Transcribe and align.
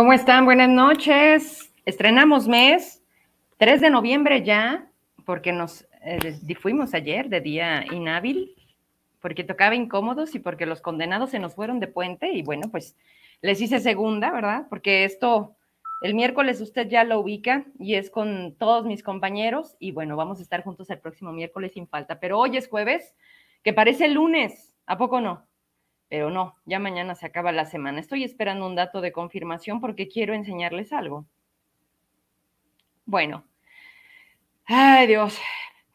¿Cómo 0.00 0.14
están? 0.14 0.46
Buenas 0.46 0.70
noches. 0.70 1.74
Estrenamos 1.84 2.48
mes, 2.48 3.02
3 3.58 3.82
de 3.82 3.90
noviembre 3.90 4.42
ya, 4.42 4.90
porque 5.26 5.52
nos 5.52 5.86
eh, 6.00 6.38
fuimos 6.58 6.94
ayer 6.94 7.28
de 7.28 7.42
día 7.42 7.84
inhábil, 7.92 8.54
porque 9.20 9.44
tocaba 9.44 9.74
incómodos 9.74 10.34
y 10.34 10.38
porque 10.38 10.64
los 10.64 10.80
condenados 10.80 11.28
se 11.28 11.38
nos 11.38 11.54
fueron 11.54 11.80
de 11.80 11.88
puente 11.88 12.32
y 12.32 12.40
bueno, 12.40 12.70
pues 12.70 12.96
les 13.42 13.60
hice 13.60 13.78
segunda, 13.78 14.30
¿verdad? 14.32 14.68
Porque 14.70 15.04
esto, 15.04 15.54
el 16.00 16.14
miércoles 16.14 16.62
usted 16.62 16.88
ya 16.88 17.04
lo 17.04 17.20
ubica 17.20 17.66
y 17.78 17.96
es 17.96 18.08
con 18.08 18.54
todos 18.58 18.86
mis 18.86 19.02
compañeros 19.02 19.76
y 19.78 19.92
bueno, 19.92 20.16
vamos 20.16 20.38
a 20.38 20.42
estar 20.42 20.64
juntos 20.64 20.88
el 20.88 20.98
próximo 20.98 21.30
miércoles 21.30 21.72
sin 21.74 21.86
falta, 21.86 22.18
pero 22.20 22.38
hoy 22.38 22.56
es 22.56 22.68
jueves, 22.68 23.14
que 23.62 23.74
parece 23.74 24.08
lunes, 24.08 24.74
¿a 24.86 24.96
poco 24.96 25.20
no? 25.20 25.49
Pero 26.10 26.28
no, 26.28 26.56
ya 26.66 26.80
mañana 26.80 27.14
se 27.14 27.24
acaba 27.24 27.52
la 27.52 27.64
semana. 27.64 28.00
Estoy 28.00 28.24
esperando 28.24 28.66
un 28.66 28.74
dato 28.74 29.00
de 29.00 29.12
confirmación 29.12 29.80
porque 29.80 30.08
quiero 30.08 30.34
enseñarles 30.34 30.92
algo. 30.92 31.24
Bueno, 33.06 33.44
ay 34.66 35.06
Dios, 35.06 35.38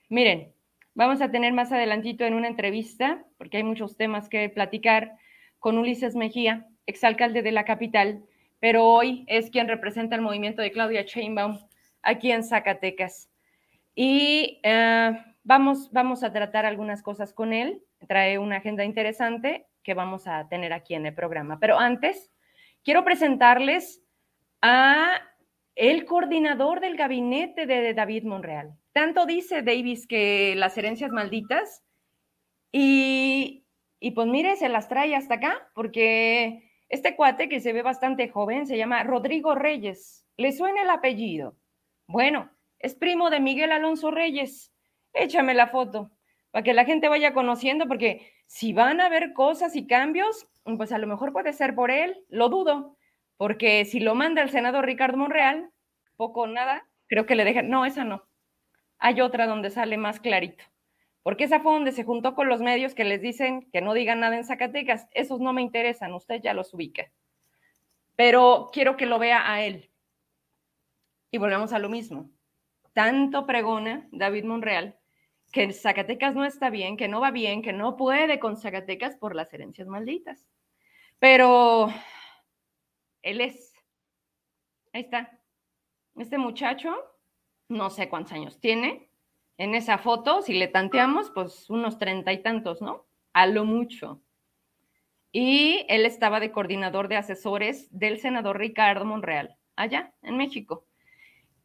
miren, 0.07 0.53
vamos 0.93 1.21
a 1.21 1.31
tener 1.31 1.51
más 1.51 1.73
adelantito 1.73 2.23
en 2.23 2.33
una 2.33 2.47
entrevista, 2.47 3.25
porque 3.37 3.57
hay 3.57 3.63
muchos 3.63 3.97
temas 3.97 4.29
que 4.29 4.47
platicar, 4.47 5.17
con 5.59 5.77
Ulises 5.77 6.15
Mejía, 6.15 6.65
exalcalde 6.85 7.41
de 7.41 7.51
la 7.51 7.65
capital, 7.65 8.23
pero 8.61 8.85
hoy 8.85 9.25
es 9.27 9.49
quien 9.49 9.67
representa 9.67 10.15
el 10.15 10.21
movimiento 10.21 10.61
de 10.61 10.71
Claudia 10.71 11.01
Sheinbaum 11.01 11.59
aquí 12.01 12.31
en 12.31 12.43
Zacatecas. 12.43 13.29
Y 13.95 14.61
eh, 14.63 15.11
vamos, 15.43 15.91
vamos 15.91 16.23
a 16.23 16.31
tratar 16.31 16.65
algunas 16.65 17.01
cosas 17.01 17.33
con 17.33 17.51
él, 17.51 17.81
trae 18.07 18.37
una 18.39 18.57
agenda 18.57 18.85
interesante 18.85 19.65
que 19.85 19.93
vamos 19.93 20.27
a 20.27 20.49
tener 20.49 20.73
aquí 20.73 20.95
en 20.95 21.05
el 21.05 21.13
programa. 21.13 21.59
Pero 21.59 21.79
antes, 21.79 22.33
quiero 22.83 23.05
presentarles 23.05 24.03
a 24.61 25.21
el 25.75 26.05
coordinador 26.05 26.81
del 26.81 26.97
gabinete 26.97 27.65
de 27.67 27.93
David 27.93 28.23
Monreal. 28.23 28.73
Tanto 28.91 29.25
dice 29.25 29.61
Davis 29.61 30.07
que 30.07 30.55
las 30.55 30.77
herencias 30.77 31.11
malditas 31.11 31.83
y, 32.71 33.65
y 33.99 34.11
pues 34.11 34.27
mire, 34.27 34.55
se 34.55 34.69
las 34.69 34.89
trae 34.89 35.15
hasta 35.15 35.35
acá 35.35 35.69
porque 35.75 36.71
este 36.89 37.15
cuate 37.15 37.47
que 37.47 37.59
se 37.59 37.73
ve 37.73 37.83
bastante 37.83 38.27
joven 38.29 38.65
se 38.65 38.77
llama 38.77 39.03
Rodrigo 39.03 39.53
Reyes. 39.53 40.25
¿Le 40.37 40.51
suena 40.51 40.81
el 40.81 40.89
apellido? 40.89 41.55
Bueno, 42.07 42.49
es 42.79 42.95
primo 42.95 43.29
de 43.29 43.39
Miguel 43.39 43.71
Alonso 43.71 44.11
Reyes. 44.11 44.73
Échame 45.13 45.53
la 45.53 45.67
foto 45.67 46.14
para 46.55 46.63
que 46.63 46.73
la 46.73 46.85
gente 46.85 47.09
vaya 47.09 47.33
conociendo, 47.33 47.85
porque 47.85 48.31
si 48.45 48.71
van 48.71 49.01
a 49.01 49.07
haber 49.07 49.33
cosas 49.33 49.75
y 49.75 49.87
cambios, 49.87 50.47
pues 50.77 50.93
a 50.93 50.97
lo 50.97 51.05
mejor 51.05 51.33
puede 51.33 51.51
ser 51.51 51.75
por 51.75 51.91
él, 51.91 52.23
lo 52.29 52.47
dudo, 52.47 52.95
porque 53.35 53.83
si 53.83 53.99
lo 53.99 54.15
manda 54.15 54.41
el 54.41 54.49
senador 54.49 54.85
Ricardo 54.85 55.17
Monreal, 55.17 55.69
poco 56.15 56.43
o 56.43 56.47
nada, 56.47 56.87
creo 57.07 57.25
que 57.25 57.35
le 57.35 57.43
dejan, 57.43 57.67
no, 57.67 57.85
esa 57.85 58.05
no. 58.05 58.23
Hay 58.99 59.19
otra 59.19 59.47
donde 59.47 59.69
sale 59.69 59.97
más 59.97 60.21
clarito, 60.21 60.63
porque 61.23 61.43
esa 61.43 61.59
fue 61.59 61.73
donde 61.73 61.91
se 61.91 62.05
juntó 62.05 62.35
con 62.35 62.47
los 62.47 62.61
medios 62.61 62.95
que 62.95 63.03
les 63.03 63.19
dicen 63.21 63.69
que 63.73 63.81
no 63.81 63.93
digan 63.93 64.21
nada 64.21 64.37
en 64.37 64.45
Zacatecas, 64.45 65.09
esos 65.11 65.41
no 65.41 65.51
me 65.51 65.61
interesan, 65.61 66.13
usted 66.13 66.39
ya 66.41 66.53
los 66.53 66.73
ubica. 66.73 67.11
Pero 68.15 68.69
quiero 68.71 68.95
que 68.95 69.07
lo 69.07 69.19
vea 69.19 69.51
a 69.51 69.61
él. 69.61 69.91
Y 71.31 71.37
volvemos 71.37 71.73
a 71.73 71.79
lo 71.79 71.89
mismo. 71.89 72.29
Tanto 72.93 73.45
pregona 73.45 74.07
David 74.13 74.45
Monreal 74.45 74.97
que 75.55 75.71
Zacatecas 75.71 76.35
no 76.35 76.43
está 76.43 76.69
bien, 76.69 76.97
que 76.97 77.07
no 77.07 77.21
va 77.21 77.31
bien, 77.31 77.61
que 77.61 77.71
no 77.71 77.95
puede 77.95 78.41
con 78.41 78.57
Zacatecas 78.57 79.15
por 79.15 79.37
las 79.37 79.53
herencias 79.53 79.87
malditas. 79.87 80.49
Pero 81.17 81.87
él 83.21 83.39
es. 83.39 83.73
Ahí 84.91 85.03
está. 85.03 85.39
Este 86.17 86.37
muchacho, 86.37 86.93
no 87.69 87.89
sé 87.89 88.09
cuántos 88.09 88.33
años 88.33 88.59
tiene. 88.59 89.09
En 89.57 89.75
esa 89.75 89.97
foto, 89.97 90.41
si 90.41 90.55
le 90.55 90.67
tanteamos, 90.67 91.31
pues 91.31 91.69
unos 91.69 91.97
treinta 91.99 92.33
y 92.33 92.43
tantos, 92.43 92.81
¿no? 92.81 93.07
A 93.31 93.47
lo 93.47 93.63
mucho. 93.63 94.21
Y 95.31 95.85
él 95.87 96.05
estaba 96.05 96.41
de 96.41 96.51
coordinador 96.51 97.07
de 97.07 97.15
asesores 97.15 97.87
del 97.97 98.19
senador 98.19 98.59
Ricardo 98.59 99.05
Monreal, 99.05 99.55
allá 99.77 100.13
en 100.21 100.35
México. 100.35 100.85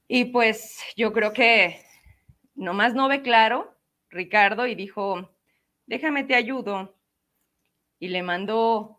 Y 0.06 0.26
pues 0.26 0.80
yo 0.96 1.12
creo 1.12 1.32
que 1.32 1.80
nomás 2.54 2.94
no 2.94 3.08
ve 3.08 3.22
claro 3.22 3.79
Ricardo 4.10 4.66
y 4.66 4.74
dijo, 4.74 5.30
déjame 5.86 6.24
te 6.24 6.34
ayudo. 6.34 6.96
Y 7.98 8.08
le 8.08 8.22
mandó 8.22 8.98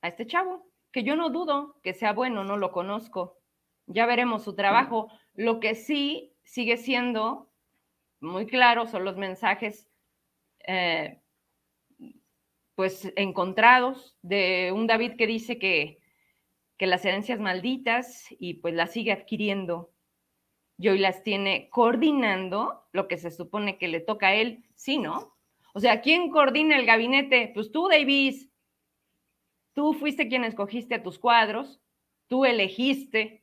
a 0.00 0.08
este 0.08 0.26
chavo, 0.26 0.66
que 0.90 1.04
yo 1.04 1.16
no 1.16 1.30
dudo 1.30 1.80
que 1.82 1.94
sea 1.94 2.12
bueno, 2.12 2.44
no 2.44 2.56
lo 2.56 2.72
conozco. 2.72 3.38
Ya 3.86 4.06
veremos 4.06 4.44
su 4.44 4.54
trabajo. 4.54 5.08
Lo 5.34 5.60
que 5.60 5.74
sí 5.74 6.34
sigue 6.42 6.76
siendo 6.76 7.50
muy 8.20 8.46
claro 8.46 8.86
son 8.86 9.04
los 9.04 9.16
mensajes 9.16 9.88
eh, 10.66 11.20
pues 12.74 13.12
encontrados 13.16 14.16
de 14.22 14.72
un 14.74 14.86
David 14.86 15.16
que 15.16 15.26
dice 15.26 15.58
que, 15.58 15.98
que 16.78 16.86
las 16.86 17.04
herencias 17.04 17.38
malditas 17.38 18.26
y 18.38 18.54
pues 18.54 18.74
las 18.74 18.92
sigue 18.92 19.12
adquiriendo 19.12 19.91
y 20.78 20.88
hoy 20.88 20.98
las 20.98 21.22
tiene 21.22 21.68
coordinando 21.70 22.84
lo 22.92 23.08
que 23.08 23.18
se 23.18 23.30
supone 23.30 23.78
que 23.78 23.88
le 23.88 24.00
toca 24.00 24.28
a 24.28 24.34
él, 24.34 24.64
sí, 24.74 24.98
¿no? 24.98 25.36
O 25.74 25.80
sea, 25.80 26.00
¿quién 26.00 26.30
coordina 26.30 26.76
el 26.76 26.86
gabinete? 26.86 27.50
Pues 27.54 27.72
tú, 27.72 27.88
Davis. 27.88 28.48
Tú 29.74 29.94
fuiste 29.94 30.28
quien 30.28 30.44
escogiste 30.44 30.96
a 30.96 31.02
tus 31.02 31.18
cuadros, 31.18 31.80
tú 32.28 32.44
elegiste 32.44 33.42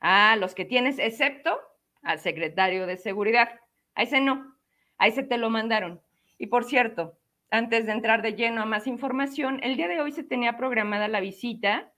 a 0.00 0.36
los 0.36 0.54
que 0.54 0.66
tienes, 0.66 0.98
excepto 0.98 1.58
al 2.02 2.18
secretario 2.18 2.86
de 2.86 2.98
seguridad. 2.98 3.60
A 3.94 4.02
ese 4.02 4.20
no, 4.20 4.54
a 4.98 5.06
ese 5.06 5.22
te 5.22 5.38
lo 5.38 5.48
mandaron. 5.48 6.02
Y 6.36 6.48
por 6.48 6.64
cierto, 6.64 7.18
antes 7.50 7.86
de 7.86 7.92
entrar 7.92 8.20
de 8.20 8.34
lleno 8.34 8.60
a 8.60 8.66
más 8.66 8.86
información, 8.86 9.60
el 9.62 9.76
día 9.76 9.88
de 9.88 10.00
hoy 10.00 10.12
se 10.12 10.24
tenía 10.24 10.58
programada 10.58 11.08
la 11.08 11.20
visita 11.20 11.90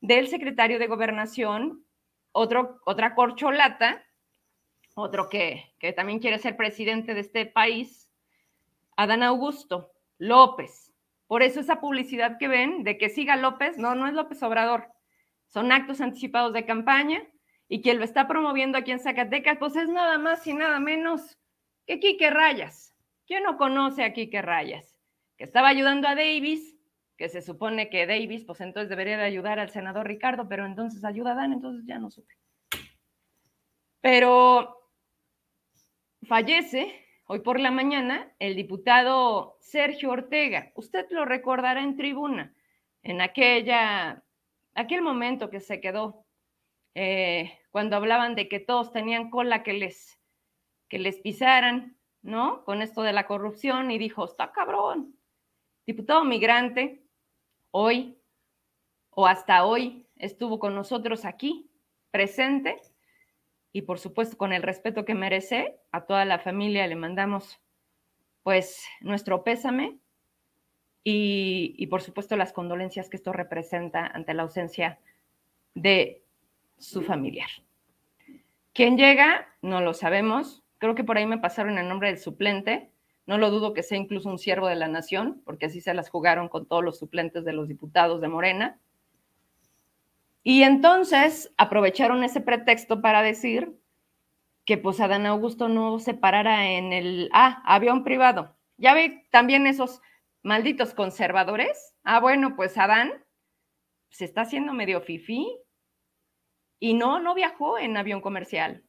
del 0.00 0.28
secretario 0.28 0.78
de 0.78 0.86
gobernación 0.86 1.84
otro, 2.32 2.80
otra 2.84 3.14
corcholata, 3.14 4.04
otro 4.94 5.28
que, 5.28 5.72
que 5.78 5.92
también 5.92 6.18
quiere 6.18 6.38
ser 6.38 6.56
presidente 6.56 7.14
de 7.14 7.20
este 7.20 7.46
país, 7.46 8.10
Adán 8.96 9.22
Augusto 9.22 9.92
López. 10.18 10.92
Por 11.26 11.42
eso 11.42 11.60
esa 11.60 11.80
publicidad 11.80 12.36
que 12.38 12.48
ven 12.48 12.84
de 12.84 12.98
que 12.98 13.08
siga 13.08 13.36
López, 13.36 13.78
no, 13.78 13.94
no 13.94 14.06
es 14.06 14.14
López 14.14 14.42
Obrador, 14.42 14.88
son 15.46 15.72
actos 15.72 16.00
anticipados 16.00 16.52
de 16.52 16.66
campaña 16.66 17.22
y 17.68 17.80
quien 17.80 17.98
lo 17.98 18.04
está 18.04 18.28
promoviendo 18.28 18.76
aquí 18.76 18.90
en 18.90 19.00
Zacatecas, 19.00 19.58
pues 19.58 19.76
es 19.76 19.88
nada 19.88 20.18
más 20.18 20.46
y 20.46 20.54
nada 20.54 20.78
menos 20.78 21.38
que 21.86 22.00
Quique 22.00 22.30
Rayas. 22.30 22.94
¿Quién 23.26 23.44
no 23.44 23.56
conoce 23.56 24.04
a 24.04 24.12
Quique 24.12 24.42
Rayas? 24.42 24.98
Que 25.36 25.44
estaba 25.44 25.68
ayudando 25.68 26.08
a 26.08 26.14
Davis 26.14 26.71
que 27.22 27.28
se 27.28 27.40
supone 27.40 27.88
que 27.88 28.04
Davis, 28.04 28.42
pues 28.44 28.60
entonces 28.60 28.88
debería 28.88 29.16
de 29.16 29.22
ayudar 29.22 29.60
al 29.60 29.70
senador 29.70 30.08
Ricardo, 30.08 30.48
pero 30.48 30.66
entonces 30.66 31.04
ayuda 31.04 31.30
a 31.30 31.34
Dan, 31.36 31.52
entonces 31.52 31.86
ya 31.86 32.00
no 32.00 32.10
supe. 32.10 32.36
Pero 34.00 34.90
fallece 36.26 37.06
hoy 37.26 37.38
por 37.38 37.60
la 37.60 37.70
mañana 37.70 38.34
el 38.40 38.56
diputado 38.56 39.56
Sergio 39.60 40.10
Ortega. 40.10 40.72
Usted 40.74 41.06
lo 41.10 41.24
recordará 41.24 41.80
en 41.80 41.96
tribuna, 41.96 42.56
en 43.04 43.20
aquella, 43.20 44.24
aquel 44.74 45.00
momento 45.00 45.48
que 45.48 45.60
se 45.60 45.80
quedó, 45.80 46.26
eh, 46.96 47.56
cuando 47.70 47.94
hablaban 47.94 48.34
de 48.34 48.48
que 48.48 48.58
todos 48.58 48.90
tenían 48.90 49.30
cola 49.30 49.62
que 49.62 49.74
les, 49.74 50.18
que 50.88 50.98
les 50.98 51.20
pisaran, 51.20 51.96
¿no? 52.20 52.64
Con 52.64 52.82
esto 52.82 53.02
de 53.02 53.12
la 53.12 53.28
corrupción 53.28 53.92
y 53.92 53.98
dijo, 53.98 54.24
está 54.24 54.50
cabrón. 54.50 55.14
Diputado 55.86 56.24
migrante, 56.24 57.01
hoy 57.72 58.16
o 59.10 59.26
hasta 59.26 59.64
hoy 59.64 60.06
estuvo 60.16 60.60
con 60.60 60.74
nosotros 60.74 61.24
aquí, 61.24 61.68
presente, 62.12 62.80
y 63.72 63.82
por 63.82 63.98
supuesto 63.98 64.36
con 64.36 64.52
el 64.52 64.62
respeto 64.62 65.04
que 65.04 65.14
merece, 65.14 65.80
a 65.90 66.02
toda 66.02 66.24
la 66.24 66.38
familia 66.38 66.86
le 66.86 66.94
mandamos 66.94 67.58
pues 68.42 68.84
nuestro 69.00 69.42
pésame 69.44 69.98
y, 71.02 71.74
y 71.76 71.86
por 71.88 72.02
supuesto 72.02 72.36
las 72.36 72.52
condolencias 72.52 73.08
que 73.08 73.16
esto 73.16 73.32
representa 73.32 74.06
ante 74.06 74.34
la 74.34 74.42
ausencia 74.42 75.00
de 75.74 76.22
su 76.78 77.02
familiar. 77.02 77.48
¿Quién 78.74 78.96
llega? 78.96 79.48
No 79.62 79.80
lo 79.80 79.94
sabemos. 79.94 80.62
Creo 80.78 80.94
que 80.94 81.04
por 81.04 81.16
ahí 81.16 81.26
me 81.26 81.38
pasaron 81.38 81.78
el 81.78 81.88
nombre 81.88 82.08
del 82.08 82.18
suplente, 82.18 82.91
no 83.26 83.38
lo 83.38 83.50
dudo 83.50 83.72
que 83.72 83.82
sea 83.82 83.98
incluso 83.98 84.28
un 84.28 84.38
siervo 84.38 84.66
de 84.66 84.76
la 84.76 84.88
nación, 84.88 85.42
porque 85.44 85.66
así 85.66 85.80
se 85.80 85.94
las 85.94 86.10
jugaron 86.10 86.48
con 86.48 86.66
todos 86.66 86.82
los 86.82 86.98
suplentes 86.98 87.44
de 87.44 87.52
los 87.52 87.68
diputados 87.68 88.20
de 88.20 88.28
Morena. 88.28 88.80
Y 90.42 90.64
entonces 90.64 91.52
aprovecharon 91.56 92.24
ese 92.24 92.40
pretexto 92.40 93.00
para 93.00 93.22
decir 93.22 93.78
que 94.64 94.76
pues 94.78 95.00
Adán 95.00 95.26
Augusto 95.26 95.68
no 95.68 95.98
se 95.98 96.14
parara 96.14 96.70
en 96.70 96.92
el 96.92 97.30
ah, 97.32 97.62
avión 97.64 98.04
privado. 98.04 98.56
Ya 98.76 98.94
ve 98.94 99.26
también 99.30 99.66
esos 99.66 100.00
malditos 100.42 100.94
conservadores. 100.94 101.94
Ah, 102.02 102.20
bueno, 102.20 102.56
pues 102.56 102.76
Adán 102.76 103.24
se 104.10 104.24
está 104.24 104.42
haciendo 104.42 104.72
medio 104.72 105.00
fifí 105.00 105.58
y 106.78 106.94
no, 106.94 107.20
no 107.20 107.34
viajó 107.34 107.78
en 107.78 107.96
avión 107.96 108.20
comercial, 108.20 108.84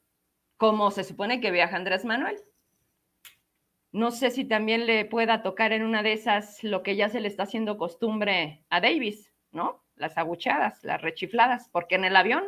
como 0.57 0.89
se 0.91 1.03
supone 1.03 1.39
que 1.39 1.51
viaja 1.51 1.75
Andrés 1.75 2.05
Manuel. 2.05 2.37
No 3.93 4.09
sé 4.09 4.31
si 4.31 4.43
también 4.43 4.87
le 4.87 5.05
pueda 5.05 5.43
tocar 5.43 5.71
en 5.71 5.83
una 5.83 6.01
de 6.01 6.13
esas 6.13 6.63
lo 6.63 6.81
que 6.81 6.95
ya 6.95 7.09
se 7.09 7.21
le 7.21 7.27
está 7.27 7.43
haciendo 7.43 7.77
costumbre 7.77 8.63
a 8.71 8.81
Davis, 8.81 9.31
¿no? 9.51 9.83
Las 9.95 10.17
aguchadas, 10.17 10.83
las 10.83 10.99
rechifladas, 10.99 11.69
porque 11.69 11.93
en 11.93 12.03
el 12.03 12.15
avión 12.15 12.43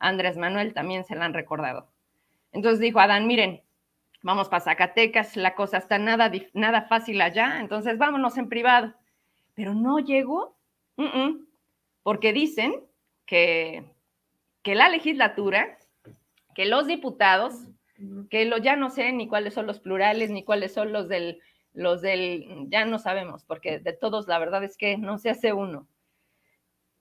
Andrés 0.00 0.36
Manuel 0.36 0.74
también 0.74 1.04
se 1.04 1.14
la 1.14 1.24
han 1.24 1.34
recordado. 1.34 1.88
Entonces 2.50 2.80
dijo 2.80 2.98
Adán, 2.98 3.28
miren, 3.28 3.62
vamos 4.22 4.48
para 4.48 4.64
Zacatecas, 4.64 5.36
la 5.36 5.54
cosa 5.54 5.78
está 5.78 5.98
nada, 5.98 6.32
nada 6.52 6.82
fácil 6.82 7.20
allá, 7.20 7.60
entonces 7.60 7.96
vámonos 7.96 8.36
en 8.36 8.48
privado. 8.48 8.92
Pero 9.54 9.74
no 9.74 10.00
llegó, 10.00 10.56
porque 12.02 12.32
dicen 12.32 12.74
que, 13.24 13.84
que 14.62 14.74
la 14.74 14.88
legislatura, 14.88 15.78
que 16.56 16.66
los 16.66 16.88
diputados 16.88 17.54
que 18.30 18.44
lo, 18.44 18.58
ya 18.58 18.76
no 18.76 18.90
sé 18.90 19.12
ni 19.12 19.28
cuáles 19.28 19.54
son 19.54 19.66
los 19.66 19.80
plurales, 19.80 20.30
ni 20.30 20.44
cuáles 20.44 20.72
son 20.72 20.92
los 20.92 21.08
del, 21.08 21.40
los 21.72 22.00
del, 22.00 22.66
ya 22.68 22.84
no 22.84 22.98
sabemos, 22.98 23.44
porque 23.44 23.78
de 23.78 23.92
todos 23.92 24.28
la 24.28 24.38
verdad 24.38 24.64
es 24.64 24.76
que 24.76 24.96
no 24.98 25.18
se 25.18 25.30
hace 25.30 25.52
uno. 25.52 25.88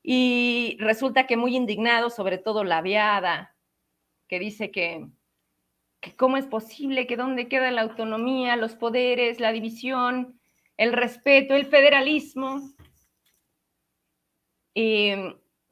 Y 0.03 0.77
resulta 0.79 1.27
que 1.27 1.37
muy 1.37 1.55
indignado, 1.55 2.09
sobre 2.09 2.37
todo 2.37 2.63
la 2.63 2.81
viada, 2.81 3.55
que 4.27 4.39
dice 4.39 4.71
que, 4.71 5.07
que 5.99 6.15
cómo 6.15 6.37
es 6.37 6.47
posible, 6.47 7.07
que 7.07 7.17
dónde 7.17 7.47
queda 7.47 7.71
la 7.71 7.81
autonomía, 7.81 8.55
los 8.55 8.75
poderes, 8.75 9.39
la 9.39 9.51
división, 9.51 10.39
el 10.77 10.93
respeto, 10.93 11.55
el 11.55 11.65
federalismo. 11.65 12.61
Y 14.73 15.13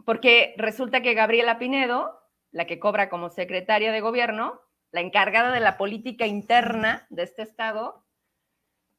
porque 0.04 0.54
resulta 0.58 1.02
que 1.02 1.14
Gabriela 1.14 1.58
Pinedo, 1.58 2.20
la 2.52 2.66
que 2.66 2.80
cobra 2.80 3.10
como 3.10 3.30
secretaria 3.30 3.92
de 3.92 4.02
gobierno, 4.02 4.65
la 4.96 5.02
encargada 5.02 5.52
de 5.52 5.60
la 5.60 5.76
política 5.76 6.26
interna 6.26 7.06
de 7.10 7.24
este 7.24 7.42
estado, 7.42 8.06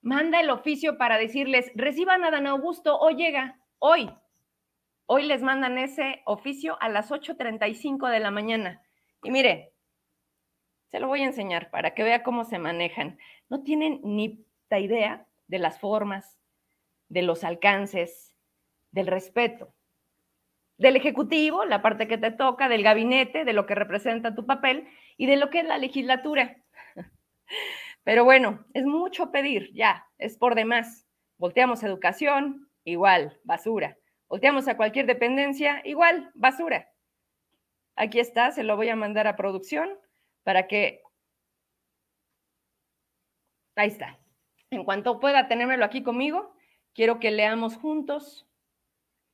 manda 0.02 0.40
el 0.40 0.50
oficio 0.50 0.98
para 0.98 1.16
decirles, 1.16 1.72
reciban 1.74 2.22
a 2.22 2.30
Dan 2.30 2.46
Augusto, 2.46 2.98
hoy 2.98 3.14
llega, 3.14 3.58
hoy. 3.78 4.10
Hoy 5.06 5.22
les 5.22 5.40
mandan 5.40 5.78
ese 5.78 6.20
oficio 6.26 6.76
a 6.82 6.90
las 6.90 7.10
8.35 7.10 8.10
de 8.10 8.20
la 8.20 8.30
mañana. 8.30 8.82
Y 9.22 9.30
mire, 9.30 9.72
se 10.90 11.00
lo 11.00 11.08
voy 11.08 11.22
a 11.22 11.28
enseñar 11.28 11.70
para 11.70 11.94
que 11.94 12.02
vea 12.02 12.22
cómo 12.22 12.44
se 12.44 12.58
manejan. 12.58 13.18
No 13.48 13.62
tienen 13.62 14.00
ni 14.04 14.44
idea 14.70 15.26
de 15.46 15.58
las 15.58 15.80
formas, 15.80 16.38
de 17.08 17.22
los 17.22 17.42
alcances, 17.42 18.34
del 18.90 19.06
respeto 19.06 19.72
del 20.78 20.96
Ejecutivo, 20.96 21.64
la 21.64 21.82
parte 21.82 22.06
que 22.06 22.18
te 22.18 22.30
toca, 22.30 22.68
del 22.68 22.82
gabinete, 22.82 23.44
de 23.44 23.52
lo 23.52 23.66
que 23.66 23.74
representa 23.74 24.34
tu 24.34 24.46
papel 24.46 24.88
y 25.16 25.26
de 25.26 25.36
lo 25.36 25.50
que 25.50 25.60
es 25.60 25.66
la 25.66 25.78
legislatura. 25.78 26.56
Pero 28.04 28.24
bueno, 28.24 28.64
es 28.74 28.84
mucho 28.84 29.30
pedir, 29.30 29.72
ya, 29.72 30.06
es 30.18 30.36
por 30.36 30.54
demás. 30.54 31.06
Volteamos 31.38 31.82
educación, 31.82 32.70
igual, 32.84 33.38
basura. 33.44 33.98
Volteamos 34.28 34.68
a 34.68 34.76
cualquier 34.76 35.06
dependencia, 35.06 35.82
igual, 35.84 36.30
basura. 36.34 36.90
Aquí 37.94 38.20
está, 38.20 38.50
se 38.50 38.62
lo 38.62 38.76
voy 38.76 38.88
a 38.88 38.96
mandar 38.96 39.26
a 39.26 39.36
producción 39.36 39.98
para 40.42 40.66
que... 40.66 41.02
Ahí 43.74 43.88
está. 43.88 44.18
En 44.70 44.84
cuanto 44.84 45.20
pueda 45.20 45.48
tenérmelo 45.48 45.84
aquí 45.84 46.02
conmigo, 46.02 46.54
quiero 46.94 47.20
que 47.20 47.30
leamos 47.30 47.76
juntos 47.76 48.46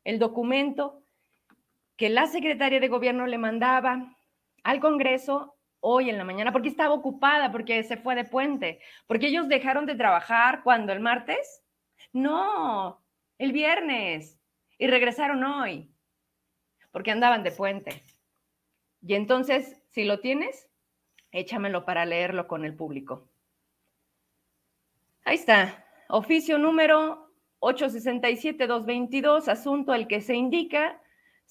el 0.05 0.19
documento 0.19 1.03
que 1.97 2.09
la 2.09 2.27
secretaria 2.27 2.81
de 2.81 2.89
gobierno 2.89 3.27
le 3.27 3.39
mandaba 3.39 4.17
al 4.65 4.81
Congreso 4.81 5.52
hoy 5.83 6.09
en 6.09 6.17
la 6.17 6.25
mañana, 6.25 6.53
porque 6.53 6.69
estaba 6.69 6.95
ocupada, 6.95 7.53
porque 7.53 7.83
se 7.83 7.99
fue 7.99 8.15
de 8.15 8.25
puente, 8.25 8.81
porque 9.07 9.27
ellos 9.27 9.49
dejaron 9.49 9.85
de 9.85 9.95
trabajar 9.95 10.63
cuando 10.63 10.93
el 10.93 11.01
martes. 11.01 11.63
No, 12.13 13.05
el 13.39 13.53
viernes. 13.53 14.41
Y 14.79 14.87
regresaron 14.87 15.45
hoy, 15.45 15.91
porque 16.91 17.11
andaban 17.11 17.43
de 17.43 17.53
puente. 17.53 18.03
Y 19.03 19.15
entonces, 19.15 19.83
si 19.91 20.05
lo 20.05 20.21
tienes, 20.21 20.69
échamelo 21.31 21.85
para 21.85 22.05
leerlo 22.05 22.49
con 22.49 22.65
el 22.65 22.75
público. 22.75 23.29
Ahí 25.25 25.37
está. 25.37 25.85
Oficio 26.09 26.59
número 26.59 27.33
867-222, 27.61 29.49
asunto 29.49 29.95
el 29.95 30.09
que 30.09 30.21
se 30.21 30.35
indica 30.35 31.01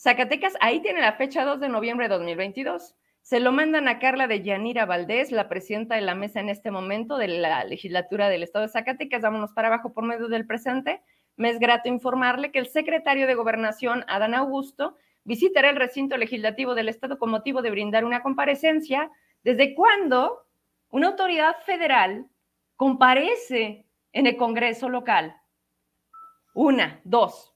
Zacatecas, 0.02 0.58
ahí 0.62 0.82
tiene 0.82 1.00
la 1.00 1.14
fecha 1.14 1.46
2 1.46 1.60
de 1.60 1.70
noviembre 1.70 2.08
de 2.08 2.16
2022. 2.16 2.96
Se 3.22 3.40
lo 3.40 3.52
mandan 3.52 3.88
a 3.88 4.00
Carla 4.00 4.28
de 4.28 4.42
Yanira 4.42 4.86
Valdés, 4.86 5.32
la 5.32 5.48
presidenta 5.48 5.96
de 5.96 6.02
la 6.02 6.16
mesa 6.16 6.40
en 6.40 6.50
este 6.50 6.72
momento 6.72 7.18
de 7.18 7.28
la 7.28 7.64
legislatura 7.64 8.30
del 8.30 8.44
Estado 8.44 8.66
de 8.66 8.72
Zacatecas. 8.72 9.22
Vámonos 9.22 9.54
para 9.54 9.68
abajo 9.68 9.94
por 9.94 10.04
medio 10.04 10.28
del 10.28 10.48
presente. 10.48 11.02
Me 11.38 11.50
es 11.50 11.60
grato 11.60 11.88
informarle 11.88 12.52
que 12.52 12.60
el 12.60 12.68
secretario 12.68 13.28
de 13.28 13.36
Gobernación, 13.36 14.04
Adán 14.08 14.34
Augusto, 14.34 14.98
visitará 15.24 15.70
el 15.70 15.76
recinto 15.76 16.18
legislativo 16.18 16.76
del 16.76 16.90
Estado 16.90 17.20
con 17.20 17.30
motivo 17.30 17.62
de 17.62 17.72
brindar 17.72 18.06
una 18.06 18.22
comparecencia. 18.22 19.10
¿Desde 19.44 19.76
cuándo 19.76 20.48
una 20.90 21.10
autoridad 21.10 21.56
federal 21.66 22.28
comparece 22.76 23.86
en 24.12 24.28
el 24.28 24.36
Congreso 24.36 24.90
local? 24.90 25.36
Una, 26.54 27.00
dos 27.04 27.52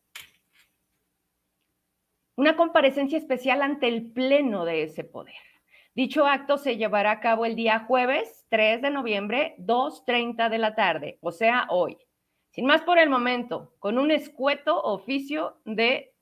una 2.38 2.56
comparecencia 2.56 3.18
especial 3.18 3.61
ante 3.61 3.88
el 3.88 4.11
Pleno 4.11 4.65
de 4.65 4.83
ese 4.83 5.03
poder. 5.03 5.35
Dicho 5.95 6.27
acto 6.27 6.57
se 6.57 6.75
llevará 6.75 7.12
a 7.12 7.19
cabo 7.21 7.45
el 7.45 7.56
día 7.56 7.80
jueves 7.80 8.45
3 8.50 8.81
de 8.81 8.89
noviembre, 8.89 9.56
2.30 9.59 10.50
de 10.50 10.57
la 10.57 10.75
tarde, 10.75 11.18
o 11.21 11.31
sea, 11.31 11.68
hoy. 11.69 11.97
Sin 12.49 12.66
más 12.66 12.81
por 12.81 12.99
el 12.99 13.09
momento, 13.09 13.73
con 13.80 13.97
un 13.97 14.11
escueto 14.11 14.81
oficio 14.81 15.61
de 15.64 16.14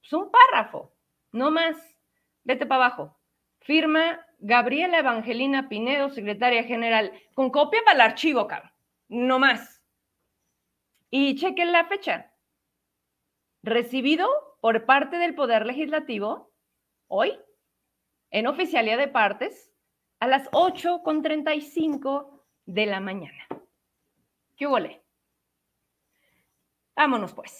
pues, 0.00 0.12
un 0.12 0.30
párrafo, 0.30 0.92
no 1.32 1.50
más. 1.50 1.76
Vete 2.44 2.66
para 2.66 2.86
abajo. 2.86 3.18
Firma 3.60 4.20
Gabriela 4.38 4.98
Evangelina 4.98 5.70
Pinedo, 5.70 6.10
secretaria 6.10 6.64
general, 6.64 7.10
con 7.34 7.48
copia 7.48 7.80
para 7.86 7.94
el 7.94 8.00
archivo, 8.02 8.46
cabrón. 8.46 8.70
No 9.08 9.38
más. 9.38 9.82
Y 11.08 11.36
chequen 11.36 11.72
la 11.72 11.86
fecha. 11.86 12.34
Recibido 13.62 14.28
por 14.60 14.84
parte 14.84 15.16
del 15.16 15.34
Poder 15.34 15.64
Legislativo 15.64 16.52
hoy, 17.08 17.38
en 18.36 18.46
oficialía 18.46 18.98
de 18.98 19.08
partes, 19.08 19.72
a 20.20 20.26
las 20.26 20.50
8.35 20.50 22.42
de 22.66 22.84
la 22.84 23.00
mañana. 23.00 23.46
¿Qué 24.58 24.66
hubo? 24.66 24.76
Vámonos 26.94 27.32
pues. 27.32 27.58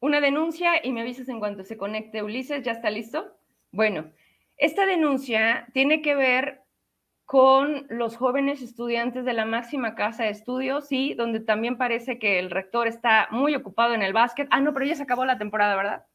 Una 0.00 0.22
denuncia 0.22 0.80
y 0.82 0.92
me 0.92 1.02
avisas 1.02 1.28
en 1.28 1.40
cuanto 1.40 1.62
se 1.62 1.76
conecte 1.76 2.22
Ulises, 2.22 2.62
¿ya 2.62 2.72
está 2.72 2.88
listo? 2.88 3.36
Bueno, 3.70 4.10
esta 4.56 4.86
denuncia 4.86 5.66
tiene 5.74 6.00
que 6.00 6.14
ver 6.14 6.62
con 7.26 7.86
los 7.90 8.16
jóvenes 8.16 8.62
estudiantes 8.62 9.26
de 9.26 9.34
la 9.34 9.44
máxima 9.44 9.94
casa 9.94 10.24
de 10.24 10.30
estudios 10.30 10.90
y 10.90 11.12
donde 11.12 11.40
también 11.40 11.76
parece 11.76 12.18
que 12.18 12.38
el 12.38 12.50
rector 12.50 12.88
está 12.88 13.28
muy 13.30 13.54
ocupado 13.54 13.92
en 13.92 14.00
el 14.00 14.14
básquet. 14.14 14.48
Ah, 14.50 14.60
no, 14.60 14.72
pero 14.72 14.86
ya 14.86 14.94
se 14.94 15.02
acabó 15.02 15.26
la 15.26 15.36
temporada, 15.36 15.76
¿verdad? 15.76 16.06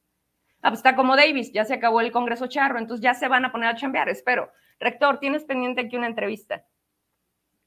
Ah, 0.61 0.69
pues 0.69 0.79
está 0.79 0.95
como 0.95 1.15
Davis, 1.15 1.51
ya 1.53 1.65
se 1.65 1.73
acabó 1.73 2.01
el 2.01 2.11
Congreso 2.11 2.47
Charro, 2.47 2.79
entonces 2.79 3.03
ya 3.03 3.13
se 3.13 3.27
van 3.27 3.45
a 3.45 3.51
poner 3.51 3.69
a 3.69 3.75
chambear, 3.75 4.09
espero. 4.09 4.51
Rector, 4.79 5.19
tienes 5.19 5.45
pendiente 5.45 5.81
aquí 5.81 5.95
una 5.95 6.07
entrevista. 6.07 6.65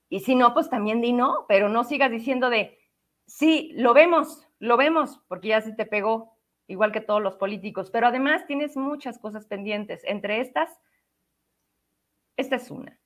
Y 0.09 0.21
si 0.21 0.35
no, 0.35 0.53
pues 0.53 0.69
también 0.69 1.01
di 1.01 1.13
no, 1.13 1.47
pero 1.49 1.69
no 1.69 1.85
sigas 1.85 2.11
diciendo 2.11 2.51
de, 2.51 2.79
sí, 3.27 3.73
lo 3.77 3.95
vemos, 3.95 4.47
lo 4.59 4.77
vemos, 4.77 5.21
porque 5.29 5.49
ya 5.49 5.61
se 5.63 5.73
te 5.73 5.87
pegó, 5.87 6.37
igual 6.67 6.93
que 6.93 7.01
todos 7.01 7.23
los 7.23 7.37
políticos, 7.37 7.91
pero 7.91 8.07
además 8.09 8.47
tienes 8.47 8.77
muchas 8.77 9.19
cosas 9.19 9.47
pendientes. 9.47 10.03
Entre 10.05 10.41
estas, 10.41 10.69
esta 12.37 12.57
es 12.57 12.71
una 12.71 12.99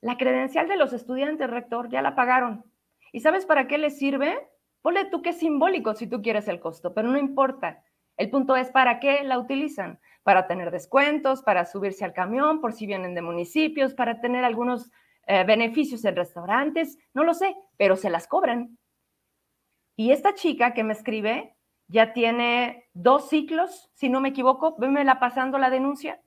la 0.00 0.16
credencial 0.16 0.68
de 0.68 0.76
los 0.76 0.92
estudiantes, 0.92 1.50
rector, 1.50 1.88
ya 1.88 2.02
la 2.02 2.14
pagaron. 2.14 2.64
¿Y 3.12 3.20
sabes 3.20 3.46
para 3.46 3.66
qué 3.66 3.78
les 3.78 3.98
sirve? 3.98 4.38
Ponle 4.82 5.06
tú 5.06 5.22
que 5.22 5.30
es 5.30 5.38
simbólico 5.38 5.94
si 5.94 6.06
tú 6.06 6.22
quieres 6.22 6.46
el 6.48 6.60
costo, 6.60 6.94
pero 6.94 7.08
no 7.08 7.18
importa. 7.18 7.82
El 8.18 8.28
punto 8.30 8.56
es 8.56 8.70
para 8.70 9.00
qué 9.00 9.22
la 9.22 9.38
utilizan. 9.38 9.98
Para 10.22 10.46
tener 10.46 10.70
descuentos, 10.70 11.42
para 11.42 11.64
subirse 11.64 12.04
al 12.04 12.12
camión, 12.12 12.60
por 12.60 12.74
si 12.74 12.86
vienen 12.86 13.14
de 13.14 13.22
municipios, 13.22 13.94
para 13.94 14.20
tener 14.20 14.44
algunos 14.44 14.90
eh, 15.26 15.44
beneficios 15.44 16.04
en 16.04 16.16
restaurantes, 16.16 16.98
no 17.14 17.24
lo 17.24 17.32
sé, 17.32 17.56
pero 17.78 17.96
se 17.96 18.10
las 18.10 18.26
cobran. 18.26 18.76
Y 19.96 20.10
esta 20.10 20.34
chica 20.34 20.74
que 20.74 20.84
me 20.84 20.92
escribe 20.92 21.56
ya 21.86 22.12
tiene 22.12 22.88
dos 22.92 23.28
ciclos, 23.28 23.90
si 23.94 24.08
no 24.08 24.20
me 24.20 24.30
equivoco, 24.30 24.76
la 24.78 25.18
pasando 25.18 25.58
la 25.58 25.70
denuncia, 25.70 26.20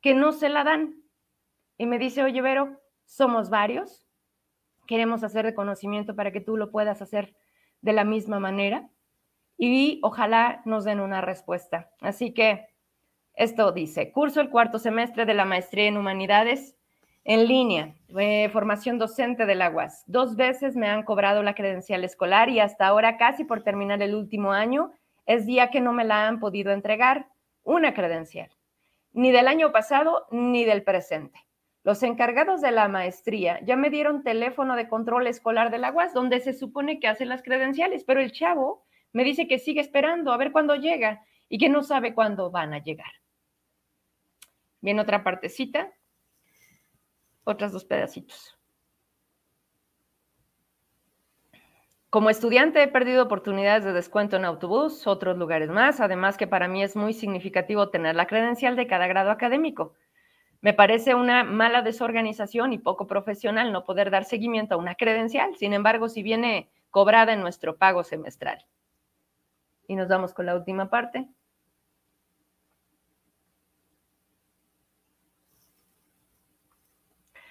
que 0.00 0.14
no 0.14 0.32
se 0.32 0.48
la 0.48 0.64
dan. 0.64 0.94
Y 1.78 1.86
me 1.86 1.98
dice, 1.98 2.22
oye, 2.22 2.42
Vero, 2.42 2.80
somos 3.04 3.48
varios, 3.48 4.06
queremos 4.86 5.24
hacer 5.24 5.44
reconocimiento 5.44 6.14
para 6.14 6.32
que 6.32 6.40
tú 6.40 6.56
lo 6.56 6.70
puedas 6.70 7.00
hacer 7.00 7.34
de 7.80 7.92
la 7.92 8.04
misma 8.04 8.40
manera. 8.40 8.88
Y 9.58 9.98
ojalá 10.02 10.62
nos 10.64 10.84
den 10.84 11.00
una 11.00 11.20
respuesta. 11.20 11.90
Así 12.00 12.32
que 12.32 12.68
esto 13.34 13.72
dice, 13.72 14.12
curso 14.12 14.40
el 14.40 14.50
cuarto 14.50 14.78
semestre 14.78 15.26
de 15.26 15.34
la 15.34 15.44
maestría 15.44 15.86
en 15.86 15.96
humanidades 15.96 16.76
en 17.24 17.46
línea, 17.46 17.94
eh, 18.16 18.48
formación 18.48 18.98
docente 18.98 19.44
de 19.44 19.54
la 19.54 19.68
UAS. 19.68 20.02
Dos 20.06 20.34
veces 20.34 20.76
me 20.76 20.88
han 20.88 21.02
cobrado 21.02 21.42
la 21.42 21.54
credencial 21.54 22.02
escolar 22.02 22.48
y 22.48 22.58
hasta 22.58 22.86
ahora, 22.86 23.18
casi 23.18 23.44
por 23.44 23.62
terminar 23.62 24.00
el 24.00 24.14
último 24.14 24.52
año, 24.52 24.92
es 25.26 25.44
día 25.44 25.68
que 25.68 25.82
no 25.82 25.92
me 25.92 26.06
la 26.06 26.26
han 26.26 26.40
podido 26.40 26.72
entregar, 26.72 27.28
una 27.64 27.92
credencial, 27.92 28.48
ni 29.12 29.30
del 29.30 29.46
año 29.46 29.72
pasado 29.72 30.26
ni 30.30 30.64
del 30.64 30.84
presente. 30.84 31.38
Los 31.82 32.02
encargados 32.02 32.62
de 32.62 32.70
la 32.70 32.88
maestría 32.88 33.60
ya 33.62 33.76
me 33.76 33.90
dieron 33.90 34.22
teléfono 34.22 34.74
de 34.74 34.88
control 34.88 35.26
escolar 35.26 35.70
de 35.70 35.78
la 35.78 35.92
UAS, 35.92 36.14
donde 36.14 36.40
se 36.40 36.54
supone 36.54 36.98
que 36.98 37.08
hacen 37.08 37.28
las 37.28 37.42
credenciales, 37.42 38.04
pero 38.04 38.20
el 38.20 38.32
chavo 38.32 38.86
me 39.12 39.24
dice 39.24 39.48
que 39.48 39.58
sigue 39.58 39.80
esperando 39.80 40.32
a 40.32 40.36
ver 40.36 40.52
cuándo 40.52 40.74
llega 40.76 41.24
y 41.48 41.58
que 41.58 41.68
no 41.68 41.82
sabe 41.82 42.14
cuándo 42.14 42.50
van 42.50 42.74
a 42.74 42.82
llegar. 42.82 43.12
Bien, 44.80 44.98
otra 44.98 45.24
partecita, 45.24 45.92
otras 47.44 47.72
dos 47.72 47.84
pedacitos. 47.84 48.58
Como 52.10 52.30
estudiante 52.30 52.82
he 52.82 52.88
perdido 52.88 53.24
oportunidades 53.24 53.84
de 53.84 53.92
descuento 53.92 54.36
en 54.36 54.46
autobús, 54.46 55.06
otros 55.06 55.36
lugares 55.36 55.68
más, 55.68 56.00
además 56.00 56.38
que 56.38 56.46
para 56.46 56.66
mí 56.66 56.82
es 56.82 56.96
muy 56.96 57.12
significativo 57.12 57.90
tener 57.90 58.16
la 58.16 58.26
credencial 58.26 58.76
de 58.76 58.86
cada 58.86 59.06
grado 59.06 59.30
académico. 59.30 59.92
Me 60.62 60.72
parece 60.72 61.14
una 61.14 61.44
mala 61.44 61.82
desorganización 61.82 62.72
y 62.72 62.78
poco 62.78 63.06
profesional 63.06 63.72
no 63.72 63.84
poder 63.84 64.10
dar 64.10 64.24
seguimiento 64.24 64.74
a 64.74 64.78
una 64.78 64.94
credencial, 64.94 65.54
sin 65.56 65.74
embargo, 65.74 66.08
si 66.08 66.22
viene 66.22 66.70
cobrada 66.90 67.34
en 67.34 67.42
nuestro 67.42 67.76
pago 67.76 68.02
semestral. 68.04 68.64
Y 69.88 69.96
nos 69.96 70.06
vamos 70.06 70.32
con 70.32 70.46
la 70.46 70.54
última 70.54 70.88
parte. 70.88 71.26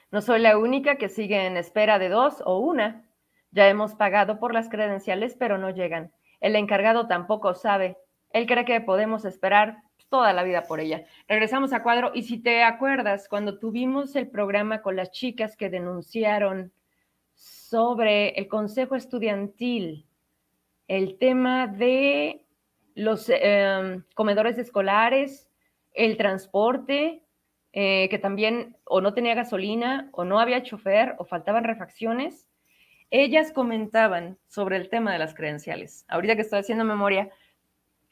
No 0.10 0.22
soy 0.22 0.40
la 0.40 0.58
única 0.58 0.96
que 0.96 1.10
sigue 1.10 1.46
en 1.46 1.58
espera 1.58 2.00
de 2.00 2.08
dos 2.08 2.42
o 2.46 2.60
una. 2.60 3.04
Ya 3.52 3.68
hemos 3.68 3.94
pagado 3.96 4.40
por 4.40 4.54
las 4.54 4.70
credenciales, 4.70 5.36
pero 5.38 5.58
no 5.58 5.70
llegan. 5.70 6.14
El 6.40 6.56
encargado 6.56 7.08
tampoco 7.08 7.54
sabe. 7.56 7.98
Él 8.32 8.46
cree 8.46 8.64
que 8.64 8.80
podemos 8.80 9.26
esperar 9.26 9.84
toda 10.10 10.32
la 10.32 10.44
vida 10.44 10.64
por 10.64 10.80
ella. 10.80 11.06
Regresamos 11.28 11.74
a 11.74 11.84
cuadro 11.84 12.12
y 12.14 12.24
si 12.24 12.42
te 12.42 12.64
acuerdas, 12.64 13.28
cuando 13.28 13.60
tuvimos 13.60 14.16
el 14.16 14.30
programa 14.30 14.82
con 14.82 14.96
las 14.96 15.12
chicas 15.12 15.58
que 15.58 15.70
denunciaron 15.70 16.72
sobre 17.34 18.30
el 18.30 18.48
Consejo 18.48 18.96
Estudiantil, 18.96 20.07
el 20.88 21.18
tema 21.18 21.68
de 21.68 22.46
los 22.96 23.30
em, 23.30 24.04
comedores 24.16 24.58
escolares, 24.58 25.50
el 25.94 26.18
transporte, 26.18 27.24
eh, 27.74 28.08
que 28.10 28.18
también 28.18 28.78
o 28.86 29.02
no 29.02 29.14
tenía 29.14 29.36
gasolina, 29.36 30.10
o 30.14 30.26
no 30.26 30.40
había 30.40 30.64
chofer, 30.64 31.16
o 31.20 31.26
faltaban 31.26 31.64
refacciones, 31.64 32.50
ellas 33.12 33.52
comentaban 33.52 34.38
sobre 34.48 34.78
el 34.78 34.90
tema 34.90 35.14
de 35.14 35.20
las 35.20 35.34
credenciales. 35.34 36.06
Ahorita 36.08 36.36
que 36.36 36.42
estoy 36.42 36.60
haciendo 36.60 36.84
memoria, 36.84 37.30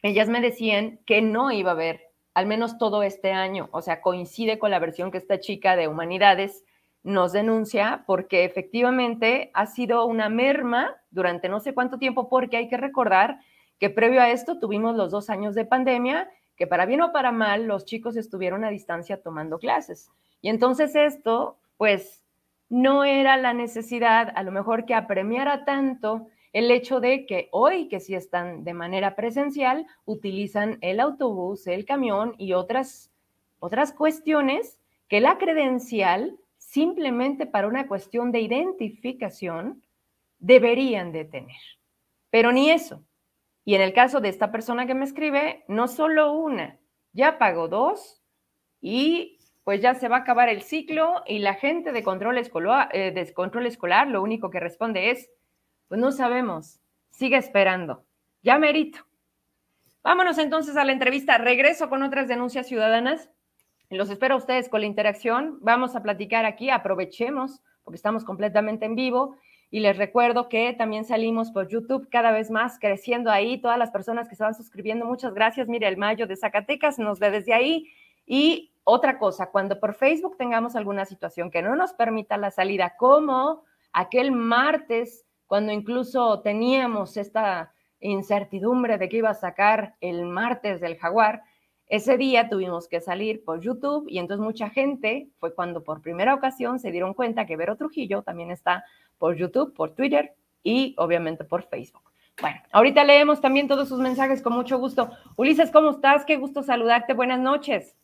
ellas 0.03 0.29
me 0.29 0.41
decían 0.41 1.00
que 1.05 1.22
no 1.22 1.51
iba 1.51 1.72
a 1.72 1.74
haber, 1.74 2.12
al 2.34 2.46
menos 2.46 2.77
todo 2.77 3.03
este 3.03 3.32
año, 3.32 3.70
o 3.72 3.82
sea, 3.82 4.01
coincide 4.01 4.60
con 4.60 4.72
la 4.72 4.79
versión 4.79 5.12
que 5.12 5.17
esta 5.17 5.39
chica 5.39 5.75
de 5.75 5.88
humanidades 5.88 6.63
nos 7.06 7.34
denuncia, 7.34 8.04
porque 8.08 8.46
efectivamente 8.46 9.52
ha 9.54 9.68
sido 9.68 10.08
una 10.08 10.28
merma 10.28 10.96
durante 11.12 11.48
no 11.50 11.60
sé 11.60 11.76
cuánto 11.76 12.00
tiempo, 12.00 12.30
porque 12.30 12.58
hay 12.58 12.68
que 12.68 12.78
recordar 12.78 13.40
que 13.80 13.92
previo 13.92 14.22
a 14.22 14.32
esto 14.32 14.60
tuvimos 14.60 14.96
los 14.96 15.12
dos 15.12 15.30
años 15.30 15.54
de 15.54 15.66
pandemia, 15.66 16.28
que 16.58 16.66
para 16.66 16.88
bien 16.88 17.02
o 17.02 17.12
para 17.12 17.32
mal 17.32 17.68
los 17.68 17.86
chicos 17.86 18.18
estuvieron 18.18 18.64
a 18.64 18.72
distancia 18.72 19.22
tomando 19.22 19.60
clases. 19.60 20.10
Y 20.42 20.50
entonces 20.50 20.96
esto, 20.96 21.60
pues, 21.78 22.24
no 22.70 23.04
era 23.04 23.38
la 23.38 23.54
necesidad, 23.54 24.34
a 24.36 24.42
lo 24.42 24.52
mejor 24.52 24.86
que 24.86 24.96
apremiara 24.96 25.64
tanto 25.64 26.26
el 26.54 26.72
hecho 26.72 27.02
de 27.02 27.28
que 27.28 27.50
hoy, 27.52 27.88
que 27.88 28.00
sí 28.00 28.16
están 28.16 28.64
de 28.64 28.74
manera 28.74 29.16
presencial, 29.16 29.86
utilizan 30.06 30.80
el 30.82 31.00
autobús, 31.00 31.68
el 31.68 31.86
camión 31.86 32.34
y 32.40 32.54
otras, 32.54 33.12
otras 33.60 33.92
cuestiones 33.92 34.80
que 35.08 35.22
la 35.22 35.38
credencial, 35.38 36.40
simplemente 36.75 37.46
para 37.46 37.70
una 37.70 37.88
cuestión 37.88 38.34
de 38.34 38.41
identificación, 38.41 39.82
deberían 40.39 41.13
de 41.13 41.24
tener. 41.24 41.62
Pero 42.29 42.51
ni 42.51 42.70
eso. 42.70 43.01
Y 43.63 43.75
en 43.75 43.82
el 43.82 43.94
caso 43.94 44.20
de 44.20 44.27
esta 44.27 44.51
persona 44.51 44.86
que 44.86 44.94
me 44.94 45.05
escribe, 45.05 45.63
no 45.70 45.88
solo 45.88 46.34
una, 46.34 46.77
ya 47.13 47.38
pagó 47.38 47.70
dos 47.70 48.22
y 48.82 49.39
pues 49.63 49.79
ya 49.79 49.96
se 49.96 50.10
va 50.10 50.17
a 50.17 50.20
acabar 50.20 50.50
el 50.50 50.63
ciclo 50.63 51.24
y 51.25 51.39
la 51.39 51.53
gente 51.53 51.94
de 51.94 52.03
control 52.03 52.38
escolar, 52.39 52.89
eh, 52.91 53.12
de 53.12 53.34
control 53.34 53.67
escolar 53.67 54.10
lo 54.10 54.22
único 54.22 54.50
que 54.50 54.60
responde 54.60 55.12
es, 55.12 55.29
pues 55.88 56.01
no 56.01 56.12
sabemos. 56.12 56.82
Sigue 57.10 57.38
esperando. 57.38 58.03
Ya 58.44 58.58
merito. 58.58 59.00
Vámonos 60.03 60.38
entonces 60.39 60.75
a 60.75 60.84
la 60.84 60.91
entrevista. 60.91 61.38
Regreso 61.38 61.88
con 61.88 62.03
otras 62.03 62.27
denuncias 62.27 62.67
ciudadanas. 62.67 63.29
Los 63.89 64.10
espero 64.10 64.36
a 64.36 64.38
ustedes 64.38 64.70
con 64.70 64.82
la 64.82 64.88
interacción. 64.88 65.58
Vamos 65.62 65.96
a 65.96 66.01
platicar 66.01 66.46
aquí. 66.46 66.70
Aprovechemos 66.70 67.62
porque 67.84 67.98
estamos 67.98 68.25
completamente 68.25 68.86
en 68.86 68.96
vivo. 68.96 69.38
Y 69.72 69.80
les 69.80 69.98
recuerdo 69.98 70.48
que 70.48 70.74
también 70.74 71.06
salimos 71.06 71.51
por 71.51 71.68
YouTube 71.68 72.08
cada 72.10 72.32
vez 72.32 72.50
más, 72.50 72.80
creciendo 72.80 73.32
ahí. 73.32 73.60
Todas 73.60 73.77
las 73.77 73.92
personas 73.92 74.30
que 74.30 74.36
se 74.36 74.44
van 74.44 74.56
suscribiendo, 74.56 75.06
muchas 75.06 75.34
gracias. 75.34 75.68
Mire, 75.68 75.88
el 75.88 75.98
Mayo 75.98 76.27
de 76.27 76.36
Zacatecas 76.36 77.00
nos 77.00 77.20
ve 77.20 77.32
desde 77.32 77.54
ahí. 77.54 77.88
Y 78.25 78.72
otra 78.84 79.18
cosa, 79.18 79.51
cuando 79.51 79.80
por 79.80 79.94
Facebook 79.96 80.38
tengamos 80.38 80.75
alguna 80.75 81.06
situación 81.06 81.51
que 81.51 81.62
no 81.62 81.75
nos 81.75 81.94
permita 81.94 82.38
la 82.38 82.51
salida, 82.51 82.96
como 82.98 83.63
aquel 83.92 84.32
martes 84.32 85.25
cuando 85.48 85.72
incluso 85.72 86.42
teníamos 86.42 87.18
esta 87.18 87.74
incertidumbre 88.00 88.98
de 88.98 89.10
que 89.10 89.18
iba 89.18 89.30
a 89.30 89.36
sacar 89.36 89.96
el 90.01 90.25
martes 90.25 90.82
del 90.82 90.98
jaguar, 90.98 91.44
ese 91.88 92.18
día 92.18 92.50
tuvimos 92.50 92.88
que 92.88 93.00
salir 93.00 93.44
por 93.44 93.62
YouTube 93.62 94.06
y 94.10 94.18
entonces 94.18 94.44
mucha 94.44 94.70
gente 94.70 95.30
fue 95.39 95.54
cuando 95.54 95.84
por 95.84 96.01
primera 96.01 96.34
ocasión 96.34 96.80
se 96.80 96.92
dieron 96.92 97.13
cuenta 97.13 97.46
que 97.46 97.58
Vero 97.58 97.75
Trujillo 97.75 98.24
también 98.24 98.51
está 98.51 98.86
por 99.18 99.36
YouTube, 99.36 99.74
por 99.74 99.92
Twitter 99.94 100.34
y 100.63 100.96
obviamente 100.98 101.44
por 101.44 101.63
Facebook. 101.63 102.04
Bueno, 102.42 102.60
ahorita 102.72 103.04
leemos 103.04 103.39
también 103.39 103.68
todos 103.68 103.88
sus 103.88 104.00
mensajes 104.00 104.42
con 104.42 104.54
mucho 104.54 104.77
gusto. 104.77 105.10
Ulises, 105.38 105.72
¿cómo 105.72 105.92
estás? 105.92 106.25
Qué 106.25 106.36
gusto 106.36 106.63
saludarte. 106.63 107.13
Buenas 107.13 107.39
noches. 107.39 107.96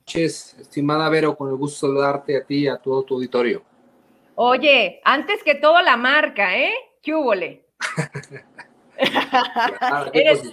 Noches, 0.00 0.56
estimada 0.58 1.08
Vero, 1.08 1.36
con 1.36 1.48
el 1.48 1.56
gusto 1.56 1.86
saludarte 1.86 2.36
a 2.36 2.44
ti 2.44 2.64
y 2.64 2.68
a 2.68 2.76
todo 2.76 3.02
tu 3.04 3.14
auditorio. 3.14 3.62
Oye, 4.34 5.00
antes 5.04 5.42
que 5.44 5.54
todo 5.54 5.80
la 5.80 5.96
marca, 5.96 6.56
¿eh? 6.56 6.72
¿Qué 7.02 7.14
eres, 10.12 10.52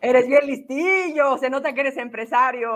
eres 0.00 0.28
bien 0.28 0.46
listillo, 0.46 1.38
se 1.38 1.50
nota 1.50 1.72
que 1.72 1.80
eres 1.80 1.96
empresario. 1.96 2.72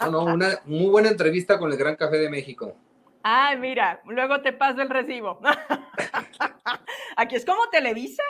no, 0.00 0.10
no, 0.10 0.24
una 0.24 0.60
muy 0.64 0.90
buena 0.90 1.08
entrevista 1.08 1.58
con 1.58 1.70
el 1.70 1.78
Gran 1.78 1.96
Café 1.96 2.18
de 2.18 2.28
México. 2.28 2.76
Ay, 3.22 3.56
mira, 3.58 4.02
luego 4.06 4.40
te 4.42 4.52
paso 4.52 4.82
el 4.82 4.90
recibo. 4.90 5.40
Aquí 7.16 7.36
es 7.36 7.44
como 7.44 7.68
Televisa, 7.70 8.22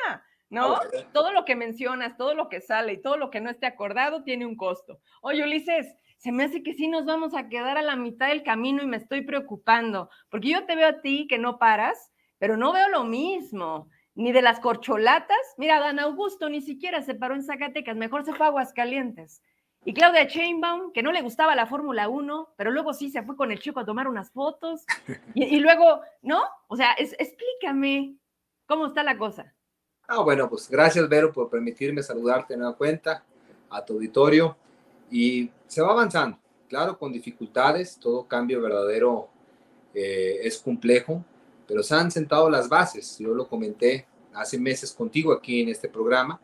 ¿no? 0.51 0.75
Ah, 0.75 0.83
todo 1.13 1.33
lo 1.33 1.45
que 1.45 1.57
mencionas, 1.57 2.17
todo 2.19 2.35
lo 2.35 2.49
que 2.51 2.61
sale 2.61 2.93
y 2.95 3.03
todo 3.03 3.17
lo 3.17 3.31
que 3.31 3.41
no 3.41 3.51
esté 3.51 3.67
acordado 3.67 4.23
tiene 4.23 4.45
un 4.45 4.57
costo. 4.57 5.01
Oye, 5.23 5.43
Ulises, 5.43 5.87
se 6.19 6.31
me 6.31 6.45
hace 6.45 6.63
que 6.63 6.75
sí 6.75 6.89
nos 6.89 7.07
vamos 7.07 7.35
a 7.35 7.49
quedar 7.49 7.79
a 7.79 7.83
la 7.83 7.97
mitad 7.97 8.29
del 8.29 8.43
camino 8.43 8.83
y 8.83 8.87
me 8.87 8.99
estoy 8.99 9.23
preocupando, 9.23 10.11
porque 10.31 10.51
yo 10.51 10.67
te 10.67 10.77
veo 10.77 10.89
a 10.89 11.01
ti 11.01 11.27
que 11.27 11.39
no 11.39 11.59
paras, 11.59 12.13
pero 12.39 12.57
no 12.57 12.73
veo 12.73 12.89
lo 12.91 13.05
mismo, 13.05 13.89
ni 14.15 14.33
de 14.33 14.43
las 14.43 14.61
corcholatas. 14.61 15.39
Mira, 15.57 15.81
Dan 15.81 15.99
Augusto 15.99 16.49
ni 16.49 16.61
siquiera 16.61 17.03
se 17.03 17.15
paró 17.15 17.35
en 17.35 17.43
Zacatecas, 17.43 17.97
mejor 17.97 18.25
se 18.25 18.35
fue 18.35 18.47
a 18.47 18.49
Aguascalientes. 18.49 19.43
Y 19.85 19.95
Claudia 19.95 20.29
Chainbaum, 20.29 20.93
que 20.93 21.03
no 21.03 21.11
le 21.11 21.23
gustaba 21.23 21.57
la 21.57 21.67
Fórmula 21.67 22.09
1, 22.09 22.55
pero 22.57 22.71
luego 22.71 22.93
sí 22.93 23.11
se 23.11 23.23
fue 23.23 23.37
con 23.37 23.51
el 23.51 23.59
chico 23.59 23.81
a 23.81 23.85
tomar 23.85 24.07
unas 24.07 24.31
fotos. 24.31 24.85
Y, 25.35 25.59
luego, 25.59 26.03
¿no? 26.23 26.43
O 26.69 26.77
sea, 26.77 26.93
explícame 26.99 28.17
cómo 28.67 28.87
está 28.87 29.03
la 29.03 29.19
cosa. 29.19 29.53
Ah, 30.07 30.21
bueno, 30.21 30.49
pues 30.49 30.69
gracias, 30.69 31.09
Vero, 31.09 31.33
por 31.33 31.51
permitirme 31.51 32.03
saludarte 32.03 32.55
en 32.55 32.61
una 32.61 32.75
cuenta, 32.75 33.25
a 33.71 33.85
tu 33.85 33.95
auditorio. 33.95 34.57
Y 35.11 35.51
se 35.67 35.83
va 35.83 35.91
avanzando, 35.91 36.39
claro, 36.69 36.97
con 36.99 37.13
dificultades, 37.13 37.99
todo 37.99 38.29
cambio 38.29 38.61
verdadero 38.61 39.29
eh, 39.95 40.41
es 40.43 40.59
complejo, 40.59 41.25
pero 41.67 41.83
se 41.83 41.95
han 41.95 42.11
sentado 42.11 42.51
las 42.51 42.69
bases. 42.69 43.19
Yo 43.19 43.35
lo 43.35 43.49
comenté 43.49 44.07
hace 44.35 44.59
meses 44.59 44.93
contigo 44.93 45.33
aquí 45.33 45.61
en 45.61 45.69
este 45.69 45.89
programa, 45.89 46.41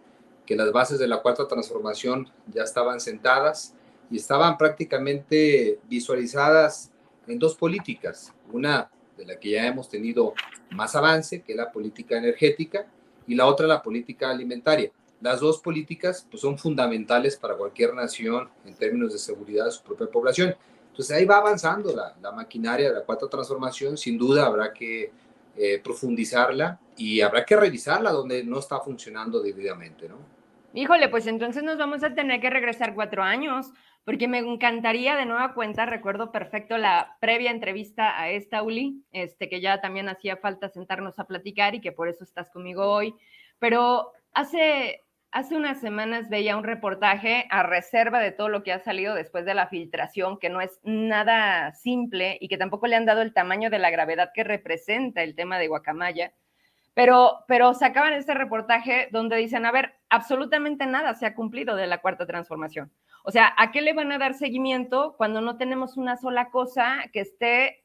que 0.47 0.57
las 0.57 0.73
bases 0.73 0.99
de 0.99 1.09
la 1.09 1.21
cuarta 1.21 1.47
transformación 1.47 2.31
ya 2.53 2.63
estaban 2.63 3.01
sentadas 3.01 3.75
y 4.11 4.17
estaban 4.17 4.57
prácticamente 4.57 5.79
visualizadas 5.89 6.91
en 7.27 7.39
dos 7.39 7.55
políticas. 7.55 8.33
Una 8.53 8.91
de 9.17 9.27
la 9.27 9.39
que 9.39 9.51
ya 9.51 9.67
hemos 9.67 9.89
tenido 9.89 10.33
más 10.71 10.95
avance, 10.97 11.43
que 11.43 11.53
es 11.53 11.59
la 11.59 11.71
política 11.71 12.17
energética, 12.17 12.87
y 13.27 13.35
la 13.35 13.47
otra 13.47 13.67
la 13.67 13.83
política 13.83 14.31
alimentaria. 14.31 14.91
las 15.21 15.41
dos 15.41 15.59
políticas 15.59 16.27
pues, 16.31 16.41
son 16.41 16.57
fundamentales 16.57 17.37
para 17.37 17.57
cualquier 17.57 17.93
nación 17.93 18.49
en 18.65 18.75
términos 18.75 19.13
de 19.13 19.19
seguridad 19.19 19.67
de 19.67 19.73
su 19.73 19.83
propia 19.83 20.07
población. 20.07 20.55
Entonces 20.99 21.17
ahí 21.17 21.25
va 21.25 21.37
avanzando 21.37 21.95
la, 21.95 22.17
la 22.21 22.33
maquinaria 22.33 22.89
de 22.89 22.95
la 22.97 23.05
cuarta 23.05 23.29
transformación. 23.29 23.97
Sin 23.97 24.19
duda 24.19 24.47
habrá 24.47 24.73
que 24.73 25.13
eh, 25.57 25.79
profundizarla 25.79 26.81
y 26.97 27.21
habrá 27.21 27.45
que 27.45 27.55
revisarla 27.55 28.11
donde 28.11 28.43
no 28.43 28.59
está 28.59 28.81
funcionando 28.81 29.41
debidamente, 29.41 30.09
¿no? 30.09 30.17
Híjole, 30.75 31.09
pues 31.09 31.29
entonces 31.29 31.63
nos 31.63 31.79
vamos 31.79 32.03
a 32.03 32.15
tener 32.15 32.41
que 32.41 32.51
regresar 32.51 32.97
cuatro 32.97 33.23
años, 33.23 33.71
porque 34.05 34.27
me 34.27 34.39
encantaría 34.39 35.15
de 35.15 35.25
nueva 35.25 35.55
cuenta, 35.55 35.87
recuerdo 35.87 36.33
perfecto 36.33 36.79
la 36.79 37.17
previa 37.21 37.53
entrevista 37.53 38.21
a 38.21 38.31
esta 38.31 38.65
Uli, 38.65 39.05
este, 39.13 39.49
que 39.49 39.61
ya 39.61 39.81
también 39.81 40.09
hacía 40.09 40.37
falta 40.37 40.69
sentarnos 40.69 41.21
a 41.21 41.29
platicar 41.29 41.77
y 41.77 41.81
que 41.81 41.93
por 41.93 42.09
eso 42.09 42.25
estás 42.25 42.51
conmigo 42.51 42.85
hoy, 42.85 43.15
pero 43.61 44.11
hace 44.33 45.05
Hace 45.31 45.57
unas 45.57 45.79
semanas 45.79 46.31
veía 46.31 46.57
un 46.57 46.65
reportaje 46.65 47.47
a 47.51 47.63
reserva 47.63 48.19
de 48.19 48.33
todo 48.33 48.49
lo 48.49 48.63
que 48.63 48.73
ha 48.73 48.79
salido 48.79 49.15
después 49.15 49.45
de 49.45 49.53
la 49.53 49.67
filtración, 49.67 50.39
que 50.39 50.49
no 50.49 50.63
es 50.63 50.81
nada 50.85 51.75
simple 51.75 52.39
y 52.41 52.49
que 52.49 52.57
tampoco 52.57 52.87
le 52.87 52.97
han 52.97 53.05
dado 53.05 53.21
el 53.21 53.35
tamaño 53.35 53.69
de 53.69 53.79
la 53.79 53.91
gravedad 53.91 54.31
que 54.33 54.43
representa 54.43 55.23
el 55.23 55.35
tema 55.35 55.59
de 55.59 55.69
Guacamaya. 55.69 56.33
Pero, 56.95 57.45
pero 57.47 57.75
sacaban 57.75 58.15
este 58.15 58.33
reportaje 58.33 59.09
donde 59.13 59.37
dicen, 59.37 59.67
a 59.67 59.71
ver, 59.71 59.97
absolutamente 60.09 60.87
nada 60.87 61.15
se 61.15 61.27
ha 61.27 61.35
cumplido 61.35 61.77
de 61.77 61.87
la 61.87 61.99
cuarta 61.99 62.27
transformación. 62.27 62.91
O 63.23 63.31
sea, 63.31 63.53
¿a 63.59 63.71
qué 63.71 63.83
le 63.83 63.93
van 63.93 64.11
a 64.13 64.19
dar 64.19 64.33
seguimiento 64.33 65.15
cuando 65.19 65.43
no 65.43 65.59
tenemos 65.59 65.99
una 65.99 66.17
sola 66.17 66.49
cosa 66.51 67.05
que 67.13 67.21
esté 67.21 67.85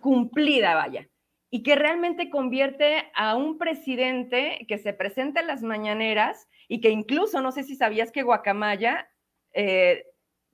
cumplida, 0.00 0.74
vaya? 0.74 1.08
Y 1.50 1.62
que 1.62 1.76
realmente 1.76 2.30
convierte 2.30 3.10
a 3.14 3.34
un 3.34 3.58
presidente 3.58 4.66
que 4.68 4.78
se 4.78 4.92
presenta 4.92 5.40
en 5.40 5.46
las 5.46 5.62
mañaneras 5.62 6.48
y 6.68 6.80
que 6.80 6.90
incluso, 6.90 7.40
no 7.40 7.52
sé 7.52 7.62
si 7.62 7.74
sabías 7.74 8.12
que 8.12 8.22
Guacamaya, 8.22 9.08
eh, 9.52 10.04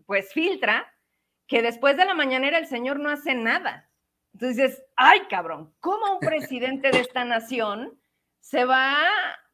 pues 0.06 0.32
filtra 0.32 0.92
que 1.46 1.62
después 1.62 1.96
de 1.96 2.04
la 2.04 2.14
mañanera 2.14 2.58
el 2.58 2.66
señor 2.66 3.00
no 3.00 3.10
hace 3.10 3.34
nada. 3.34 3.90
Entonces 4.32 4.56
dices, 4.56 4.84
ay 4.96 5.20
cabrón, 5.28 5.74
¿cómo 5.80 6.14
un 6.14 6.20
presidente 6.20 6.90
de 6.90 7.00
esta 7.00 7.24
nación 7.24 7.98
se 8.44 8.66
va, 8.66 8.94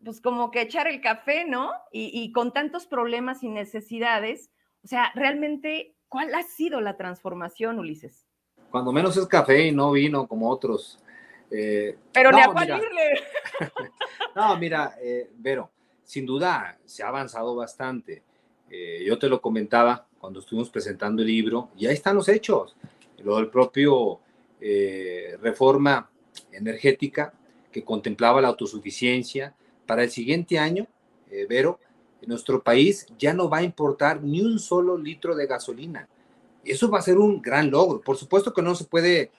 pues 0.05 0.21
como 0.21 0.51
que 0.51 0.63
echar 0.63 0.89
el 0.89 1.01
café, 1.01 1.45
¿no? 1.45 1.71
Y, 1.93 2.11
y 2.13 2.33
con 2.33 2.53
tantos 2.53 2.87
problemas 2.87 3.45
y 3.45 3.49
necesidades. 3.49 4.51
O 4.83 4.89
sea, 4.89 5.13
realmente, 5.15 5.95
¿cuál 6.09 6.35
ha 6.35 6.43
sido 6.43 6.81
la 6.81 6.97
transformación, 6.97 7.79
Ulises? 7.79 8.27
Cuando 8.69 8.91
menos 8.91 9.17
es 9.17 9.29
café 9.29 9.69
y 9.69 9.73
no 9.73 9.93
vino 9.93 10.27
como 10.27 10.51
otros. 10.51 10.99
Eh, 11.51 11.97
Pero 12.13 12.31
no, 12.31 12.37
ni 12.37 12.43
a 12.43 12.47
cuál 12.49 12.69
irle. 12.69 13.21
no, 14.37 14.57
mira, 14.57 14.97
eh, 15.03 15.31
Vero, 15.37 15.71
sin 16.05 16.27
duda 16.27 16.79
se 16.85 17.03
ha 17.03 17.09
avanzado 17.09 17.55
bastante. 17.55 18.23
Eh, 18.71 19.03
yo 19.05 19.19
te 19.19 19.29
lo 19.29 19.41
comentaba 19.41 20.07
cuando 20.19 20.41
estuvimos 20.41 20.71
presentando 20.71 21.23
el 21.23 21.29
libro 21.29 21.71
y 21.77 21.87
ahí 21.87 21.95
están 21.95 22.17
los 22.17 22.29
hechos. 22.29 22.77
Lo 23.19 23.37
del 23.37 23.49
propio 23.49 24.21
eh, 24.61 25.37
reforma 25.41 26.09
energética 26.53 27.33
que 27.73 27.85
contemplaba 27.85 28.41
la 28.41 28.49
autosuficiencia. 28.49 29.55
Para 29.87 30.05
el 30.05 30.11
siguiente 30.11 30.57
año, 30.57 30.87
Vero, 31.49 31.81
nuestro 32.27 32.63
país 32.63 33.07
ya 33.19 33.35
no 33.35 33.49
va 33.49 33.59
a 33.59 33.63
importar 33.63 34.23
ni 34.23 34.41
un 34.41 34.59
solo 34.59 34.97
litro 34.97 35.35
de 35.35 35.47
gasolina. 35.47 36.09
Eso 36.65 36.91
va 36.91 36.99
a 36.99 37.03
ser 37.03 37.19
un 37.19 37.41
gran 37.41 37.71
logro. 37.71 38.01
Por 38.01 38.17
supuesto 38.17 38.53
que 38.53 38.63
no 38.63 38.75
se 38.75 38.85
puede 38.85 39.33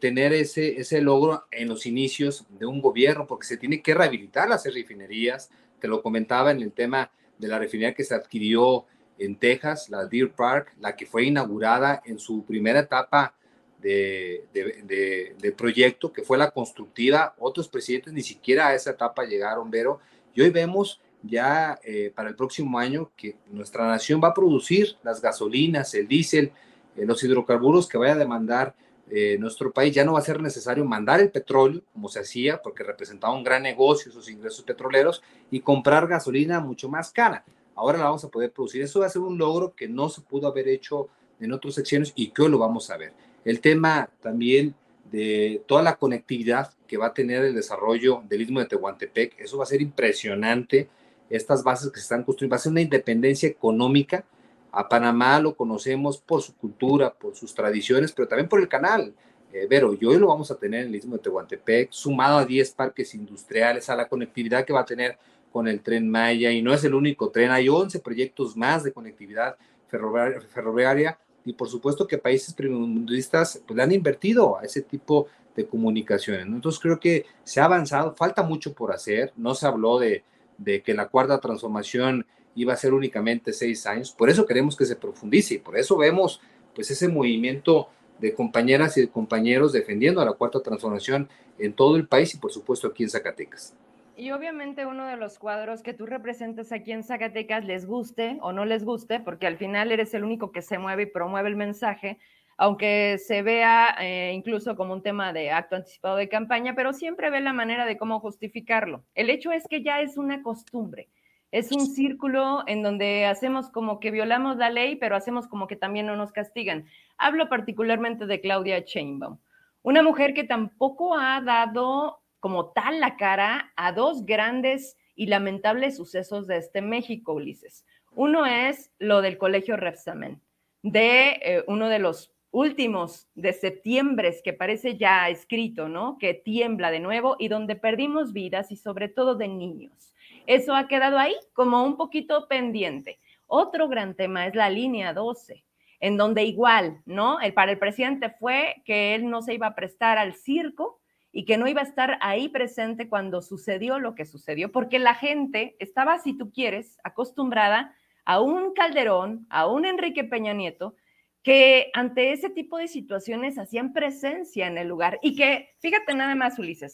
tener 0.00 0.32
ese, 0.32 0.80
ese 0.80 1.00
logro 1.00 1.44
en 1.50 1.68
los 1.68 1.86
inicios 1.86 2.46
de 2.58 2.66
un 2.66 2.80
gobierno 2.80 3.26
porque 3.26 3.46
se 3.46 3.56
tiene 3.56 3.82
que 3.82 3.94
rehabilitar 3.94 4.48
las 4.48 4.64
refinerías, 4.64 5.50
te 5.80 5.88
lo 5.88 6.02
comentaba 6.02 6.52
en 6.52 6.62
el 6.62 6.72
tema 6.72 7.10
de 7.38 7.48
la 7.48 7.58
refinería 7.58 7.94
que 7.94 8.04
se 8.04 8.14
adquirió 8.14 8.86
en 9.18 9.36
Texas, 9.36 9.88
la 9.88 10.06
Deer 10.06 10.30
Park, 10.30 10.74
la 10.80 10.96
que 10.96 11.06
fue 11.06 11.24
inaugurada 11.24 12.02
en 12.04 12.18
su 12.18 12.44
primera 12.44 12.80
etapa 12.80 13.34
de, 13.80 14.44
de, 14.52 15.52
proyecto, 15.52 16.12
que 16.12 16.22
fue 16.22 16.38
la 16.38 16.50
constructiva. 16.50 17.34
Otros 17.38 17.68
presidentes 17.68 18.12
ni 18.12 18.22
siquiera 18.22 18.68
a 18.68 18.74
esa 18.74 18.90
etapa 18.90 19.24
llegaron, 19.24 19.70
pero 19.70 20.00
y 20.34 20.40
hoy 20.40 20.50
vemos 20.50 21.00
ya 21.22 21.78
eh, 21.84 22.12
para 22.14 22.28
el 22.28 22.36
próximo 22.36 22.78
año 22.78 23.10
que 23.16 23.36
nuestra 23.50 23.86
nación 23.86 24.20
va 24.22 24.28
a 24.28 24.34
producir 24.34 24.96
las 25.02 25.20
gasolinas, 25.20 25.94
el 25.94 26.08
diésel, 26.08 26.52
eh, 26.96 27.04
los 27.04 27.22
hidrocarburos 27.22 27.88
que 27.88 27.98
vaya 27.98 28.14
a 28.14 28.18
demandar 28.18 28.74
eh, 29.14 29.36
nuestro 29.38 29.70
país 29.70 29.94
ya 29.94 30.06
no 30.06 30.14
va 30.14 30.20
a 30.20 30.22
ser 30.22 30.40
necesario 30.40 30.86
mandar 30.86 31.20
el 31.20 31.30
petróleo, 31.30 31.82
como 31.92 32.08
se 32.08 32.20
hacía, 32.20 32.62
porque 32.62 32.82
representaba 32.82 33.34
un 33.34 33.44
gran 33.44 33.62
negocio 33.62 34.10
esos 34.10 34.30
ingresos 34.30 34.64
petroleros, 34.64 35.22
y 35.50 35.60
comprar 35.60 36.06
gasolina 36.06 36.60
mucho 36.60 36.88
más 36.88 37.10
cara. 37.10 37.44
Ahora 37.74 37.98
la 37.98 38.04
vamos 38.04 38.24
a 38.24 38.30
poder 38.30 38.50
producir. 38.52 38.80
Eso 38.80 39.00
va 39.00 39.06
a 39.06 39.10
ser 39.10 39.20
un 39.20 39.36
logro 39.36 39.74
que 39.74 39.86
no 39.86 40.08
se 40.08 40.22
pudo 40.22 40.48
haber 40.48 40.66
hecho 40.66 41.10
en 41.40 41.52
otras 41.52 41.74
secciones 41.74 42.14
y 42.16 42.28
que 42.28 42.40
hoy 42.40 42.50
lo 42.50 42.56
vamos 42.56 42.88
a 42.88 42.96
ver. 42.96 43.12
El 43.44 43.60
tema 43.60 44.08
también 44.22 44.74
de 45.10 45.62
toda 45.66 45.82
la 45.82 45.96
conectividad 45.96 46.72
que 46.86 46.96
va 46.96 47.08
a 47.08 47.14
tener 47.14 47.44
el 47.44 47.54
desarrollo 47.54 48.22
del 48.26 48.40
istmo 48.40 48.60
de 48.60 48.66
Tehuantepec, 48.66 49.40
eso 49.40 49.58
va 49.58 49.64
a 49.64 49.66
ser 49.66 49.82
impresionante. 49.82 50.88
Estas 51.28 51.62
bases 51.62 51.90
que 51.90 51.96
se 51.98 52.04
están 52.04 52.24
construyendo, 52.24 52.54
va 52.54 52.56
a 52.56 52.60
ser 52.60 52.72
una 52.72 52.80
independencia 52.80 53.46
económica 53.46 54.24
a 54.72 54.88
Panamá 54.88 55.38
lo 55.38 55.54
conocemos 55.54 56.18
por 56.18 56.40
su 56.40 56.56
cultura, 56.56 57.12
por 57.12 57.36
sus 57.36 57.54
tradiciones, 57.54 58.10
pero 58.12 58.26
también 58.26 58.48
por 58.48 58.58
el 58.58 58.68
canal. 58.68 59.14
Eh, 59.52 59.66
Vero, 59.68 59.94
y 59.98 60.04
hoy 60.06 60.16
lo 60.16 60.28
vamos 60.28 60.50
a 60.50 60.56
tener 60.56 60.80
en 60.80 60.88
el 60.88 60.94
Istmo 60.94 61.16
de 61.16 61.22
Tehuantepec, 61.22 61.90
sumado 61.92 62.38
a 62.38 62.46
10 62.46 62.72
parques 62.72 63.14
industriales, 63.14 63.90
a 63.90 63.96
la 63.96 64.08
conectividad 64.08 64.64
que 64.64 64.72
va 64.72 64.80
a 64.80 64.86
tener 64.86 65.18
con 65.52 65.68
el 65.68 65.82
tren 65.82 66.08
Maya, 66.08 66.50
y 66.50 66.62
no 66.62 66.72
es 66.72 66.82
el 66.84 66.94
único 66.94 67.28
tren, 67.28 67.50
hay 67.50 67.68
11 67.68 68.00
proyectos 68.00 68.56
más 68.56 68.82
de 68.82 68.92
conectividad 68.92 69.56
ferroviaria, 69.88 71.18
y 71.44 71.52
por 71.52 71.68
supuesto 71.68 72.06
que 72.06 72.16
países 72.16 72.54
primermundistas 72.54 73.62
pues, 73.66 73.76
le 73.76 73.82
han 73.82 73.92
invertido 73.92 74.58
a 74.58 74.62
ese 74.62 74.80
tipo 74.80 75.26
de 75.54 75.66
comunicaciones. 75.66 76.46
Entonces 76.46 76.80
creo 76.80 76.98
que 76.98 77.26
se 77.44 77.60
ha 77.60 77.66
avanzado, 77.66 78.14
falta 78.14 78.42
mucho 78.42 78.72
por 78.72 78.90
hacer, 78.90 79.34
no 79.36 79.54
se 79.54 79.66
habló 79.66 79.98
de, 79.98 80.24
de 80.56 80.82
que 80.82 80.94
la 80.94 81.08
cuarta 81.08 81.38
transformación 81.40 82.24
iba 82.54 82.72
a 82.72 82.76
ser 82.76 82.94
únicamente 82.94 83.52
seis 83.52 83.86
años. 83.86 84.12
Por 84.12 84.30
eso 84.30 84.46
queremos 84.46 84.76
que 84.76 84.84
se 84.84 84.96
profundice 84.96 85.54
y 85.54 85.58
por 85.58 85.76
eso 85.76 85.96
vemos 85.96 86.40
pues 86.74 86.90
ese 86.90 87.08
movimiento 87.08 87.88
de 88.18 88.34
compañeras 88.34 88.96
y 88.96 89.02
de 89.02 89.08
compañeros 89.08 89.72
defendiendo 89.72 90.20
a 90.20 90.24
la 90.24 90.32
cuarta 90.32 90.60
transformación 90.60 91.28
en 91.58 91.72
todo 91.72 91.96
el 91.96 92.06
país 92.06 92.34
y 92.34 92.38
por 92.38 92.52
supuesto 92.52 92.88
aquí 92.88 93.02
en 93.02 93.10
Zacatecas. 93.10 93.74
Y 94.16 94.30
obviamente 94.30 94.86
uno 94.86 95.06
de 95.06 95.16
los 95.16 95.38
cuadros 95.38 95.82
que 95.82 95.94
tú 95.94 96.06
representas 96.06 96.70
aquí 96.70 96.92
en 96.92 97.02
Zacatecas 97.02 97.64
les 97.64 97.86
guste 97.86 98.38
o 98.40 98.52
no 98.52 98.64
les 98.64 98.84
guste, 98.84 99.20
porque 99.20 99.46
al 99.46 99.56
final 99.56 99.90
eres 99.90 100.12
el 100.14 100.22
único 100.22 100.52
que 100.52 100.62
se 100.62 100.78
mueve 100.78 101.04
y 101.04 101.06
promueve 101.06 101.48
el 101.48 101.56
mensaje, 101.56 102.18
aunque 102.58 103.18
se 103.18 103.42
vea 103.42 103.96
eh, 104.00 104.32
incluso 104.34 104.76
como 104.76 104.92
un 104.92 105.02
tema 105.02 105.32
de 105.32 105.50
acto 105.50 105.76
anticipado 105.76 106.16
de 106.16 106.28
campaña, 106.28 106.74
pero 106.74 106.92
siempre 106.92 107.30
ve 107.30 107.40
la 107.40 107.54
manera 107.54 107.86
de 107.86 107.96
cómo 107.96 108.20
justificarlo. 108.20 109.02
El 109.14 109.30
hecho 109.30 109.50
es 109.50 109.66
que 109.68 109.82
ya 109.82 110.00
es 110.02 110.18
una 110.18 110.42
costumbre 110.42 111.08
es 111.52 111.70
un 111.70 111.86
círculo 111.86 112.64
en 112.66 112.82
donde 112.82 113.26
hacemos 113.26 113.68
como 113.68 114.00
que 114.00 114.10
violamos 114.10 114.56
la 114.56 114.70
ley, 114.70 114.96
pero 114.96 115.14
hacemos 115.14 115.46
como 115.46 115.66
que 115.66 115.76
también 115.76 116.06
no 116.06 116.16
nos 116.16 116.32
castigan. 116.32 116.86
Hablo 117.18 117.50
particularmente 117.50 118.26
de 118.26 118.40
Claudia 118.40 118.80
Sheinbaum, 118.80 119.38
una 119.82 120.02
mujer 120.02 120.32
que 120.32 120.44
tampoco 120.44 121.14
ha 121.14 121.42
dado 121.42 122.22
como 122.40 122.70
tal 122.70 123.00
la 123.00 123.16
cara 123.16 123.70
a 123.76 123.92
dos 123.92 124.24
grandes 124.24 124.96
y 125.14 125.26
lamentables 125.26 125.96
sucesos 125.96 126.46
de 126.46 126.56
este 126.56 126.80
México, 126.80 127.34
Ulises. 127.34 127.84
Uno 128.14 128.46
es 128.46 128.90
lo 128.98 129.20
del 129.20 129.36
colegio 129.36 129.76
Repsamen, 129.76 130.40
de 130.82 131.38
eh, 131.42 131.64
uno 131.66 131.88
de 131.88 131.98
los 131.98 132.32
últimos 132.50 133.28
de 133.34 133.52
septiembre 133.52 134.34
que 134.42 134.52
parece 134.52 134.96
ya 134.96 135.28
escrito, 135.28 135.88
¿no? 135.88 136.16
Que 136.18 136.32
tiembla 136.32 136.90
de 136.90 137.00
nuevo 137.00 137.36
y 137.38 137.48
donde 137.48 137.76
perdimos 137.76 138.32
vidas 138.32 138.72
y 138.72 138.76
sobre 138.76 139.08
todo 139.08 139.34
de 139.34 139.48
niños. 139.48 140.12
Eso 140.46 140.74
ha 140.74 140.88
quedado 140.88 141.18
ahí 141.18 141.34
como 141.52 141.84
un 141.84 141.96
poquito 141.96 142.48
pendiente. 142.48 143.18
Otro 143.46 143.88
gran 143.88 144.14
tema 144.14 144.46
es 144.46 144.54
la 144.54 144.70
línea 144.70 145.12
12, 145.12 145.64
en 146.00 146.16
donde 146.16 146.44
igual, 146.44 147.02
¿no? 147.04 147.40
El, 147.40 147.52
para 147.54 147.72
el 147.72 147.78
presidente 147.78 148.30
fue 148.30 148.82
que 148.84 149.14
él 149.14 149.28
no 149.28 149.42
se 149.42 149.54
iba 149.54 149.66
a 149.66 149.74
prestar 149.74 150.18
al 150.18 150.34
circo 150.34 151.00
y 151.32 151.44
que 151.44 151.56
no 151.56 151.66
iba 151.66 151.80
a 151.80 151.84
estar 151.84 152.18
ahí 152.20 152.48
presente 152.48 153.08
cuando 153.08 153.40
sucedió 153.40 153.98
lo 153.98 154.14
que 154.14 154.26
sucedió, 154.26 154.70
porque 154.70 154.98
la 154.98 155.14
gente 155.14 155.76
estaba, 155.78 156.18
si 156.18 156.36
tú 156.36 156.50
quieres, 156.52 156.98
acostumbrada 157.04 157.94
a 158.24 158.40
un 158.40 158.72
Calderón, 158.74 159.46
a 159.48 159.66
un 159.66 159.84
Enrique 159.84 160.24
Peña 160.24 160.52
Nieto, 160.52 160.94
que 161.42 161.90
ante 161.94 162.32
ese 162.32 162.50
tipo 162.50 162.78
de 162.78 162.86
situaciones 162.86 163.58
hacían 163.58 163.92
presencia 163.92 164.66
en 164.66 164.78
el 164.78 164.88
lugar 164.88 165.18
y 165.22 165.34
que, 165.34 165.70
fíjate 165.80 166.14
nada 166.14 166.34
más, 166.34 166.58
Ulises, 166.58 166.92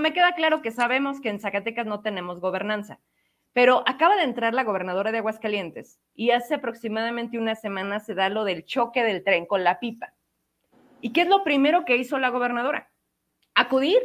me 0.00 0.12
queda 0.12 0.34
claro 0.34 0.62
que 0.62 0.70
sabemos 0.70 1.20
que 1.20 1.30
en 1.30 1.40
Zacatecas 1.40 1.86
no 1.86 2.00
tenemos 2.00 2.40
gobernanza, 2.40 3.00
pero 3.52 3.82
acaba 3.86 4.16
de 4.16 4.22
entrar 4.22 4.54
la 4.54 4.64
gobernadora 4.64 5.10
de 5.10 5.18
Aguascalientes 5.18 5.98
y 6.14 6.30
hace 6.30 6.54
aproximadamente 6.54 7.38
una 7.38 7.54
semana 7.54 7.98
se 7.98 8.14
da 8.14 8.28
lo 8.28 8.44
del 8.44 8.64
choque 8.64 9.02
del 9.02 9.24
tren 9.24 9.46
con 9.46 9.64
la 9.64 9.80
pipa. 9.80 10.14
¿Y 11.00 11.12
qué 11.12 11.22
es 11.22 11.28
lo 11.28 11.42
primero 11.44 11.84
que 11.84 11.96
hizo 11.96 12.18
la 12.18 12.28
gobernadora? 12.28 12.90
Acudir 13.54 14.00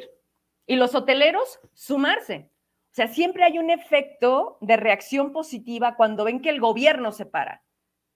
y 0.66 0.76
los 0.76 0.96
hoteleros 0.96 1.60
sumarse. 1.74 2.50
O 2.92 2.96
sea, 2.96 3.08
siempre 3.08 3.44
hay 3.44 3.60
un 3.60 3.70
efecto 3.70 4.58
de 4.62 4.78
reacción 4.78 5.34
positiva 5.34 5.96
cuando 5.96 6.24
ven 6.24 6.42
que 6.42 6.50
el 6.50 6.60
gobierno 6.60 7.12
se 7.12 7.26
para 7.26 7.64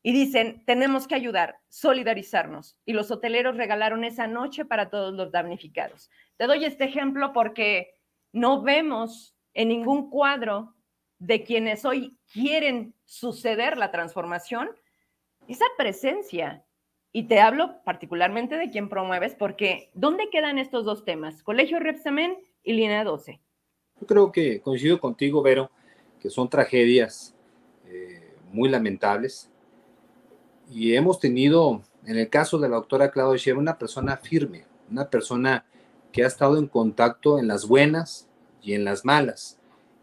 y 0.04 0.14
dicen, 0.14 0.64
tenemos 0.66 1.08
que 1.08 1.16
ayudar, 1.16 1.60
solidarizarnos. 1.70 2.78
Y 2.86 2.94
los 2.94 3.12
hoteleros 3.12 3.58
regalaron 3.58 4.04
esa 4.04 4.28
noche 4.28 4.64
para 4.66 4.90
todos 4.90 5.14
los 5.14 5.32
damnificados. 5.32 6.10
Te 6.38 6.48
doy 6.48 6.66
este 6.66 6.86
ejemplo 6.86 7.34
porque 7.34 7.94
no 8.32 8.62
vemos 8.62 9.36
en 9.54 9.70
ningún 9.70 10.10
cuadro 10.10 10.76
de 11.20 11.44
quienes 11.44 11.84
hoy 11.84 12.18
quieren 12.32 12.94
suceder 13.06 13.78
la 13.78 13.92
transformación 13.92 14.70
esa 15.48 15.66
presencia. 15.78 16.64
Y 17.12 17.24
te 17.24 17.40
hablo 17.40 17.82
particularmente 17.84 18.58
de 18.58 18.70
quien 18.70 18.90
promueves, 18.90 19.34
porque 19.34 19.90
¿dónde 19.94 20.30
quedan 20.30 20.60
estos 20.60 20.86
dos 20.86 21.04
temas? 21.06 21.42
Colegio 21.42 21.80
Repsamen 21.80 22.38
y 22.64 22.74
Línea 22.74 23.04
12. 23.04 23.40
Yo 24.00 24.08
creo 24.08 24.32
que 24.32 24.62
coincido 24.62 25.00
contigo, 25.00 25.42
Vero, 25.42 25.72
que 26.20 26.30
son 26.30 26.50
tragedias 26.50 27.36
eh, 27.86 28.36
muy 28.52 28.70
lamentables. 28.70 29.50
Y 30.70 30.96
hemos 30.96 31.20
tenido, 31.20 31.82
en 32.06 32.18
el 32.18 32.30
caso 32.30 32.60
de 32.60 32.70
la 32.70 32.76
doctora 32.76 33.12
Claudia 33.12 33.38
Sheva, 33.38 33.60
una 33.60 33.78
persona 33.78 34.18
firme, 34.18 34.66
una 34.90 35.10
persona 35.10 35.66
que 36.12 36.24
ha 36.24 36.28
estado 36.28 36.58
en 36.58 36.68
contacto 36.68 37.40
en 37.40 37.48
las 37.48 37.68
buenas 37.68 38.28
y 38.62 38.74
en 38.74 38.84
las 38.84 39.06
malas 39.06 39.58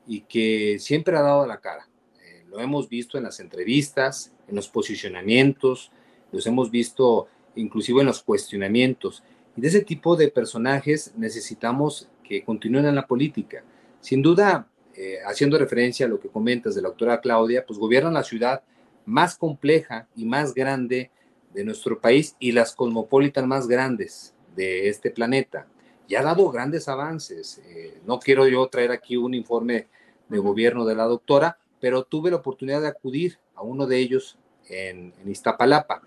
y 0.06 0.20
que 0.22 0.78
siempre 0.78 1.16
ha 1.16 1.22
dado 1.22 1.46
la 1.46 1.60
cara. 1.60 1.88
Eh, 2.22 2.44
lo 2.48 2.60
hemos 2.60 2.88
visto 2.88 3.18
en 3.18 3.24
las 3.24 3.40
entrevistas, 3.40 4.32
en 4.48 4.56
los 4.56 4.68
posicionamientos, 4.68 5.90
los 6.32 6.46
hemos 6.46 6.70
visto 6.70 7.28
inclusive 7.56 8.00
en 8.00 8.06
los 8.06 8.22
cuestionamientos. 8.22 9.22
Y 9.56 9.60
de 9.60 9.68
ese 9.68 9.82
tipo 9.82 10.16
de 10.16 10.28
personajes 10.28 11.12
necesitamos 11.16 12.08
que 12.22 12.42
continúen 12.42 12.86
en 12.86 12.94
la 12.94 13.06
política. 13.06 13.62
Sin 14.00 14.22
duda, 14.22 14.68
eh, 14.96 15.18
haciendo 15.26 15.58
referencia 15.58 16.06
a 16.06 16.08
lo 16.08 16.20
que 16.20 16.28
comentas 16.28 16.74
de 16.74 16.82
la 16.82 16.88
doctora 16.88 17.20
Claudia, 17.20 17.64
pues 17.66 17.78
gobiernan 17.78 18.14
la 18.14 18.24
ciudad 18.24 18.62
más 19.06 19.36
compleja 19.36 20.08
y 20.16 20.24
más 20.24 20.54
grande 20.54 21.10
de 21.52 21.64
nuestro 21.64 22.00
país 22.00 22.36
y 22.38 22.52
las 22.52 22.74
cosmopolitan 22.74 23.48
más 23.48 23.68
grandes 23.68 24.34
de 24.56 24.88
este 24.88 25.10
planeta. 25.10 25.66
Y 26.08 26.16
ha 26.16 26.22
dado 26.22 26.50
grandes 26.50 26.88
avances. 26.88 27.62
Eh, 27.66 28.00
no 28.06 28.18
quiero 28.18 28.46
yo 28.46 28.66
traer 28.68 28.90
aquí 28.90 29.16
un 29.16 29.34
informe 29.34 29.88
de 30.28 30.38
gobierno 30.38 30.84
de 30.84 30.94
la 30.94 31.04
doctora, 31.04 31.58
pero 31.80 32.04
tuve 32.04 32.30
la 32.30 32.36
oportunidad 32.36 32.80
de 32.80 32.88
acudir 32.88 33.38
a 33.54 33.62
uno 33.62 33.86
de 33.86 33.98
ellos 33.98 34.38
en, 34.68 35.12
en 35.20 35.30
Iztapalapa 35.30 36.02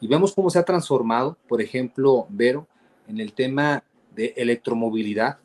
y 0.00 0.08
vemos 0.08 0.34
cómo 0.34 0.50
se 0.50 0.58
ha 0.58 0.64
transformado, 0.64 1.38
por 1.48 1.62
ejemplo, 1.62 2.26
Vero, 2.28 2.66
en 3.06 3.20
el 3.20 3.32
tema 3.32 3.84
de 4.14 4.34
electromovilidad, 4.36 5.38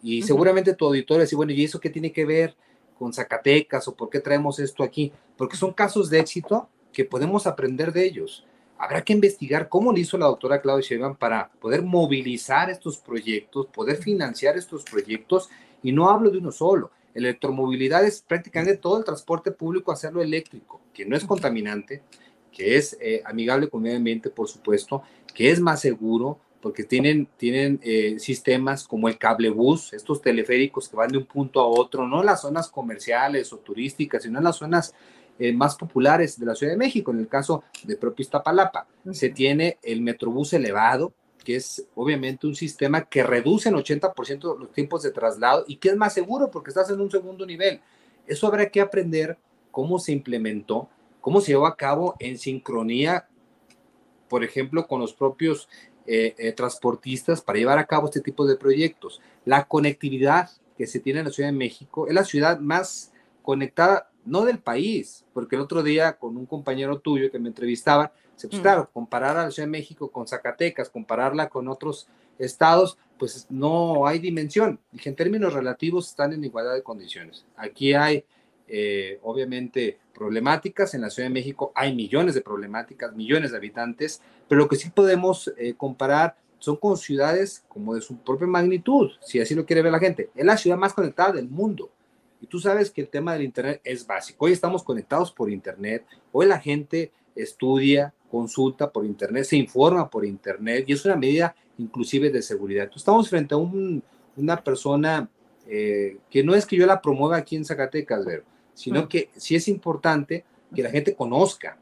y 0.00 0.22
seguramente 0.22 0.74
tu 0.74 0.86
auditorio 0.86 1.22
dice, 1.22 1.34
bueno, 1.34 1.50
¿y 1.50 1.64
eso 1.64 1.80
qué 1.80 1.90
tiene 1.90 2.12
que 2.12 2.24
ver 2.24 2.54
con 2.96 3.12
Zacatecas 3.12 3.88
o 3.88 3.96
por 3.96 4.08
qué 4.08 4.20
traemos 4.20 4.60
esto 4.60 4.84
aquí? 4.84 5.12
Porque 5.36 5.56
son 5.56 5.72
casos 5.72 6.10
de 6.10 6.20
éxito 6.20 6.68
que 6.92 7.04
podemos 7.04 7.46
aprender 7.46 7.92
de 7.92 8.06
ellos. 8.06 8.44
Habrá 8.78 9.02
que 9.02 9.12
investigar 9.12 9.68
cómo 9.68 9.92
lo 9.92 9.98
hizo 9.98 10.18
la 10.18 10.26
doctora 10.26 10.60
Claudia 10.60 10.86
Sheinbaum 10.86 11.16
para 11.16 11.50
poder 11.60 11.82
movilizar 11.82 12.70
estos 12.70 12.98
proyectos, 12.98 13.66
poder 13.66 13.96
financiar 13.96 14.56
estos 14.56 14.84
proyectos, 14.84 15.48
y 15.82 15.92
no 15.92 16.10
hablo 16.10 16.30
de 16.30 16.38
uno 16.38 16.52
solo. 16.52 16.90
Electromovilidad 17.14 18.04
es 18.04 18.20
prácticamente 18.20 18.76
todo 18.76 18.98
el 18.98 19.04
transporte 19.04 19.50
público 19.50 19.92
hacerlo 19.92 20.20
eléctrico, 20.20 20.80
que 20.92 21.06
no 21.06 21.16
es 21.16 21.24
contaminante, 21.24 22.02
que 22.52 22.76
es 22.76 22.96
eh, 23.00 23.22
amigable 23.24 23.68
con 23.68 23.80
el 23.80 23.84
medio 23.84 23.96
ambiente, 23.98 24.30
por 24.30 24.48
supuesto, 24.48 25.02
que 25.34 25.50
es 25.50 25.60
más 25.60 25.80
seguro, 25.80 26.38
porque 26.60 26.84
tienen, 26.84 27.28
tienen 27.36 27.78
eh, 27.82 28.18
sistemas 28.18 28.88
como 28.88 29.08
el 29.08 29.18
cable 29.18 29.50
bus, 29.50 29.92
estos 29.92 30.20
teleféricos 30.20 30.88
que 30.88 30.96
van 30.96 31.10
de 31.10 31.18
un 31.18 31.26
punto 31.26 31.60
a 31.60 31.66
otro, 31.66 32.06
no 32.08 32.20
en 32.20 32.26
las 32.26 32.40
zonas 32.40 32.68
comerciales 32.68 33.52
o 33.52 33.58
turísticas, 33.58 34.22
sino 34.24 34.38
en 34.38 34.44
las 34.44 34.56
zonas 34.56 34.94
eh, 35.38 35.52
más 35.52 35.76
populares 35.76 36.38
de 36.38 36.46
la 36.46 36.54
Ciudad 36.54 36.72
de 36.72 36.78
México, 36.78 37.10
en 37.10 37.20
el 37.20 37.28
caso 37.28 37.64
de 37.84 37.96
propio 37.96 38.22
Iztapalapa. 38.22 38.86
Se 39.12 39.30
tiene 39.30 39.78
el 39.82 40.00
Metrobús 40.00 40.52
elevado, 40.52 41.12
que 41.44 41.56
es 41.56 41.86
obviamente 41.94 42.46
un 42.46 42.56
sistema 42.56 43.04
que 43.04 43.22
reduce 43.22 43.68
en 43.68 43.76
80% 43.76 44.58
los 44.58 44.72
tiempos 44.72 45.02
de 45.02 45.12
traslado 45.12 45.64
y 45.68 45.76
que 45.76 45.90
es 45.90 45.96
más 45.96 46.12
seguro 46.12 46.50
porque 46.50 46.70
estás 46.70 46.90
en 46.90 47.00
un 47.00 47.10
segundo 47.10 47.46
nivel. 47.46 47.80
Eso 48.26 48.46
habrá 48.46 48.68
que 48.68 48.80
aprender 48.80 49.38
cómo 49.70 49.98
se 49.98 50.12
implementó, 50.12 50.88
cómo 51.20 51.40
se 51.40 51.52
llevó 51.52 51.66
a 51.66 51.76
cabo 51.76 52.16
en 52.18 52.38
sincronía, 52.38 53.28
por 54.28 54.42
ejemplo, 54.42 54.86
con 54.86 55.00
los 55.00 55.12
propios 55.12 55.68
eh, 56.06 56.34
eh, 56.38 56.52
transportistas 56.52 57.42
para 57.42 57.58
llevar 57.58 57.78
a 57.78 57.86
cabo 57.86 58.06
este 58.06 58.20
tipo 58.20 58.46
de 58.46 58.56
proyectos. 58.56 59.20
La 59.44 59.68
conectividad 59.68 60.50
que 60.76 60.86
se 60.86 61.00
tiene 61.00 61.20
en 61.20 61.26
la 61.26 61.32
Ciudad 61.32 61.50
de 61.50 61.56
México 61.56 62.06
es 62.08 62.14
la 62.14 62.24
ciudad 62.24 62.58
más 62.58 63.12
conectada, 63.42 64.10
no 64.26 64.44
del 64.44 64.58
país, 64.58 65.24
porque 65.32 65.56
el 65.56 65.62
otro 65.62 65.82
día 65.82 66.18
con 66.18 66.36
un 66.36 66.46
compañero 66.46 66.98
tuyo 66.98 67.30
que 67.30 67.38
me 67.38 67.48
entrevistaba, 67.48 68.12
se 68.34 68.48
pues 68.48 68.60
mm. 68.60 68.62
claro, 68.62 68.90
comparar 68.92 69.36
a 69.36 69.44
la 69.44 69.50
Ciudad 69.50 69.66
de 69.66 69.72
México 69.72 70.10
con 70.10 70.26
Zacatecas, 70.26 70.90
compararla 70.90 71.48
con 71.48 71.68
otros 71.68 72.08
estados, 72.38 72.98
pues 73.18 73.46
no 73.48 74.06
hay 74.06 74.18
dimensión. 74.18 74.78
Dije, 74.92 75.08
en 75.08 75.16
términos 75.16 75.54
relativos 75.54 76.08
están 76.08 76.32
en 76.32 76.44
igualdad 76.44 76.74
de 76.74 76.82
condiciones. 76.82 77.46
Aquí 77.56 77.94
hay 77.94 78.24
eh, 78.68 79.20
obviamente 79.22 79.98
problemáticas. 80.12 80.94
En 80.94 81.00
la 81.00 81.10
Ciudad 81.10 81.28
de 81.28 81.34
México 81.34 81.72
hay 81.74 81.94
millones 81.94 82.34
de 82.34 82.40
problemáticas, 82.40 83.14
millones 83.14 83.52
de 83.52 83.56
habitantes, 83.56 84.20
pero 84.48 84.60
lo 84.60 84.68
que 84.68 84.76
sí 84.76 84.90
podemos 84.90 85.52
eh, 85.56 85.74
comparar 85.76 86.36
son 86.58 86.76
con 86.76 86.96
ciudades 86.96 87.64
como 87.68 87.94
de 87.94 88.00
su 88.00 88.16
propia 88.18 88.46
magnitud, 88.46 89.10
si 89.20 89.40
así 89.40 89.54
lo 89.54 89.66
quiere 89.66 89.82
ver 89.82 89.92
la 89.92 89.98
gente. 89.98 90.30
Es 90.34 90.44
la 90.44 90.56
ciudad 90.56 90.76
más 90.76 90.94
conectada 90.94 91.32
del 91.32 91.48
mundo. 91.48 91.90
Y 92.40 92.46
tú 92.46 92.58
sabes 92.58 92.90
que 92.90 93.00
el 93.00 93.08
tema 93.08 93.32
del 93.32 93.42
Internet 93.42 93.80
es 93.84 94.06
básico. 94.06 94.44
Hoy 94.44 94.52
estamos 94.52 94.82
conectados 94.82 95.32
por 95.32 95.50
Internet. 95.50 96.04
Hoy 96.32 96.46
la 96.46 96.60
gente 96.60 97.12
estudia, 97.34 98.12
consulta 98.30 98.90
por 98.90 99.04
Internet, 99.04 99.44
se 99.44 99.56
informa 99.56 100.10
por 100.10 100.24
Internet 100.24 100.84
y 100.86 100.92
es 100.92 101.04
una 101.04 101.16
medida 101.16 101.54
inclusive 101.78 102.30
de 102.30 102.42
seguridad. 102.42 102.90
estamos 102.94 103.28
frente 103.28 103.54
a 103.54 103.58
una 103.58 104.64
persona 104.64 105.28
eh, 105.68 106.18
que 106.30 106.42
no 106.42 106.54
es 106.54 106.64
que 106.66 106.76
yo 106.76 106.86
la 106.86 107.02
promueva 107.02 107.36
aquí 107.36 107.56
en 107.56 107.64
Zacatecas, 107.64 108.24
pero 108.24 108.42
sino 108.74 109.08
que 109.08 109.30
sí 109.36 109.56
es 109.56 109.68
importante 109.68 110.44
que 110.74 110.82
la 110.82 110.90
gente 110.90 111.14
conozca 111.14 111.78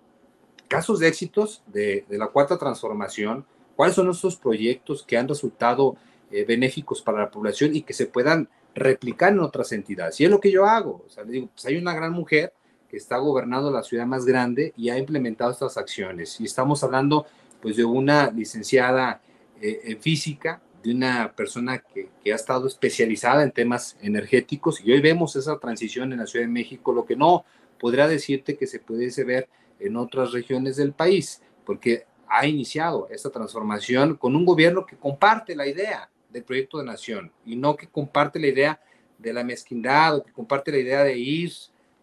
casos 0.68 1.00
de 1.00 1.08
éxitos 1.08 1.62
de, 1.66 2.04
la 2.08 2.28
cuarta 2.28 2.56
transformación, 2.56 3.44
cuáles 3.76 3.96
son 3.96 4.10
esos 4.10 4.36
proyectos 4.36 5.02
que 5.02 5.16
han 5.16 5.28
resultado 5.28 5.96
eh, 6.30 6.44
benéficos 6.44 7.02
para 7.02 7.18
la 7.18 7.30
población 7.30 7.74
y 7.74 7.82
que 7.82 7.92
se 7.92 8.06
puedan 8.06 8.48
replicar 8.74 9.32
en 9.32 9.40
otras 9.40 9.72
entidades. 9.72 10.20
Y 10.20 10.24
es 10.24 10.30
lo 10.30 10.40
que 10.40 10.50
yo 10.50 10.66
hago. 10.66 11.04
O 11.06 11.10
sea, 11.10 11.24
digo, 11.24 11.48
pues 11.52 11.64
hay 11.66 11.76
una 11.76 11.94
gran 11.94 12.12
mujer 12.12 12.52
que 12.88 12.96
está 12.96 13.18
gobernando 13.18 13.70
la 13.70 13.82
ciudad 13.82 14.06
más 14.06 14.24
grande 14.24 14.72
y 14.76 14.88
ha 14.88 14.98
implementado 14.98 15.50
estas 15.50 15.76
acciones. 15.76 16.40
Y 16.40 16.44
estamos 16.44 16.82
hablando 16.84 17.26
pues 17.60 17.76
de 17.76 17.84
una 17.84 18.30
licenciada 18.30 19.20
eh, 19.60 19.80
en 19.84 20.00
física, 20.00 20.60
de 20.82 20.92
una 20.92 21.32
persona 21.32 21.78
que, 21.78 22.10
que, 22.22 22.32
ha 22.32 22.36
estado 22.36 22.66
especializada 22.66 23.42
en 23.42 23.52
temas 23.52 23.96
energéticos 24.02 24.84
y 24.84 24.92
hoy 24.92 25.00
vemos 25.00 25.34
esa 25.34 25.58
transición 25.58 26.12
en 26.12 26.18
la 26.18 26.26
Ciudad 26.26 26.44
de 26.44 26.52
México, 26.52 26.92
lo 26.92 27.06
que 27.06 27.16
no 27.16 27.46
podría 27.80 28.06
decirte 28.06 28.56
que 28.56 28.66
se 28.66 28.80
pudiese 28.80 29.24
ver 29.24 29.48
en 29.80 29.96
otras 29.96 30.32
regiones 30.32 30.76
del 30.76 30.92
país, 30.92 31.42
porque 31.64 32.04
ha 32.28 32.46
iniciado 32.46 33.08
esta 33.10 33.30
transformación 33.30 34.16
con 34.16 34.36
un 34.36 34.44
gobierno 34.44 34.84
que 34.84 34.96
comparte 34.96 35.56
la 35.56 35.66
idea 35.66 36.10
del 36.34 36.44
proyecto 36.44 36.78
de 36.78 36.84
nación 36.84 37.32
y 37.46 37.54
no 37.54 37.76
que 37.76 37.86
comparte 37.86 38.40
la 38.40 38.48
idea 38.48 38.80
de 39.18 39.32
la 39.32 39.44
mezquindad 39.44 40.16
o 40.16 40.24
que 40.24 40.32
comparte 40.32 40.72
la 40.72 40.78
idea 40.78 41.04
de 41.04 41.16
ir 41.16 41.52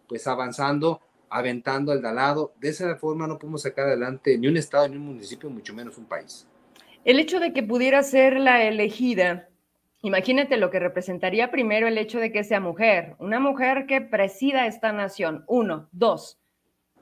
pues 0.08 0.26
avanzando, 0.26 1.00
aventando 1.28 1.92
al 1.92 2.00
dalado. 2.00 2.54
De 2.58 2.70
esa 2.70 2.96
forma 2.96 3.26
no 3.26 3.38
podemos 3.38 3.62
sacar 3.62 3.86
adelante 3.86 4.36
ni 4.38 4.48
un 4.48 4.56
estado, 4.56 4.88
ni 4.88 4.96
un 4.96 5.04
municipio, 5.04 5.50
mucho 5.50 5.74
menos 5.74 5.98
un 5.98 6.06
país. 6.06 6.48
El 7.04 7.18
hecho 7.18 7.40
de 7.40 7.52
que 7.52 7.62
pudiera 7.62 8.02
ser 8.02 8.40
la 8.40 8.64
elegida, 8.64 9.48
imagínate 10.00 10.56
lo 10.56 10.70
que 10.70 10.78
representaría 10.78 11.50
primero 11.50 11.86
el 11.86 11.98
hecho 11.98 12.18
de 12.18 12.32
que 12.32 12.42
sea 12.42 12.60
mujer, 12.60 13.16
una 13.18 13.38
mujer 13.38 13.86
que 13.86 14.00
presida 14.00 14.66
esta 14.66 14.92
nación. 14.92 15.44
Uno, 15.46 15.88
dos. 15.92 16.38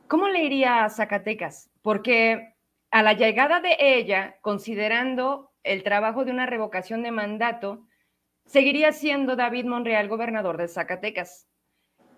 ¿Cómo 0.09 0.29
le 0.29 0.43
iría 0.43 0.85
a 0.85 0.91
Zacatecas? 0.91 1.71
Porque 1.81 2.55
a 2.91 3.05
la 3.05 3.13
llegada 3.13 3.61
de 3.61 3.77
ella, 3.79 4.37
considerando 4.41 5.50
el 5.63 5.83
trabajo 5.83 6.25
de 6.25 6.31
una 6.31 6.47
revocación 6.47 7.03
de 7.03 7.11
mandato, 7.11 7.87
seguiría 8.47 8.93
siendo 8.93 9.37
David 9.37 9.67
Monreal 9.67 10.09
gobernador 10.09 10.57
de 10.57 10.69
Zacatecas. 10.69 11.47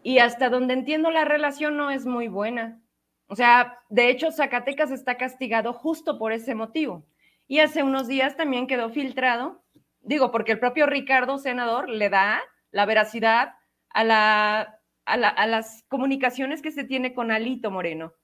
Y 0.02 0.18
hasta 0.18 0.48
donde 0.48 0.74
entiendo 0.74 1.10
la 1.10 1.24
relación 1.24 1.76
no 1.76 1.90
es 1.90 2.06
muy 2.06 2.28
buena. 2.28 2.80
O 3.26 3.36
sea, 3.36 3.78
de 3.88 4.10
hecho, 4.10 4.30
Zacatecas 4.30 4.90
está 4.90 5.16
castigado 5.16 5.72
justo 5.72 6.18
por 6.18 6.32
ese 6.32 6.54
motivo. 6.54 7.06
Y 7.46 7.60
hace 7.60 7.82
unos 7.82 8.08
días 8.08 8.36
también 8.36 8.66
quedó 8.66 8.90
filtrado, 8.90 9.62
digo, 10.00 10.30
porque 10.30 10.52
el 10.52 10.58
propio 10.58 10.86
Ricardo, 10.86 11.38
senador, 11.38 11.88
le 11.88 12.08
da 12.08 12.42
la 12.70 12.86
veracidad 12.86 13.54
a, 13.90 14.04
la, 14.04 14.80
a, 15.04 15.46
las 15.46 15.84
comunicaciones 15.88 16.62
que 16.62 16.72
se 16.72 16.84
tiene 16.84 17.14
con 17.14 17.30
Alito 17.30 17.70
Moreno. 17.70 18.14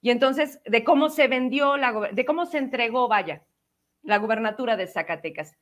Y 0.00 0.10
entonces, 0.10 0.60
de 0.64 0.84
cómo 0.84 1.10
se 1.10 1.28
vendió, 1.28 1.76
la, 1.76 2.10
de 2.12 2.24
cómo 2.24 2.46
se 2.46 2.58
entregó, 2.58 3.08
vaya, 3.08 3.44
la 4.02 4.18
gubernatura 4.18 4.76
de 4.76 4.86
Zacatecas. 4.86 5.56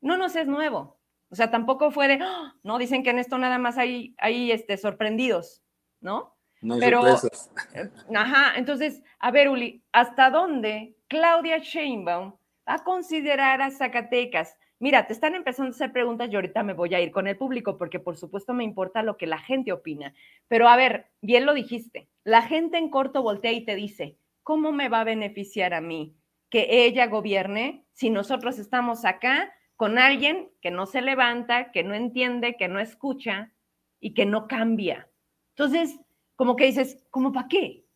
No 0.00 0.16
nos 0.16 0.36
es 0.36 0.46
nuevo. 0.46 0.98
O 1.30 1.34
sea, 1.34 1.50
tampoco 1.50 1.90
fue 1.90 2.08
de, 2.08 2.18
¡Ah! 2.20 2.54
no, 2.62 2.78
dicen 2.78 3.02
que 3.02 3.10
en 3.10 3.18
esto 3.18 3.38
nada 3.38 3.58
más 3.58 3.78
hay, 3.78 4.14
hay 4.18 4.52
este, 4.52 4.76
sorprendidos, 4.76 5.62
¿no? 6.00 6.36
No 6.60 6.74
hay 6.74 6.80
Pero, 6.80 7.06
eh, 7.08 7.90
Ajá, 8.14 8.52
entonces, 8.56 9.02
a 9.18 9.30
ver, 9.30 9.48
Uli, 9.48 9.82
¿hasta 9.92 10.30
dónde 10.30 10.94
Claudia 11.08 11.58
Sheinbaum 11.58 12.34
va 12.68 12.74
a 12.74 12.84
considerar 12.84 13.62
a 13.62 13.70
Zacatecas? 13.70 14.56
Mira, 14.78 15.06
te 15.06 15.12
están 15.12 15.34
empezando 15.34 15.70
a 15.70 15.74
hacer 15.74 15.92
preguntas 15.92 16.28
y 16.30 16.34
ahorita 16.34 16.62
me 16.64 16.74
voy 16.74 16.94
a 16.94 17.00
ir 17.00 17.12
con 17.12 17.26
el 17.26 17.36
público 17.36 17.78
porque 17.78 18.00
por 18.00 18.16
supuesto 18.16 18.52
me 18.52 18.64
importa 18.64 19.02
lo 19.02 19.16
que 19.16 19.26
la 19.26 19.38
gente 19.38 19.72
opina. 19.72 20.12
Pero 20.48 20.68
a 20.68 20.76
ver, 20.76 21.06
bien 21.20 21.46
lo 21.46 21.54
dijiste, 21.54 22.08
la 22.24 22.42
gente 22.42 22.78
en 22.78 22.90
corto 22.90 23.22
voltea 23.22 23.52
y 23.52 23.64
te 23.64 23.74
dice, 23.74 24.18
¿cómo 24.42 24.72
me 24.72 24.88
va 24.88 25.00
a 25.00 25.04
beneficiar 25.04 25.72
a 25.72 25.80
mí 25.80 26.16
que 26.52 26.84
ella 26.84 27.06
gobierne 27.06 27.86
si 27.94 28.10
nosotros 28.10 28.58
estamos 28.58 29.06
acá 29.06 29.54
con 29.74 29.98
alguien 29.98 30.50
que 30.60 30.70
no 30.70 30.84
se 30.84 31.00
levanta, 31.00 31.72
que 31.72 31.82
no 31.82 31.94
entiende, 31.94 32.58
que 32.58 32.68
no 32.68 32.78
escucha 32.78 33.54
y 34.00 34.12
que 34.12 34.26
no 34.26 34.48
cambia. 34.48 35.08
Entonces, 35.56 35.98
como 36.36 36.54
que 36.54 36.66
dices, 36.66 37.02
¿cómo 37.08 37.32
para 37.32 37.48
qué? 37.48 37.86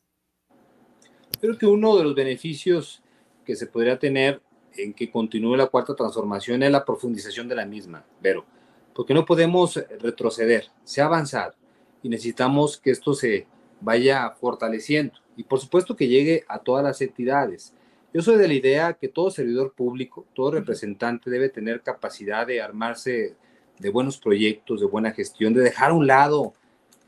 Creo 1.38 1.58
que 1.58 1.66
uno 1.66 1.98
de 1.98 2.04
los 2.04 2.14
beneficios 2.14 3.02
que 3.44 3.56
se 3.56 3.66
podría 3.66 3.98
tener 3.98 4.40
en 4.74 4.94
que 4.94 5.10
continúe 5.10 5.54
la 5.54 5.66
cuarta 5.66 5.94
transformación 5.94 6.62
es 6.62 6.70
la 6.70 6.86
profundización 6.86 7.48
de 7.48 7.56
la 7.56 7.66
misma, 7.66 8.06
pero 8.22 8.46
porque 8.94 9.12
no 9.12 9.26
podemos 9.26 9.76
retroceder, 10.00 10.68
se 10.82 11.02
ha 11.02 11.04
avanzado 11.04 11.54
y 12.02 12.08
necesitamos 12.08 12.78
que 12.78 12.92
esto 12.92 13.12
se 13.12 13.46
vaya 13.82 14.30
fortaleciendo 14.30 15.20
y 15.36 15.44
por 15.44 15.60
supuesto 15.60 15.94
que 15.94 16.08
llegue 16.08 16.46
a 16.48 16.58
todas 16.60 16.82
las 16.82 17.02
entidades. 17.02 17.74
Yo 18.16 18.22
soy 18.22 18.38
de 18.38 18.48
la 18.48 18.54
idea 18.54 18.94
que 18.94 19.08
todo 19.08 19.30
servidor 19.30 19.74
público, 19.74 20.24
todo 20.32 20.52
representante 20.52 21.28
debe 21.28 21.50
tener 21.50 21.82
capacidad 21.82 22.46
de 22.46 22.62
armarse 22.62 23.36
de 23.78 23.90
buenos 23.90 24.16
proyectos, 24.16 24.80
de 24.80 24.86
buena 24.86 25.10
gestión, 25.10 25.52
de 25.52 25.60
dejar 25.60 25.90
a 25.90 25.92
un 25.92 26.06
lado. 26.06 26.54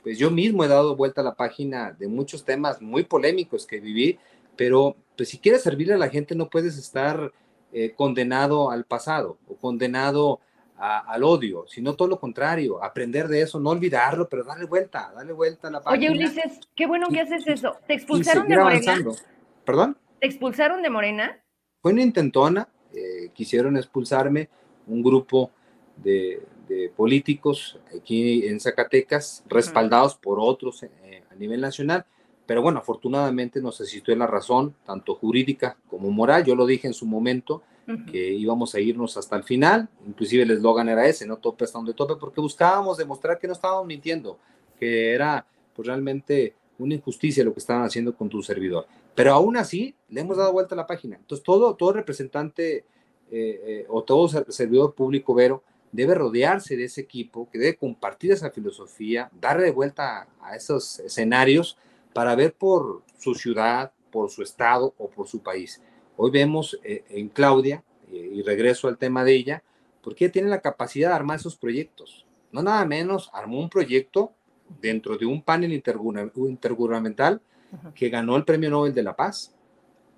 Pues 0.03 0.19
yo 0.19 0.31
mismo 0.31 0.65
he 0.65 0.69
dado 0.69 0.97
vuelta 0.97 1.23
a 1.23 1.25
la 1.25 1.35
página 1.35 1.93
de 1.93 2.09
muchos 2.09 2.45
temas 2.45 2.83
muy 2.83 3.05
polémicos 3.05 3.67
que 3.67 3.81
viví, 3.81 4.19
pero 4.55 4.97
pues 5.17 5.31
si 5.31 5.39
quieres 5.39 5.63
servirle 5.63 5.95
a 5.95 5.97
la 5.97 6.11
gente 6.11 6.35
no 6.35 6.51
puedes 6.51 6.77
estar 6.77 7.33
eh, 7.73 7.95
condenado 7.97 8.71
al 8.71 8.85
pasado 8.85 9.39
o 9.49 9.57
condenado 9.57 10.41
al 10.77 11.25
odio, 11.25 11.65
sino 11.69 11.97
todo 11.97 12.09
lo 12.09 12.21
contrario, 12.21 12.85
aprender 12.85 13.29
de 13.29 13.41
eso, 13.41 13.59
no 13.59 13.71
olvidarlo, 13.71 14.29
pero 14.29 14.45
darle 14.45 14.67
vuelta, 14.67 15.11
darle 15.15 15.33
vuelta 15.33 15.69
a 15.69 15.71
la 15.71 15.81
página. 15.81 16.13
Oye, 16.13 16.19
Ulises, 16.19 16.61
qué 16.77 16.87
bueno 16.87 17.09
que 17.09 17.23
haces 17.23 17.47
eso. 17.47 17.79
¿Te 17.87 17.95
expulsaron 17.95 18.47
de 18.47 18.59
Morena? 18.59 18.95
¿Perdón? 19.65 19.97
¿Te 20.21 20.27
expulsaron 20.27 20.83
de 20.83 20.91
Morena? 20.91 21.39
Fue 21.81 21.93
una 21.93 22.03
intentona, 22.03 22.69
eh, 22.93 23.31
quisieron 23.33 23.77
expulsarme 23.77 24.49
un 24.87 25.03
grupo 25.03 25.51
de, 25.97 26.43
políticos 26.97 27.79
aquí 27.97 28.47
en 28.47 28.61
Zacatecas, 28.61 29.43
respaldados 29.49 30.17
por 30.17 30.39
otros 30.39 30.83
eh, 30.83 31.23
a 31.31 31.35
nivel 31.35 31.63
nacional, 31.63 32.05
pero 32.45 32.61
bueno, 32.61 32.81
afortunadamente 32.81 33.63
nos 33.63 33.81
asistió 33.81 34.13
en 34.13 34.19
la 34.19 34.27
razón, 34.27 34.75
tanto 34.85 35.15
jurídica 35.15 35.79
como 35.89 36.11
moral. 36.11 36.45
Yo 36.45 36.55
lo 36.55 36.67
dije 36.67 36.87
en 36.87 36.95
su 36.95 37.07
momento, 37.07 37.63
que 38.11 38.33
íbamos 38.35 38.75
a 38.75 38.81
irnos 38.81 39.17
hasta 39.17 39.35
el 39.37 39.45
final, 39.45 39.89
inclusive 40.07 40.43
el 40.43 40.51
eslogan 40.51 40.91
era 40.91 41.07
ese, 41.07 41.27
no 41.27 41.39
tope 41.39 41.65
hasta 41.65 41.79
donde 41.79 41.95
tope, 41.95 42.17
porque 42.17 42.41
buscábamos 42.41 42.99
demostrar 42.99 43.39
que 43.39 43.47
no 43.47 43.55
estábamos 43.55 43.87
mintiendo, 43.87 44.39
que 44.79 45.15
era 45.15 45.47
pues, 45.75 45.89
realmente 45.89 46.55
una 46.79 46.95
injusticia 46.95 47.45
lo 47.45 47.53
que 47.53 47.61
estaban 47.61 47.85
haciendo 47.85 48.15
con 48.15 48.29
tu 48.29 48.43
servidor. 48.43 48.87
Pero 49.19 49.33
aún 49.33 49.57
así, 49.57 49.97
le 50.11 50.21
hemos 50.21 50.37
dado 50.37 50.53
vuelta 50.53 50.77
a 50.77 50.79
la 50.79 50.87
página. 50.87 51.17
Entonces, 51.17 51.43
todo, 51.43 51.75
todo 51.75 51.93
representante 51.93 52.77
eh, 52.77 52.85
eh, 53.33 53.87
o 53.89 54.05
todo 54.05 54.29
servidor 54.29 54.95
público, 54.95 55.35
Vero, 55.35 55.65
debe 55.91 56.15
rodearse 56.15 56.77
de 56.77 56.85
ese 56.85 57.01
equipo, 57.01 57.49
que 57.51 57.59
debe 57.59 57.75
compartir 57.75 58.31
esa 58.31 58.53
filosofía, 58.53 59.29
darle 59.41 59.73
vuelta 59.73 60.29
a 60.41 60.55
esos 60.55 61.01
escenarios 61.01 61.77
para 62.13 62.37
ver 62.37 62.55
por 62.55 63.03
su 63.19 63.35
ciudad, 63.35 63.91
por 64.13 64.31
su 64.31 64.45
estado 64.45 64.95
o 64.99 65.11
por 65.11 65.27
su 65.27 65.41
país. 65.41 65.83
Hoy 66.17 66.31
vemos 66.31 66.79
eh, 66.85 67.03
en 67.09 67.29
Claudia, 67.29 67.83
y 68.13 68.41
regreso 68.43 68.87
al 68.87 68.99
tema 68.99 69.25
de 69.25 69.35
ella, 69.35 69.65
porque 70.01 70.27
ella 70.27 70.33
tiene 70.33 70.49
la 70.49 70.61
capacidad 70.61 71.09
de 71.09 71.17
armar 71.17 71.41
esos 71.41 71.57
proyectos. 71.57 72.25
No 72.53 72.63
nada 72.63 72.85
menos, 72.85 73.31
armó 73.33 73.59
un 73.59 73.69
proyecto 73.69 74.31
dentro 74.81 75.19
de 75.19 75.27
un 75.27 75.43
panel 75.43 75.73
intergubernamental 75.73 77.43
que 77.95 78.09
ganó 78.09 78.37
el 78.37 78.45
Premio 78.45 78.71
Nobel 78.71 78.95
de 78.95 79.03
la 79.03 79.15
Paz 79.15 79.55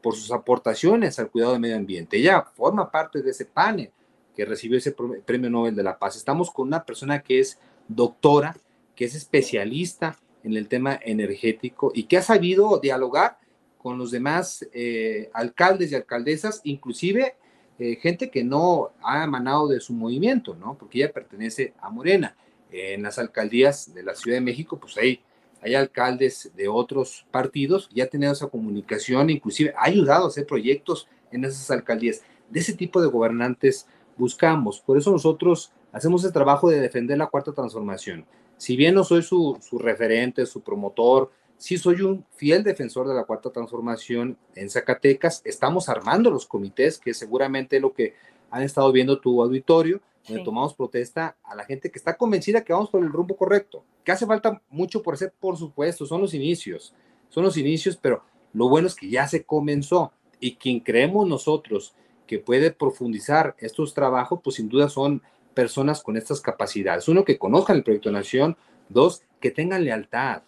por 0.00 0.14
sus 0.14 0.30
aportaciones 0.32 1.18
al 1.18 1.30
cuidado 1.30 1.52
del 1.52 1.60
medio 1.60 1.76
ambiente. 1.76 2.16
Ella 2.16 2.42
forma 2.42 2.90
parte 2.90 3.22
de 3.22 3.30
ese 3.30 3.44
panel 3.44 3.90
que 4.34 4.44
recibió 4.44 4.78
ese 4.78 4.94
Premio 5.24 5.50
Nobel 5.50 5.74
de 5.74 5.82
la 5.82 5.98
Paz. 5.98 6.16
Estamos 6.16 6.50
con 6.50 6.68
una 6.68 6.84
persona 6.84 7.20
que 7.20 7.40
es 7.40 7.58
doctora, 7.88 8.56
que 8.94 9.04
es 9.04 9.14
especialista 9.14 10.16
en 10.42 10.56
el 10.56 10.68
tema 10.68 10.98
energético 11.02 11.92
y 11.94 12.04
que 12.04 12.16
ha 12.16 12.22
sabido 12.22 12.78
dialogar 12.78 13.38
con 13.78 13.98
los 13.98 14.10
demás 14.10 14.66
eh, 14.72 15.30
alcaldes 15.32 15.92
y 15.92 15.94
alcaldesas, 15.94 16.60
inclusive 16.64 17.34
eh, 17.78 17.96
gente 17.96 18.30
que 18.30 18.44
no 18.44 18.90
ha 19.02 19.24
emanado 19.24 19.68
de 19.68 19.80
su 19.80 19.94
movimiento, 19.94 20.54
¿no? 20.54 20.76
Porque 20.76 20.98
ella 20.98 21.12
pertenece 21.12 21.74
a 21.80 21.90
Morena. 21.90 22.36
en 22.72 23.02
las 23.02 23.18
alcaldías 23.18 23.92
de 23.92 24.04
la 24.04 24.14
Ciudad 24.14 24.36
de 24.36 24.42
México, 24.42 24.78
pues 24.78 24.96
hay 24.96 25.20
hay 25.62 25.74
alcaldes 25.74 26.50
de 26.56 26.68
otros 26.68 27.26
partidos, 27.30 27.88
ya 27.92 28.06
tenido 28.06 28.32
esa 28.32 28.48
comunicación, 28.48 29.30
inclusive 29.30 29.74
ha 29.76 29.84
ayudado 29.84 30.24
a 30.24 30.28
hacer 30.28 30.46
proyectos 30.46 31.08
en 31.30 31.44
esas 31.44 31.70
alcaldías. 31.70 32.22
De 32.48 32.60
ese 32.60 32.74
tipo 32.74 33.00
de 33.00 33.08
gobernantes 33.08 33.86
buscamos. 34.16 34.80
Por 34.80 34.98
eso 34.98 35.10
nosotros 35.10 35.72
hacemos 35.92 36.24
el 36.24 36.32
trabajo 36.32 36.70
de 36.70 36.80
defender 36.80 37.18
la 37.18 37.26
cuarta 37.26 37.52
transformación. 37.52 38.24
Si 38.56 38.76
bien 38.76 38.94
no 38.94 39.04
soy 39.04 39.22
su, 39.22 39.58
su 39.60 39.78
referente, 39.78 40.44
su 40.46 40.60
promotor, 40.60 41.30
sí 41.56 41.76
soy 41.76 42.00
un 42.02 42.24
fiel 42.34 42.62
defensor 42.62 43.06
de 43.06 43.14
la 43.14 43.24
cuarta 43.24 43.50
transformación 43.50 44.36
en 44.54 44.70
Zacatecas. 44.70 45.42
Estamos 45.44 45.88
armando 45.88 46.30
los 46.30 46.46
comités, 46.46 46.98
que 46.98 47.14
seguramente 47.14 47.76
es 47.76 47.82
lo 47.82 47.92
que 47.92 48.14
han 48.50 48.62
estado 48.62 48.90
viendo 48.92 49.20
tu 49.20 49.42
auditorio, 49.42 50.00
donde 50.26 50.44
tomamos 50.44 50.74
protesta 50.74 51.36
a 51.42 51.54
la 51.54 51.64
gente 51.64 51.90
que 51.90 51.98
está 51.98 52.16
convencida 52.16 52.62
que 52.62 52.72
vamos 52.72 52.90
por 52.90 53.02
el 53.02 53.12
rumbo 53.12 53.36
correcto, 53.36 53.84
que 54.04 54.12
hace 54.12 54.26
falta 54.26 54.62
mucho 54.68 55.02
por 55.02 55.14
hacer, 55.14 55.32
por 55.38 55.56
supuesto, 55.56 56.06
son 56.06 56.20
los 56.20 56.34
inicios, 56.34 56.94
son 57.28 57.44
los 57.44 57.56
inicios, 57.56 57.96
pero 57.96 58.22
lo 58.52 58.68
bueno 58.68 58.86
es 58.86 58.94
que 58.94 59.08
ya 59.08 59.26
se 59.26 59.44
comenzó 59.44 60.12
y 60.40 60.56
quien 60.56 60.80
creemos 60.80 61.26
nosotros 61.26 61.94
que 62.26 62.38
puede 62.38 62.70
profundizar 62.70 63.56
estos 63.58 63.94
trabajos, 63.94 64.40
pues 64.42 64.56
sin 64.56 64.68
duda 64.68 64.88
son 64.88 65.22
personas 65.54 66.02
con 66.02 66.16
estas 66.16 66.40
capacidades. 66.40 67.08
Uno, 67.08 67.24
que 67.24 67.38
conozcan 67.38 67.76
el 67.76 67.82
proyecto 67.82 68.08
de 68.08 68.14
nación, 68.14 68.56
dos, 68.88 69.22
que 69.40 69.50
tengan 69.50 69.84
lealtad, 69.84 70.42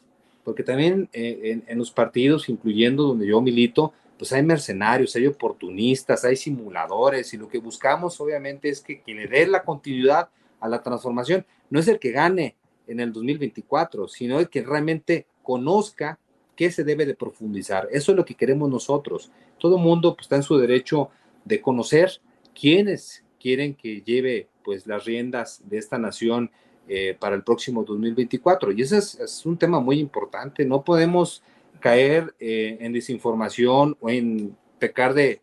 porque 0.44 0.62
también 0.62 1.08
eh, 1.12 1.40
en, 1.44 1.64
en 1.66 1.78
los 1.78 1.90
partidos, 1.90 2.48
incluyendo 2.48 3.04
donde 3.04 3.26
yo 3.26 3.40
milito, 3.40 3.92
pues 4.22 4.32
hay 4.34 4.44
mercenarios, 4.44 5.16
hay 5.16 5.26
oportunistas, 5.26 6.24
hay 6.24 6.36
simuladores 6.36 7.34
y 7.34 7.36
lo 7.36 7.48
que 7.48 7.58
buscamos 7.58 8.20
obviamente 8.20 8.68
es 8.68 8.80
que 8.80 9.02
quien 9.02 9.16
le 9.16 9.26
dé 9.26 9.48
la 9.48 9.64
continuidad 9.64 10.28
a 10.60 10.68
la 10.68 10.80
transformación 10.80 11.44
no 11.70 11.80
es 11.80 11.88
el 11.88 11.98
que 11.98 12.12
gane 12.12 12.54
en 12.86 13.00
el 13.00 13.12
2024, 13.12 14.06
sino 14.06 14.38
el 14.38 14.48
que 14.48 14.62
realmente 14.62 15.26
conozca 15.42 16.20
qué 16.54 16.70
se 16.70 16.84
debe 16.84 17.04
de 17.04 17.16
profundizar. 17.16 17.88
Eso 17.90 18.12
es 18.12 18.16
lo 18.16 18.24
que 18.24 18.36
queremos 18.36 18.70
nosotros. 18.70 19.32
Todo 19.58 19.76
mundo 19.76 20.14
pues, 20.14 20.26
está 20.26 20.36
en 20.36 20.44
su 20.44 20.56
derecho 20.56 21.10
de 21.44 21.60
conocer 21.60 22.20
quiénes 22.54 23.24
quieren 23.40 23.74
que 23.74 24.02
lleve 24.02 24.46
pues 24.62 24.86
las 24.86 25.04
riendas 25.04 25.62
de 25.68 25.78
esta 25.78 25.98
nación 25.98 26.52
eh, 26.86 27.16
para 27.18 27.34
el 27.34 27.42
próximo 27.42 27.82
2024. 27.82 28.70
Y 28.70 28.82
ese 28.82 28.98
es, 28.98 29.18
es, 29.18 29.44
un 29.44 29.58
tema 29.58 29.80
muy 29.80 29.98
importante. 29.98 30.64
No 30.64 30.84
podemos 30.84 31.42
caer 31.82 32.34
eh, 32.40 32.78
en 32.80 32.94
desinformación 32.94 33.96
o 34.00 34.08
en 34.08 34.56
pecar 34.78 35.12
de, 35.12 35.42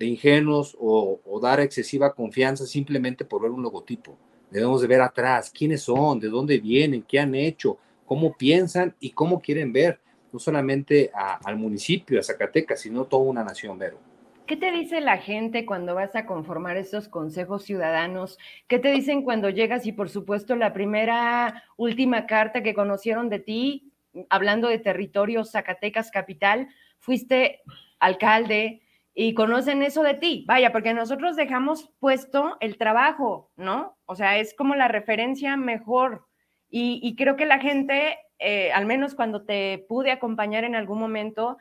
ingenuos 0.00 0.74
o, 0.80 1.20
dar 1.42 1.60
excesiva 1.60 2.14
confianza 2.14 2.64
simplemente 2.64 3.26
por 3.26 3.42
ver 3.42 3.50
un 3.50 3.62
logotipo. 3.62 4.16
Debemos 4.50 4.80
de 4.80 4.86
ver 4.86 5.02
atrás 5.02 5.50
quiénes 5.50 5.82
son, 5.82 6.18
de 6.18 6.28
dónde 6.28 6.58
vienen, 6.58 7.02
qué 7.02 7.20
han 7.20 7.34
hecho, 7.34 7.76
cómo 8.06 8.34
piensan 8.34 8.94
y 8.98 9.10
cómo 9.10 9.40
quieren 9.42 9.72
ver, 9.72 10.00
no 10.32 10.38
solamente 10.38 11.10
al 11.12 11.56
municipio, 11.56 12.18
a 12.18 12.22
Zacatecas, 12.22 12.80
sino 12.80 13.04
toda 13.04 13.24
una 13.24 13.44
nación, 13.44 13.76
Vero. 13.78 13.98
¿Qué 14.46 14.56
te 14.56 14.72
dice 14.72 15.00
la 15.00 15.18
gente 15.18 15.66
cuando 15.66 15.94
vas 15.94 16.16
a 16.16 16.26
conformar 16.26 16.76
estos 16.76 17.08
consejos 17.08 17.62
ciudadanos? 17.64 18.38
¿Qué 18.68 18.78
te 18.78 18.90
dicen 18.90 19.22
cuando 19.22 19.50
llegas 19.50 19.86
y 19.86 19.92
por 19.92 20.08
supuesto 20.08 20.56
la 20.56 20.72
primera, 20.72 21.62
última 21.76 22.26
carta 22.26 22.62
que 22.62 22.74
conocieron 22.74 23.28
de 23.28 23.38
ti 23.38 23.89
hablando 24.28 24.68
de 24.68 24.78
territorio 24.78 25.44
Zacatecas 25.44 26.10
capital, 26.10 26.68
fuiste 26.98 27.62
alcalde 27.98 28.82
y 29.14 29.34
conocen 29.34 29.82
eso 29.82 30.02
de 30.02 30.14
ti. 30.14 30.44
Vaya, 30.46 30.72
porque 30.72 30.94
nosotros 30.94 31.36
dejamos 31.36 31.90
puesto 31.98 32.56
el 32.60 32.78
trabajo, 32.78 33.50
¿no? 33.56 33.98
O 34.06 34.14
sea, 34.16 34.38
es 34.38 34.54
como 34.54 34.74
la 34.74 34.88
referencia 34.88 35.56
mejor. 35.56 36.26
Y, 36.72 37.16
creo 37.16 37.34
que 37.34 37.46
la 37.46 37.58
gente, 37.58 38.16
eh, 38.38 38.70
al 38.72 38.86
menos 38.86 39.16
cuando 39.16 39.42
te 39.44 39.84
pude 39.88 40.12
acompañar 40.12 40.62
en 40.62 40.76
algún 40.76 41.00
momento, 41.00 41.58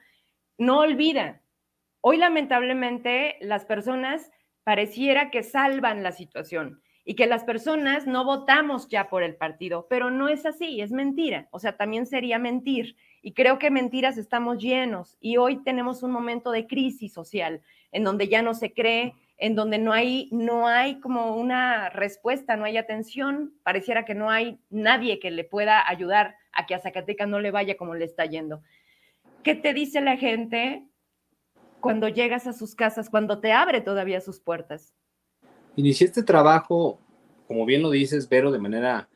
no 0.59 0.79
olvida. 0.79 1.41
Hoy 2.01 2.17
lamentablemente 2.17 3.37
las 3.41 3.65
personas 3.65 4.31
pareciera 4.63 5.31
que 5.31 5.41
salvan 5.41 6.03
la 6.03 6.11
situación 6.11 6.83
y 7.09 7.15
que 7.15 7.25
las 7.25 7.43
personas 7.43 8.05
no 8.05 8.23
votamos 8.23 8.87
ya 8.87 9.09
por 9.09 9.23
el 9.23 9.35
partido, 9.35 9.87
pero 9.89 10.11
no 10.11 10.29
es 10.29 10.45
así, 10.45 10.79
es 10.79 10.91
mentira. 10.91 11.47
O 11.49 11.57
sea, 11.57 11.75
también 11.75 12.05
sería 12.05 12.37
mentir. 12.37 12.97
Y 13.23 13.33
creo 13.33 13.57
que 13.57 13.71
mentiras 13.71 14.15
estamos 14.19 14.59
llenos 14.59 15.17
y 15.19 15.37
hoy 15.37 15.63
tenemos 15.63 16.03
un 16.03 16.11
momento 16.11 16.51
de 16.51 16.67
crisis 16.67 17.11
social 17.11 17.63
en 17.91 18.03
donde 18.03 18.27
ya 18.27 18.43
no 18.43 18.53
se 18.53 18.73
cree, 18.73 19.15
en 19.39 19.55
donde 19.55 19.79
no 19.79 19.91
hay, 19.91 20.29
no 20.31 20.67
hay 20.67 20.99
como 20.99 21.35
una 21.35 21.89
respuesta, 21.89 22.55
no 22.57 22.65
hay 22.65 22.77
atención, 22.77 23.55
pareciera 23.63 24.05
que 24.05 24.13
no 24.13 24.29
hay 24.29 24.59
nadie 24.69 25.19
que 25.19 25.31
le 25.31 25.45
pueda 25.45 25.89
ayudar 25.89 26.35
a 26.51 26.67
que 26.67 26.75
a 26.75 26.79
Zacatecas 26.79 27.27
no 27.27 27.39
le 27.39 27.49
vaya 27.49 27.75
como 27.75 27.95
le 27.95 28.05
está 28.05 28.27
yendo. 28.27 28.61
¿Qué 29.41 29.55
te 29.55 29.73
dice 29.73 29.99
la 30.01 30.15
gente 30.15 30.87
cuando 31.79 32.07
llegas 32.07 32.45
a 32.45 32.53
sus 32.53 32.75
casas, 32.75 33.09
cuando 33.09 33.39
te 33.39 33.51
abre 33.51 33.81
todavía 33.81 34.21
sus 34.21 34.39
puertas? 34.39 34.93
Inicié 35.75 36.07
este 36.07 36.23
trabajo, 36.23 36.99
como 37.47 37.65
bien 37.65 37.81
lo 37.81 37.89
dices, 37.89 38.27
Vero, 38.27 38.51
de 38.51 38.59
manera 38.59 39.07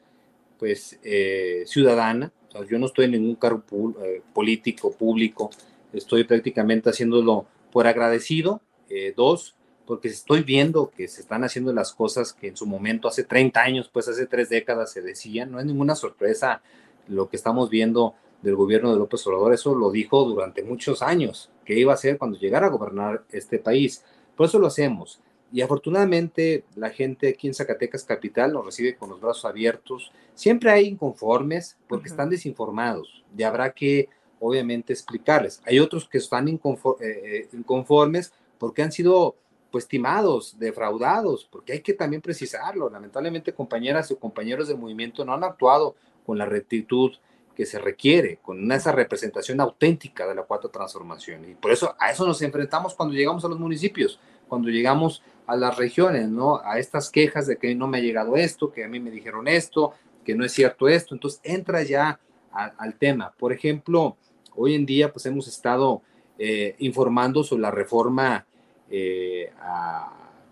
pues 0.58 1.00
eh, 1.04 1.64
ciudadana. 1.66 2.32
yo 2.70 2.80
no 2.80 2.86
estoy 2.86 3.06
en 3.06 3.12
ningún 3.12 3.36
cargo 3.36 3.64
eh, 4.04 4.22
político, 4.34 4.92
público. 4.92 5.50
Estoy 5.92 6.24
prácticamente 6.24 6.90
haciéndolo 6.90 7.46
por 7.72 7.88
agradecido. 7.88 8.62
Eh, 8.90 9.14
dos, 9.16 9.56
porque 9.86 10.08
estoy 10.08 10.44
viendo 10.44 10.92
que 10.96 11.08
se 11.08 11.22
están 11.22 11.44
haciendo 11.44 11.74
las 11.74 11.94
cosas 11.94 12.32
que 12.32 12.48
en 12.48 12.56
su 12.56 12.66
momento, 12.66 13.08
hace 13.08 13.24
30 13.24 13.62
años, 13.62 13.90
pues 13.92 14.08
hace 14.08 14.26
tres 14.26 14.50
décadas 14.50 14.92
se 14.92 15.02
decían. 15.02 15.52
No 15.52 15.60
es 15.60 15.66
ninguna 15.66 15.96
sorpresa 15.96 16.62
lo 17.08 17.30
que 17.30 17.36
estamos 17.36 17.70
viendo 17.70 18.16
del 18.42 18.56
gobierno 18.56 18.92
de 18.92 19.00
López 19.00 19.26
Obrador. 19.28 19.54
Eso 19.54 19.76
lo 19.76 19.92
dijo 19.92 20.24
durante 20.26 20.64
muchos 20.64 21.02
años, 21.02 21.50
que 21.66 21.78
iba 21.78 21.92
a 21.92 21.96
hacer 21.96 22.18
cuando 22.18 22.38
llegara 22.38 22.68
a 22.68 22.70
gobernar 22.70 23.24
este 23.32 23.60
país. 23.60 24.04
Por 24.36 24.48
eso 24.48 24.60
lo 24.60 24.68
hacemos. 24.68 25.20
Y 25.54 25.62
afortunadamente 25.62 26.64
la 26.76 26.90
gente 26.90 27.30
aquí 27.30 27.48
en 27.48 27.54
Zacatecas 27.54 28.04
Capital 28.04 28.54
nos 28.54 28.66
recibe 28.66 28.96
con 28.96 29.12
los 29.12 29.22
brazos 29.22 29.46
abiertos. 29.46 30.12
Siempre 30.34 30.72
hay 30.72 30.88
inconformes 30.88 31.78
porque 31.88 32.10
están 32.10 32.32
desinformados 32.32 33.24
y 33.38 33.44
habrá 33.44 33.72
que 33.72 34.10
obviamente 34.40 34.94
explicarles. 34.94 35.62
Hay 35.68 35.80
otros 35.80 36.10
que 36.10 36.18
están 36.18 36.48
eh, 36.48 36.58
eh, 37.02 37.48
inconformes 37.54 38.34
porque 38.58 38.82
han 38.82 38.92
sido 38.92 39.36
pues 39.70 39.88
timados, 39.88 40.58
defraudados, 40.58 41.48
porque 41.52 41.74
hay 41.74 41.82
que 41.82 41.94
también 41.94 42.24
precisarlo. 42.24 42.90
Lamentablemente 42.90 43.54
compañeras 43.54 44.10
o 44.10 44.18
compañeros 44.18 44.68
del 44.68 44.80
movimiento 44.80 45.24
no 45.24 45.36
han 45.36 45.44
actuado 45.44 45.96
con 46.26 46.40
la 46.40 46.46
rectitud 46.46 47.12
que 47.56 47.68
se 47.68 47.78
requiere, 47.78 48.40
con 48.42 48.72
esa 48.72 48.92
representación 48.92 49.62
auténtica 49.62 50.26
de 50.28 50.34
la 50.34 50.44
cuarta 50.44 50.70
transformación. 50.70 51.48
Y 51.48 51.54
por 51.54 51.72
eso 51.72 51.96
a 52.00 52.10
eso 52.10 52.26
nos 52.26 52.42
enfrentamos 52.42 52.96
cuando 52.96 53.14
llegamos 53.14 53.46
a 53.46 53.48
los 53.48 53.60
municipios, 53.60 54.20
cuando 54.48 54.70
llegamos 54.70 55.22
a 55.46 55.56
las 55.56 55.78
regiones, 55.78 56.30
¿no? 56.30 56.62
A 56.64 56.80
estas 56.80 57.10
quejas 57.10 57.48
de 57.48 57.58
que 57.58 57.76
no 57.76 57.88
me 57.88 57.98
ha 57.98 58.02
llegado 58.02 58.36
esto, 58.36 58.72
que 58.72 58.84
a 58.84 58.88
mí 58.88 59.00
me 59.00 59.12
dijeron 59.12 59.48
esto, 59.48 59.94
que 60.24 60.36
no 60.36 60.46
es 60.46 60.52
cierto 60.52 60.88
esto. 60.88 61.14
Entonces 61.14 61.42
entra 61.44 61.84
ya 61.84 62.20
al 62.52 62.96
tema. 62.96 63.34
Por 63.38 63.52
ejemplo, 63.52 64.18
hoy 64.56 64.76
en 64.76 64.86
día 64.86 65.12
pues 65.12 65.26
hemos 65.26 65.48
estado 65.48 66.02
eh, 66.38 66.76
informando 66.80 67.44
sobre 67.44 67.64
la 67.64 67.72
reforma 67.72 68.46
eh, 68.90 69.52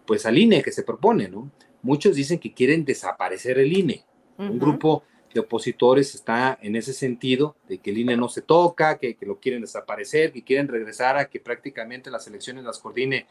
pues 0.06 0.26
al 0.26 0.38
INE 0.38 0.62
que 0.62 0.72
se 0.72 0.84
propone, 0.84 1.28
¿no? 1.28 1.50
Muchos 1.84 2.16
dicen 2.16 2.40
que 2.40 2.54
quieren 2.54 2.86
desaparecer 2.86 3.60
el 3.60 3.76
INE. 3.76 4.04
Un 4.38 4.58
grupo 4.58 5.04
de 5.32 5.40
opositores 5.40 6.16
está 6.16 6.58
en 6.62 6.76
ese 6.76 6.94
sentido, 6.94 7.56
de 7.68 7.78
que 7.78 7.92
el 7.92 8.00
INE 8.00 8.18
no 8.18 8.28
se 8.28 8.42
toca, 8.42 8.98
que, 8.98 9.16
que, 9.16 9.26
lo 9.26 9.40
quieren 9.40 9.62
desaparecer, 9.62 10.32
que 10.32 10.44
quieren 10.44 10.68
regresar 10.68 11.16
a 11.18 11.26
que 11.26 11.40
prácticamente 11.40 12.10
las 12.10 12.26
elecciones 12.26 12.64
las 12.64 12.80
coordine 12.80 13.28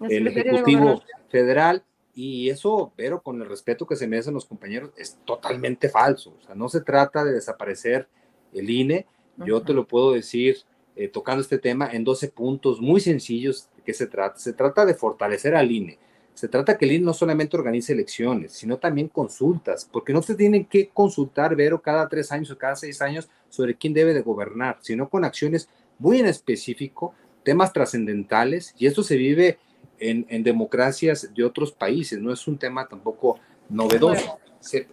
el 0.00 0.26
Ejecutivo 0.28 1.02
Federal. 1.28 1.84
Y 2.16 2.48
eso, 2.48 2.92
pero 2.94 3.22
con 3.22 3.42
el 3.42 3.48
respeto 3.48 3.86
que 3.86 3.96
se 3.96 4.06
merecen 4.06 4.34
los 4.34 4.46
compañeros, 4.46 4.92
es 4.96 5.18
totalmente 5.24 5.88
falso. 5.88 6.34
O 6.38 6.42
sea, 6.42 6.54
no 6.54 6.68
se 6.68 6.80
trata 6.80 7.24
de 7.24 7.32
desaparecer 7.32 8.08
el 8.52 8.70
INE. 8.70 9.06
Yo 9.44 9.62
te 9.62 9.72
lo 9.72 9.86
puedo 9.86 10.12
decir 10.12 10.58
eh, 10.96 11.08
tocando 11.08 11.42
este 11.42 11.58
tema 11.58 11.90
en 11.92 12.04
12 12.04 12.28
puntos 12.28 12.80
muy 12.80 13.00
sencillos 13.00 13.68
de 13.76 13.82
qué 13.82 13.92
se 13.92 14.06
trata. 14.06 14.38
Se 14.38 14.52
trata 14.52 14.86
de 14.86 14.94
fortalecer 14.94 15.56
al 15.56 15.72
INE. 15.72 15.98
Se 16.34 16.46
trata 16.46 16.78
que 16.78 16.84
el 16.84 16.92
INE 16.92 17.06
no 17.06 17.14
solamente 17.14 17.56
organice 17.56 17.92
elecciones, 17.92 18.52
sino 18.52 18.78
también 18.78 19.08
consultas, 19.08 19.88
porque 19.90 20.12
no 20.12 20.22
se 20.22 20.36
tienen 20.36 20.66
que 20.66 20.88
consultar, 20.88 21.56
Vero, 21.56 21.82
cada 21.82 22.08
tres 22.08 22.30
años 22.30 22.50
o 22.50 22.58
cada 22.58 22.76
seis 22.76 23.02
años 23.02 23.28
sobre 23.48 23.76
quién 23.76 23.92
debe 23.92 24.14
de 24.14 24.22
gobernar, 24.22 24.78
sino 24.80 25.08
con 25.08 25.24
acciones 25.24 25.68
muy 25.98 26.18
en 26.18 26.26
específico, 26.26 27.14
temas 27.44 27.72
trascendentales, 27.72 28.74
y 28.78 28.86
esto 28.86 29.02
se 29.02 29.16
vive 29.16 29.58
en, 29.98 30.42
democracias 30.42 31.32
de 31.34 31.44
otros 31.44 31.72
países, 31.72 32.20
no 32.20 32.32
es 32.32 32.46
un 32.46 32.58
tema 32.58 32.86
tampoco 32.86 33.38
novedoso. 33.68 34.38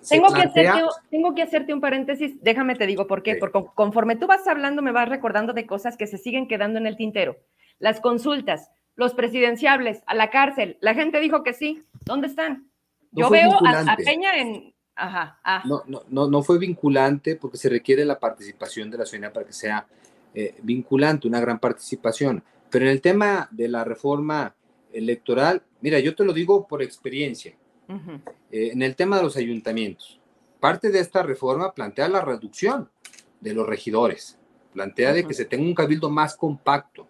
tengo, 0.09 0.33
que 0.33 0.41
hacerte, 0.41 0.83
tengo, 1.09 1.35
que 1.35 1.41
hacerte, 1.41 1.73
un 1.73 1.81
paréntesis, 1.81 2.33
déjame 2.41 2.75
te 2.75 2.87
digo 2.87 3.07
por 3.07 3.23
qué, 3.23 3.35
porque 3.35 3.63
conforme 3.75 4.15
tú 4.15 4.27
vas 4.27 4.47
hablando 4.47 4.81
me 4.81 4.91
vas 4.91 5.09
recordando 5.09 5.53
de 5.53 5.65
cosas 5.65 5.97
que 5.97 6.07
se 6.07 6.17
siguen 6.17 6.47
quedando 6.47 6.79
en 6.79 6.87
el 6.87 6.97
tintero. 6.97 7.37
Las 7.79 7.99
consultas, 7.99 8.69
los 8.95 9.13
presidenciables, 9.13 10.03
a 10.05 10.15
la 10.15 10.29
cárcel, 10.29 10.77
la 10.81 10.93
gente 10.93 11.19
dijo 11.19 11.43
que 11.43 11.53
sí, 11.53 11.83
¿dónde 12.05 12.27
están? 12.27 12.69
Yo 13.11 13.29
veo 13.29 13.51
a, 13.65 13.97
Peña 13.97 14.37
en... 14.37 14.73
Ajá, 14.95 15.39
ah. 15.43 15.63
no, 15.65 15.83
no, 15.87 16.03
no, 16.09 16.29
no, 16.29 16.43
fue 16.43 16.59
vinculante 16.59 17.35
porque 17.35 17.57
se 17.57 17.69
requiere 17.69 18.05
la 18.05 18.19
participación 18.19 18.91
de 18.91 18.97
la 18.97 19.05
ciudadanía 19.05 19.33
para 19.33 19.45
que 19.45 19.53
sea 19.53 19.87
eh, 20.33 20.55
vinculante, 20.61 21.27
una 21.27 21.39
gran 21.39 21.59
participación. 21.59 22.43
Pero 22.69 22.85
en 22.85 22.91
el 22.91 23.01
tema 23.01 23.49
de 23.51 23.67
la 23.67 23.83
reforma 23.83 24.55
electoral, 24.93 25.63
mira, 25.81 25.99
yo 25.99 26.15
te 26.15 26.23
lo 26.23 26.33
digo 26.33 26.67
por 26.67 26.81
experiencia. 26.81 27.55
Eh, 28.51 28.69
en 28.71 28.81
el 28.81 28.95
tema 28.95 29.17
de 29.17 29.23
los 29.23 29.35
ayuntamientos, 29.35 30.19
parte 30.59 30.89
de 30.91 30.99
esta 30.99 31.23
reforma 31.23 31.73
plantea 31.73 32.07
la 32.07 32.21
reducción 32.21 32.89
de 33.41 33.53
los 33.53 33.67
regidores, 33.67 34.37
plantea 34.73 35.11
de 35.11 35.25
que 35.25 35.33
se 35.33 35.45
tenga 35.45 35.65
un 35.65 35.75
cabildo 35.75 36.09
más 36.09 36.37
compacto. 36.37 37.05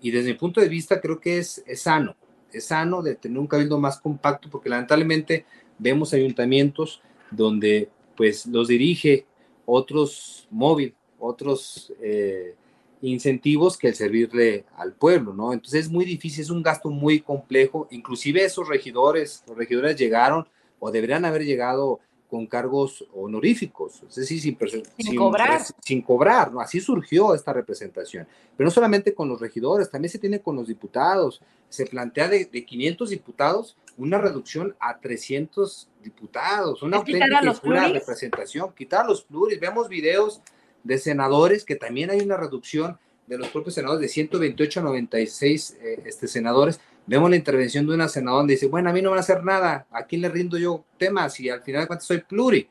Y 0.00 0.10
desde 0.10 0.32
mi 0.32 0.38
punto 0.38 0.60
de 0.60 0.68
vista 0.68 1.00
creo 1.00 1.20
que 1.20 1.38
es, 1.38 1.62
es 1.66 1.82
sano, 1.82 2.14
es 2.52 2.66
sano 2.66 3.02
de 3.02 3.16
tener 3.16 3.38
un 3.38 3.46
cabildo 3.46 3.78
más 3.78 4.00
compacto 4.00 4.48
porque 4.48 4.68
lamentablemente 4.68 5.44
vemos 5.78 6.12
ayuntamientos 6.12 7.02
donde 7.30 7.88
pues 8.16 8.46
los 8.46 8.68
dirige 8.68 9.26
otros 9.64 10.46
móviles, 10.50 10.94
otros 11.18 11.92
eh, 12.00 12.54
incentivos 13.02 13.76
que 13.76 13.88
el 13.88 13.94
servirle 13.94 14.64
al 14.76 14.92
pueblo, 14.92 15.32
¿no? 15.32 15.52
Entonces 15.52 15.86
es 15.86 15.90
muy 15.90 16.04
difícil, 16.04 16.42
es 16.42 16.50
un 16.50 16.62
gasto 16.62 16.90
muy 16.90 17.20
complejo, 17.20 17.88
inclusive 17.90 18.44
esos 18.44 18.68
regidores, 18.68 19.42
los 19.46 19.56
regidores 19.56 19.96
llegaron 19.96 20.46
o 20.78 20.90
deberían 20.90 21.24
haber 21.24 21.44
llegado 21.44 22.00
con 22.28 22.46
cargos 22.46 23.04
honoríficos, 23.12 24.04
es 24.08 24.14
decir, 24.14 24.40
sin, 24.40 24.56
sin, 24.98 25.16
cobrar. 25.16 25.62
Sin 25.80 26.00
cobrar, 26.00 26.52
¿no? 26.52 26.60
Así 26.60 26.80
surgió 26.80 27.34
esta 27.34 27.52
representación. 27.52 28.26
Pero 28.56 28.66
no 28.66 28.70
solamente 28.70 29.14
con 29.14 29.28
los 29.28 29.40
regidores, 29.40 29.90
también 29.90 30.12
se 30.12 30.20
tiene 30.20 30.40
con 30.40 30.54
los 30.54 30.68
diputados. 30.68 31.42
Se 31.68 31.86
plantea 31.86 32.28
de, 32.28 32.44
de 32.44 32.64
500 32.64 33.10
diputados 33.10 33.76
una 34.00 34.18
reducción 34.18 34.74
a 34.80 34.98
300 34.98 35.88
diputados, 36.02 36.82
una 36.82 36.96
auténtica 36.98 37.40
representación, 37.92 38.72
quitar 38.72 39.04
los 39.04 39.22
pluris. 39.22 39.60
Vemos 39.60 39.88
videos 39.88 40.40
de 40.82 40.98
senadores, 40.98 41.64
que 41.64 41.76
también 41.76 42.10
hay 42.10 42.20
una 42.20 42.36
reducción 42.36 42.98
de 43.26 43.38
los 43.38 43.48
propios 43.48 43.74
senadores 43.74 44.00
de 44.00 44.08
128 44.08 44.80
a 44.80 44.82
96 44.82 45.78
eh, 45.80 46.02
este, 46.04 46.26
senadores. 46.26 46.80
Vemos 47.06 47.30
la 47.30 47.36
intervención 47.36 47.86
de 47.86 47.94
una 47.94 48.08
senadora 48.08 48.40
donde 48.40 48.54
dice, 48.54 48.66
bueno, 48.66 48.90
a 48.90 48.92
mí 48.92 49.02
no 49.02 49.10
van 49.10 49.18
a 49.18 49.20
hacer 49.20 49.44
nada, 49.44 49.86
¿a 49.90 50.04
quién 50.04 50.22
le 50.22 50.28
rindo 50.28 50.58
yo 50.58 50.84
temas? 50.98 51.38
Y 51.40 51.48
al 51.48 51.62
final 51.62 51.82
de 51.82 51.86
cuentas 51.86 52.06
soy 52.06 52.22
pluri. 52.22 52.68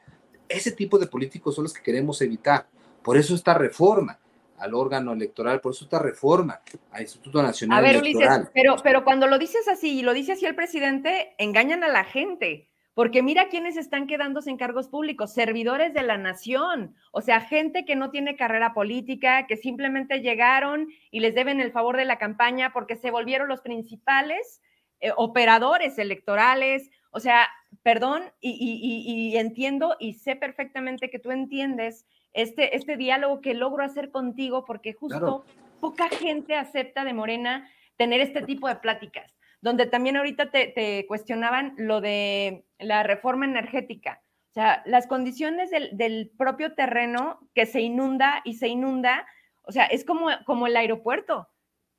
Ese 0.48 0.72
tipo 0.72 0.98
de 0.98 1.08
políticos 1.08 1.56
son 1.56 1.64
los 1.64 1.74
que 1.74 1.82
queremos 1.82 2.22
evitar. 2.22 2.68
Por 3.04 3.18
eso 3.18 3.36
esta 3.36 3.54
reforma 3.54 4.20
al 4.58 4.74
órgano 4.74 5.14
electoral, 5.14 5.62
por 5.62 5.74
eso 5.74 5.86
esta 5.86 6.00
reforma 6.00 6.60
al 6.92 7.02
Instituto 7.02 7.42
Nacional 7.42 7.78
A 7.78 7.82
ver, 7.82 7.98
Ulises, 8.02 8.28
pero, 8.54 8.76
pero 8.84 9.04
cuando 9.04 9.28
lo 9.28 9.40
dices 9.40 9.68
así 9.70 10.00
y 10.00 10.02
lo 10.02 10.14
dice 10.14 10.34
así 10.34 10.46
el 10.46 10.56
presidente, 10.56 11.34
engañan 11.38 11.84
a 11.84 11.88
la 11.88 12.04
gente. 12.04 12.69
Porque 13.00 13.24
mira 13.24 13.48
quiénes 13.48 13.78
están 13.78 14.08
quedándose 14.08 14.50
en 14.50 14.58
cargos 14.58 14.90
públicos, 14.90 15.34
servidores 15.34 15.94
de 15.94 16.04
la 16.04 16.18
nación, 16.18 16.98
o 17.14 17.22
sea, 17.22 17.40
gente 17.40 17.86
que 17.86 17.96
no 17.96 18.12
tiene 18.12 18.36
carrera 18.36 18.74
política, 18.74 19.48
que 19.48 19.56
simplemente 19.56 20.20
llegaron 20.20 20.90
y 21.10 21.22
les 21.22 21.34
deben 21.34 21.62
el 21.62 21.72
favor 21.72 21.96
de 21.96 22.04
la 22.04 22.18
campaña 22.18 22.74
porque 22.74 22.98
se 22.98 23.10
volvieron 23.10 23.48
los 23.48 23.62
principales 23.62 24.62
eh, 25.00 25.14
operadores 25.16 25.98
electorales. 25.98 26.90
O 27.12 27.22
sea, 27.22 27.48
perdón, 27.84 28.22
y, 28.42 29.34
entiendo 29.38 29.96
y 29.98 30.16
sé 30.16 30.36
perfectamente 30.36 31.10
que 31.10 31.20
tú 31.20 31.32
entiendes 31.32 32.06
este, 32.34 32.76
este 32.76 32.98
diálogo 32.98 33.40
que 33.40 33.54
logro 33.54 33.82
hacer 33.82 34.12
contigo 34.12 34.66
porque 34.66 34.92
justo 34.92 35.46
poca 35.80 36.10
gente 36.10 36.54
acepta 36.54 37.06
de 37.06 37.14
Morena 37.14 37.66
tener 37.96 38.20
este 38.20 38.42
tipo 38.42 38.68
de 38.68 38.76
pláticas 38.76 39.39
donde 39.62 39.86
también 39.86 40.18
ahorita 40.18 40.52
te, 40.52 41.06
cuestionaban 41.08 41.74
lo 41.78 42.02
de 42.02 42.66
la 42.78 43.04
reforma 43.04 43.46
energética. 43.46 44.22
O 44.52 44.54
sea, 44.54 44.82
las 44.86 45.08
condiciones 45.08 45.70
del, 45.70 46.32
propio 46.38 46.74
terreno 46.74 47.40
que 47.54 47.66
se 47.66 47.82
inunda 47.82 48.42
y 48.46 48.56
se 48.56 48.68
inunda, 48.68 49.28
o 49.64 49.72
sea, 49.72 49.86
es 49.86 50.06
como, 50.06 50.28
como 50.46 50.68
el 50.68 50.76
aeropuerto, 50.76 51.50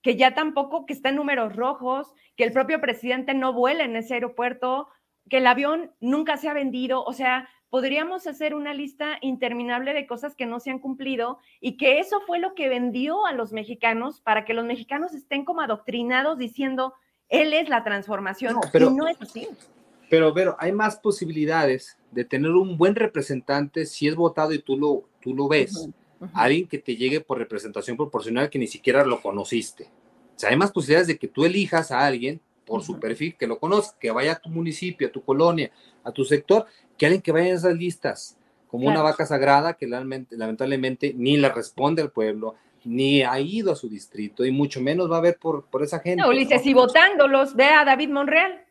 que 0.03 0.17
ya 0.17 0.35
tampoco, 0.35 0.87
que 0.87 0.95
está 0.95 1.11
en 1.11 1.17
números 1.17 1.55
rojos, 1.55 2.13
que 2.37 2.45
el 2.45 2.53
propio 2.53 2.81
presidente 2.81 3.35
no 3.35 3.53
vuela 3.53 3.85
en 3.85 3.97
ese 3.97 4.15
aeropuerto. 4.15 4.89
que 5.29 5.39
el 5.39 5.47
avión 5.47 5.93
nunca 6.01 6.37
se 6.39 6.49
ha 6.49 6.55
vendido, 6.55 7.05
o 7.05 7.13
sea, 7.13 7.49
podríamos 7.69 8.27
hacer 8.27 8.55
una 8.55 8.75
lista 8.75 9.19
interminable 9.21 9.95
de 9.95 10.07
cosas 10.07 10.35
que 10.35 10.45
no 10.45 10.59
se 10.59 10.71
han 10.71 10.81
cumplido 10.81 11.39
y 11.61 11.77
que 11.77 12.01
eso 12.01 12.21
fue 12.27 12.41
lo 12.41 12.55
que 12.55 12.69
vendió 12.69 13.25
a 13.27 13.33
los 13.33 13.53
mexicanos 13.53 14.21
para 14.21 14.45
que 14.45 14.55
los 14.55 14.65
mexicanos 14.65 15.15
estén 15.15 15.45
como 15.45 15.61
adoctrinados 15.61 16.37
diciendo, 16.37 16.95
él 17.31 17.55
es 17.55 17.69
la 17.69 17.83
transformación, 17.85 18.57
pero, 18.73 18.91
y 18.91 18.95
no 18.95 19.09
es 19.09 19.21
así. 19.23 19.49
Pero, 20.11 20.35
pero 20.35 20.57
hay 20.59 20.73
más 20.73 20.97
posibilidades 20.97 21.97
de 22.11 22.25
tener 22.25 22.51
un 22.51 22.77
buen 22.77 22.97
representante 22.97 23.87
si 23.87 24.09
es 24.09 24.17
votado 24.17 24.53
y 24.53 24.59
tú 24.59 24.77
lo, 24.77 25.05
tú 25.23 25.35
lo 25.35 25.49
ves. 25.49 25.89
Alguien 26.35 26.67
que 26.67 26.79
te 26.79 26.97
llegue 26.97 27.21
por 27.21 27.39
representación 27.39 27.97
proporcional 27.97 28.51
que 28.51 28.59
ni 28.59 28.67
siquiera 28.67 29.07
lo 29.07 29.23
conociste. 29.23 29.85
O 29.85 30.39
sea, 30.39 30.51
hay 30.51 30.57
más 30.57 30.73
posibilidades 30.73 31.07
de 31.07 31.19
que 31.19 31.29
tú 31.29 31.45
elijas 31.45 31.93
a 31.93 32.05
alguien 32.05 32.41
por 32.67 32.83
su 32.83 32.99
perfil, 33.01 33.37
que 33.37 33.47
lo 33.47 33.59
conozca, 33.59 33.97
que 33.99 34.11
vaya 34.11 34.33
a 34.33 34.39
tu 34.39 34.49
municipio, 34.49 35.09
a 35.09 35.13
tu 35.13 35.25
colonia, 35.25 35.71
a 36.05 36.13
tu 36.13 36.25
sector, 36.25 36.67
que 36.99 37.07
alguien 37.07 37.23
que 37.23 37.33
vaya 37.33 37.49
en 37.49 37.57
esas 37.57 37.75
listas, 37.75 38.37
como 38.69 38.89
una 38.89 39.03
vaca 39.03 39.27
sagrada 39.27 39.75
que 39.75 39.87
lamentablemente 39.87 41.13
ni 41.17 41.37
le 41.37 41.49
responde 41.49 42.03
al 42.03 42.11
pueblo, 42.11 42.55
ni 42.85 43.23
ha 43.23 43.39
ido 43.41 43.73
a 43.73 43.77
su 43.77 43.89
distrito, 43.89 44.45
y 44.45 44.51
mucho 44.51 44.81
menos 44.81 45.11
va 45.11 45.19
a 45.19 45.23
ver 45.23 45.39
por, 45.39 45.67
por 45.67 45.83
esa 45.83 46.01
gente. 46.01 46.23
No, 46.23 46.29
Ulises, 46.29 46.65
y 46.67 46.75
votándolos, 46.75 47.55
ve 47.55 47.67
a 47.67 47.85
David 47.85 48.11
Monreal. 48.11 48.65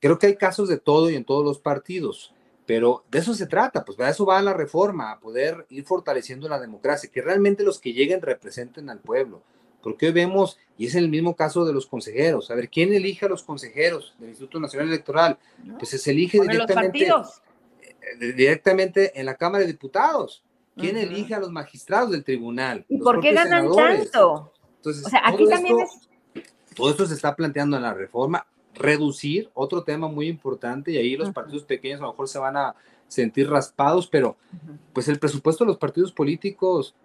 Creo 0.00 0.18
que 0.18 0.26
hay 0.26 0.36
casos 0.36 0.68
de 0.68 0.78
todo 0.78 1.10
y 1.10 1.16
en 1.16 1.24
todos 1.24 1.44
los 1.44 1.58
partidos, 1.58 2.32
pero 2.66 3.04
de 3.10 3.18
eso 3.18 3.34
se 3.34 3.46
trata, 3.46 3.84
pues 3.84 3.96
para 3.96 4.10
eso 4.10 4.26
va 4.26 4.40
la 4.42 4.52
reforma, 4.52 5.12
a 5.12 5.20
poder 5.20 5.66
ir 5.70 5.84
fortaleciendo 5.84 6.48
la 6.48 6.60
democracia, 6.60 7.10
que 7.12 7.22
realmente 7.22 7.64
los 7.64 7.78
que 7.80 7.92
lleguen 7.92 8.20
representen 8.20 8.90
al 8.90 9.00
pueblo 9.00 9.42
porque 9.84 10.06
hoy 10.06 10.12
vemos, 10.12 10.58
y 10.78 10.86
es 10.86 10.94
el 10.94 11.10
mismo 11.10 11.36
caso 11.36 11.66
de 11.66 11.74
los 11.74 11.86
consejeros, 11.86 12.50
a 12.50 12.54
ver, 12.54 12.70
¿quién 12.70 12.94
elige 12.94 13.26
a 13.26 13.28
los 13.28 13.42
consejeros 13.42 14.14
del 14.18 14.30
Instituto 14.30 14.58
Nacional 14.58 14.88
Electoral? 14.88 15.36
Pues 15.78 15.90
se 15.90 16.10
elige 16.10 16.40
directamente, 16.40 17.06
eh, 17.06 18.32
directamente 18.34 19.20
en 19.20 19.26
la 19.26 19.34
Cámara 19.34 19.60
de 19.60 19.72
Diputados. 19.72 20.42
¿Quién 20.76 20.96
elige 20.96 21.34
a 21.34 21.38
los 21.38 21.50
magistrados 21.50 22.10
del 22.10 22.24
tribunal? 22.24 22.84
¿Y 22.88 22.98
por 22.98 23.20
qué 23.20 23.32
ganan 23.32 23.72
tanto? 23.74 24.52
Entonces, 24.76 25.06
o 25.06 25.08
sea, 25.08 25.22
aquí 25.24 25.46
también 25.48 25.80
es... 25.80 26.08
Todo 26.74 26.90
esto 26.90 27.06
se 27.06 27.14
está 27.14 27.36
planteando 27.36 27.76
en 27.76 27.84
la 27.84 27.94
reforma, 27.94 28.46
reducir, 28.74 29.48
otro 29.54 29.84
tema 29.84 30.08
muy 30.08 30.26
importante, 30.26 30.90
y 30.90 30.96
ahí 30.96 31.16
los 31.16 31.30
partidos 31.30 31.62
pequeños 31.62 32.00
a 32.00 32.04
lo 32.04 32.10
mejor 32.10 32.28
se 32.28 32.38
van 32.38 32.56
a 32.56 32.74
sentir 33.06 33.48
raspados, 33.48 34.08
pero 34.08 34.36
pues 34.92 35.06
el 35.08 35.20
presupuesto 35.20 35.64
de 35.64 35.68
los 35.68 35.78
partidos 35.78 36.10
políticos 36.10 36.96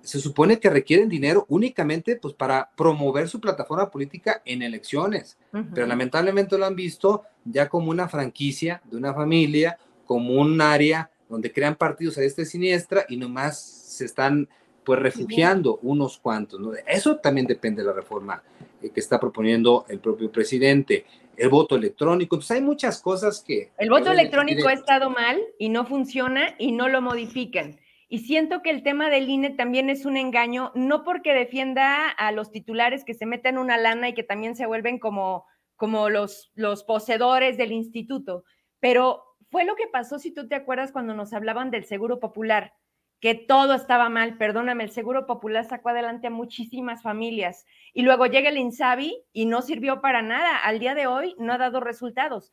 se 0.00 0.20
supone 0.20 0.58
que 0.58 0.68
requieren 0.68 1.08
dinero 1.08 1.46
únicamente 1.48 2.16
pues, 2.16 2.34
para 2.34 2.70
promover 2.76 3.28
su 3.28 3.40
plataforma 3.40 3.90
política 3.90 4.42
en 4.44 4.62
elecciones, 4.62 5.38
pero 5.72 5.86
lamentablemente 5.86 6.58
lo 6.58 6.66
han 6.66 6.76
visto 6.76 7.22
ya 7.44 7.68
como 7.68 7.90
una 7.90 8.08
franquicia 8.08 8.82
de 8.84 8.96
una 8.96 9.14
familia, 9.14 9.78
como 10.04 10.34
un 10.34 10.60
área 10.60 11.10
donde 11.28 11.52
crean 11.52 11.76
partidos 11.76 12.18
a 12.18 12.22
esta 12.22 12.42
y 12.42 12.46
siniestra 12.46 13.04
y 13.08 13.16
nomás 13.16 13.60
se 13.60 14.04
están 14.04 14.48
pues 14.84 15.00
refugiando 15.00 15.78
unos 15.82 16.18
cuantos. 16.18 16.60
¿no? 16.60 16.72
Eso 16.86 17.16
también 17.16 17.46
depende 17.46 17.82
de 17.82 17.88
la 17.88 17.94
reforma 17.94 18.42
eh, 18.82 18.90
que 18.90 19.00
está 19.00 19.18
proponiendo 19.18 19.86
el 19.88 19.98
propio 19.98 20.30
presidente. 20.30 21.06
El 21.36 21.48
voto 21.48 21.74
electrónico, 21.74 22.36
entonces 22.36 22.58
hay 22.58 22.62
muchas 22.62 23.00
cosas 23.00 23.42
que... 23.44 23.72
El 23.78 23.90
voto 23.90 24.12
electrónico 24.12 24.68
ha 24.68 24.72
estado 24.72 25.10
mal 25.10 25.40
y 25.58 25.68
no 25.68 25.84
funciona 25.84 26.54
y 26.58 26.72
no 26.72 26.88
lo 26.88 27.02
modifican. 27.02 27.80
Y 28.08 28.20
siento 28.20 28.62
que 28.62 28.70
el 28.70 28.84
tema 28.84 29.10
del 29.10 29.28
INE 29.28 29.50
también 29.50 29.90
es 29.90 30.04
un 30.04 30.16
engaño, 30.16 30.70
no 30.76 31.02
porque 31.02 31.34
defienda 31.34 32.08
a 32.08 32.30
los 32.30 32.52
titulares 32.52 33.04
que 33.04 33.14
se 33.14 33.26
meten 33.26 33.58
una 33.58 33.78
lana 33.78 34.10
y 34.10 34.14
que 34.14 34.22
también 34.22 34.54
se 34.54 34.66
vuelven 34.66 35.00
como, 35.00 35.46
como 35.74 36.08
los, 36.08 36.52
los 36.54 36.84
poseedores 36.84 37.56
del 37.56 37.72
instituto, 37.72 38.44
pero 38.78 39.33
fue 39.54 39.64
lo 39.64 39.76
que 39.76 39.86
pasó, 39.86 40.18
si 40.18 40.32
tú 40.32 40.48
te 40.48 40.56
acuerdas, 40.56 40.90
cuando 40.90 41.14
nos 41.14 41.32
hablaban 41.32 41.70
del 41.70 41.84
Seguro 41.84 42.18
Popular, 42.18 42.74
que 43.20 43.36
todo 43.36 43.74
estaba 43.74 44.08
mal, 44.08 44.36
perdóname, 44.36 44.82
el 44.82 44.90
Seguro 44.90 45.26
Popular 45.26 45.64
sacó 45.64 45.90
adelante 45.90 46.26
a 46.26 46.30
muchísimas 46.30 47.04
familias 47.04 47.64
y 47.92 48.02
luego 48.02 48.26
llega 48.26 48.48
el 48.48 48.58
INSABI 48.58 49.16
y 49.32 49.46
no 49.46 49.62
sirvió 49.62 50.00
para 50.00 50.22
nada. 50.22 50.56
Al 50.56 50.80
día 50.80 50.96
de 50.96 51.06
hoy 51.06 51.36
no 51.38 51.52
ha 51.52 51.58
dado 51.58 51.78
resultados. 51.78 52.52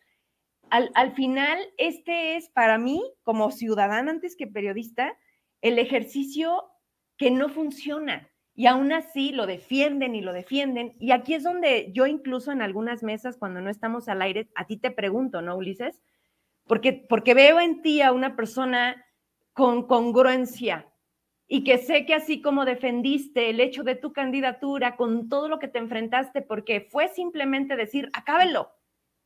Al, 0.70 0.92
al 0.94 1.16
final, 1.16 1.58
este 1.80 2.36
es 2.36 2.50
para 2.50 2.78
mí, 2.78 3.02
como 3.24 3.50
ciudadana 3.50 4.12
antes 4.12 4.36
que 4.36 4.46
periodista, 4.46 5.18
el 5.62 5.80
ejercicio 5.80 6.66
que 7.18 7.32
no 7.32 7.50
funciona. 7.50 8.30
Y 8.54 8.68
aún 8.68 8.94
así 8.94 9.32
lo 9.32 9.48
defienden 9.48 10.14
y 10.14 10.22
lo 10.22 10.34
defienden. 10.34 10.94
Y 11.00 11.14
aquí 11.14 11.34
es 11.34 11.42
donde 11.42 11.92
yo 11.94 12.06
incluso 12.06 12.52
en 12.52 12.62
algunas 12.62 13.02
mesas, 13.02 13.38
cuando 13.38 13.60
no 13.60 13.72
estamos 13.72 14.08
al 14.08 14.22
aire, 14.22 14.52
a 14.54 14.68
ti 14.68 14.78
te 14.78 14.92
pregunto, 14.92 15.42
¿no, 15.42 15.58
Ulises? 15.58 16.00
Porque, 16.72 16.94
porque 16.94 17.34
veo 17.34 17.60
en 17.60 17.82
ti 17.82 18.02
a 18.02 18.14
una 18.14 18.38
persona 18.38 19.06
con 19.52 19.88
congruencia 19.88 20.88
y 21.46 21.66
que 21.66 21.78
sé 21.78 22.06
que 22.06 22.14
así 22.14 22.42
como 22.42 22.64
defendiste 22.64 23.50
el 23.50 23.60
hecho 23.60 23.84
de 23.84 23.96
tu 23.96 24.14
candidatura 24.14 24.96
con 24.96 25.28
todo 25.28 25.50
lo 25.50 25.60
que 25.60 25.68
te 25.68 25.80
enfrentaste, 25.80 26.42
porque 26.42 26.88
fue 26.90 27.10
simplemente 27.10 27.76
decir, 27.76 28.10
acábelo, 28.14 28.72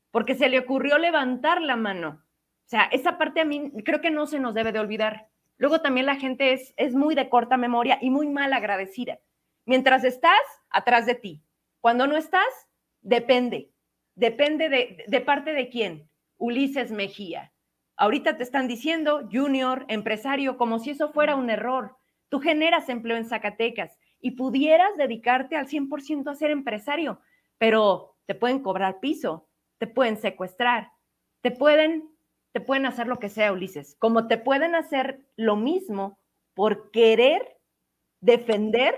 porque 0.10 0.34
se 0.34 0.50
le 0.50 0.58
ocurrió 0.58 0.98
levantar 0.98 1.62
la 1.62 1.76
mano. 1.76 2.24
O 2.66 2.68
sea, 2.68 2.86
esa 2.86 3.20
parte 3.20 3.42
a 3.42 3.46
mí 3.46 3.72
creo 3.84 4.02
que 4.02 4.10
no 4.10 4.26
se 4.26 4.40
nos 4.40 4.56
debe 4.56 4.72
de 4.72 4.80
olvidar. 4.80 5.30
Luego 5.60 5.82
también 5.82 6.08
la 6.08 6.16
gente 6.16 6.52
es, 6.52 6.74
es 6.78 6.96
muy 6.96 7.14
de 7.14 7.30
corta 7.30 7.58
memoria 7.58 8.00
y 8.02 8.10
muy 8.10 8.28
mal 8.28 8.54
agradecida. 8.54 9.20
Mientras 9.66 10.04
estás, 10.04 10.42
atrás 10.72 11.06
de 11.06 11.14
ti. 11.14 11.44
Cuando 11.80 12.08
no 12.08 12.18
estás, 12.18 12.68
depende. 13.04 13.70
Depende 14.16 14.68
de, 14.68 15.04
de 15.06 15.22
parte 15.22 15.54
de 15.54 15.70
quién. 15.70 16.10
Ulises 16.38 16.92
Mejía. 16.92 17.54
Ahorita 17.98 18.38
te 18.38 18.44
están 18.44 18.68
diciendo 18.68 19.28
junior, 19.32 19.86
empresario, 19.88 20.58
como 20.58 20.80
si 20.80 20.92
eso 20.92 21.12
fuera 21.12 21.36
un 21.36 21.50
error. 21.50 21.98
Tú 22.30 22.40
generas 22.40 22.90
empleo 22.90 23.18
en 23.18 23.26
Zacatecas 23.26 23.98
y 24.20 24.32
pudieras 24.32 24.98
dedicarte 24.98 25.56
al 25.56 25.68
100% 25.68 26.30
a 26.30 26.36
ser 26.36 26.52
empresario, 26.52 27.22
pero 27.58 28.18
te 28.26 28.36
pueden 28.36 28.62
cobrar 28.62 29.00
piso, 29.00 29.48
te 29.78 29.88
pueden 29.88 30.18
secuestrar, 30.18 30.92
te 31.42 31.52
pueden 31.52 32.16
te 32.56 32.62
pueden 32.62 32.86
hacer 32.86 33.08
lo 33.08 33.20
que 33.20 33.28
sea, 33.28 33.52
Ulises, 33.52 33.98
como 34.00 34.28
te 34.28 34.38
pueden 34.38 34.76
hacer 34.76 35.28
lo 35.36 35.58
mismo 35.58 36.22
por 36.54 36.90
querer 36.90 37.60
defender 38.22 38.96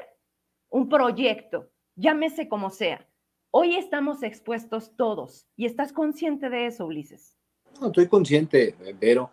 un 0.70 0.90
proyecto, 0.90 1.72
llámese 1.96 2.48
como 2.50 2.70
sea. 2.70 3.10
Hoy 3.52 3.76
estamos 3.76 4.24
expuestos 4.24 4.92
todos 4.98 5.48
y 5.56 5.66
estás 5.66 5.94
consciente 5.94 6.50
de 6.50 6.68
eso, 6.68 6.86
Ulises. 6.86 7.38
No, 7.80 7.88
estoy 7.88 8.08
consciente, 8.08 8.76
pero 9.00 9.32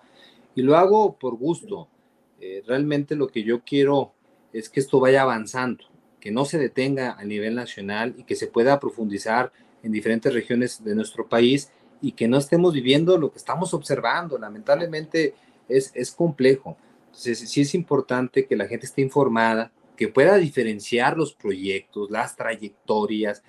y 0.55 0.63
lo 0.63 0.77
hago 0.77 1.17
por 1.19 1.37
gusto. 1.37 1.89
Eh, 2.41 2.63
realmente 2.67 3.17
lo 3.17 3.27
que 3.27 3.43
yo 3.43 3.63
quiero 3.65 4.13
es 4.53 4.69
que 4.69 4.81
esto 4.81 5.01
vaya 5.01 5.23
avanzando, 5.23 5.85
que 6.21 6.31
no 6.31 6.45
se 6.45 6.59
detenga 6.59 7.13
a 7.19 7.25
nivel 7.25 7.55
nacional 7.55 8.15
y 8.17 8.25
que 8.25 8.37
se 8.37 8.47
pueda 8.47 8.79
profundizar 8.79 9.53
en 9.83 9.93
diferentes 9.93 10.33
regiones 10.33 10.83
de 10.85 10.95
nuestro 10.95 11.29
país 11.29 11.73
y 12.01 12.13
que 12.13 12.29
no 12.29 12.39
estemos 12.39 12.73
viviendo 12.73 13.19
lo 13.19 13.33
que 13.33 13.39
estamos 13.39 13.75
observando. 13.75 14.39
Lamentablemente 14.39 15.35
es, 15.69 15.91
es 15.95 16.13
complejo. 16.13 16.77
Entonces, 17.07 17.51
sí 17.51 17.63
es 17.63 17.75
importante 17.75 18.47
que 18.47 18.57
la 18.57 18.67
gente 18.67 18.87
esté 18.87 19.03
informada, 19.03 19.73
que 19.97 20.09
pueda 20.09 20.37
diferenciar 20.37 21.17
los 21.17 21.35
proyectos, 21.35 22.11
las 22.11 22.37
trayectorias. 22.37 23.43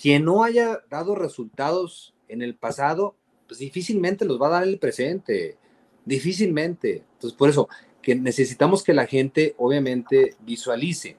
Quien 0.00 0.24
no 0.24 0.44
haya 0.44 0.80
dado 0.90 1.14
resultados 1.14 2.14
en 2.28 2.42
el 2.42 2.54
pasado, 2.54 3.16
pues 3.46 3.60
difícilmente 3.60 4.24
los 4.24 4.40
va 4.40 4.48
a 4.48 4.50
dar 4.50 4.62
en 4.64 4.70
el 4.70 4.78
presente. 4.78 5.56
Difícilmente. 6.04 7.04
Entonces, 7.14 7.36
por 7.36 7.48
eso, 7.48 7.68
que 8.00 8.14
necesitamos 8.14 8.82
que 8.82 8.94
la 8.94 9.06
gente 9.06 9.54
obviamente 9.58 10.34
visualice 10.40 11.16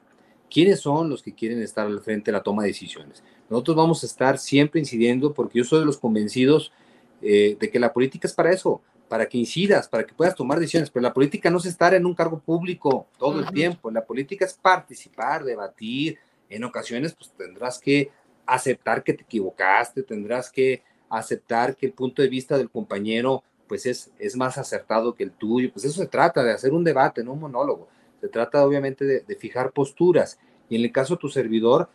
quiénes 0.51 0.81
son 0.81 1.09
los 1.09 1.23
que 1.23 1.33
quieren 1.33 1.61
estar 1.61 1.87
al 1.87 2.01
frente 2.01 2.31
de 2.31 2.37
la 2.37 2.43
toma 2.43 2.61
de 2.61 2.69
decisiones. 2.69 3.23
Nosotros 3.49 3.75
vamos 3.75 4.03
a 4.03 4.05
estar 4.05 4.37
siempre 4.37 4.79
incidiendo 4.79 5.33
porque 5.33 5.57
yo 5.59 5.63
soy 5.63 5.79
de 5.79 5.85
los 5.85 5.97
convencidos 5.97 6.71
eh, 7.21 7.57
de 7.59 7.71
que 7.71 7.79
la 7.79 7.91
política 7.91 8.27
es 8.27 8.33
para 8.33 8.51
eso, 8.51 8.81
para 9.07 9.27
que 9.27 9.37
incidas, 9.37 9.87
para 9.87 10.05
que 10.05 10.13
puedas 10.13 10.35
tomar 10.35 10.59
decisiones, 10.59 10.89
pero 10.89 11.01
la 11.01 11.13
política 11.13 11.49
no 11.49 11.57
es 11.57 11.65
estar 11.65 11.93
en 11.93 12.05
un 12.05 12.13
cargo 12.13 12.39
público 12.39 13.07
todo 13.17 13.39
el 13.39 13.49
tiempo, 13.51 13.89
la 13.89 14.05
política 14.05 14.45
es 14.45 14.53
participar, 14.53 15.43
debatir, 15.43 16.17
en 16.49 16.63
ocasiones 16.63 17.13
pues 17.13 17.31
tendrás 17.31 17.79
que 17.79 18.11
aceptar 18.45 19.03
que 19.03 19.13
te 19.13 19.23
equivocaste, 19.23 20.03
tendrás 20.03 20.51
que 20.51 20.83
aceptar 21.09 21.75
que 21.75 21.85
el 21.85 21.93
punto 21.93 22.21
de 22.21 22.27
vista 22.27 22.57
del 22.57 22.69
compañero 22.69 23.43
pues 23.67 23.85
es, 23.85 24.11
es 24.19 24.35
más 24.35 24.57
acertado 24.57 25.15
que 25.15 25.23
el 25.23 25.31
tuyo, 25.31 25.71
pues 25.71 25.85
eso 25.85 26.01
se 26.01 26.07
trata 26.07 26.43
de 26.43 26.51
hacer 26.51 26.73
un 26.73 26.83
debate, 26.83 27.23
no 27.23 27.33
un 27.33 27.39
monólogo, 27.39 27.87
se 28.21 28.27
trata 28.27 28.65
obviamente 28.65 29.05
de, 29.05 29.19
de 29.21 29.35
fijar 29.35 29.71
posturas. 29.71 30.37
Y 30.69 30.75
en 30.75 30.83
el 30.83 30.91
caso 30.91 31.15
de 31.15 31.19
tu 31.19 31.29
servidor, 31.29 31.89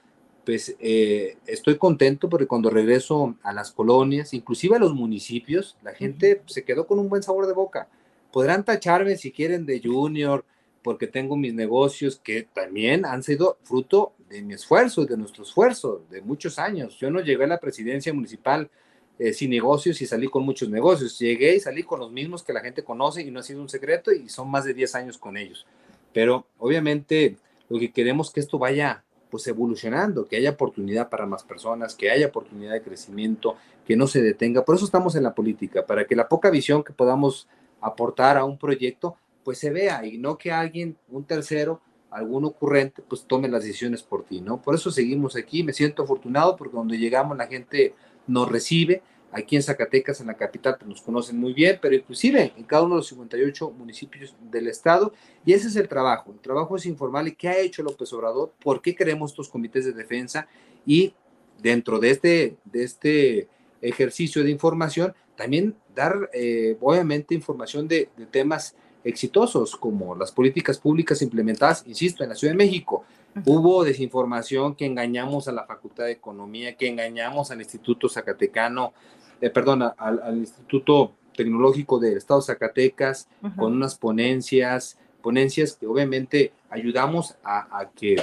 pues 0.48 0.74
eh, 0.80 1.36
estoy 1.46 1.76
contento 1.76 2.30
porque 2.30 2.46
cuando 2.46 2.70
regreso 2.70 3.36
a 3.42 3.52
las 3.52 3.70
colonias, 3.70 4.32
inclusive 4.32 4.76
a 4.76 4.78
los 4.78 4.94
municipios, 4.94 5.76
la 5.82 5.92
gente 5.92 6.40
se 6.46 6.64
quedó 6.64 6.86
con 6.86 6.98
un 6.98 7.10
buen 7.10 7.22
sabor 7.22 7.46
de 7.46 7.52
boca. 7.52 7.86
Podrán 8.32 8.64
tacharme 8.64 9.18
si 9.18 9.30
quieren 9.30 9.66
de 9.66 9.82
junior, 9.84 10.46
porque 10.82 11.06
tengo 11.06 11.36
mis 11.36 11.54
negocios 11.54 12.20
que 12.22 12.42
también 12.42 13.04
han 13.04 13.22
sido 13.22 13.58
fruto 13.62 14.12
de 14.28 14.42
mi 14.42 14.54
esfuerzo, 14.54 15.04
de 15.04 15.16
nuestro 15.16 15.42
esfuerzo, 15.42 16.04
de 16.10 16.20
muchos 16.22 16.58
años. 16.58 16.98
Yo 16.98 17.10
no 17.10 17.20
llegué 17.20 17.44
a 17.44 17.48
la 17.48 17.60
presidencia 17.60 18.12
municipal 18.12 18.70
eh, 19.18 19.32
sin 19.32 19.50
negocios 19.50 20.00
y 20.00 20.06
salí 20.06 20.28
con 20.28 20.44
muchos 20.44 20.68
negocios. 20.68 21.18
Llegué 21.18 21.56
y 21.56 21.60
salí 21.60 21.82
con 21.82 22.00
los 22.00 22.12
mismos 22.12 22.42
que 22.42 22.52
la 22.52 22.60
gente 22.60 22.84
conoce 22.84 23.22
y 23.22 23.30
no 23.30 23.40
ha 23.40 23.42
sido 23.42 23.60
un 23.60 23.68
secreto 23.68 24.12
y 24.12 24.28
son 24.28 24.50
más 24.50 24.64
de 24.64 24.74
10 24.74 24.94
años 24.94 25.18
con 25.18 25.36
ellos. 25.36 25.66
Pero 26.12 26.46
obviamente 26.58 27.36
lo 27.68 27.78
que 27.78 27.92
queremos 27.92 28.28
es 28.28 28.34
que 28.34 28.40
esto 28.40 28.58
vaya 28.58 29.04
pues 29.30 29.46
evolucionando, 29.46 30.26
que 30.26 30.36
haya 30.36 30.50
oportunidad 30.50 31.08
para 31.10 31.26
más 31.26 31.42
personas, 31.42 31.94
que 31.94 32.10
haya 32.10 32.28
oportunidad 32.28 32.72
de 32.72 32.82
crecimiento, 32.82 33.56
que 33.86 33.96
no 33.96 34.06
se 34.06 34.22
detenga. 34.22 34.64
Por 34.64 34.76
eso 34.76 34.84
estamos 34.84 35.16
en 35.16 35.22
la 35.22 35.34
política, 35.34 35.84
para 35.84 36.06
que 36.06 36.16
la 36.16 36.28
poca 36.28 36.50
visión 36.50 36.82
que 36.82 36.92
podamos 36.92 37.46
aportar 37.80 38.36
a 38.36 38.44
un 38.44 38.58
proyecto, 38.58 39.16
pues 39.48 39.60
se 39.60 39.70
vea 39.70 40.04
y 40.04 40.18
no 40.18 40.36
que 40.36 40.52
alguien, 40.52 40.98
un 41.08 41.24
tercero, 41.24 41.80
algún 42.10 42.44
ocurrente, 42.44 43.00
pues 43.00 43.24
tome 43.26 43.48
las 43.48 43.64
decisiones 43.64 44.02
por 44.02 44.26
ti, 44.26 44.42
¿no? 44.42 44.60
Por 44.60 44.74
eso 44.74 44.90
seguimos 44.90 45.36
aquí, 45.36 45.62
me 45.62 45.72
siento 45.72 46.02
afortunado 46.02 46.54
porque 46.54 46.74
cuando 46.74 46.92
llegamos 46.92 47.34
la 47.34 47.46
gente 47.46 47.94
nos 48.26 48.46
recibe, 48.46 49.00
aquí 49.32 49.56
en 49.56 49.62
Zacatecas, 49.62 50.20
en 50.20 50.26
la 50.26 50.34
capital, 50.34 50.76
pues 50.76 50.86
nos 50.86 51.00
conocen 51.00 51.38
muy 51.38 51.54
bien, 51.54 51.78
pero 51.80 51.94
inclusive 51.94 52.52
en 52.58 52.64
cada 52.64 52.82
uno 52.82 52.96
de 52.96 52.98
los 52.98 53.06
58 53.06 53.70
municipios 53.70 54.36
del 54.50 54.68
estado, 54.68 55.14
y 55.46 55.54
ese 55.54 55.68
es 55.68 55.76
el 55.76 55.88
trabajo, 55.88 56.30
el 56.30 56.40
trabajo 56.40 56.76
es 56.76 56.84
informal 56.84 57.28
y 57.28 57.34
qué 57.34 57.48
ha 57.48 57.56
hecho 57.56 57.82
López 57.82 58.12
Obrador, 58.12 58.52
por 58.62 58.82
qué 58.82 58.94
queremos 58.94 59.30
estos 59.30 59.48
comités 59.48 59.86
de 59.86 59.92
defensa 59.92 60.46
y 60.84 61.14
dentro 61.58 61.98
de 61.98 62.10
este, 62.10 62.56
de 62.66 62.84
este 62.84 63.48
ejercicio 63.80 64.44
de 64.44 64.50
información, 64.50 65.14
también 65.36 65.74
dar 65.94 66.28
eh, 66.34 66.76
obviamente 66.82 67.34
información 67.34 67.88
de, 67.88 68.10
de 68.14 68.26
temas 68.26 68.76
exitosos 69.08 69.74
como 69.76 70.14
las 70.14 70.32
políticas 70.32 70.78
públicas 70.78 71.22
implementadas, 71.22 71.84
insisto, 71.86 72.22
en 72.22 72.30
la 72.30 72.36
Ciudad 72.36 72.52
de 72.52 72.58
México. 72.58 73.04
Hubo 73.46 73.84
desinformación 73.84 74.74
que 74.74 74.84
engañamos 74.84 75.48
a 75.48 75.52
la 75.52 75.64
Facultad 75.64 76.04
de 76.04 76.12
Economía, 76.12 76.76
que 76.76 76.88
engañamos 76.88 77.50
al 77.50 77.60
Instituto 77.60 78.08
Zacatecano, 78.08 78.92
eh, 79.40 79.50
perdón, 79.50 79.82
al, 79.96 80.38
Instituto 80.38 81.12
Tecnológico 81.36 81.98
del 81.98 82.16
Estado 82.16 82.40
de 82.40 82.46
Zacatecas, 82.46 83.28
con 83.56 83.74
unas 83.74 83.94
ponencias, 83.94 84.98
ponencias 85.22 85.76
que 85.76 85.86
obviamente 85.86 86.52
ayudamos 86.68 87.36
a, 87.44 87.88
que, 87.94 88.16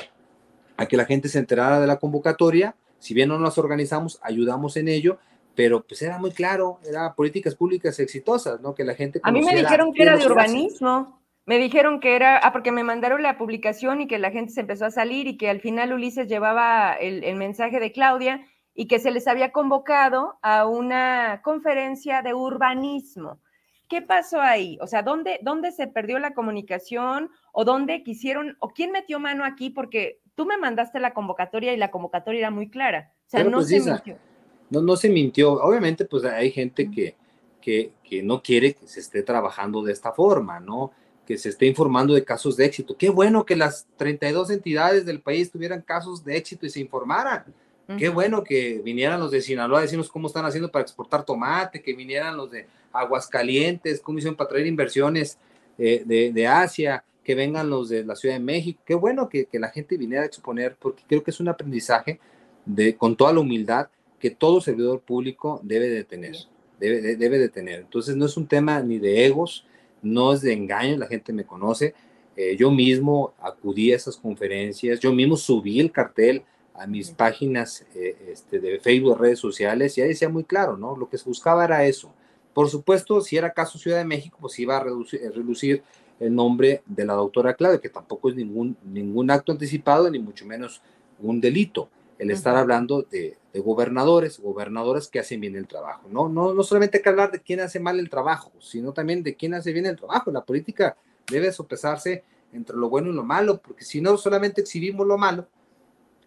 a 0.75 0.85
que 0.85 0.97
la 0.97 1.05
gente 1.05 1.29
se 1.29 1.39
enterara 1.39 1.79
de 1.79 1.87
la 1.87 1.97
convocatoria. 1.97 2.75
Si 2.99 3.13
bien 3.13 3.29
no 3.29 3.39
nos 3.39 3.57
organizamos, 3.57 4.19
ayudamos 4.21 4.75
en 4.75 4.89
ello, 4.89 5.17
pero 5.55 5.85
pues 5.85 6.01
era 6.01 6.17
muy 6.17 6.31
claro, 6.31 6.79
era 6.87 7.13
políticas 7.15 7.55
públicas 7.55 7.99
exitosas, 7.99 8.61
¿no? 8.61 8.75
Que 8.75 8.83
la 8.83 8.95
gente... 8.95 9.19
A 9.23 9.31
mí 9.31 9.41
me 9.41 9.55
dijeron 9.55 9.93
que 9.93 10.03
era 10.03 10.17
de 10.17 10.25
urbanismo. 10.25 11.21
Me 11.45 11.59
dijeron 11.59 11.99
que 11.99 12.15
era, 12.15 12.37
ah, 12.37 12.51
porque 12.51 12.71
me 12.71 12.83
mandaron 12.83 13.21
la 13.21 13.37
publicación 13.37 14.01
y 14.01 14.07
que 14.07 14.17
la 14.17 14.31
gente 14.31 14.51
se 14.51 14.61
empezó 14.61 14.85
a 14.85 14.91
salir 14.91 15.27
y 15.27 15.37
que 15.37 15.49
al 15.49 15.61
final 15.61 15.93
Ulises 15.93 16.27
llevaba 16.27 16.93
el, 16.93 17.23
el 17.23 17.35
mensaje 17.35 17.79
de 17.79 17.91
Claudia 17.91 18.45
y 18.73 18.87
que 18.87 18.99
se 18.99 19.11
les 19.11 19.27
había 19.27 19.51
convocado 19.51 20.39
a 20.41 20.67
una 20.67 21.41
conferencia 21.43 22.21
de 22.23 22.33
urbanismo. 22.33 23.39
¿Qué 23.87 24.01
pasó 24.01 24.41
ahí? 24.41 24.77
O 24.81 24.87
sea, 24.87 25.03
¿dónde, 25.03 25.39
¿dónde 25.43 25.71
se 25.71 25.87
perdió 25.87 26.17
la 26.17 26.33
comunicación 26.33 27.29
o 27.51 27.63
dónde 27.63 28.03
quisieron 28.03 28.57
o 28.59 28.69
quién 28.69 28.91
metió 28.91 29.19
mano 29.19 29.45
aquí? 29.45 29.69
Porque 29.69 30.21
tú 30.33 30.45
me 30.45 30.57
mandaste 30.57 30.99
la 30.99 31.13
convocatoria 31.13 31.73
y 31.73 31.77
la 31.77 31.91
convocatoria 31.91 32.39
era 32.39 32.51
muy 32.51 32.69
clara. 32.69 33.13
O 33.27 33.29
sea, 33.29 33.43
no 33.43 33.57
pues, 33.57 33.69
se. 33.69 34.17
No, 34.69 34.81
no 34.81 34.95
se 34.95 35.09
mintió. 35.09 35.53
Obviamente, 35.53 36.05
pues 36.05 36.23
hay 36.25 36.51
gente 36.51 36.89
que, 36.89 37.15
que, 37.61 37.91
que 38.03 38.23
no 38.23 38.41
quiere 38.41 38.73
que 38.73 38.87
se 38.87 38.99
esté 38.99 39.23
trabajando 39.23 39.83
de 39.83 39.93
esta 39.93 40.11
forma, 40.11 40.59
¿no? 40.59 40.91
que 41.25 41.37
se 41.37 41.49
esté 41.49 41.65
informando 41.65 42.13
de 42.13 42.23
casos 42.23 42.55
de 42.55 42.65
éxito. 42.65 42.95
Qué 42.97 43.09
bueno 43.09 43.45
que 43.45 43.55
las 43.55 43.87
32 43.97 44.51
entidades 44.51 45.05
del 45.05 45.21
país 45.21 45.51
tuvieran 45.51 45.81
casos 45.81 46.23
de 46.23 46.37
éxito 46.37 46.65
y 46.65 46.69
se 46.69 46.79
informaran. 46.79 47.43
Qué 47.99 48.09
bueno 48.09 48.43
que 48.43 48.81
vinieran 48.83 49.19
los 49.19 49.29
de 49.29 49.41
Sinaloa 49.41 49.77
a 49.77 49.81
decirnos 49.83 50.09
cómo 50.09 50.25
están 50.25 50.43
haciendo 50.43 50.71
para 50.71 50.81
exportar 50.81 51.23
tomate, 51.23 51.83
que 51.83 51.93
vinieran 51.93 52.35
los 52.35 52.49
de 52.49 52.65
Aguascalientes, 52.91 54.01
cómo 54.01 54.17
hicieron 54.17 54.35
para 54.35 54.49
traer 54.49 54.65
inversiones 54.65 55.37
eh, 55.77 56.01
de, 56.03 56.31
de, 56.31 56.47
Asia, 56.47 57.03
que 57.23 57.35
vengan 57.35 57.69
los 57.69 57.89
de 57.89 58.03
la 58.03 58.15
Ciudad 58.15 58.35
de 58.35 58.39
México. 58.39 58.81
Qué 58.83 58.95
bueno 58.95 59.29
que, 59.29 59.45
que, 59.45 59.59
la 59.59 59.69
gente 59.69 59.97
viniera 59.97 60.23
a 60.23 60.25
exponer, 60.25 60.75
porque 60.79 61.03
creo 61.07 61.23
que 61.23 61.29
es 61.29 61.39
un 61.39 61.47
aprendizaje 61.47 62.19
de, 62.65 62.95
con 62.95 63.15
toda 63.15 63.31
la 63.31 63.41
humildad 63.41 63.87
que 64.19 64.31
todo 64.31 64.61
servidor 64.61 65.01
público 65.01 65.59
debe 65.63 65.89
de 65.89 66.03
tener, 66.03 66.35
debe, 66.79 67.15
debe 67.15 67.39
de 67.39 67.49
tener. 67.49 67.81
Entonces 67.81 68.15
no 68.15 68.25
es 68.25 68.37
un 68.37 68.47
tema 68.47 68.81
ni 68.81 68.99
de 68.99 69.25
egos, 69.25 69.65
no 70.01 70.33
es 70.33 70.41
de 70.41 70.53
engaño, 70.53 70.97
la 70.97 71.07
gente 71.07 71.33
me 71.33 71.45
conoce. 71.45 71.93
Eh, 72.35 72.55
yo 72.57 72.69
mismo 72.69 73.33
acudí 73.39 73.93
a 73.93 73.95
esas 73.95 74.17
conferencias, 74.17 74.99
yo 74.99 75.13
mismo 75.13 75.37
subí 75.37 75.79
el 75.79 75.91
cartel 75.91 76.43
a 76.73 76.85
mis 76.85 77.11
páginas 77.11 77.85
eh, 77.95 78.15
este, 78.31 78.59
de 78.59 78.79
Facebook, 78.79 79.17
redes 79.17 79.39
sociales, 79.39 79.97
y 79.97 80.01
ahí 80.01 80.09
decía 80.09 80.27
muy 80.27 80.43
claro, 80.43 80.75
¿no? 80.75 80.97
Lo 80.97 81.09
que 81.09 81.17
se 81.17 81.29
buscaba 81.29 81.63
era 81.63 81.85
eso. 81.85 82.13
Por 82.53 82.69
supuesto, 82.69 83.21
si 83.21 83.37
era 83.37 83.53
caso 83.53 83.77
Ciudad 83.77 83.97
de 83.97 84.05
México, 84.05 84.37
pues 84.41 84.59
iba 84.59 84.77
a 84.77 84.83
reducir, 84.83 85.21
a 85.25 85.31
reducir 85.31 85.83
el 86.19 86.33
nombre 86.33 86.81
de 86.85 87.05
la 87.05 87.13
doctora 87.13 87.53
Claudia, 87.53 87.79
que 87.79 87.89
tampoco 87.89 88.29
es 88.29 88.35
ningún, 88.35 88.77
ningún 88.83 89.31
acto 89.31 89.51
anticipado, 89.51 90.09
ni 90.09 90.19
mucho 90.19 90.45
menos 90.45 90.81
un 91.19 91.39
delito. 91.39 91.89
El 92.17 92.31
estar 92.31 92.55
hablando 92.55 93.01
de, 93.01 93.37
de, 93.51 93.59
gobernadores, 93.59 94.39
gobernadoras 94.39 95.09
que 95.09 95.19
hacen 95.19 95.41
bien 95.41 95.55
el 95.55 95.67
trabajo. 95.67 96.07
¿no? 96.09 96.29
No, 96.29 96.53
no 96.53 96.63
solamente 96.63 96.97
hay 96.97 97.03
que 97.03 97.09
hablar 97.09 97.31
de 97.31 97.41
quién 97.41 97.59
hace 97.59 97.79
mal 97.79 97.99
el 97.99 98.09
trabajo, 98.09 98.53
sino 98.59 98.93
también 98.93 99.21
de 99.21 99.35
quién 99.35 99.53
hace 99.53 99.73
bien 99.73 99.85
el 99.85 99.97
trabajo. 99.97 100.31
La 100.31 100.45
política 100.45 100.95
debe 101.29 101.51
sopesarse 101.51 102.23
entre 102.53 102.77
lo 102.77 102.89
bueno 102.89 103.09
y 103.09 103.13
lo 103.13 103.23
malo, 103.23 103.61
porque 103.61 103.83
si 103.83 103.99
no 103.99 104.17
solamente 104.17 104.61
exhibimos 104.61 105.05
lo 105.05 105.17
malo, 105.17 105.47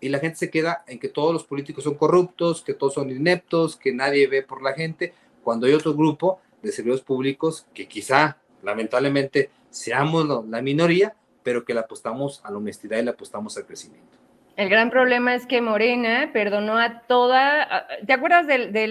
y 0.00 0.08
la 0.08 0.18
gente 0.18 0.36
se 0.36 0.50
queda 0.50 0.84
en 0.86 0.98
que 0.98 1.08
todos 1.08 1.32
los 1.32 1.44
políticos 1.44 1.84
son 1.84 1.94
corruptos, 1.94 2.62
que 2.62 2.74
todos 2.74 2.94
son 2.94 3.10
ineptos, 3.10 3.76
que 3.76 3.92
nadie 3.92 4.26
ve 4.28 4.42
por 4.42 4.62
la 4.62 4.72
gente, 4.72 5.14
cuando 5.42 5.66
hay 5.66 5.72
otro 5.72 5.94
grupo 5.94 6.40
de 6.62 6.72
servidores 6.72 7.04
públicos 7.04 7.66
que 7.74 7.88
quizá, 7.88 8.38
lamentablemente, 8.62 9.50
seamos 9.70 10.46
la 10.46 10.62
minoría, 10.62 11.16
pero 11.42 11.64
que 11.64 11.74
le 11.74 11.80
apostamos 11.80 12.40
a 12.44 12.50
la 12.50 12.58
honestidad 12.58 12.98
y 12.98 13.02
le 13.02 13.10
apostamos 13.10 13.56
al 13.56 13.66
crecimiento. 13.66 14.17
El 14.58 14.70
gran 14.70 14.90
problema 14.90 15.36
es 15.36 15.46
que 15.46 15.60
Morena 15.60 16.30
perdonó 16.32 16.78
a 16.78 17.02
toda, 17.02 17.86
¿te 18.04 18.12
acuerdas 18.12 18.48
de, 18.48 18.88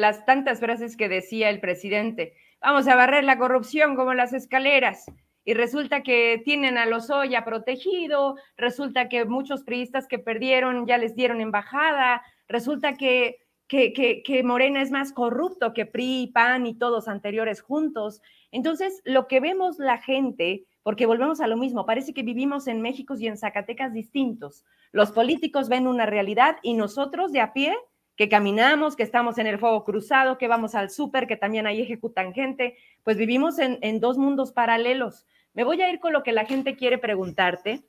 las 0.00 0.24
tantas 0.24 0.60
frases 0.60 0.96
que 0.96 1.10
decía 1.10 1.50
el 1.50 1.60
presidente? 1.60 2.32
Vamos 2.62 2.88
a 2.88 2.96
barrer 2.96 3.24
la 3.24 3.36
corrupción 3.36 3.96
como 3.96 4.14
las 4.14 4.32
escaleras 4.32 5.04
y 5.44 5.52
resulta 5.52 6.02
que 6.02 6.40
tienen 6.42 6.78
a 6.78 6.86
Lozoya 6.86 7.44
protegido, 7.44 8.36
resulta 8.56 9.10
que 9.10 9.26
muchos 9.26 9.62
priistas 9.62 10.08
que 10.08 10.18
perdieron 10.18 10.86
ya 10.86 10.96
les 10.96 11.14
dieron 11.14 11.42
embajada, 11.42 12.22
resulta 12.48 12.94
que, 12.94 13.40
que, 13.70 14.22
que, 14.24 14.42
Morena 14.42 14.82
es 14.82 14.90
más 14.90 15.12
corrupto 15.12 15.72
que 15.72 15.86
PRI, 15.86 16.32
PAN 16.34 16.66
y 16.66 16.74
todos 16.74 17.06
anteriores 17.06 17.62
juntos. 17.62 18.20
Entonces, 18.50 19.00
lo 19.04 19.28
que 19.28 19.38
vemos 19.38 19.78
la 19.78 19.98
gente, 19.98 20.64
porque 20.82 21.06
volvemos 21.06 21.40
a 21.40 21.46
lo 21.46 21.56
mismo, 21.56 21.86
parece 21.86 22.12
que 22.12 22.24
vivimos 22.24 22.66
en 22.66 22.82
México 22.82 23.14
y 23.16 23.28
en 23.28 23.36
Zacatecas 23.36 23.92
distintos. 23.92 24.64
Los 24.90 25.12
políticos 25.12 25.68
ven 25.68 25.86
una 25.86 26.04
realidad 26.04 26.56
y 26.64 26.74
nosotros 26.74 27.30
de 27.30 27.42
a 27.42 27.52
pie 27.52 27.76
que 28.16 28.28
caminamos, 28.28 28.96
que 28.96 29.04
estamos 29.04 29.38
en 29.38 29.46
el 29.46 29.60
fuego 29.60 29.84
cruzado, 29.84 30.36
que 30.36 30.48
vamos 30.48 30.74
al 30.74 30.90
súper, 30.90 31.28
que 31.28 31.36
también 31.36 31.68
ahí 31.68 31.80
ejecutan 31.80 32.34
gente, 32.34 32.76
pues 33.04 33.16
vivimos 33.16 33.60
en, 33.60 34.00
dos 34.00 34.18
mundos 34.18 34.50
paralelos. 34.50 35.26
Me 35.54 35.62
voy 35.62 35.80
a 35.80 35.90
ir 35.92 36.00
con 36.00 36.12
lo 36.12 36.24
que 36.24 36.32
la 36.32 36.44
gente 36.44 36.74
quiere 36.74 36.98
preguntarte 36.98 37.84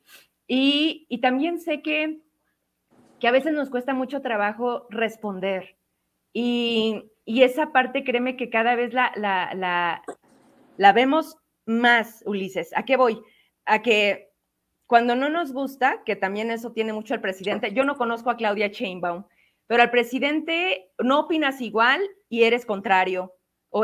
y, 0.45 1.07
y 1.09 1.21
también 1.21 1.59
sé 1.59 1.81
que, 1.81 2.19
que, 3.21 3.27
a 3.27 3.31
veces 3.31 3.53
nos 3.53 3.69
cuesta 3.69 3.93
mucho 3.93 4.21
trabajo 4.21 4.87
responder 4.89 5.77
y, 6.33 7.11
y 7.25 7.43
esa 7.43 7.71
parte, 7.71 8.03
créeme 8.03 8.35
que 8.35 8.49
cada 8.49 8.75
vez 8.75 8.93
la, 8.93 9.11
la, 9.15 9.53
la, 9.53 10.03
la 10.77 10.93
vemos 10.93 11.37
más, 11.65 12.23
Ulises. 12.25 12.71
¿A 12.75 12.83
qué 12.83 12.97
voy? 12.97 13.21
A 13.65 13.81
que 13.81 14.31
cuando 14.87 15.15
no 15.15 15.29
nos 15.29 15.53
gusta, 15.53 16.03
que 16.03 16.15
también 16.15 16.51
eso 16.51 16.73
tiene 16.73 16.91
mucho 16.91 17.13
el 17.13 17.21
presidente, 17.21 17.73
yo 17.73 17.85
no 17.85 17.95
conozco 17.95 18.29
a 18.29 18.35
Claudia 18.35 18.67
Sheinbaum, 18.67 19.23
pero 19.67 19.83
al 19.83 19.91
presidente 19.91 20.91
no 20.99 21.21
opinas 21.21 21.61
igual 21.61 22.01
y 22.27 22.43
eres 22.43 22.65
contrario, 22.65 23.33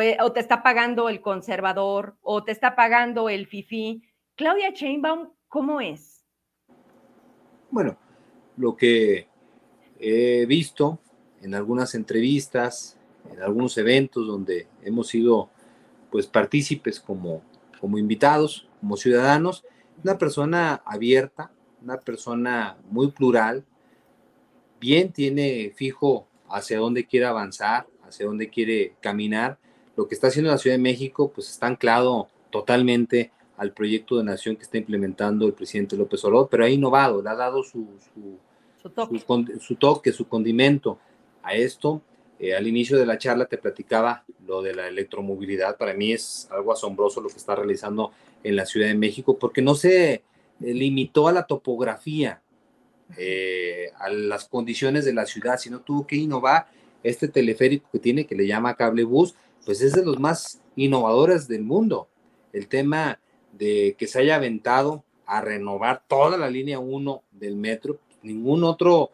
eh, 0.02 0.18
o, 0.20 0.34
te 0.34 0.42
está 0.42 0.64
pagando 0.64 1.08
el 1.08 1.22
conservador, 1.22 2.18
o 2.22 2.44
te 2.44 2.52
está 2.52 2.76
pagando 2.76 3.30
el 3.30 3.48
FIFI. 3.48 4.04
Claudia 4.36 4.74
Chainbaum, 4.74 5.30
¿cómo 5.48 5.80
es? 5.80 6.26
Bueno, 7.72 7.98
lo 8.58 8.76
que 8.76 9.28
he 10.00 10.46
visto 10.46 11.00
en 11.42 11.56
algunas 11.56 11.96
entrevistas, 11.96 12.98
en 13.32 13.42
algunos 13.42 13.78
eventos 13.78 14.28
donde 14.28 14.68
hemos 14.84 15.08
sido 15.08 15.50
pues 16.12 16.28
partícipes 16.28 17.00
como, 17.00 17.42
como 17.80 17.98
invitados, 17.98 18.68
como 18.80 18.98
ciudadanos, 18.98 19.64
una 20.04 20.18
persona 20.18 20.82
abierta, 20.86 21.52
una 21.82 22.00
persona 22.00 22.78
muy 22.90 23.12
plural, 23.12 23.66
bien 24.80 25.12
tiene 25.12 25.72
fijo 25.76 26.28
hacia 26.50 26.80
dónde 26.80 27.06
quiere 27.06 27.26
avanzar, 27.26 27.88
hacia 28.08 28.26
dónde 28.26 28.50
quiere 28.50 28.96
caminar. 29.02 29.58
Lo 29.96 30.08
que 30.08 30.16
está 30.16 30.28
haciendo 30.28 30.52
la 30.52 30.58
Ciudad 30.58 30.76
de 30.76 30.82
México, 30.82 31.32
pues 31.34 31.50
está 31.50 31.68
anclado 31.68 32.30
totalmente 32.52 33.32
al 33.58 33.74
proyecto 33.74 34.18
de 34.18 34.24
nación 34.24 34.56
que 34.56 34.64
está 34.64 34.78
implementando 34.78 35.46
el 35.48 35.54
presidente 35.54 35.98
López 35.98 36.24
Obrador, 36.24 36.48
pero 36.50 36.64
ha 36.64 36.70
innovado, 36.70 37.22
le 37.22 37.30
ha 37.30 37.36
dado 37.36 37.64
su, 38.96 39.60
su, 39.60 39.76
toque. 39.76 40.12
su, 40.12 40.28
condimento 40.28 41.00
a 41.44 41.54
esto. 41.54 42.02
Eh, 42.40 42.54
al 42.56 42.68
inicio 42.68 42.98
de 42.98 43.06
la 43.06 43.18
charla 43.18 43.46
te 43.46 43.58
platicaba 43.58 44.24
lo 44.46 44.62
de 44.62 44.76
la 44.76 44.88
electromovilidad. 44.88 45.78
Para 45.78 45.94
mí 45.94 46.14
es 46.14 46.48
algo 46.52 46.72
asombroso 46.72 47.22
lo 47.22 47.30
que 47.30 47.38
está 47.38 47.56
realizando 47.56 48.12
en 48.44 48.56
la 48.56 48.66
Ciudad 48.66 48.88
de 48.88 48.96
México 48.96 49.38
porque 49.40 49.62
no 49.62 49.74
se 49.74 50.14
eh, 50.14 50.24
limitó 50.60 51.28
a 51.28 51.32
la 51.32 51.48
topografía, 51.48 52.42
eh, 53.18 53.92
a 53.98 54.10
las 54.10 54.48
condiciones 54.48 55.06
de 55.06 55.14
la 55.14 55.26
ciudad, 55.26 55.58
sino 55.58 55.82
tuvo 55.82 56.06
que 56.06 56.16
innovar 56.16 56.68
este 57.04 57.28
teleférico 57.28 57.90
que 57.92 58.00
tiene, 58.00 58.26
que 58.26 58.36
le 58.36 58.48
llama 58.48 58.76
cable 58.76 59.04
bus, 59.04 59.36
pues 59.66 59.82
es 59.82 59.94
de 59.94 60.06
los 60.06 60.20
más 60.20 60.62
innovadores 60.76 61.48
del 61.48 61.64
mundo. 61.64 62.08
El 62.54 62.68
tema 62.68 63.20
de 63.54 63.96
que 63.98 64.08
se 64.08 64.20
haya 64.20 64.36
aventado 64.36 65.04
a 65.26 65.42
renovar 65.42 66.04
toda 66.08 66.38
la 66.38 66.50
línea 66.50 66.80
1 66.80 67.24
del 67.32 67.56
metro, 67.56 68.00
ningún 68.24 68.64
otro 68.64 69.12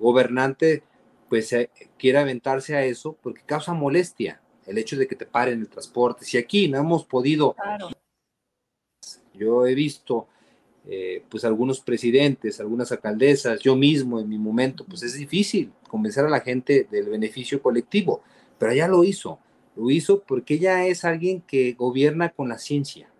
gobernante 0.00 0.82
pues 1.28 1.52
eh, 1.52 1.70
quiere 1.98 2.18
aventarse 2.18 2.74
a 2.74 2.84
eso 2.84 3.16
porque 3.22 3.42
causa 3.44 3.74
molestia 3.74 4.40
el 4.66 4.78
hecho 4.78 4.96
de 4.96 5.06
que 5.06 5.16
te 5.16 5.26
paren 5.26 5.60
el 5.60 5.68
transporte. 5.68 6.24
Si 6.24 6.36
aquí 6.36 6.68
no 6.68 6.78
hemos 6.78 7.04
podido, 7.04 7.54
yo 9.34 9.66
he 9.66 9.74
visto 9.74 10.26
eh, 10.86 11.22
pues 11.28 11.44
algunos 11.44 11.80
presidentes, 11.80 12.60
algunas 12.60 12.92
alcaldesas, 12.92 13.60
yo 13.60 13.76
mismo 13.76 14.20
en 14.20 14.28
mi 14.28 14.38
momento, 14.38 14.84
pues 14.84 15.02
es 15.02 15.14
difícil 15.14 15.72
convencer 15.88 16.24
a 16.24 16.30
la 16.30 16.40
gente 16.40 16.86
del 16.90 17.08
beneficio 17.08 17.62
colectivo, 17.62 18.22
pero 18.58 18.72
ella 18.72 18.88
lo 18.88 19.04
hizo, 19.04 19.38
lo 19.76 19.90
hizo 19.90 20.22
porque 20.22 20.54
ella 20.54 20.86
es 20.86 21.04
alguien 21.04 21.40
que 21.42 21.72
gobierna 21.72 22.30
con 22.30 22.48
la 22.48 22.58
ciencia, 22.58 23.10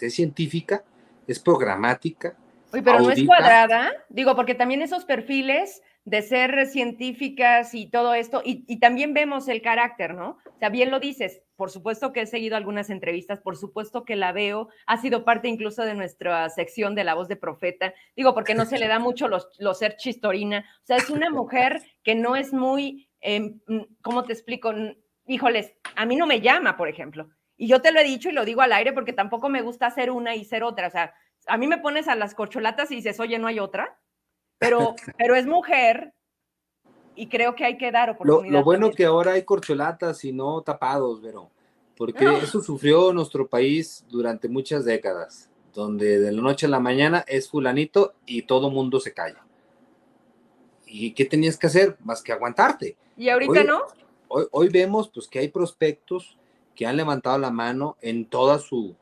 es 0.00 0.14
científica, 0.14 0.84
es 1.26 1.38
programática. 1.38 2.36
Uy, 2.72 2.82
pero 2.82 3.00
no 3.00 3.10
es 3.10 3.24
cuadrada, 3.24 3.92
digo, 4.10 4.36
porque 4.36 4.54
también 4.54 4.82
esos 4.82 5.04
perfiles 5.04 5.82
de 6.04 6.22
ser 6.22 6.66
científicas 6.66 7.74
y 7.74 7.90
todo 7.90 8.14
esto, 8.14 8.40
y, 8.44 8.78
también 8.78 9.12
vemos 9.12 9.48
el 9.48 9.60
carácter, 9.60 10.14
¿no? 10.14 10.38
O 10.46 10.58
sea, 10.58 10.70
bien 10.70 10.90
lo 10.90 11.00
dices, 11.00 11.42
por 11.56 11.70
supuesto 11.70 12.12
que 12.12 12.22
he 12.22 12.26
seguido 12.26 12.56
algunas 12.56 12.88
entrevistas, 12.88 13.40
por 13.40 13.56
supuesto 13.56 14.04
que 14.04 14.16
la 14.16 14.32
veo, 14.32 14.68
ha 14.86 14.96
sido 14.98 15.24
parte 15.24 15.48
incluso 15.48 15.82
de 15.82 15.94
nuestra 15.94 16.48
sección 16.48 16.94
de 16.94 17.04
La 17.04 17.14
Voz 17.14 17.28
de 17.28 17.36
Profeta, 17.36 17.92
digo, 18.16 18.34
porque 18.34 18.54
no 18.54 18.64
se 18.64 18.78
le 18.78 18.88
da 18.88 18.98
mucho 18.98 19.28
los, 19.28 19.48
ser 19.78 19.96
chistorina, 19.96 20.64
o 20.82 20.86
sea, 20.86 20.96
es 20.96 21.10
una 21.10 21.30
mujer 21.30 21.82
que 22.02 22.14
no 22.14 22.36
es 22.36 22.52
muy, 22.52 23.08
em, 23.20 23.60
¿cómo 24.00 24.24
te 24.24 24.32
explico? 24.32 24.72
Híjoles, 25.26 25.74
a 25.94 26.06
mí 26.06 26.16
no 26.16 26.26
me 26.26 26.40
llama, 26.40 26.78
por 26.78 26.88
ejemplo, 26.88 27.28
y 27.58 27.66
yo 27.66 27.82
te 27.82 27.92
lo 27.92 28.00
he 28.00 28.04
dicho 28.04 28.30
y 28.30 28.32
lo 28.32 28.44
digo 28.44 28.62
al 28.62 28.72
aire 28.72 28.92
porque 28.92 29.12
tampoco 29.12 29.48
me 29.48 29.62
gusta 29.62 29.86
hacer 29.86 30.10
una 30.10 30.34
y 30.34 30.44
ser 30.44 30.62
otra, 30.62 30.86
o 30.86 30.90
sea, 30.90 31.12
a 31.48 31.56
mí 31.56 31.66
me 31.66 31.78
pones 31.78 32.08
a 32.08 32.14
las 32.14 32.34
corcholatas 32.34 32.90
y 32.90 32.96
dices, 32.96 33.18
oye, 33.20 33.38
no 33.38 33.46
hay 33.46 33.58
otra, 33.58 33.98
pero, 34.58 34.94
pero 35.18 35.34
es 35.34 35.46
mujer 35.46 36.12
y 37.14 37.28
creo 37.28 37.54
que 37.54 37.64
hay 37.64 37.76
que 37.76 37.90
dar 37.90 38.10
oportunidad. 38.10 38.52
Lo, 38.52 38.64
bueno 38.64 38.90
que 38.92 39.04
ahora 39.04 39.32
hay 39.32 39.42
corcholatas 39.42 40.24
y 40.24 40.32
no 40.32 40.62
tapados, 40.62 41.20
pero 41.22 41.50
porque 41.96 42.24
eso 42.42 42.62
sufrió 42.62 43.12
nuestro 43.12 43.48
país 43.48 44.04
durante 44.08 44.48
muchas 44.48 44.84
décadas, 44.84 45.50
donde 45.74 46.20
de 46.20 46.30
la 46.30 46.40
noche 46.40 46.66
a 46.66 46.68
la 46.68 46.78
mañana 46.78 47.24
es 47.26 47.50
fulanito 47.50 48.14
y 48.24 48.42
todo 48.42 48.70
mundo 48.70 49.00
se 49.00 49.12
calla. 49.12 49.44
¿Y 50.86 51.12
qué 51.12 51.24
tenías 51.24 51.58
que 51.58 51.66
hacer? 51.66 51.96
Más 52.04 52.22
que 52.22 52.32
aguantarte. 52.32 52.96
¿Y 53.16 53.28
ahorita 53.28 53.64
no? 53.64 53.82
Hoy, 54.28 54.46
hoy, 54.52 54.68
vemos 54.68 55.10
pues 55.12 55.26
que 55.26 55.40
hay 55.40 55.48
prospectos 55.48 56.38
que 56.76 56.86
han 56.86 56.96
levantado 56.96 57.36
la 57.38 57.50
mano 57.50 57.96
en 58.00 58.26
toda 58.26 58.58
su, 58.60 58.94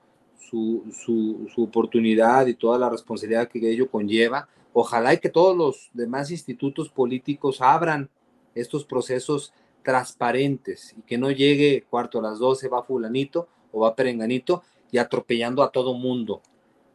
su, 0.51 0.85
su, 0.93 1.49
su 1.55 1.63
oportunidad 1.63 2.47
y 2.47 2.55
toda 2.55 2.79
la 2.79 2.89
responsabilidad 2.89 3.49
que 3.49 3.71
ello 3.71 3.91
conlleva 3.91 4.49
Ojalá 4.79 5.15
y 5.15 5.19
que 5.21 5.31
todos 5.31 5.57
los 5.57 5.89
demás 5.95 6.31
institutos 6.31 6.91
políticos 6.91 7.63
abran 7.63 8.11
estos 8.55 8.85
procesos 8.85 9.55
transparentes 9.83 10.95
y 10.99 11.01
que 11.01 11.17
no 11.17 11.31
llegue 11.31 11.87
cuarto 11.89 12.19
a 12.19 12.23
las 12.23 12.39
12 12.39 12.69
va 12.69 12.83
fulanito 12.83 13.49
o 13.73 13.81
va 13.81 13.97
perenganito 13.97 14.63
y 14.91 14.99
atropellando 14.99 15.63
a 15.63 15.71
todo 15.71 15.95
mundo. 15.95 16.43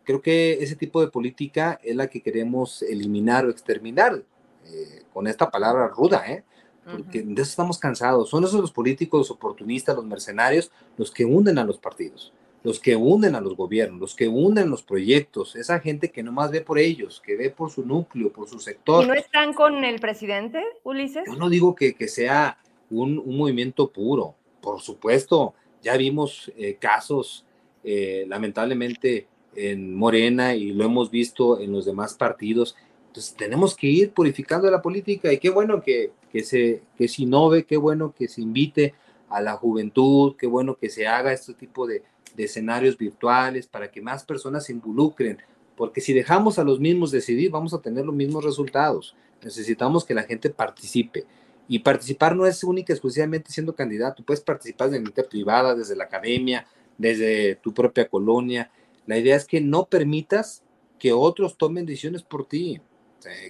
Creo 0.04 0.22
que 0.22 0.62
ese 0.62 0.76
tipo 0.76 1.02
de 1.02 1.08
política 1.08 1.80
es 1.84 1.96
la 1.96 2.06
que 2.06 2.22
queremos 2.22 2.84
eliminar 2.84 3.48
o 3.48 3.50
exterminar 3.50 4.24
eh, 4.68 5.02
con 5.12 5.26
esta 5.26 5.50
palabra 5.50 5.88
ruda, 5.88 6.24
¿eh? 6.32 6.44
porque 6.86 7.24
de 7.24 7.42
eso 7.42 7.50
estamos 7.50 7.80
cansados. 7.80 8.30
Son 8.30 8.44
esos 8.44 8.62
los 8.62 8.72
políticos 8.72 9.32
oportunistas, 9.32 9.96
los 9.96 10.06
mercenarios, 10.06 10.70
los 10.98 11.10
que 11.10 11.26
hunden 11.26 11.58
a 11.58 11.64
los 11.64 11.80
partidos 11.80 12.32
los 12.64 12.80
que 12.80 12.96
unen 12.96 13.36
a 13.36 13.42
los 13.42 13.56
gobiernos, 13.56 14.00
los 14.00 14.16
que 14.16 14.28
unen 14.28 14.70
los 14.70 14.84
proyectos, 14.84 15.56
esa 15.56 15.80
gente 15.80 16.12
que 16.12 16.22
nomás 16.22 16.52
ve 16.52 16.62
por 16.62 16.78
ellos, 16.78 17.22
que 17.26 17.36
ve 17.36 17.50
por 17.50 17.72
su 17.72 17.86
núcleo, 17.86 18.32
por 18.32 18.48
su 18.48 18.60
sector. 18.60 19.04
¿Y 19.04 19.08
no 19.08 19.14
están 19.14 19.54
con 19.54 19.84
el 19.84 20.00
presidente, 20.00 20.64
Ulises? 20.84 21.24
Yo 21.26 21.36
no 21.36 21.50
digo 21.50 21.76
que, 21.76 21.94
que 21.94 22.08
sea 22.08 22.60
un, 22.90 23.18
un, 23.18 23.38
movimiento 23.38 23.90
puro, 23.90 24.36
por 24.62 24.80
supuesto, 24.80 25.56
ya 25.82 25.98
vimos 25.98 26.52
eh, 26.56 26.76
casos, 26.80 27.46
eh, 27.84 28.26
lamentablemente, 28.28 29.28
en 29.56 29.96
Morena 29.96 30.56
y 30.56 30.72
lo 30.72 30.86
hemos 30.86 31.10
visto 31.10 31.60
en 31.60 31.72
los 31.72 31.86
demás 31.86 32.14
partidos. 32.14 32.76
Entonces 33.08 33.36
tenemos 33.36 33.76
que 33.76 33.88
ir 33.88 34.12
purificando 34.12 34.70
la 34.70 34.82
política 34.82 35.34
y 35.34 35.40
qué 35.40 35.50
bueno 35.50 35.82
que, 35.82 36.12
que, 36.32 36.44
se, 36.44 36.84
que 36.98 37.08
se 37.08 37.24
innove, 37.24 37.66
qué 37.66 37.76
bueno 37.76 38.14
que 38.18 38.28
se 38.28 38.42
invite 38.42 38.94
a 39.30 39.42
la 39.42 39.54
juventud, 39.54 40.36
qué 40.38 40.48
bueno 40.48 40.76
que 40.76 40.90
se 40.90 41.08
haga 41.08 41.34
este 41.34 41.54
tipo 41.54 41.88
de, 41.88 42.04
de 42.36 42.44
escenarios 42.44 42.98
virtuales 42.98 43.68
para 43.68 43.92
que 43.92 44.02
más 44.02 44.24
personas 44.24 44.66
se 44.66 44.74
involucren, 44.74 45.38
porque 45.76 46.02
si 46.02 46.14
dejamos 46.14 46.60
a 46.60 46.64
los 46.64 46.80
mismos 46.80 47.12
decidir, 47.12 47.52
vamos 47.52 47.74
a 47.74 47.82
tener 47.82 48.06
los 48.06 48.16
mismos 48.16 48.44
resultados. 48.44 49.16
Necesitamos 49.44 50.06
que 50.06 50.14
la 50.14 50.24
gente 50.24 50.50
participe. 50.50 51.26
Y 51.68 51.80
participar 51.80 52.36
no 52.36 52.46
es 52.46 52.64
única 52.64 52.94
exclusivamente 52.94 53.52
siendo 53.52 53.74
candidato, 53.74 54.24
puedes 54.24 54.42
participar 54.42 54.90
de 54.90 55.00
la 55.00 55.24
privada, 55.24 55.74
desde 55.74 55.96
la 55.96 56.04
academia, 56.04 56.68
desde 56.98 57.56
tu 57.56 57.74
propia 57.74 58.08
colonia. 58.08 58.70
La 59.06 59.18
idea 59.18 59.36
es 59.36 59.46
que 59.46 59.62
no 59.62 59.86
permitas 59.86 60.64
que 61.00 61.14
otros 61.14 61.58
tomen 61.58 61.86
decisiones 61.86 62.24
por 62.24 62.48
ti, 62.48 62.82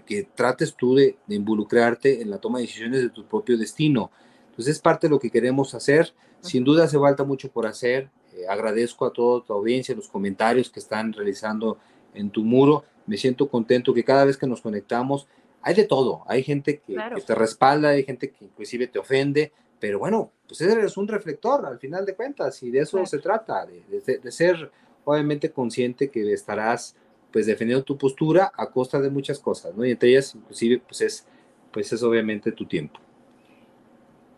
que 0.05 0.27
trates 0.35 0.75
tú 0.75 0.95
de, 0.95 1.17
de, 1.27 1.35
involucrarte 1.35 2.21
en 2.21 2.29
la 2.29 2.37
toma 2.37 2.59
de 2.59 2.65
decisiones 2.65 3.01
de 3.01 3.09
tu 3.09 3.25
propio 3.25 3.57
destino. 3.57 4.11
Entonces 4.49 4.75
es 4.75 4.81
parte 4.81 5.07
de 5.07 5.11
lo 5.11 5.19
que 5.19 5.31
queremos 5.31 5.73
hacer. 5.73 6.13
Sin 6.41 6.63
duda 6.63 6.85
hace 6.85 6.99
falta 6.99 7.23
mucho 7.23 7.51
por 7.51 7.65
hacer. 7.65 8.09
Eh, 8.35 8.47
agradezco 8.47 9.05
a 9.05 9.13
toda 9.13 9.43
tu 9.43 9.53
audiencia 9.53 9.95
los 9.95 10.07
comentarios 10.07 10.69
que 10.69 10.79
están 10.79 11.13
realizando 11.13 11.77
en 12.13 12.29
tu 12.29 12.43
muro. 12.43 12.85
Me 13.05 13.17
siento 13.17 13.49
contento 13.49 13.93
que 13.93 14.03
cada 14.03 14.25
vez 14.25 14.37
que 14.37 14.47
nos 14.47 14.61
conectamos 14.61 15.27
hay 15.61 15.75
de 15.75 15.85
todo. 15.85 16.23
Hay 16.27 16.43
gente 16.43 16.79
que, 16.79 16.95
te 17.25 17.35
respalda, 17.35 17.89
hay 17.89 18.03
gente 18.03 18.31
que 18.31 18.45
inclusive 18.45 18.87
te 18.87 18.99
ofende, 18.99 19.51
pero 19.79 19.99
bueno, 19.99 20.31
pues 20.47 20.61
eres 20.61 20.97
un 20.97 21.07
reflector 21.07 21.65
al 21.65 21.79
final 21.79 22.05
de 22.05 22.15
cuentas 22.15 22.61
y 22.63 22.71
de 22.71 22.79
eso 22.79 23.05
se 23.05 23.19
trata, 23.19 23.65
de, 23.65 24.31
ser 24.31 24.71
obviamente 25.05 25.51
consciente 25.51 26.09
que 26.09 26.31
estarás 26.33 26.95
pues 27.31 27.45
defendiendo 27.45 27.83
tu 27.83 27.97
postura 27.97 28.51
a 28.55 28.69
costa 28.69 28.99
de 28.99 29.09
muchas 29.09 29.39
cosas, 29.39 29.73
¿no? 29.75 29.85
Y 29.85 29.91
entre 29.91 30.09
ellas 30.09 30.35
inclusive 30.35 30.81
pues 30.85 31.01
es, 31.01 31.25
pues 31.71 31.91
es 31.93 32.03
obviamente 32.03 32.51
tu 32.51 32.65
tiempo. 32.65 32.99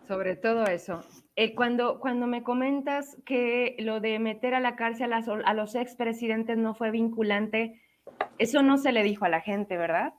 Sobre 0.06 0.36
todo 0.36 0.64
eso. 0.66 1.02
Eh, 1.36 1.54
cuando, 1.56 1.98
cuando 1.98 2.28
me 2.28 2.44
comentas 2.44 3.16
que 3.24 3.74
lo 3.80 3.98
de 3.98 4.20
meter 4.20 4.54
a 4.54 4.60
la 4.60 4.76
cárcel 4.76 5.12
a, 5.12 5.24
a 5.44 5.54
los 5.54 5.74
expresidentes 5.74 6.56
no 6.56 6.74
fue 6.74 6.92
vinculante, 6.92 7.82
eso 8.38 8.62
no 8.62 8.78
se 8.78 8.92
le 8.92 9.02
dijo 9.02 9.24
a 9.24 9.28
la 9.28 9.40
gente, 9.40 9.76
¿verdad? 9.76 10.14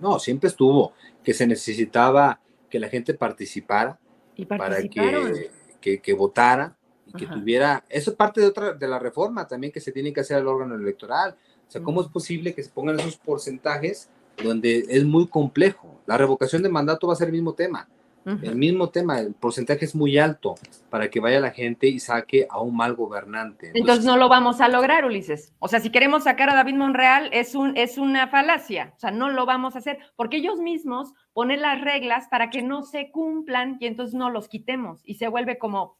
No, 0.00 0.20
siempre 0.20 0.48
estuvo, 0.48 0.92
que 1.24 1.34
se 1.34 1.48
necesitaba 1.48 2.40
que 2.68 2.78
la 2.78 2.88
gente 2.88 3.14
participara 3.14 3.98
¿Y 4.36 4.44
para 4.44 4.80
que, 4.82 5.50
que, 5.80 6.00
que, 6.00 6.12
votara 6.14 6.76
y 7.06 7.12
que 7.12 7.26
tuviera, 7.26 7.84
eso 7.88 8.12
es 8.12 8.16
parte 8.16 8.40
de 8.40 8.46
otra, 8.46 8.72
de 8.74 8.86
la 8.86 9.00
reforma 9.00 9.48
también 9.48 9.72
que 9.72 9.80
se 9.80 9.90
tiene 9.90 10.12
que 10.12 10.20
hacer 10.20 10.36
al 10.36 10.46
órgano 10.46 10.76
electoral. 10.76 11.36
O 11.66 11.70
sea, 11.70 11.82
¿cómo 11.82 12.00
es 12.00 12.08
posible 12.08 12.54
que 12.54 12.62
se 12.62 12.70
pongan 12.70 13.00
esos 13.00 13.16
porcentajes 13.16 14.08
donde 14.42 14.84
es 14.88 15.04
muy 15.04 15.26
complejo? 15.26 16.00
La 16.06 16.16
revocación 16.16 16.62
de 16.62 16.68
mandato 16.68 17.08
va 17.08 17.14
a 17.14 17.16
ser 17.16 17.26
el 17.26 17.32
mismo 17.32 17.54
tema 17.54 17.88
el 18.24 18.54
mismo 18.56 18.90
tema, 18.90 19.18
el 19.18 19.32
porcentaje 19.32 19.84
es 19.84 19.94
muy 19.94 20.18
alto 20.18 20.54
para 20.90 21.08
que 21.08 21.20
vaya 21.20 21.40
la 21.40 21.50
gente 21.50 21.86
y 21.86 21.98
saque 22.00 22.46
a 22.50 22.60
un 22.60 22.76
mal 22.76 22.94
gobernante. 22.94 23.72
Entonces, 23.74 24.04
no 24.04 24.16
lo 24.16 24.28
vamos 24.28 24.60
a 24.60 24.68
lograr, 24.68 25.04
Ulises. 25.04 25.54
O 25.58 25.68
sea, 25.68 25.80
si 25.80 25.90
queremos 25.90 26.24
sacar 26.24 26.50
a 26.50 26.54
David 26.54 26.74
Monreal 26.74 27.30
es, 27.32 27.54
un, 27.54 27.76
es 27.76 27.96
una 27.96 28.28
falacia. 28.28 28.92
O 28.96 29.00
sea, 29.00 29.10
no 29.10 29.30
lo 29.30 29.46
vamos 29.46 29.74
a 29.74 29.78
hacer 29.78 29.98
porque 30.16 30.36
ellos 30.36 30.58
mismos 30.58 31.12
ponen 31.32 31.62
las 31.62 31.80
reglas 31.80 32.28
para 32.30 32.50
que 32.50 32.62
no 32.62 32.82
se 32.82 33.10
cumplan 33.10 33.78
y 33.80 33.86
entonces 33.86 34.14
no 34.14 34.30
los 34.30 34.48
quitemos 34.48 35.00
y 35.04 35.14
se 35.14 35.28
vuelve 35.28 35.58
como 35.58 35.98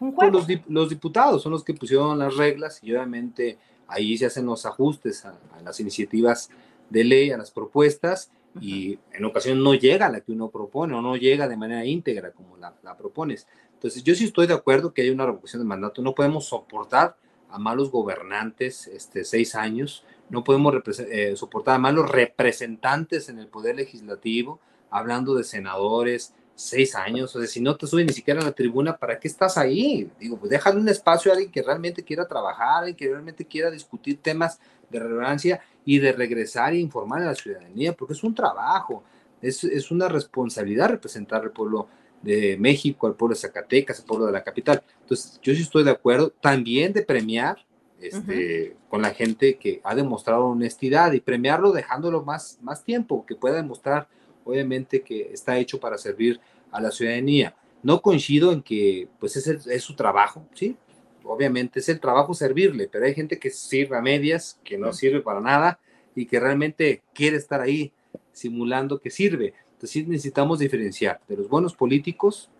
un 0.00 0.14
pues 0.14 0.30
juego. 0.30 0.46
los, 0.68 0.88
diputados 0.88 1.42
son 1.42 1.52
los 1.52 1.62
que 1.62 1.74
pusieron 1.74 2.18
las 2.18 2.36
reglas 2.36 2.80
y 2.82 2.92
obviamente 2.92 3.58
ahí 3.86 4.18
se 4.18 4.26
hacen 4.26 4.46
los 4.46 4.66
ajustes 4.66 5.24
a 5.24 5.38
las 5.62 5.78
iniciativas 5.78 6.50
de 6.90 7.04
ley, 7.04 7.30
a 7.30 7.38
las 7.38 7.52
propuestas 7.52 8.30
y 8.60 8.98
en 9.12 9.24
ocasiones 9.24 9.62
no 9.62 9.74
llega 9.74 10.06
a 10.06 10.10
la 10.10 10.20
que 10.20 10.32
uno 10.32 10.50
propone 10.50 10.94
o 10.94 11.02
no 11.02 11.16
llega 11.16 11.48
de 11.48 11.56
manera 11.56 11.84
íntegra 11.84 12.32
como 12.32 12.56
la, 12.56 12.74
propones. 12.96 13.46
Entonces, 13.72 14.02
yo 14.04 14.14
sí 14.14 14.24
estoy 14.24 14.46
de 14.46 14.54
acuerdo 14.54 14.94
que 14.94 15.02
hay 15.02 15.10
una 15.10 15.26
revocación 15.26 15.62
de 15.62 15.68
mandato. 15.68 16.02
No 16.02 16.14
podemos 16.14 16.46
soportar 16.46 17.16
a 17.50 17.58
malos 17.58 17.90
gobernantes 17.90 18.86
este, 18.86 19.24
seis 19.24 19.54
años, 19.54 20.04
no 20.30 20.42
podemos 20.42 20.74
eh, 20.98 21.34
soportar 21.36 21.76
a 21.76 21.78
malos 21.78 22.10
representantes 22.10 23.28
en 23.28 23.38
el 23.38 23.48
poder 23.48 23.76
legislativo, 23.76 24.60
hablando 24.90 25.34
de 25.34 25.44
senadores, 25.44 26.34
seis 26.54 26.94
años, 26.94 27.34
o 27.34 27.40
sea, 27.40 27.48
si 27.48 27.60
no 27.60 27.76
te 27.76 27.86
sube 27.86 28.04
ni 28.04 28.12
siquiera 28.12 28.40
a 28.40 28.44
la 28.44 28.52
tribuna, 28.52 28.96
¿para 28.96 29.18
qué 29.18 29.28
estás 29.28 29.58
ahí? 29.58 30.10
Digo, 30.18 30.36
pues 30.38 30.50
déjale 30.50 30.80
un 30.80 30.88
espacio 30.88 31.30
a 31.30 31.34
alguien 31.34 31.50
que 31.50 31.62
realmente 31.62 32.04
quiera 32.04 32.28
trabajar, 32.28 32.78
alguien 32.78 32.96
que 32.96 33.08
realmente 33.08 33.44
quiera 33.44 33.70
discutir 33.70 34.20
temas 34.22 34.60
de 34.98 35.04
relevancia 35.04 35.60
y 35.84 35.98
de 35.98 36.12
regresar 36.12 36.72
e 36.72 36.78
informar 36.78 37.22
a 37.22 37.26
la 37.26 37.34
ciudadanía, 37.34 37.92
porque 37.92 38.14
es 38.14 38.24
un 38.24 38.34
trabajo, 38.34 39.02
es, 39.42 39.64
es 39.64 39.90
una 39.90 40.08
responsabilidad 40.08 40.88
representar 40.88 41.42
al 41.42 41.50
pueblo 41.50 41.88
de 42.22 42.56
México, 42.58 43.06
al 43.06 43.14
pueblo 43.14 43.34
de 43.34 43.40
Zacatecas, 43.40 44.00
al 44.00 44.06
pueblo 44.06 44.26
de 44.26 44.32
la 44.32 44.42
capital. 44.42 44.82
Entonces, 45.02 45.38
yo 45.42 45.54
sí 45.54 45.62
estoy 45.62 45.84
de 45.84 45.90
acuerdo 45.90 46.30
también 46.40 46.92
de 46.92 47.02
premiar 47.02 47.58
este, 48.00 48.76
con 48.88 49.02
la 49.02 49.10
gente 49.10 49.56
que 49.56 49.80
ha 49.84 49.94
demostrado 49.94 50.46
honestidad 50.46 51.12
y 51.12 51.20
premiarlo 51.20 51.72
dejándolo 51.72 52.22
más, 52.22 52.58
más 52.62 52.82
tiempo, 52.82 53.24
que 53.26 53.34
pueda 53.34 53.56
demostrar 53.56 54.08
obviamente 54.44 55.02
que 55.02 55.30
está 55.32 55.58
hecho 55.58 55.80
para 55.80 55.98
servir 55.98 56.40
a 56.70 56.80
la 56.80 56.90
ciudadanía. 56.90 57.54
No 57.82 58.00
coincido 58.00 58.52
en 58.52 58.62
que 58.62 59.08
pues 59.18 59.36
es, 59.36 59.46
es 59.46 59.82
su 59.82 59.94
trabajo, 59.94 60.46
¿sí? 60.54 60.76
Obviamente 61.24 61.80
es 61.80 61.88
el 61.88 62.00
trabajo 62.00 62.34
servirle, 62.34 62.88
pero 62.88 63.06
hay 63.06 63.14
gente 63.14 63.38
que 63.38 63.50
sirve 63.50 63.96
a 63.96 64.02
medias, 64.02 64.58
que 64.62 64.78
no 64.78 64.92
sirve 64.92 65.20
para 65.20 65.40
nada 65.40 65.80
y 66.14 66.26
que 66.26 66.38
realmente 66.38 67.02
quiere 67.12 67.36
estar 67.36 67.60
ahí 67.60 67.92
simulando 68.32 69.00
que 69.00 69.10
sirve. 69.10 69.54
Entonces 69.72 70.06
necesitamos 70.06 70.58
diferenciar 70.58 71.20
de 71.28 71.36
los 71.36 71.48
buenos 71.48 71.74
políticos, 71.74 72.50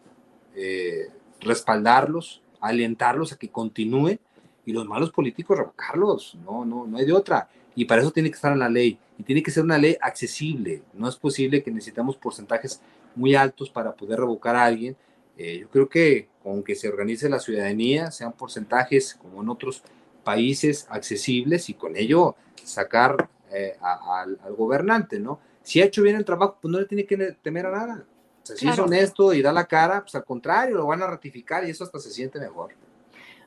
eh, 0.57 1.09
respaldarlos, 1.41 2.43
alentarlos 2.61 3.33
a 3.33 3.37
que 3.37 3.49
continúen 3.49 4.19
y 4.65 4.73
los 4.73 4.87
malos 4.87 5.11
políticos 5.11 5.59
revocarlos. 5.59 6.39
No, 6.45 6.65
no, 6.65 6.87
no 6.87 6.97
hay 6.97 7.05
de 7.05 7.12
otra. 7.12 7.49
Y 7.77 7.85
para 7.85 8.03
eso 8.03 8.11
tiene 8.11 8.31
que 8.31 8.37
estar 8.37 8.53
en 8.53 8.61
la 8.61 8.69
ley. 8.69 8.99
Y 9.19 9.23
tiene 9.23 9.43
que 9.43 9.51
ser 9.51 9.65
una 9.65 9.79
ley 9.79 9.97
accesible. 10.01 10.83
No 10.93 11.09
es 11.09 11.17
posible 11.17 11.62
que 11.62 11.71
necesitamos 11.71 12.17
porcentajes 12.17 12.81
muy 13.15 13.35
altos 13.35 13.71
para 13.71 13.93
poder 13.93 14.21
revocar 14.21 14.57
a 14.57 14.65
alguien. 14.65 14.97
Eh, 15.37 15.59
yo 15.61 15.69
creo 15.69 15.89
que 15.89 16.29
con 16.45 16.63
que 16.63 16.75
se 16.75 16.91
organice 16.91 17.31
la 17.31 17.41
ciudadanía, 17.41 18.11
sean 18.11 18.35
porcentajes 18.35 19.15
como 19.15 19.43
en 19.43 19.49
otros 19.49 19.83
países 20.23 20.87
accesibles 20.91 21.71
y 21.71 21.75
con 21.75 21.97
ello 21.97 22.37
sacar 22.63 23.31
eh, 23.51 23.77
al, 23.81 24.37
gobernante, 24.55 25.19
¿no? 25.19 25.41
Si 25.63 25.81
ha 25.81 25.87
hecho 25.87 26.03
bien 26.03 26.17
el 26.17 26.25
trabajo, 26.25 26.59
pues 26.61 26.71
no 26.71 26.79
le 26.79 26.85
tiene 26.85 27.07
que 27.07 27.17
temer 27.43 27.65
a 27.65 27.71
nada. 27.71 28.05
O 28.43 28.47
sea, 28.47 28.57
si 28.57 28.69
es 28.69 28.79
honesto 28.79 29.33
y 29.33 29.41
da 29.41 29.55
la 29.55 29.65
cara, 29.65 30.03
pues 30.03 30.15
al 30.17 30.25
contrario, 30.25 30.77
lo 30.77 30.87
van 30.87 31.03
a 31.03 31.07
ratificar 31.07 31.67
y 31.67 31.71
eso 31.71 31.83
hasta 31.83 31.99
se 31.99 32.11
siente 32.11 32.39
mejor. 32.39 32.75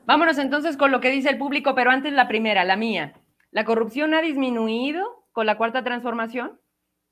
Vámonos 0.04 0.36
entonces 0.38 0.76
con 0.76 0.90
lo 0.90 1.00
que 1.00 1.10
dice 1.10 1.28
el 1.28 1.38
público, 1.38 1.76
pero 1.76 1.92
antes 1.92 2.12
la 2.12 2.26
primera, 2.26 2.64
la 2.64 2.76
mía. 2.76 3.14
¿La 3.52 3.64
corrupción 3.64 4.12
ha 4.12 4.22
disminuido 4.22 5.24
con 5.30 5.46
la 5.46 5.56
cuarta 5.56 5.84
transformación? 5.84 6.58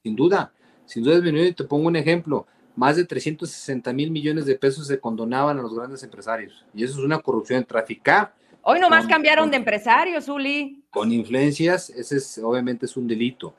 Sin 0.03 0.17
duda, 0.17 0.53
sin 0.85 1.05
duda 1.05 1.15
ha 1.15 1.21
disminuido. 1.21 1.55
Te 1.55 1.65
pongo 1.65 1.87
un 1.87 1.95
ejemplo. 1.95 2.49
Más 2.77 2.97
de 2.97 3.05
360 3.05 3.93
mil 3.95 4.11
millones 4.11 4.45
de 4.45 4.55
pesos 4.55 4.87
se 4.87 5.01
condonaban 5.01 5.59
a 5.59 5.63
los 5.63 5.75
grandes 5.75 6.03
empresarios. 6.03 6.65
Y 6.75 6.85
eso 6.85 6.99
es 6.99 7.05
una 7.05 7.19
corrupción 7.19 7.65
traficar. 7.65 8.35
Hoy 8.63 8.79
nomás 8.79 9.07
cambiaron 9.07 9.51
de 9.51 9.57
empresarios, 9.57 10.29
Uli. 10.29 10.85
Con 10.91 11.11
influencias, 11.11 11.89
ese 11.91 12.19
es, 12.19 12.39
obviamente 12.39 12.85
es 12.87 12.97
un 12.97 13.09
delito. 13.09 13.55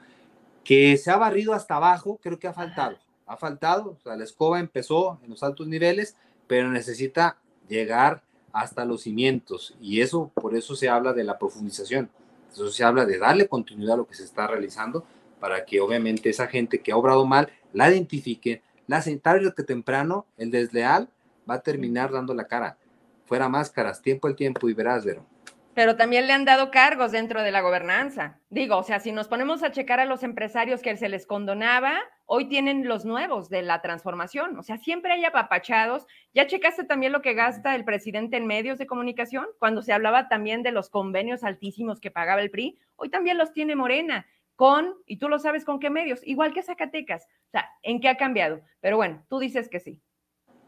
Que 0.64 0.96
se 0.98 1.10
ha 1.10 1.18
barrido 1.18 1.54
hasta 1.54 1.78
abajo, 1.78 2.20
creo 2.22 2.38
que 2.38 2.48
ha 2.48 2.54
faltado. 2.54 2.98
Ha 3.26 3.38
faltado, 3.38 3.98
o 3.98 4.04
sea, 4.04 4.16
la 4.16 4.24
escoba 4.24 4.60
empezó 4.60 5.20
en 5.24 5.32
los 5.32 5.42
altos 5.44 5.68
niveles, 5.68 6.16
pero 6.46 6.70
necesita 6.70 7.38
llegar 7.68 8.22
hasta 8.54 8.86
los 8.86 9.02
cimientos. 9.02 9.76
Y 9.82 10.02
eso, 10.02 10.32
por 10.34 10.56
eso 10.56 10.76
se 10.76 10.90
habla 10.90 11.14
de 11.14 11.24
la 11.24 11.40
profundización. 11.40 12.10
Entonces 12.50 12.76
se 12.76 12.84
habla 12.84 13.06
de 13.06 13.18
darle 13.18 13.48
continuidad 13.48 13.96
a 13.96 13.98
lo 13.98 14.08
que 14.08 14.16
se 14.16 14.24
está 14.24 14.48
realizando 14.48 15.04
para 15.40 15.66
que 15.66 15.80
obviamente 15.80 16.30
esa 16.30 16.48
gente 16.48 16.80
que 16.82 16.92
ha 16.92 16.98
obrado 16.98 17.26
mal 17.26 17.50
la 17.74 17.92
identifique, 17.92 18.62
la 18.88 19.04
tarde 19.22 19.54
que 19.56 19.64
temprano 19.64 20.26
el 20.38 20.50
desleal 20.50 21.10
va 21.50 21.56
a 21.56 21.62
terminar 21.62 22.12
dando 22.12 22.34
la 22.34 22.46
cara. 22.46 22.78
Fuera 23.26 23.50
máscaras, 23.50 24.02
tiempo 24.02 24.28
el 24.28 24.36
tiempo 24.36 24.70
y 24.70 24.74
verás, 24.74 25.06
Vero. 25.06 25.26
Pero 25.74 25.96
también 25.96 26.26
le 26.26 26.34
han 26.34 26.46
dado 26.46 26.72
cargos 26.72 27.12
dentro 27.12 27.44
de 27.44 27.52
la 27.52 27.62
gobernanza. 27.62 28.40
Digo, 28.50 28.78
o 28.78 28.84
sea, 28.84 29.00
si 29.00 29.12
nos 29.12 29.28
ponemos 29.28 29.62
a 29.62 29.72
checar 29.72 30.00
a 30.00 30.06
los 30.06 30.24
empresarios 30.24 30.82
que 30.82 30.98
se 30.98 31.08
les 31.08 31.28
condonaba, 31.28 32.00
hoy 32.26 32.46
tienen 32.46 32.88
los 32.88 33.06
nuevos 33.06 33.48
de 33.50 33.62
la 33.62 33.82
transformación. 33.84 34.58
O 34.58 34.64
sea, 34.64 34.78
siempre 34.78 35.14
hay 35.14 35.24
apapachados. 35.26 36.08
¿Ya 36.34 36.48
checaste 36.48 36.86
también 36.86 37.12
lo 37.12 37.22
que 37.22 37.36
gasta 37.36 37.76
el 37.76 37.86
presidente 37.86 38.38
en 38.38 38.48
medios 38.48 38.80
de 38.80 38.88
comunicación? 38.88 39.46
Cuando 39.60 39.84
se 39.84 39.94
hablaba 39.94 40.30
también 40.30 40.64
de 40.64 40.72
los 40.72 40.90
convenios 40.90 41.44
altísimos 41.44 42.00
que 42.00 42.10
pagaba 42.10 42.42
el 42.42 42.50
PRI, 42.50 42.80
hoy 42.96 43.10
también 43.10 43.38
los 43.38 43.54
tiene 43.54 43.76
Morena 43.76 44.26
con, 44.58 44.96
y 45.06 45.18
tú 45.18 45.30
lo 45.30 45.38
sabes 45.38 45.64
con 45.64 45.80
qué 45.80 45.90
medios, 45.90 46.20
igual 46.24 46.52
que 46.52 46.64
Zacatecas. 46.64 47.24
O 47.24 47.52
sea, 47.52 47.70
¿en 47.84 48.02
qué 48.02 48.10
ha 48.10 48.18
cambiado? 48.18 48.60
Pero 48.82 48.98
bueno, 48.98 49.24
tú 49.30 49.40
dices 49.40 49.70
que 49.70 49.80
sí. 49.80 50.02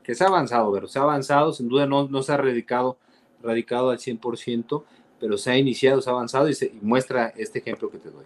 Que 0.03 0.13
se 0.13 0.23
ha 0.23 0.27
avanzado, 0.27 0.71
pero 0.71 0.87
se 0.87 0.99
ha 0.99 1.01
avanzado, 1.01 1.51
sin 1.51 1.67
duda 1.67 1.87
no, 1.87 2.07
no 2.07 2.21
se 2.21 2.31
ha 2.31 2.37
radicado, 2.37 2.99
radicado 3.41 3.89
al 3.89 3.97
100%, 3.97 4.83
pero 5.19 5.37
se 5.37 5.51
ha 5.51 5.57
iniciado, 5.57 6.01
se 6.01 6.09
ha 6.09 6.13
avanzado 6.13 6.47
y, 6.47 6.53
se, 6.53 6.71
muestra 6.81 7.33
este 7.35 7.59
ejemplo 7.59 7.89
que 7.89 7.97
te 7.97 8.11
doy. 8.11 8.25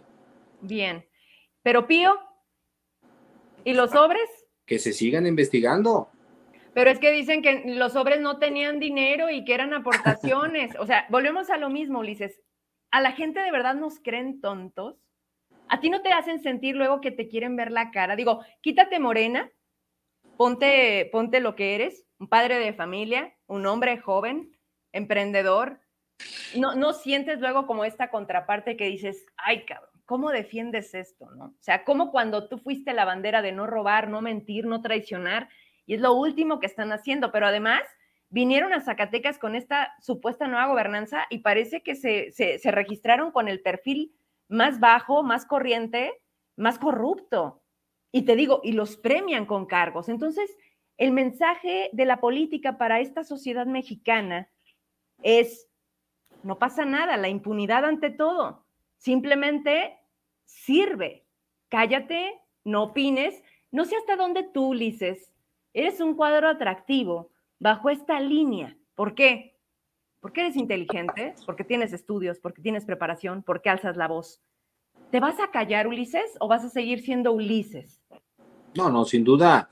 Bien, 0.59 1.05
pero 1.61 1.87
Pío, 1.87 2.13
¿y 3.63 3.73
los 3.73 3.91
sobres? 3.91 4.29
Que 4.65 4.79
se 4.79 4.91
sigan 4.91 5.25
investigando. 5.25 6.09
Pero 6.73 6.89
es 6.89 6.99
que 6.99 7.11
dicen 7.11 7.41
que 7.41 7.63
los 7.75 7.93
sobres 7.93 8.19
no 8.19 8.37
tenían 8.37 8.79
dinero 8.79 9.29
y 9.29 9.45
que 9.45 9.53
eran 9.53 9.73
aportaciones. 9.73 10.75
o 10.77 10.85
sea, 10.85 11.05
volvemos 11.09 11.49
a 11.49 11.57
lo 11.57 11.69
mismo, 11.69 11.99
Ulises. 11.99 12.41
¿A 12.91 12.99
la 12.99 13.13
gente 13.13 13.39
de 13.39 13.51
verdad 13.51 13.75
nos 13.75 13.99
creen 13.99 14.41
tontos? 14.41 15.02
¿A 15.73 15.79
ti 15.79 15.89
no 15.89 16.03
te 16.03 16.11
hacen 16.11 16.39
sentir 16.39 16.75
luego 16.75 17.01
que 17.01 17.09
te 17.09 17.27
quieren 17.27 17.55
ver 17.55 17.71
la 17.71 17.89
cara? 17.89 18.15
Digo, 18.15 18.45
quítate 18.61 18.99
morena, 18.99 19.49
ponte, 20.37 21.09
ponte 21.11 21.39
lo 21.39 21.55
que 21.55 21.73
eres, 21.73 22.05
un 22.19 22.27
padre 22.27 22.59
de 22.59 22.73
familia, 22.73 23.33
un 23.47 23.65
hombre 23.65 23.97
joven, 23.97 24.55
emprendedor, 24.91 25.79
no, 26.55 26.75
no 26.75 26.93
sientes 26.93 27.39
luego 27.39 27.65
como 27.65 27.85
esta 27.85 28.11
contraparte 28.11 28.77
que 28.77 28.85
dices, 28.85 29.25
ay, 29.35 29.65
cabrón, 29.65 29.89
¿cómo 30.05 30.29
defiendes 30.29 30.93
esto? 30.93 31.31
¿no? 31.31 31.45
O 31.45 31.61
sea, 31.61 31.83
como 31.85 32.11
cuando 32.11 32.47
tú 32.47 32.59
fuiste 32.59 32.93
la 32.93 33.05
bandera 33.05 33.41
de 33.41 33.51
no 33.51 33.65
robar, 33.65 34.09
no 34.09 34.21
mentir, 34.21 34.67
no 34.67 34.79
traicionar, 34.79 35.49
y 35.87 35.95
es 35.95 36.01
lo 36.01 36.13
último 36.13 36.59
que 36.59 36.67
están 36.67 36.91
haciendo, 36.91 37.31
pero 37.31 37.47
además 37.47 37.81
vinieron 38.29 38.73
a 38.73 38.81
Zacatecas 38.81 39.39
con 39.39 39.55
esta 39.55 39.91
supuesta 40.01 40.47
nueva 40.47 40.67
gobernanza 40.67 41.25
y 41.31 41.39
parece 41.39 41.81
que 41.81 41.95
se, 41.95 42.31
se 42.31 42.71
registraron 42.71 43.31
con 43.31 43.47
el 43.47 43.59
perfil 43.59 44.13
más 44.47 44.79
bajo, 44.79 45.23
más 45.23 45.45
corriente, 45.45 46.21
más 46.55 46.79
corrupto. 46.79 47.61
Y 48.11 48.23
te 48.23 48.35
digo, 48.35 48.61
y 48.63 48.73
los 48.73 48.97
premian 48.97 49.45
con 49.45 49.65
cargos. 49.65 50.09
Entonces, 50.09 50.55
el 50.97 51.11
mensaje 51.11 51.89
de 51.93 52.05
la 52.05 52.19
política 52.19 52.77
para 52.77 52.99
esta 52.99 53.23
sociedad 53.23 53.65
mexicana 53.65 54.49
es 55.23 55.67
no 56.43 56.59
pasa 56.59 56.83
nada, 56.85 57.17
la 57.17 57.29
impunidad 57.29 57.85
ante 57.85 58.09
todo. 58.09 58.65
Simplemente 58.97 59.97
sirve. 60.45 61.25
Cállate, 61.69 62.39
no 62.65 62.83
opines. 62.83 63.41
No 63.71 63.85
sé 63.85 63.95
hasta 63.95 64.17
dónde 64.17 64.43
tú, 64.43 64.69
Ulises, 64.69 65.33
eres 65.73 65.99
un 66.01 66.15
cuadro 66.15 66.49
atractivo 66.49 67.31
bajo 67.59 67.89
esta 67.89 68.19
línea. 68.19 68.77
¿Por 68.93 69.15
qué? 69.15 69.52
Porque 70.23 70.39
eres 70.39 70.55
inteligente, 70.55 71.35
porque 71.45 71.65
tienes 71.65 71.91
estudios, 71.91 72.39
porque 72.39 72.61
tienes 72.61 72.85
preparación, 72.85 73.43
porque 73.43 73.69
alzas 73.69 73.97
la 73.97 74.07
voz. 74.07 74.39
¿Te 75.11 75.19
vas 75.19 75.37
a 75.41 75.51
callar, 75.51 75.85
Ulises, 75.85 76.37
o 76.39 76.47
vas 76.47 76.63
a 76.63 76.69
seguir 76.69 77.01
siendo 77.01 77.33
Ulises? 77.33 77.99
No, 78.73 78.89
no, 78.89 79.03
sin 79.03 79.25
duda, 79.25 79.69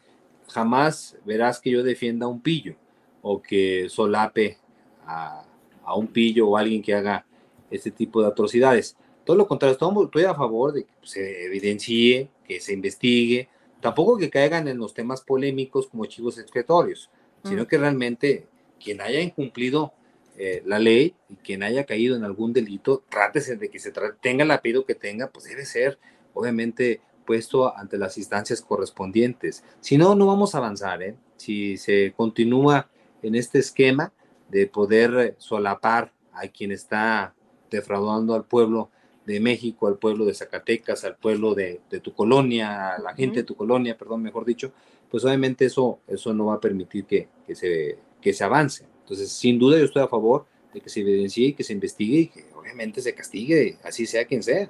jamás 0.49 1.17
verás 1.25 1.61
que 1.61 1.71
yo 1.71 1.83
defienda 1.83 2.25
a 2.25 2.29
un 2.29 2.41
pillo 2.41 2.75
o 3.21 3.41
que 3.41 3.87
solape 3.87 4.57
a, 5.05 5.45
a 5.85 5.95
un 5.95 6.07
pillo 6.07 6.49
o 6.49 6.57
alguien 6.57 6.81
que 6.81 6.95
haga 6.95 7.25
este 7.69 7.89
tipo 7.89 8.21
de 8.21 8.27
atrocidades. 8.27 8.97
Todo 9.23 9.37
lo 9.37 9.47
contrario, 9.47 9.77
estoy 10.03 10.23
a 10.25 10.35
favor 10.35 10.73
de 10.73 10.83
que 10.83 10.91
se 11.03 11.45
evidencie, 11.45 12.29
que 12.43 12.59
se 12.59 12.73
investigue, 12.73 13.47
tampoco 13.79 14.17
que 14.17 14.29
caigan 14.29 14.67
en 14.67 14.79
los 14.79 14.93
temas 14.93 15.21
polémicos 15.21 15.87
como 15.87 16.05
chivos 16.07 16.37
expiatorios, 16.37 17.09
sino 17.45 17.63
mm. 17.63 17.65
que 17.67 17.77
realmente 17.77 18.47
quien 18.83 18.99
haya 18.99 19.21
incumplido 19.21 19.93
eh, 20.37 20.63
la 20.65 20.79
ley 20.79 21.15
y 21.29 21.35
quien 21.35 21.63
haya 21.63 21.85
caído 21.85 22.15
en 22.15 22.23
algún 22.23 22.53
delito, 22.53 23.03
trátese 23.09 23.57
de 23.57 23.69
que 23.69 23.79
se 23.79 23.91
tenga 24.21 24.43
el 24.43 24.51
apellido 24.51 24.85
que 24.85 24.95
tenga, 24.95 25.29
pues 25.29 25.45
debe 25.45 25.65
ser 25.65 25.99
obviamente 26.33 27.01
puesto 27.25 27.75
ante 27.77 27.97
las 27.97 28.17
instancias 28.17 28.61
correspondientes. 28.61 29.63
Si 29.79 29.97
no, 29.97 30.15
no 30.15 30.25
vamos 30.25 30.55
a 30.55 30.59
avanzar. 30.59 31.03
¿eh? 31.03 31.15
Si 31.37 31.77
se 31.77 32.13
continúa 32.15 32.89
en 33.21 33.35
este 33.35 33.59
esquema, 33.59 34.11
de 34.51 34.67
poder 34.67 35.35
solapar 35.37 36.11
a 36.33 36.47
quien 36.47 36.71
está 36.71 37.33
defraudando 37.69 38.35
al 38.35 38.43
pueblo 38.43 38.89
de 39.25 39.39
México, 39.39 39.87
al 39.87 39.97
pueblo 39.97 40.25
de 40.25 40.33
Zacatecas, 40.33 41.05
al 41.05 41.15
pueblo 41.15 41.55
de, 41.55 41.79
tu 42.03 42.13
colonia, 42.13 42.95
a 42.95 42.99
la 42.99 43.13
gente 43.13 43.39
de 43.39 43.43
tu 43.43 43.55
colonia, 43.55 43.97
perdón, 43.97 44.21
mejor 44.21 44.45
dicho, 44.45 44.73
pues 45.09 45.23
obviamente 45.23 45.65
eso, 45.65 45.99
eso 46.07 46.33
no 46.33 46.47
va 46.47 46.55
a 46.55 46.59
permitir 46.59 47.05
que, 47.05 47.29
se, 47.53 47.97
que 48.19 48.33
se 48.33 48.43
avance. 48.43 48.85
Entonces, 49.01 49.31
sin 49.31 49.59
duda 49.59 49.77
yo 49.77 49.85
estoy 49.85 50.03
a 50.03 50.07
favor 50.07 50.45
de 50.73 50.81
que 50.81 50.89
se 50.89 51.01
evidencie 51.01 51.47
y 51.47 51.53
que 51.53 51.63
se 51.63 51.73
investigue 51.73 52.19
y 52.19 52.27
que 52.27 52.45
obviamente 52.55 53.01
se 53.01 53.13
castigue, 53.13 53.77
así 53.83 54.05
sea 54.05 54.25
quien 54.25 54.43
sea. 54.43 54.69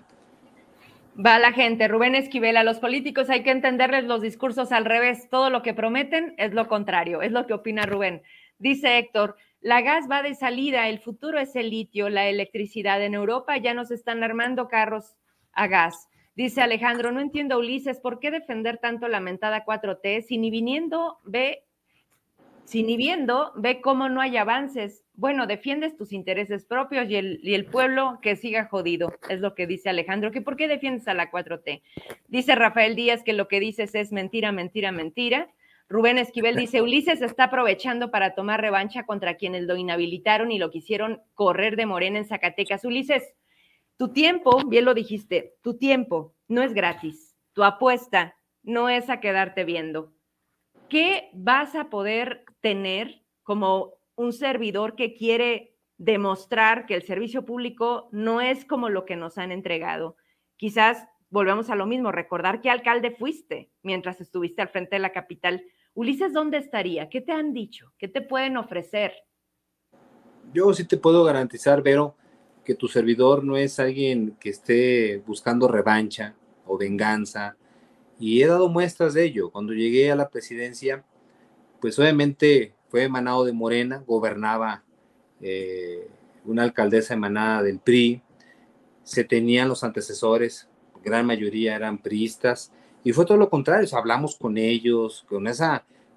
Va 1.23 1.39
la 1.39 1.51
gente, 1.51 1.87
Rubén 1.87 2.15
Esquivel, 2.15 2.55
a 2.55 2.63
los 2.63 2.79
políticos 2.79 3.29
hay 3.29 3.43
que 3.43 3.51
entenderles 3.51 4.05
los 4.05 4.21
discursos 4.21 4.71
al 4.71 4.85
revés, 4.85 5.27
todo 5.29 5.49
lo 5.49 5.61
que 5.61 5.73
prometen 5.73 6.33
es 6.37 6.53
lo 6.53 6.67
contrario, 6.67 7.21
es 7.21 7.31
lo 7.31 7.45
que 7.47 7.53
opina 7.53 7.85
Rubén. 7.85 8.23
Dice 8.57 8.97
Héctor, 8.97 9.35
la 9.59 9.81
gas 9.81 10.05
va 10.09 10.23
de 10.23 10.33
salida, 10.35 10.87
el 10.87 10.99
futuro 10.99 11.37
es 11.37 11.55
el 11.55 11.69
litio, 11.69 12.09
la 12.09 12.27
electricidad. 12.29 13.03
En 13.03 13.13
Europa 13.13 13.57
ya 13.57 13.73
nos 13.73 13.91
están 13.91 14.23
armando 14.23 14.67
carros 14.67 15.15
a 15.51 15.67
gas. 15.67 16.07
Dice 16.35 16.61
Alejandro, 16.61 17.11
no 17.11 17.19
entiendo 17.19 17.59
Ulises, 17.59 17.99
¿por 17.99 18.19
qué 18.19 18.31
defender 18.31 18.77
tanto 18.77 19.07
la 19.07 19.19
mentada 19.19 19.65
4T 19.65 20.23
si 20.23 20.37
ni 20.37 20.49
viniendo 20.49 21.19
ve, 21.25 21.65
si 22.71 22.83
ni 22.83 22.95
viendo 22.95 23.51
ve 23.57 23.81
cómo 23.81 24.07
no 24.07 24.21
hay 24.21 24.37
avances? 24.37 25.03
Bueno, 25.13 25.45
defiendes 25.45 25.97
tus 25.97 26.13
intereses 26.13 26.63
propios 26.63 27.09
y 27.09 27.17
el, 27.17 27.41
y 27.43 27.53
el 27.53 27.65
pueblo 27.65 28.19
que 28.21 28.37
siga 28.37 28.67
jodido, 28.67 29.13
es 29.27 29.41
lo 29.41 29.55
que 29.55 29.67
dice 29.67 29.89
Alejandro, 29.89 30.31
que 30.31 30.41
por 30.41 30.55
qué 30.55 30.69
defiendes 30.69 31.05
a 31.09 31.13
la 31.13 31.29
4T. 31.29 31.81
Dice 32.29 32.55
Rafael 32.55 32.95
Díaz 32.95 33.23
que 33.23 33.33
lo 33.33 33.49
que 33.49 33.59
dices 33.59 33.93
es 33.93 34.13
mentira, 34.13 34.53
mentira, 34.53 34.93
mentira. 34.93 35.49
Rubén 35.89 36.17
Esquivel 36.17 36.55
dice, 36.55 36.81
Ulises 36.81 37.21
está 37.21 37.45
aprovechando 37.45 38.09
para 38.09 38.35
tomar 38.35 38.61
revancha 38.61 39.05
contra 39.05 39.35
quienes 39.35 39.63
lo 39.63 39.75
inhabilitaron 39.75 40.49
y 40.49 40.57
lo 40.57 40.71
quisieron 40.71 41.21
correr 41.33 41.75
de 41.75 41.85
Morena 41.85 42.19
en 42.19 42.25
Zacatecas. 42.25 42.85
Ulises, 42.85 43.33
tu 43.97 44.13
tiempo, 44.13 44.63
bien 44.65 44.85
lo 44.85 44.93
dijiste, 44.93 45.55
tu 45.61 45.77
tiempo 45.77 46.35
no 46.47 46.63
es 46.63 46.73
gratis. 46.73 47.35
Tu 47.51 47.65
apuesta 47.65 48.37
no 48.63 48.87
es 48.87 49.09
a 49.09 49.19
quedarte 49.19 49.65
viendo. 49.65 50.13
¿Qué 50.87 51.29
vas 51.33 51.75
a 51.75 51.89
poder 51.89 52.45
tener 52.61 53.23
como 53.43 53.95
un 54.15 54.33
servidor 54.33 54.95
que 54.95 55.13
quiere 55.13 55.75
demostrar 55.97 56.85
que 56.85 56.95
el 56.95 57.03
servicio 57.03 57.45
público 57.45 58.09
no 58.11 58.41
es 58.41 58.65
como 58.65 58.89
lo 58.89 59.05
que 59.05 59.15
nos 59.15 59.37
han 59.37 59.51
entregado? 59.51 60.15
Quizás 60.57 61.07
volvemos 61.29 61.69
a 61.69 61.75
lo 61.75 61.85
mismo, 61.85 62.11
recordar 62.11 62.61
qué 62.61 62.69
alcalde 62.69 63.11
fuiste 63.11 63.71
mientras 63.81 64.21
estuviste 64.21 64.61
al 64.61 64.69
frente 64.69 64.95
de 64.95 64.99
la 64.99 65.11
capital. 65.11 65.63
Ulises, 65.93 66.33
¿dónde 66.33 66.57
estaría? 66.57 67.09
¿Qué 67.09 67.21
te 67.21 67.31
han 67.31 67.53
dicho? 67.53 67.93
¿Qué 67.97 68.07
te 68.07 68.21
pueden 68.21 68.57
ofrecer? 68.57 69.13
Yo 70.53 70.73
sí 70.73 70.85
te 70.85 70.97
puedo 70.97 71.23
garantizar, 71.23 71.81
Vero, 71.81 72.15
que 72.63 72.75
tu 72.75 72.87
servidor 72.87 73.43
no 73.43 73.57
es 73.57 73.79
alguien 73.79 74.35
que 74.39 74.49
esté 74.49 75.23
buscando 75.25 75.67
revancha 75.67 76.35
o 76.65 76.77
venganza. 76.77 77.55
Y 78.19 78.41
he 78.41 78.47
dado 78.47 78.69
muestras 78.69 79.13
de 79.13 79.23
ello. 79.25 79.49
Cuando 79.51 79.73
llegué 79.73 80.11
a 80.11 80.15
la 80.15 80.29
presidencia, 80.29 81.03
pues 81.81 81.97
obviamente 81.99 82.73
fue 82.89 83.03
emanado 83.03 83.43
de 83.43 83.53
Morena, 83.53 84.03
gobernaba 84.05 84.83
eh, 85.41 86.07
una 86.45 86.63
alcaldesa 86.63 87.13
emanada 87.13 87.63
del 87.63 87.79
PRI, 87.79 88.21
se 89.03 89.23
tenían 89.23 89.67
los 89.67 89.83
antecesores, 89.83 90.69
gran 91.03 91.25
mayoría 91.25 91.75
eran 91.75 91.97
priistas, 91.97 92.71
y 93.03 93.11
fue 93.13 93.25
todo 93.25 93.37
lo 93.37 93.49
contrario, 93.49 93.87
hablamos 93.97 94.35
con 94.35 94.57
ellos, 94.57 95.25
con 95.27 95.47
ese 95.47 95.65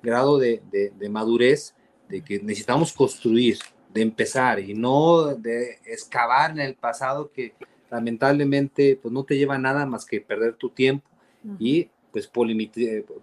grado 0.02 0.38
de, 0.38 0.62
de 0.70 1.08
madurez, 1.08 1.74
de 2.08 2.22
que 2.22 2.38
necesitamos 2.40 2.92
construir, 2.92 3.58
de 3.94 4.02
empezar 4.02 4.60
y 4.60 4.74
no 4.74 5.34
de 5.34 5.78
excavar 5.86 6.50
en 6.50 6.60
el 6.60 6.74
pasado 6.74 7.30
que 7.32 7.54
lamentablemente 7.90 8.98
pues 9.00 9.12
no 9.12 9.22
te 9.22 9.36
lleva 9.36 9.56
nada 9.56 9.86
más 9.86 10.04
que 10.04 10.20
perder 10.20 10.56
tu 10.56 10.68
tiempo 10.70 11.08
y 11.58 11.88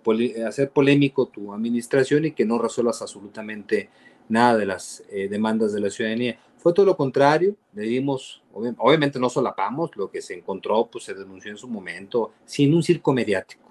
pues 0.03 0.37
hacer 0.45 0.69
polémico 0.71 1.27
tu 1.27 1.53
administración 1.53 2.25
y 2.25 2.31
que 2.31 2.45
no 2.45 2.57
resuelvas 2.57 3.01
absolutamente 3.01 3.89
nada 4.29 4.57
de 4.57 4.65
las 4.65 5.03
eh, 5.11 5.27
demandas 5.29 5.73
de 5.73 5.79
la 5.79 5.89
ciudadanía. 5.89 6.37
Fue 6.57 6.73
todo 6.73 6.85
lo 6.85 6.95
contrario, 6.95 7.55
le 7.73 7.83
dimos, 7.83 8.43
obviamente 8.53 9.19
no 9.19 9.29
solapamos, 9.29 9.95
lo 9.95 10.11
que 10.11 10.21
se 10.21 10.35
encontró 10.35 10.87
pues 10.91 11.05
se 11.05 11.13
denunció 11.13 11.51
en 11.51 11.57
su 11.57 11.67
momento, 11.67 12.31
sin 12.45 12.73
un 12.73 12.83
circo 12.83 13.13
mediático. 13.13 13.61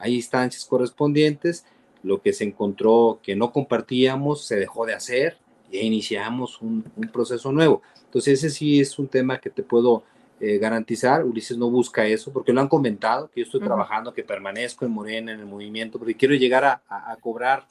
Hay 0.00 0.16
instancias 0.16 0.64
correspondientes, 0.64 1.64
lo 2.02 2.20
que 2.20 2.32
se 2.32 2.42
encontró 2.42 3.20
que 3.22 3.36
no 3.36 3.52
compartíamos 3.52 4.44
se 4.44 4.56
dejó 4.56 4.84
de 4.84 4.94
hacer, 4.94 5.38
e 5.70 5.84
iniciamos 5.84 6.60
un, 6.60 6.84
proceso 7.12 7.52
nuevo. 7.52 7.82
Entonces 8.04 8.38
ese 8.42 8.50
sí 8.50 8.80
es 8.80 8.98
un 8.98 9.08
tema 9.08 9.38
que 9.38 9.50
te 9.50 9.62
puedo 9.62 10.02
eh, 10.40 10.58
garantizar. 10.58 11.24
Ulises 11.24 11.56
no 11.56 11.70
busca 11.70 12.06
eso 12.06 12.32
porque 12.32 12.52
lo 12.52 12.60
han 12.60 12.68
comentado, 12.68 13.30
que 13.30 13.40
yo 13.40 13.44
estoy 13.44 13.60
trabajando, 13.60 14.12
que 14.12 14.24
permanezco 14.24 14.84
en 14.84 14.92
Morena, 14.92 15.32
en 15.32 15.40
el 15.40 15.46
movimiento, 15.46 15.98
porque 15.98 16.14
quiero 16.14 16.34
llegar 16.34 16.64
a, 16.64 17.16
cobrar 17.20 17.66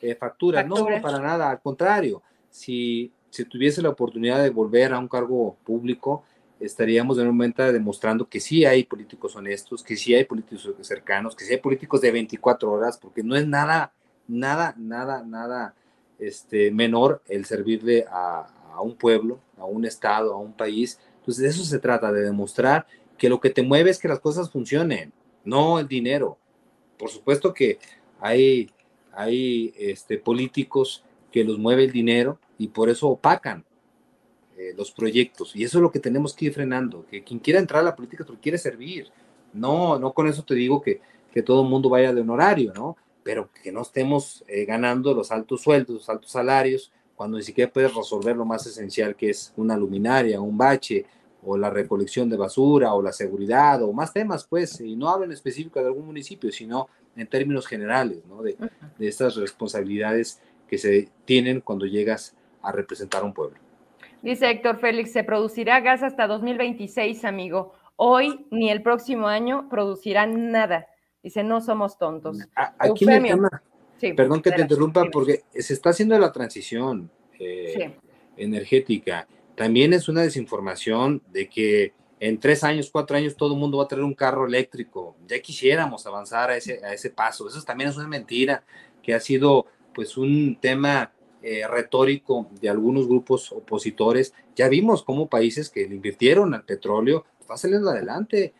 eh, 0.00 0.14
facturas. 0.14 0.66
No, 0.66 0.86
para 1.02 1.18
nada, 1.18 1.50
al 1.50 1.60
contrario. 1.60 2.22
Si, 2.48 3.10
si 3.30 3.44
tuviese 3.44 3.82
la 3.82 3.88
oportunidad 3.88 4.42
de 4.42 4.50
volver 4.50 4.92
a 4.92 4.98
un 4.98 5.08
cargo 5.08 5.56
público, 5.64 6.24
estaríamos 6.60 7.18
en 7.18 7.26
un 7.26 7.36
momento 7.36 7.72
demostrando 7.72 8.28
que 8.28 8.40
sí 8.40 8.64
hay 8.64 8.84
políticos 8.84 9.34
honestos, 9.36 9.82
que 9.82 9.96
sí 9.96 10.14
hay 10.14 10.24
políticos 10.24 10.70
cercanos, 10.82 11.34
que 11.34 11.44
sí 11.44 11.52
hay 11.52 11.60
políticos 11.60 12.00
de 12.00 12.12
24 12.12 12.70
horas, 12.70 12.98
porque 12.98 13.22
no 13.22 13.36
es 13.36 13.46
nada, 13.46 13.92
nada, 14.28 14.74
nada, 14.78 15.22
nada 15.22 15.74
este, 16.18 16.70
menor 16.70 17.22
el 17.28 17.44
servirle 17.44 18.04
a, 18.08 18.46
un 18.82 18.96
pueblo, 18.96 19.38
a 19.58 19.64
un 19.64 19.84
estado, 19.84 20.32
a 20.32 20.38
un 20.38 20.52
país. 20.52 20.98
Entonces 21.22 21.42
de 21.42 21.48
eso 21.50 21.64
se 21.64 21.78
trata, 21.78 22.10
de 22.10 22.22
demostrar 22.22 22.86
que 23.16 23.28
lo 23.28 23.40
que 23.40 23.50
te 23.50 23.62
mueve 23.62 23.90
es 23.90 24.00
que 24.00 24.08
las 24.08 24.18
cosas 24.18 24.50
funcionen, 24.50 25.12
no 25.44 25.78
el 25.78 25.86
dinero. 25.86 26.36
Por 26.98 27.10
supuesto 27.10 27.54
que 27.54 27.78
hay, 28.20 28.70
hay 29.12 29.72
este, 29.78 30.18
políticos 30.18 31.04
que 31.30 31.44
los 31.44 31.58
mueve 31.58 31.84
el 31.84 31.92
dinero 31.92 32.38
y 32.58 32.68
por 32.68 32.90
eso 32.90 33.08
opacan 33.08 33.64
eh, 34.56 34.74
los 34.76 34.90
proyectos. 34.90 35.54
Y 35.54 35.62
eso 35.62 35.78
es 35.78 35.82
lo 35.82 35.92
que 35.92 36.00
tenemos 36.00 36.34
que 36.34 36.46
ir 36.46 36.54
frenando, 36.54 37.06
que 37.06 37.22
quien 37.22 37.38
quiera 37.38 37.60
entrar 37.60 37.80
a 37.82 37.84
la 37.84 37.96
política, 37.96 38.24
tú 38.24 38.36
quiere 38.40 38.58
servir. 38.58 39.08
No, 39.52 39.98
no 39.98 40.12
con 40.12 40.26
eso 40.26 40.42
te 40.42 40.54
digo 40.54 40.82
que, 40.82 41.00
que 41.32 41.42
todo 41.42 41.62
el 41.62 41.68
mundo 41.68 41.88
vaya 41.88 42.12
de 42.12 42.20
honorario, 42.20 42.72
¿no? 42.74 42.96
pero 43.22 43.50
que 43.62 43.72
no 43.72 43.82
estemos 43.82 44.44
eh, 44.48 44.64
ganando 44.64 45.14
los 45.14 45.30
altos 45.30 45.62
sueldos, 45.62 45.94
los 45.94 46.08
altos 46.08 46.30
salarios, 46.30 46.90
cuando 47.22 47.38
ni 47.38 47.44
siquiera 47.44 47.72
puedes 47.72 47.94
resolver 47.94 48.34
lo 48.34 48.44
más 48.44 48.66
esencial 48.66 49.14
que 49.14 49.30
es 49.30 49.52
una 49.56 49.76
luminaria, 49.76 50.40
un 50.40 50.58
bache, 50.58 51.06
o 51.44 51.56
la 51.56 51.70
recolección 51.70 52.28
de 52.28 52.36
basura, 52.36 52.94
o 52.94 53.00
la 53.00 53.12
seguridad, 53.12 53.80
o 53.84 53.92
más 53.92 54.12
temas, 54.12 54.44
pues, 54.44 54.80
y 54.80 54.96
no 54.96 55.08
hablo 55.08 55.26
en 55.26 55.30
específico 55.30 55.78
de 55.78 55.86
algún 55.86 56.06
municipio, 56.06 56.50
sino 56.50 56.88
en 57.14 57.28
términos 57.28 57.68
generales, 57.68 58.26
¿no? 58.26 58.42
De, 58.42 58.56
de 58.98 59.06
estas 59.06 59.36
responsabilidades 59.36 60.42
que 60.66 60.78
se 60.78 61.10
tienen 61.24 61.60
cuando 61.60 61.86
llegas 61.86 62.36
a 62.60 62.72
representar 62.72 63.22
a 63.22 63.26
un 63.26 63.34
pueblo. 63.34 63.56
Dice 64.20 64.50
Héctor 64.50 64.80
Félix, 64.80 65.12
se 65.12 65.22
producirá 65.22 65.78
gas 65.78 66.02
hasta 66.02 66.26
2026, 66.26 67.24
amigo. 67.24 67.72
Hoy 67.94 68.46
ni 68.50 68.68
el 68.68 68.82
próximo 68.82 69.28
año 69.28 69.68
producirán 69.68 70.50
nada. 70.50 70.88
Dice, 71.22 71.44
no 71.44 71.60
somos 71.60 71.98
tontos. 71.98 72.38
Aquí 72.56 73.04
el 73.04 73.22
tema, 73.22 73.62
perdón 74.16 74.42
que 74.42 74.52
te 74.52 74.62
interrumpa, 74.62 75.04
porque 75.10 75.42
se 75.54 75.72
está 75.72 75.90
haciendo 75.90 76.18
la 76.18 76.32
transición 76.32 77.10
eh, 77.38 77.94
energética. 78.36 79.26
También 79.54 79.92
es 79.92 80.08
una 80.08 80.22
desinformación 80.22 81.22
de 81.30 81.48
que 81.48 81.92
en 82.20 82.38
tres 82.38 82.62
años, 82.64 82.90
cuatro 82.90 83.16
años, 83.16 83.36
todo 83.36 83.54
el 83.54 83.60
mundo 83.60 83.78
va 83.78 83.84
a 83.84 83.88
tener 83.88 84.04
un 84.04 84.14
carro 84.14 84.46
eléctrico. 84.46 85.16
Ya 85.26 85.40
quisiéramos 85.40 86.06
avanzar 86.06 86.50
a 86.50 86.56
ese, 86.56 86.84
a 86.84 86.92
ese 86.92 87.10
paso. 87.10 87.48
Eso 87.48 87.62
también 87.62 87.90
es 87.90 87.96
una 87.96 88.08
mentira 88.08 88.64
que 89.02 89.14
ha 89.14 89.20
sido 89.20 89.66
pues 89.92 90.16
un 90.16 90.56
tema 90.60 91.12
eh, 91.42 91.66
retórico 91.66 92.48
de 92.60 92.68
algunos 92.68 93.08
grupos 93.08 93.50
opositores. 93.50 94.32
Ya 94.54 94.68
vimos 94.68 95.02
cómo 95.02 95.28
países 95.28 95.68
que 95.68 95.88
le 95.88 95.96
invirtieron 95.96 96.54
al 96.54 96.64
petróleo 96.64 97.26
están 97.40 97.58
saliendo 97.58 97.90
adelante 97.90 98.54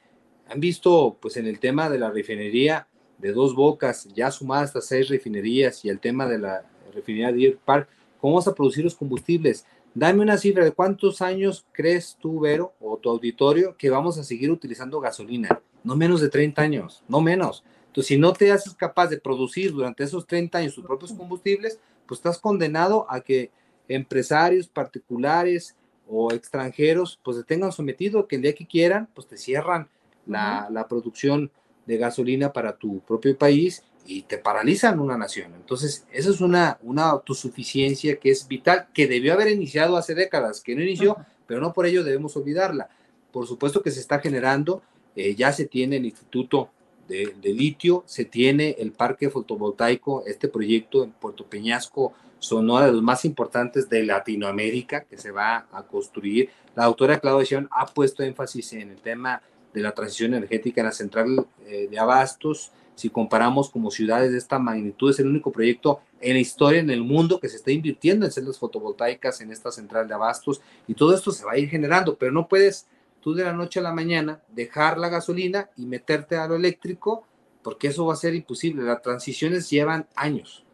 han 0.49 0.61
visto, 0.61 1.17
pues 1.21 1.37
en 1.37 1.47
el 1.47 1.59
tema 1.59 1.89
de 1.89 1.99
la 1.99 2.11
refinería 2.11 2.87
de 3.23 3.33
dos 3.33 3.55
bocas, 3.55 4.09
ya 4.15 4.33
sumadas 4.33 4.71
estas 4.71 4.87
seis 4.87 5.09
refinerías 5.09 5.85
y 5.85 5.89
el 5.89 6.01
tema 6.01 6.27
de 6.27 6.39
la 6.39 6.65
refinería 6.93 7.29
de 7.29 7.39
Deer 7.39 7.59
Park, 7.65 7.89
¿cómo 8.21 8.35
vas 8.35 8.49
a 8.49 8.55
producir 8.55 8.83
los 8.83 8.97
combustibles? 8.97 9.65
Dame 9.95 10.23
una 10.23 10.37
cifra 10.37 10.65
de 10.65 10.73
cuántos 10.73 11.23
años 11.23 11.65
crees 11.71 12.17
tú, 12.21 12.41
Vero, 12.41 12.73
o 12.81 12.97
tu 12.97 13.11
auditorio, 13.11 13.77
que 13.77 13.91
vamos 13.91 14.19
a 14.19 14.25
seguir 14.25 14.51
utilizando 14.51 15.01
gasolina. 15.01 15.61
No 15.85 15.95
menos 15.95 16.21
de 16.21 16.31
30 16.31 16.63
años, 16.63 17.05
no 17.09 17.21
menos. 17.21 17.63
Entonces, 17.87 18.09
si 18.09 18.19
no 18.19 18.33
te 18.33 18.51
haces 18.51 18.75
capaz 18.75 19.09
de 19.09 19.21
producir 19.21 19.73
durante 19.73 20.03
esos 20.03 20.27
30 20.27 20.59
años 20.59 20.75
tus 20.75 20.85
propios 20.85 21.13
combustibles, 21.13 21.79
pues 22.07 22.19
estás 22.19 22.39
condenado 22.39 23.07
a 23.09 23.21
que 23.21 23.51
empresarios 23.87 24.67
particulares 24.67 25.77
o 26.09 26.33
extranjeros, 26.33 27.21
pues 27.23 27.37
te 27.37 27.45
tengan 27.45 27.71
sometido, 27.71 28.27
que 28.27 28.37
el 28.37 28.43
día 28.43 28.55
que 28.55 28.67
quieran, 28.67 29.09
pues 29.15 29.29
te 29.29 29.37
cierran 29.37 29.89
la, 30.27 30.87
producción 30.89 31.51
de 31.87 31.97
gasolina 31.97 32.53
para 32.53 32.77
tu 32.77 33.01
propio 33.01 33.37
país 33.37 33.83
y 34.07 34.23
te 34.23 34.39
paralizan 34.39 35.01
una 35.01 35.17
nación. 35.17 35.55
Entonces, 35.55 36.07
esa 36.13 36.31
es 36.31 36.41
una, 36.41 36.79
una 36.83 37.11
autosuficiencia 37.11 38.17
que 38.17 38.31
es 38.31 38.47
vital, 38.49 38.89
que 38.93 39.07
debió 39.07 39.33
haber 39.33 39.49
iniciado 39.49 39.97
hace 39.97 40.15
décadas, 40.15 40.61
que 40.61 40.75
no 40.75 40.83
inició, 40.83 41.17
pero 41.47 41.61
no 41.61 41.73
por 41.73 41.87
ello 41.87 42.05
debemos 42.05 42.37
olvidarla. 42.37 42.89
Por 43.31 43.47
supuesto 43.47 43.83
que 43.83 43.91
se 43.91 44.01
está 44.01 44.19
generando, 44.19 44.83
eh, 45.17 45.35
ya 45.35 45.53
se 45.53 45.67
tiene 45.67 45.97
el 45.97 46.07
Instituto 46.07 46.71
de, 47.09 47.35
Litio, 47.43 48.05
se 48.07 48.25
tiene 48.25 48.75
el 48.79 48.93
Parque 48.93 49.29
Fotovoltaico, 49.29 50.25
este 50.27 50.49
proyecto 50.49 51.05
en 51.05 51.13
Puerto 51.13 51.45
Peñasco, 51.45 52.15
Sonora, 52.39 52.87
de 52.87 52.93
los 52.93 53.03
más 53.03 53.25
importantes 53.25 53.89
de 53.89 54.05
Latinoamérica, 54.05 55.05
que 55.05 55.19
se 55.19 55.31
va 55.31 55.67
a 55.73 55.83
construir. 55.83 56.51
La 56.75 56.87
doctora 56.87 57.21
Claudia 57.21 57.47
Sion 57.47 57.69
ha 57.71 57.87
puesto 57.87 58.23
énfasis 58.23 58.73
en 58.73 58.91
el 58.91 58.97
tema 58.97 59.43
de 59.73 59.81
la 59.81 59.93
transición 59.93 60.35
energética 60.35 60.81
en 60.81 60.87
la 60.87 60.93
central 60.93 61.47
eh, 61.67 61.89
de 61.91 61.99
abastos. 61.99 62.73
Si 62.95 63.09
comparamos 63.09 63.71
como 63.71 63.91
ciudades 63.91 64.33
de 64.33 64.39
esta 64.39 64.59
magnitud, 64.59 65.11
es 65.11 65.19
el 65.19 65.27
único 65.27 65.51
proyecto 65.51 66.01
en 66.21 66.35
la 66.35 66.41
historia, 66.41 66.81
en 66.81 66.91
el 66.91 67.03
mundo, 67.03 67.41
que 67.41 67.49
se 67.49 67.57
está 67.57 67.73
invirtiendo 67.73 68.27
en 68.27 68.33
celdas 68.33 68.59
fotovoltaicas 68.59 69.41
en 69.41 69.51
esta 69.51 69.73
central 69.73 70.07
de 70.07 70.15
abastos 70.15 70.61
y 70.87 70.95
todo 70.95 71.15
esto 71.15 71.33
se 71.33 71.45
va 71.45 71.53
a 71.53 71.59
ir 71.59 71.69
generando, 71.69 72.17
pero 72.17 72.33
no 72.33 72.49
puedes 72.49 72.87
tú 73.21 73.35
de 73.35 73.45
la 73.45 73.53
noche 73.53 73.81
a 73.81 73.83
la 73.83 73.93
mañana 73.93 74.43
dejar 74.49 74.99
la 74.99 75.09
gasolina 75.09 75.71
y 75.77 75.87
meterte 75.87 76.37
a 76.37 76.47
lo 76.47 76.57
eléctrico, 76.57 77.25
porque 77.63 77.89
eso 77.89 78.05
va 78.05 78.15
a 78.15 78.17
ser 78.17 78.35
imposible. 78.35 78.83
Las 78.83 79.01
transiciones 79.01 79.71
llevan 79.71 80.07
años 80.15 80.65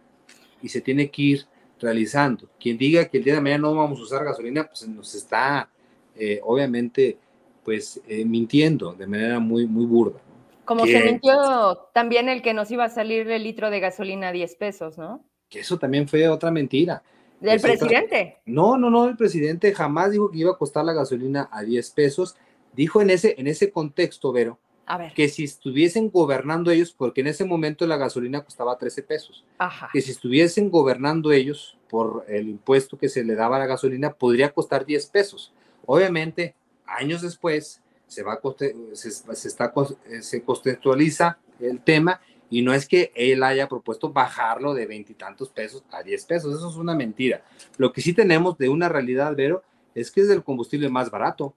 y 0.60 0.70
se 0.70 0.80
tiene 0.80 1.10
que 1.10 1.22
ir 1.22 1.46
realizando. 1.78 2.48
Quien 2.58 2.78
diga 2.78 3.04
que 3.04 3.18
el 3.18 3.24
día 3.24 3.34
de 3.34 3.40
mañana 3.40 3.62
no 3.62 3.74
vamos 3.74 4.00
a 4.00 4.02
usar 4.02 4.24
gasolina, 4.24 4.66
pues 4.66 4.88
nos 4.88 5.14
está 5.14 5.68
eh, 6.16 6.40
obviamente 6.42 7.16
pues 7.68 8.00
eh, 8.08 8.24
mintiendo 8.24 8.94
de 8.94 9.06
manera 9.06 9.38
muy, 9.40 9.66
muy 9.66 9.84
burda. 9.84 10.18
Como 10.64 10.86
se 10.86 11.04
mintió 11.04 11.90
también 11.92 12.30
el 12.30 12.40
que 12.40 12.54
nos 12.54 12.70
iba 12.70 12.84
a 12.84 12.88
salir 12.88 13.30
el 13.30 13.42
litro 13.42 13.68
de 13.68 13.78
gasolina 13.78 14.28
a 14.28 14.32
10 14.32 14.54
pesos, 14.54 14.96
¿no? 14.96 15.22
Que 15.50 15.60
eso 15.60 15.78
también 15.78 16.08
fue 16.08 16.26
otra 16.28 16.50
mentira. 16.50 17.02
¿Del 17.40 17.60
presidente? 17.60 18.38
No, 18.46 18.78
no, 18.78 18.88
no, 18.88 19.04
el 19.04 19.18
presidente 19.18 19.74
jamás 19.74 20.12
dijo 20.12 20.30
que 20.30 20.38
iba 20.38 20.52
a 20.52 20.56
costar 20.56 20.82
la 20.82 20.94
gasolina 20.94 21.50
a 21.52 21.62
10 21.62 21.90
pesos. 21.90 22.36
Dijo 22.72 23.02
en 23.02 23.10
ese, 23.10 23.34
en 23.36 23.46
ese 23.46 23.70
contexto, 23.70 24.32
Vero, 24.32 24.58
que 25.14 25.28
si 25.28 25.44
estuviesen 25.44 26.08
gobernando 26.08 26.70
ellos, 26.70 26.94
porque 26.96 27.20
en 27.20 27.26
ese 27.26 27.44
momento 27.44 27.86
la 27.86 27.98
gasolina 27.98 28.42
costaba 28.46 28.78
13 28.78 29.02
pesos, 29.02 29.44
que 29.92 30.00
si 30.00 30.10
estuviesen 30.10 30.70
gobernando 30.70 31.32
ellos 31.32 31.76
por 31.90 32.24
el 32.28 32.48
impuesto 32.48 32.96
que 32.96 33.10
se 33.10 33.24
le 33.24 33.34
daba 33.34 33.56
a 33.56 33.58
la 33.58 33.66
gasolina, 33.66 34.14
podría 34.14 34.54
costar 34.54 34.86
10 34.86 35.04
pesos. 35.10 35.52
Obviamente, 35.84 36.54
años 36.88 37.22
después, 37.22 37.82
se, 38.06 38.22
va 38.22 38.40
se, 38.94 39.10
se, 39.10 39.48
está, 39.48 39.72
se 40.20 40.42
contextualiza 40.42 41.38
el 41.60 41.80
tema 41.80 42.20
y 42.50 42.62
no 42.62 42.72
es 42.72 42.86
que 42.86 43.12
él 43.14 43.42
haya 43.42 43.68
propuesto 43.68 44.12
bajarlo 44.12 44.74
de 44.74 44.86
veintitantos 44.86 45.50
pesos 45.50 45.84
a 45.90 46.02
10 46.02 46.24
pesos, 46.24 46.56
eso 46.56 46.68
es 46.68 46.76
una 46.76 46.94
mentira. 46.94 47.42
Lo 47.76 47.92
que 47.92 48.00
sí 48.00 48.14
tenemos 48.14 48.56
de 48.56 48.68
una 48.68 48.88
realidad, 48.88 49.34
Vero, 49.36 49.62
es 49.94 50.10
que 50.10 50.22
es 50.22 50.30
el 50.30 50.42
combustible 50.42 50.88
más 50.88 51.10
barato. 51.10 51.54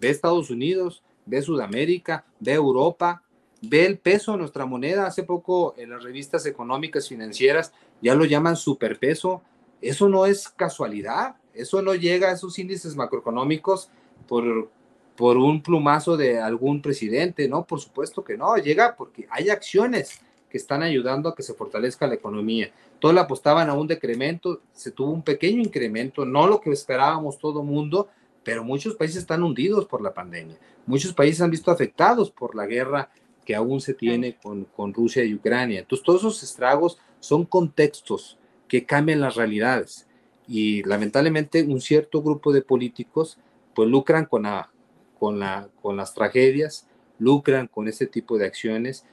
Ve 0.00 0.08
Estados 0.08 0.50
Unidos, 0.50 1.02
ve 1.26 1.42
Sudamérica, 1.42 2.24
ve 2.40 2.54
Europa, 2.54 3.22
ve 3.60 3.84
el 3.84 3.98
peso 3.98 4.32
de 4.32 4.38
nuestra 4.38 4.64
moneda. 4.64 5.06
Hace 5.06 5.24
poco 5.24 5.74
en 5.76 5.90
las 5.90 6.02
revistas 6.02 6.46
económicas 6.46 7.08
financieras 7.08 7.72
ya 8.00 8.14
lo 8.14 8.24
llaman 8.24 8.56
superpeso. 8.56 9.42
Eso 9.82 10.08
no 10.08 10.24
es 10.24 10.48
casualidad, 10.48 11.36
eso 11.52 11.82
no 11.82 11.94
llega 11.94 12.28
a 12.28 12.32
esos 12.32 12.58
índices 12.58 12.96
macroeconómicos 12.96 13.90
por, 14.26 14.70
por 15.16 15.36
un 15.36 15.62
plumazo 15.62 16.16
de 16.16 16.38
algún 16.38 16.82
presidente, 16.82 17.48
¿no? 17.48 17.64
Por 17.64 17.80
supuesto 17.80 18.22
que 18.22 18.36
no, 18.36 18.56
llega 18.56 18.96
porque 18.96 19.26
hay 19.30 19.48
acciones 19.48 20.20
que 20.48 20.58
están 20.58 20.82
ayudando 20.82 21.28
a 21.28 21.34
que 21.34 21.42
se 21.42 21.54
fortalezca 21.54 22.06
la 22.06 22.14
economía. 22.14 22.70
Todos 22.98 23.14
le 23.14 23.20
apostaban 23.20 23.68
a 23.68 23.74
un 23.74 23.86
decremento, 23.86 24.60
se 24.72 24.90
tuvo 24.90 25.10
un 25.10 25.22
pequeño 25.22 25.60
incremento, 25.60 26.24
no 26.24 26.46
lo 26.46 26.60
que 26.60 26.70
esperábamos 26.70 27.38
todo 27.38 27.62
mundo, 27.62 28.08
pero 28.42 28.62
muchos 28.62 28.94
países 28.94 29.18
están 29.18 29.42
hundidos 29.42 29.86
por 29.86 30.00
la 30.00 30.14
pandemia. 30.14 30.56
Muchos 30.86 31.12
países 31.12 31.40
han 31.40 31.50
visto 31.50 31.70
afectados 31.70 32.30
por 32.30 32.54
la 32.54 32.66
guerra 32.66 33.10
que 33.44 33.54
aún 33.54 33.80
se 33.80 33.94
tiene 33.94 34.36
con, 34.36 34.64
con 34.64 34.94
Rusia 34.94 35.24
y 35.24 35.34
Ucrania. 35.34 35.80
Entonces, 35.80 36.04
todos 36.04 36.20
esos 36.20 36.42
estragos 36.42 36.98
son 37.20 37.44
contextos 37.44 38.38
que 38.68 38.84
cambian 38.84 39.20
las 39.20 39.34
realidades. 39.34 40.06
Y 40.48 40.82
lamentablemente 40.84 41.62
un 41.62 41.80
cierto 41.80 42.22
grupo 42.22 42.52
de 42.52 42.62
políticos 42.62 43.38
pues 43.76 43.88
lucran 43.88 44.24
con, 44.24 44.42
la, 44.42 44.72
con, 45.20 45.38
la, 45.38 45.68
con 45.80 45.96
las 45.96 46.14
tragedias, 46.14 46.88
lucran 47.20 47.68
con 47.68 47.86
ese 47.86 48.06
tipo 48.06 48.38
de 48.38 48.46
acciones. 48.46 49.04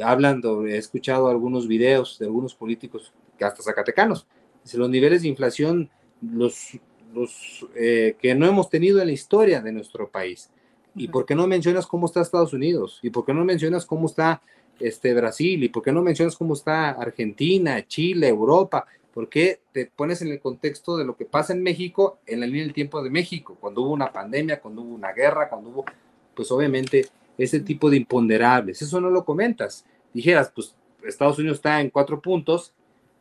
Hablan, 0.00 0.42
he 0.68 0.76
escuchado 0.76 1.28
algunos 1.28 1.66
videos 1.66 2.18
de 2.20 2.26
algunos 2.26 2.54
políticos, 2.54 3.12
hasta 3.40 3.62
zacatecanos, 3.62 4.28
los 4.74 4.88
niveles 4.88 5.22
de 5.22 5.28
inflación 5.28 5.90
los 6.20 6.78
los 7.14 7.66
eh, 7.74 8.16
que 8.18 8.34
no 8.34 8.46
hemos 8.46 8.68
tenido 8.68 9.00
en 9.00 9.08
la 9.08 9.12
historia 9.12 9.60
de 9.60 9.72
nuestro 9.72 10.08
país. 10.08 10.50
¿Y 10.94 11.08
por 11.08 11.24
qué 11.24 11.34
no 11.34 11.46
mencionas 11.46 11.86
cómo 11.86 12.06
está 12.06 12.20
Estados 12.20 12.52
Unidos? 12.52 12.98
¿Y 13.02 13.10
por 13.10 13.24
qué 13.24 13.32
no 13.32 13.44
mencionas 13.44 13.86
cómo 13.86 14.06
está 14.06 14.42
este, 14.78 15.14
Brasil? 15.14 15.62
¿Y 15.64 15.68
por 15.68 15.82
qué 15.82 15.92
no 15.92 16.02
mencionas 16.02 16.36
cómo 16.36 16.54
está 16.54 16.90
Argentina, 16.90 17.86
Chile, 17.86 18.28
Europa? 18.28 18.86
¿Por 19.12 19.28
qué 19.28 19.60
te 19.72 19.86
pones 19.86 20.22
en 20.22 20.28
el 20.28 20.40
contexto 20.40 20.96
de 20.96 21.04
lo 21.04 21.16
que 21.16 21.26
pasa 21.26 21.52
en 21.52 21.62
México 21.62 22.18
en 22.26 22.40
la 22.40 22.46
línea 22.46 22.64
del 22.64 22.72
tiempo 22.72 23.02
de 23.02 23.10
México? 23.10 23.56
Cuando 23.60 23.82
hubo 23.82 23.92
una 23.92 24.10
pandemia, 24.10 24.60
cuando 24.60 24.82
hubo 24.82 24.94
una 24.94 25.12
guerra, 25.12 25.48
cuando 25.50 25.68
hubo, 25.68 25.84
pues 26.34 26.50
obviamente, 26.50 27.08
ese 27.36 27.60
tipo 27.60 27.90
de 27.90 27.98
imponderables. 27.98 28.80
Eso 28.80 29.00
no 29.00 29.10
lo 29.10 29.24
comentas. 29.24 29.84
Dijeras, 30.14 30.50
pues 30.54 30.74
Estados 31.04 31.38
Unidos 31.38 31.58
está 31.58 31.80
en 31.80 31.90
cuatro 31.90 32.20
puntos, 32.20 32.72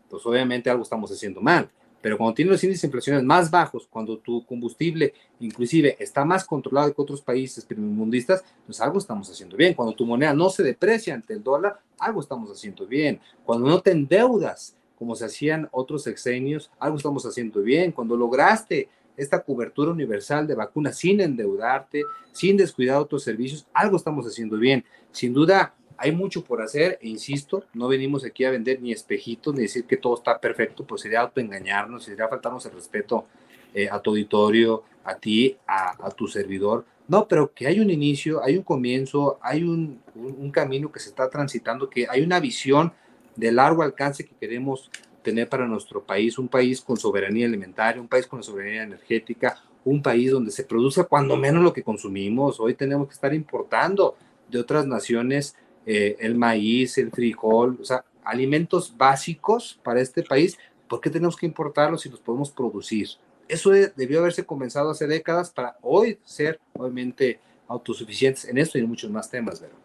pues 0.10 0.26
obviamente 0.26 0.70
algo 0.70 0.84
estamos 0.84 1.12
haciendo 1.12 1.42
mal. 1.42 1.70
Pero 2.02 2.18
cuando 2.18 2.34
tienes 2.34 2.54
los 2.54 2.64
índices 2.64 2.82
de 2.82 2.88
inflación 2.88 3.26
más 3.26 3.52
bajos, 3.52 3.88
cuando 3.88 4.18
tu 4.18 4.44
combustible 4.46 5.14
inclusive 5.40 5.98
está 6.00 6.26
más 6.26 6.46
controlado 6.46 6.94
que 6.94 7.02
otros 7.02 7.22
países 7.22 7.64
primermundistas, 7.64 8.44
pues 8.66 8.82
algo 8.82 8.98
estamos 8.98 9.30
haciendo 9.30 9.56
bien. 9.56 9.74
Cuando 9.74 9.94
tu 9.94 10.06
moneda 10.06 10.34
no 10.34 10.50
se 10.50 10.64
deprecia 10.64 11.14
ante 11.14 11.34
el 11.34 11.44
dólar, 11.44 11.80
algo 12.00 12.22
estamos 12.22 12.50
haciendo 12.50 12.88
bien. 12.88 13.20
Cuando 13.46 13.68
no 13.68 13.82
te 13.82 13.92
endeudas, 13.92 14.76
como 15.02 15.16
se 15.16 15.26
hacían 15.26 15.68
otros 15.72 16.04
sexenios, 16.04 16.70
algo 16.78 16.98
estamos 16.98 17.26
haciendo 17.26 17.64
bien. 17.64 17.92
Cuando 17.92 18.16
lograste 18.16 18.88
esta 19.18 19.42
cobertura 19.42 19.90
universal 19.90 20.46
de 20.46 20.54
vacunas 20.54 20.96
sin 20.96 21.20
endeudarte, 21.22 22.04
sin 22.32 22.56
descuidar 22.56 22.98
otros 22.98 23.24
servicios, 23.24 23.66
algo 23.74 23.98
estamos 23.98 24.28
haciendo 24.28 24.60
bien. 24.60 24.86
Sin 25.12 25.34
duda, 25.34 25.74
hay 25.98 26.12
mucho 26.12 26.44
por 26.44 26.62
hacer, 26.62 27.00
e 27.02 27.10
insisto, 27.10 27.64
no 27.74 27.88
venimos 27.88 28.24
aquí 28.24 28.46
a 28.46 28.52
vender 28.52 28.80
ni 28.80 28.92
espejitos, 28.92 29.56
ni 29.56 29.64
decir 29.64 29.86
que 29.86 29.98
todo 29.98 30.14
está 30.14 30.40
perfecto, 30.40 30.86
pues 30.86 31.02
sería 31.02 31.22
autoengañarnos, 31.22 32.04
sería 32.04 32.28
faltarnos 32.28 32.64
el 32.68 32.74
respeto 32.74 33.26
eh, 33.74 33.90
a 33.90 34.00
tu 34.00 34.12
auditorio, 34.12 34.84
a 35.04 35.16
ti, 35.16 35.58
a, 35.66 36.12
tu 36.12 36.28
servidor. 36.28 36.86
No, 37.08 37.28
pero 37.28 37.52
que 37.52 37.66
hay 37.66 37.80
un 37.80 37.90
inicio, 37.90 38.44
hay 38.44 38.56
un 38.56 38.64
comienzo, 38.64 39.40
hay 39.42 39.64
un, 39.64 40.00
un, 40.14 40.52
camino 40.52 40.92
que 40.92 41.00
se 41.00 41.10
está 41.10 41.28
transitando, 41.28 41.90
que 41.90 42.06
hay 42.08 42.22
una 42.22 42.40
visión 42.40 42.94
de 43.36 43.52
largo 43.52 43.84
alcance 43.84 44.26
que 44.26 44.36
queremos 44.36 44.90
tener 45.22 45.48
para 45.48 45.68
nuestro 45.68 46.04
país, 46.04 46.38
un 46.38 46.48
país 46.48 46.82
con 46.82 46.98
soberanía 46.98 47.46
alimentaria, 47.46 48.02
un 48.02 48.08
país 48.08 48.28
con 48.28 48.44
soberanía 48.44 48.84
energética, 48.84 49.62
un 49.84 50.02
país 50.02 50.32
donde 50.32 50.52
se 50.52 50.64
produce 50.64 51.04
cuando 51.06 51.38
menos 51.38 51.64
lo 51.64 51.74
que 51.74 51.84
consumimos. 51.84 52.60
Hoy 52.60 52.74
tenemos 52.74 53.08
que 53.08 53.14
estar 53.14 53.34
importando 53.34 54.16
de 54.50 54.60
otras 54.60 54.86
naciones 54.86 55.56
eh, 55.86 56.18
el 56.20 56.36
maíz, 56.36 56.98
el 56.98 57.12
frijol, 57.12 57.78
o 57.82 57.86
sea, 57.86 58.06
alimentos 58.24 58.96
básicos 58.96 59.80
para 59.84 60.02
este 60.02 60.22
país, 60.22 60.58
¿por 60.88 61.02
qué 61.02 61.10
tenemos 61.10 61.36
que 61.36 61.48
importarlos 61.48 62.02
si 62.02 62.10
los 62.10 62.20
podemos 62.20 62.52
producir? 62.52 63.10
Eso 63.48 63.72
debió 63.72 64.20
haberse 64.20 64.46
comenzado 64.46 64.92
hace 64.92 65.08
décadas 65.08 65.50
para 65.50 65.78
hoy 65.82 66.20
ser, 66.24 66.60
obviamente, 66.74 67.40
autosuficientes 67.68 68.46
en 68.46 68.58
esto 68.58 68.78
y 68.78 68.82
en 68.82 68.88
muchos 68.88 69.10
más 69.10 69.30
temas, 69.30 69.60
¿verdad? 69.60 69.81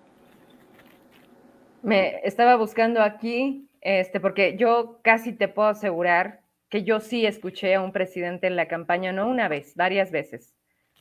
Me 1.83 2.21
estaba 2.25 2.57
buscando 2.57 3.03
aquí, 3.03 3.69
este, 3.81 4.21
porque 4.21 4.57
yo 4.57 5.01
casi 5.03 5.33
te 5.33 5.49
puedo 5.49 5.69
asegurar 5.69 6.41
que 6.69 6.83
yo 6.83 7.01
sí 7.01 7.27
escuché 7.27 7.75
a 7.75 7.83
un 7.83 7.93
presidente 7.93 8.47
en 8.47 8.57
la 8.57 8.69
campaña, 8.69 9.13
no 9.13 9.29
una 9.29 9.49
vez, 9.49 9.75
varias 9.77 10.11
veces, 10.11 10.55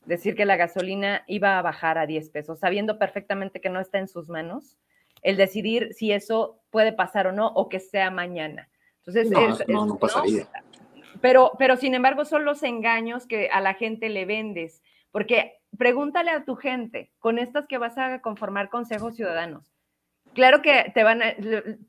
decir 0.06 0.36
que 0.36 0.46
la 0.46 0.58
gasolina 0.58 1.24
iba 1.28 1.58
a 1.58 1.62
bajar 1.62 1.98
a 1.98 2.06
10 2.06 2.30
pesos, 2.30 2.60
sabiendo 2.60 3.00
perfectamente 3.00 3.62
que 3.62 3.70
no 3.70 3.80
está 3.80 3.98
en 3.98 4.08
sus 4.08 4.30
manos 4.30 4.78
el 5.24 5.38
decidir 5.38 5.94
si 5.94 6.12
eso 6.12 6.62
puede 6.70 6.94
pasar 6.94 7.26
o 7.26 7.32
no, 7.32 7.48
o 7.48 7.68
que 7.68 7.80
sea 7.80 8.12
mañana. 8.12 8.70
Entonces, 9.00 9.32
no, 9.68 9.86
no, 9.86 9.98
pasaría. 9.98 10.48
Pero, 11.20 11.54
pero 11.58 11.78
sin 11.78 11.96
embargo, 11.96 12.26
son 12.26 12.46
los 12.46 12.62
engaños 12.62 13.26
que 13.26 13.50
a 13.50 13.60
la 13.60 13.74
gente 13.74 14.10
le 14.10 14.26
vendes, 14.26 14.84
porque 15.12 15.58
pregúntale 15.78 16.30
a 16.30 16.46
tu 16.46 16.56
gente, 16.56 17.12
con 17.18 17.40
estas 17.40 17.66
que 17.68 17.80
vas 17.80 17.98
a 17.98 18.22
conformar 18.22 18.70
consejos 18.70 19.16
ciudadanos. 19.16 19.75
Claro 20.36 20.62
que 20.62 20.92
te 20.94 21.04
van 21.04 21.24
a, 21.24 21.34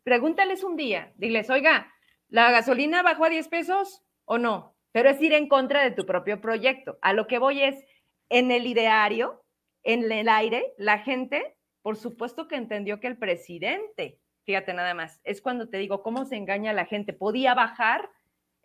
pregúntales 0.03 0.65
un 0.65 0.77
día, 0.77 1.13
diles, 1.17 1.51
oiga, 1.51 1.93
¿la 2.29 2.51
gasolina 2.51 3.03
bajó 3.03 3.27
a 3.27 3.29
10 3.29 3.49
pesos 3.49 4.03
o 4.25 4.39
no? 4.39 4.75
Pero 4.93 5.11
es 5.11 5.21
ir 5.21 5.35
en 5.35 5.49
contra 5.49 5.83
de 5.83 5.91
tu 5.91 6.07
propio 6.07 6.41
proyecto. 6.41 6.99
A 7.03 7.13
lo 7.13 7.27
que 7.27 7.39
voy 7.39 7.63
es, 7.63 7.85
en 8.31 8.51
el 8.51 8.67
ideario, 8.67 9.45
en 9.83 10.11
el 10.11 10.29
aire, 10.31 10.73
la 10.79 11.01
gente 11.01 11.57
por 11.87 11.95
supuesto 11.95 12.49
que 12.49 12.57
entendió 12.57 12.99
que 12.99 13.07
el 13.07 13.17
presidente, 13.17 14.19
fíjate 14.43 14.75
nada 14.75 14.93
más, 14.93 15.21
es 15.23 15.41
cuando 15.41 15.69
te 15.69 15.79
digo 15.79 16.03
cómo 16.03 16.25
se 16.25 16.35
engaña 16.35 16.73
a 16.73 16.75
la 16.75 16.85
gente, 16.85 17.13
podía 17.13 17.55
bajar 17.55 18.11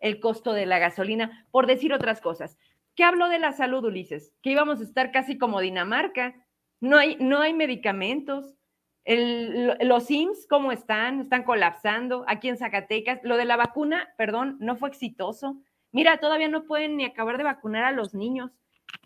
el 0.00 0.18
costo 0.18 0.52
de 0.52 0.66
la 0.66 0.80
gasolina, 0.80 1.46
por 1.52 1.68
decir 1.68 1.92
otras 1.92 2.20
cosas. 2.20 2.58
¿Qué 2.96 3.04
habló 3.04 3.28
de 3.28 3.38
la 3.38 3.52
salud, 3.52 3.84
Ulises? 3.84 4.34
Que 4.42 4.50
íbamos 4.50 4.80
a 4.80 4.82
estar 4.82 5.12
casi 5.12 5.38
como 5.38 5.60
Dinamarca. 5.60 6.34
No 6.80 6.98
hay, 6.98 7.16
no 7.20 7.38
hay 7.38 7.54
medicamentos. 7.54 8.56
Los 9.04 10.10
IMSS, 10.10 10.46
¿cómo 10.48 10.72
están? 10.72 11.20
Están 11.20 11.42
colapsando. 11.42 12.24
Aquí 12.28 12.48
en 12.48 12.56
Zacatecas, 12.56 13.20
lo 13.22 13.36
de 13.36 13.44
la 13.44 13.56
vacuna, 13.56 14.12
perdón, 14.16 14.56
no 14.60 14.76
fue 14.76 14.88
exitoso. 14.88 15.56
Mira, 15.90 16.18
todavía 16.18 16.48
no 16.48 16.64
pueden 16.64 16.96
ni 16.96 17.04
acabar 17.04 17.36
de 17.36 17.44
vacunar 17.44 17.84
a 17.84 17.92
los 17.92 18.14
niños. 18.14 18.50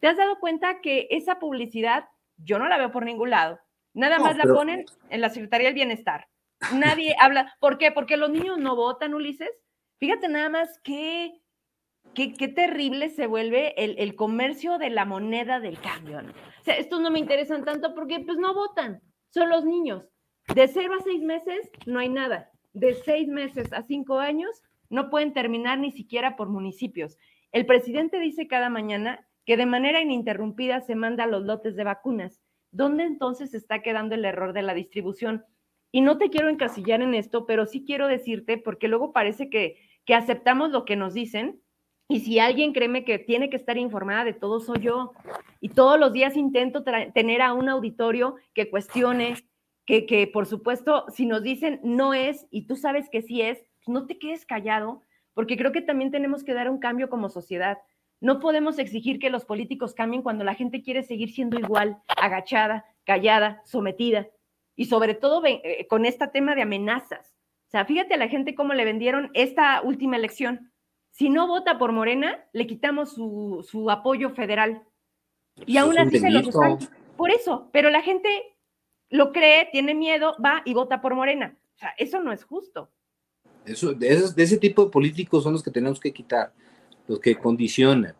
¿Te 0.01 0.09
has 0.09 0.17
dado 0.17 0.39
cuenta 0.39 0.81
que 0.81 1.09
esa 1.11 1.39
publicidad 1.39 2.05
yo 2.39 2.59
no 2.59 2.69
la 2.69 2.79
veo 2.79 2.93
por 2.93 3.05
ningún 3.05 3.31
lado. 3.31 3.61
Nada 3.95 4.19
más 4.19 4.37
la 4.37 4.45
ponen 4.45 4.85
en 5.09 5.21
la 5.21 5.31
Secretaría 5.31 5.69
del 5.69 5.75
Bienestar. 5.75 6.29
Nadie 6.75 7.15
habla. 7.21 7.55
¿Por 7.61 7.79
qué? 7.79 7.93
Porque 7.93 8.17
los 8.17 8.31
niños 8.31 8.59
no 8.59 8.77
votan, 8.77 9.15
Ulises. 9.15 9.51
Fíjate 9.99 10.29
nada 10.29 10.51
más 10.51 10.79
qué, 10.85 11.41
qué, 12.15 12.35
qué 12.35 12.49
terrible 12.49 13.09
se 13.09 13.27
vuelve 13.27 13.83
el, 13.83 13.99
el, 13.99 14.15
comercio 14.15 14.77
de 14.77 14.91
la 14.91 15.07
moneda 15.07 15.61
del 15.61 15.81
cambio. 15.81 16.19
O 16.19 16.65
sea, 16.65 16.77
estos 16.77 17.01
no 17.01 17.11
me 17.11 17.19
interesan 17.19 17.65
tanto 17.65 17.95
porque 17.95 18.21
pues 18.21 18.37
no 18.37 18.53
votan. 18.53 19.01
Son 19.31 19.51
los 19.51 19.65
niños. 19.65 20.09
De 20.55 20.69
cero 20.69 20.95
a 20.99 21.03
seis 21.03 21.23
meses 21.23 21.71
no 21.87 21.99
hay 21.99 22.09
nada. 22.09 22.51
De 22.73 22.95
seis 22.95 23.29
meses 23.29 23.73
a 23.73 23.83
cinco 23.83 24.19
años 24.19 24.63
no 24.89 25.11
pueden 25.11 25.33
terminar 25.33 25.79
ni 25.79 25.93
siquiera 25.93 26.37
por 26.37 26.49
municipios. 26.49 27.19
El 27.53 27.67
presidente 27.67 28.19
dice 28.19 28.49
cada 28.49 28.71
mañana 28.71 29.27
que 29.45 29.57
de 29.57 29.67
manera 29.67 30.01
ininterrumpida 30.01 30.81
se 30.81 30.95
manda 30.95 31.27
los 31.27 31.45
lotes 31.45 31.77
de 31.77 31.85
vacunas 31.85 32.41
¿dónde 32.77 33.05
entonces 33.05 33.55
está 33.55 33.81
quedando 33.81 34.15
el 34.15 34.25
error 34.25 34.53
de 34.53 34.63
la 34.63 34.75
distribución? 34.75 35.45
Y 35.93 36.03
no 36.03 36.19
te 36.19 36.29
quiero 36.29 36.51
encasillar 36.51 37.01
en 37.01 37.15
esto, 37.15 37.47
pero 37.47 37.65
sí 37.65 37.85
quiero 37.87 38.07
decirte, 38.07 38.59
porque 38.59 38.89
luego 38.89 39.13
parece 39.13 39.49
que, 39.49 39.79
que 40.05 40.15
aceptamos 40.15 40.71
lo 40.71 40.85
que 40.85 40.95
nos 40.95 41.15
dicen, 41.15 41.61
y 42.09 42.21
si 42.21 42.39
alguien 42.39 42.73
créeme 42.73 43.05
que 43.05 43.19
tiene 43.19 43.51
que 43.51 43.57
estar 43.57 43.77
informada 43.79 44.25
de 44.25 44.33
todo, 44.33 44.61
soy 44.61 44.81
yo. 44.81 45.13
Y 45.61 45.71
todos 45.71 45.99
los 45.99 46.13
días 46.13 46.37
intento 46.37 46.85
tener 46.85 47.43
a 47.43 47.53
un 47.53 47.69
auditorio 47.69 48.37
que 48.55 48.71
cuestione, 48.71 49.35
que, 49.85 50.07
que 50.07 50.27
por 50.27 50.47
supuesto, 50.47 51.07
si 51.13 51.27
nos 51.27 51.43
dicen 51.43 51.81
no 51.83 52.15
es 52.15 52.47
y 52.51 52.67
tú 52.67 52.77
sabes 52.77 53.09
que 53.11 53.23
sí 53.23 53.43
es, 53.43 53.65
no 53.87 54.07
te 54.07 54.19
quedes 54.19 54.47
callado, 54.47 55.03
porque 55.35 55.57
creo 55.57 55.73
que 55.73 55.83
también 55.83 56.11
tenemos 56.11 56.45
que 56.45 56.55
dar 56.55 56.71
un 56.71 56.79
cambio 56.79 57.11
como 57.11 57.29
sociedad. 57.29 57.79
No 58.21 58.41
podemos 58.41 58.79
exigir 58.79 59.19
que 59.19 59.31
los 59.31 59.45
políticos 59.45 59.93
cambien 59.93 60.23
cuando 60.23 60.45
la 60.45 60.55
gente 60.55 60.83
quiere 60.83 61.03
seguir 61.03 61.33
siendo 61.33 61.59
igual, 61.59 61.99
agachada, 62.17 62.87
callada, 63.05 63.63
sometida. 63.65 64.29
Y 64.77 64.87
sobre 64.87 65.15
todo 65.15 65.43
eh, 65.45 65.87
con 65.89 66.07
este 66.07 66.27
tema 66.29 66.55
de 66.55 66.63
amenazas. 66.63 67.35
O 67.67 67.71
sea, 67.71 67.85
fíjate 67.85 68.15
a 68.15 68.19
la 68.19 68.29
gente 68.29 68.55
cómo 68.55 68.75
le 68.75 68.85
vendieron 68.85 69.31
esta 69.35 69.83
última 69.83 70.17
elección. 70.17 70.73
Si 71.17 71.31
no 71.31 71.47
vota 71.47 71.79
por 71.79 71.93
Morena, 71.93 72.45
le 72.53 72.67
quitamos 72.67 73.15
su, 73.15 73.87
apoyo 73.91 74.35
federal. 74.35 74.83
Y 75.65 75.79
aún 75.79 75.99
así 75.99 76.19
se 76.19 76.31
los 76.31 76.47
están. 76.47 76.79
Por 77.17 77.31
eso, 77.31 77.71
pero 77.73 77.89
la 77.89 78.03
gente 78.03 78.29
lo 79.09 79.33
cree, 79.33 79.71
tiene 79.73 79.95
miedo, 79.95 80.37
va 80.45 80.61
y 80.67 80.75
vota 80.75 81.01
por 81.01 81.15
Morena. 81.15 81.57
O 81.75 81.79
sea, 81.79 81.95
eso 81.97 82.21
no 82.21 82.33
es 82.33 82.45
justo. 82.45 82.91
Eso, 83.65 83.95
de, 83.95 84.31
de 84.31 84.43
ese 84.43 84.59
tipo 84.59 84.85
de 84.85 84.91
políticos 84.91 85.43
son 85.43 85.55
los 85.55 85.63
que 85.63 85.71
tenemos 85.71 85.99
que 85.99 86.13
quitar 86.13 86.53
los 87.09 87.19
que 87.19 87.35
condicionan. 87.35 88.15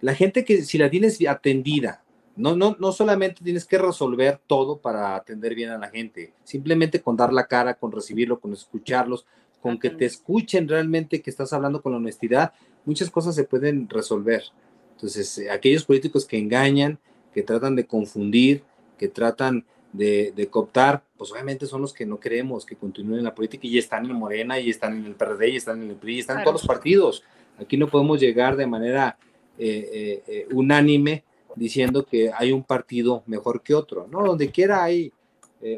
La 0.00 0.14
gente 0.14 0.44
que 0.44 0.62
si 0.62 0.78
la 0.78 0.88
tienes 0.88 1.20
atendida, 1.26 2.04
no, 2.36 2.54
no, 2.54 2.76
no 2.78 2.92
solamente 2.92 3.42
tienes 3.42 3.64
que 3.64 3.76
resolver 3.76 4.40
todo 4.46 4.78
para 4.78 5.16
atender 5.16 5.56
bien 5.56 5.70
a 5.70 5.78
la 5.78 5.88
gente, 5.88 6.32
simplemente 6.44 7.02
con 7.02 7.16
dar 7.16 7.32
la 7.32 7.48
cara, 7.48 7.74
con 7.74 7.90
recibirlo, 7.90 8.38
con 8.38 8.52
escucharlos, 8.52 9.26
con 9.60 9.78
que 9.78 9.90
te 9.90 10.06
escuchen 10.06 10.68
realmente 10.68 11.20
que 11.20 11.30
estás 11.30 11.52
hablando 11.52 11.82
con 11.82 11.94
honestidad, 11.94 12.52
muchas 12.84 13.10
cosas 13.10 13.34
se 13.34 13.44
pueden 13.44 13.88
resolver. 13.88 14.44
Entonces, 14.92 15.38
eh, 15.38 15.50
aquellos 15.50 15.84
políticos 15.84 16.24
que 16.24 16.38
engañan, 16.38 16.98
que 17.32 17.42
tratan 17.42 17.76
de 17.76 17.86
confundir, 17.86 18.62
que 18.98 19.08
tratan 19.08 19.64
de, 19.92 20.32
de, 20.36 20.46
cooptar, 20.48 21.02
pues 21.16 21.32
obviamente 21.32 21.66
son 21.66 21.80
los 21.82 21.92
que 21.92 22.06
no 22.06 22.20
queremos 22.20 22.64
que 22.64 22.76
continúen 22.76 23.18
en 23.18 23.24
la 23.24 23.34
política 23.34 23.66
y 23.66 23.78
están 23.78 24.06
en 24.06 24.12
Morena, 24.12 24.58
y 24.60 24.70
están 24.70 24.98
en 24.98 25.06
el 25.06 25.14
PRD, 25.14 25.50
y 25.50 25.56
están 25.56 25.82
en 25.82 25.90
el 25.90 25.96
PRI, 25.96 26.16
y 26.16 26.20
están 26.20 26.38
en 26.38 26.44
todos 26.44 26.62
los 26.62 26.66
partidos. 26.66 27.24
Aquí 27.58 27.76
no 27.76 27.88
podemos 27.88 28.20
llegar 28.20 28.56
de 28.56 28.66
manera 28.66 29.18
eh, 29.58 29.90
eh, 29.92 30.22
eh, 30.26 30.48
unánime 30.52 31.24
diciendo 31.54 32.06
que 32.06 32.30
hay 32.34 32.50
un 32.50 32.62
partido 32.62 33.22
mejor 33.26 33.62
que 33.62 33.74
otro. 33.74 34.06
No, 34.10 34.24
donde 34.24 34.50
quiera 34.50 34.82
hay, 34.82 35.12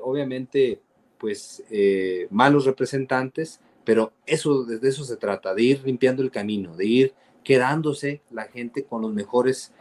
obviamente, 0.03 0.81
pues 1.19 1.65
malos 2.31 2.67
representantes, 2.67 3.59
pero 3.85 4.13
eso, 4.27 4.65
de 4.65 4.89
eso 4.89 5.05
se 5.05 5.17
trata, 5.17 5.55
de 5.55 5.63
ir 5.63 5.83
limpiando 5.85 6.23
el 6.23 6.31
camino, 6.31 6.77
de 6.77 6.87
ir 6.87 7.15
quedándose 7.45 8.23
la 8.31 8.45
gente 8.45 8.85
con 8.85 9.03
los 9.03 9.13
mejores 9.13 9.73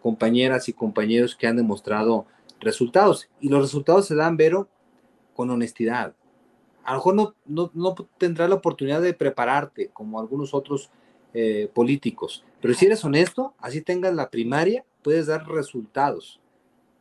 compañeras 0.00 0.68
y 0.68 0.72
compañeros 0.72 1.34
que 1.34 1.48
han 1.48 1.56
demostrado 1.56 2.26
resultados. 2.60 3.28
Y 3.40 3.48
los 3.48 3.62
resultados 3.62 4.06
se 4.06 4.14
dan, 4.14 4.36
Vero, 4.36 4.68
con 5.34 5.50
honestidad. 5.50 6.14
A 6.84 6.92
lo 6.92 6.98
mejor 6.98 7.14
no, 7.14 7.34
no, 7.46 7.70
no 7.74 7.94
tendrás 8.18 8.48
la 8.48 8.56
oportunidad 8.56 9.02
de 9.02 9.14
prepararte 9.14 9.88
como 9.88 10.20
algunos 10.20 10.54
otros 10.54 10.90
eh, 11.36 11.68
políticos. 11.74 12.44
Pero 12.60 12.74
si 12.74 12.86
eres 12.86 13.04
honesto, 13.04 13.54
así 13.58 13.80
tengas 13.80 14.14
la 14.14 14.30
primaria, 14.30 14.84
puedes 15.02 15.26
dar 15.26 15.46
resultados. 15.48 16.40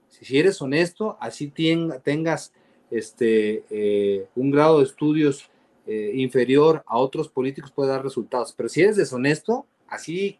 Si 0.07 0.39
eres 0.39 0.59
honesto, 0.59 1.17
así 1.19 1.51
tengas 1.51 2.51
este, 2.89 3.63
eh, 3.69 4.27
un 4.35 4.49
grado 4.49 4.79
de 4.79 4.85
estudios 4.85 5.51
eh, 5.85 6.11
inferior 6.15 6.83
a 6.87 6.97
otros 6.97 7.27
políticos, 7.27 7.71
puedes 7.71 7.91
dar 7.91 8.03
resultados. 8.03 8.53
Pero 8.53 8.69
si 8.69 8.81
eres 8.81 8.95
deshonesto, 8.95 9.65
así 9.87 10.39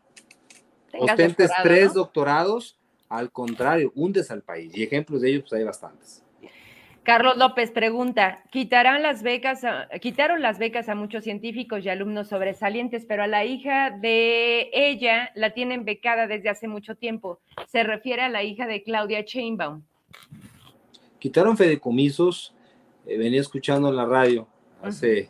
ostentes 0.98 1.52
tres 1.64 1.94
doctorados, 1.94 2.78
al 3.10 3.32
contrario, 3.32 3.92
hundes 3.96 4.32
al 4.32 4.42
país. 4.42 4.76
Y 4.76 4.84
ejemplos 4.84 5.22
de 5.22 5.30
ellos 5.30 5.42
pues, 5.42 5.54
hay 5.54 5.64
bastantes. 5.64 6.24
Carlos 7.04 7.36
López 7.36 7.72
pregunta, 7.72 8.44
¿quitarán 8.50 9.04
las 9.04 9.24
becas 9.24 9.62
quitaron 10.00 10.42
las 10.42 10.58
becas 10.58 10.88
a 10.88 10.96
muchos 10.96 11.26
científicos 11.26 11.84
y 11.84 11.90
alumnos 11.90 12.30
sobresalientes, 12.30 13.04
pero 13.06 13.24
a 13.24 13.28
la 13.28 13.44
hija 13.44 13.92
de 13.92 14.70
ella 14.72 15.30
la 15.36 15.54
tienen 15.54 15.84
becada 15.84 16.28
desde 16.28 16.48
hace 16.48 16.70
mucho 16.70 16.96
tiempo. 16.96 17.42
Se 17.68 17.84
refiere 17.84 18.22
a 18.22 18.30
la 18.30 18.44
hija 18.44 18.68
de 18.68 18.84
Claudia 18.84 19.26
Chainbaum. 19.26 19.84
Quitaron 21.20 21.58
fideicomisos, 21.58 22.56
eh, 23.06 23.18
venía 23.18 23.42
escuchando 23.42 23.90
en 23.90 23.98
la 23.98 24.06
radio 24.06 24.48
hace 24.84 25.30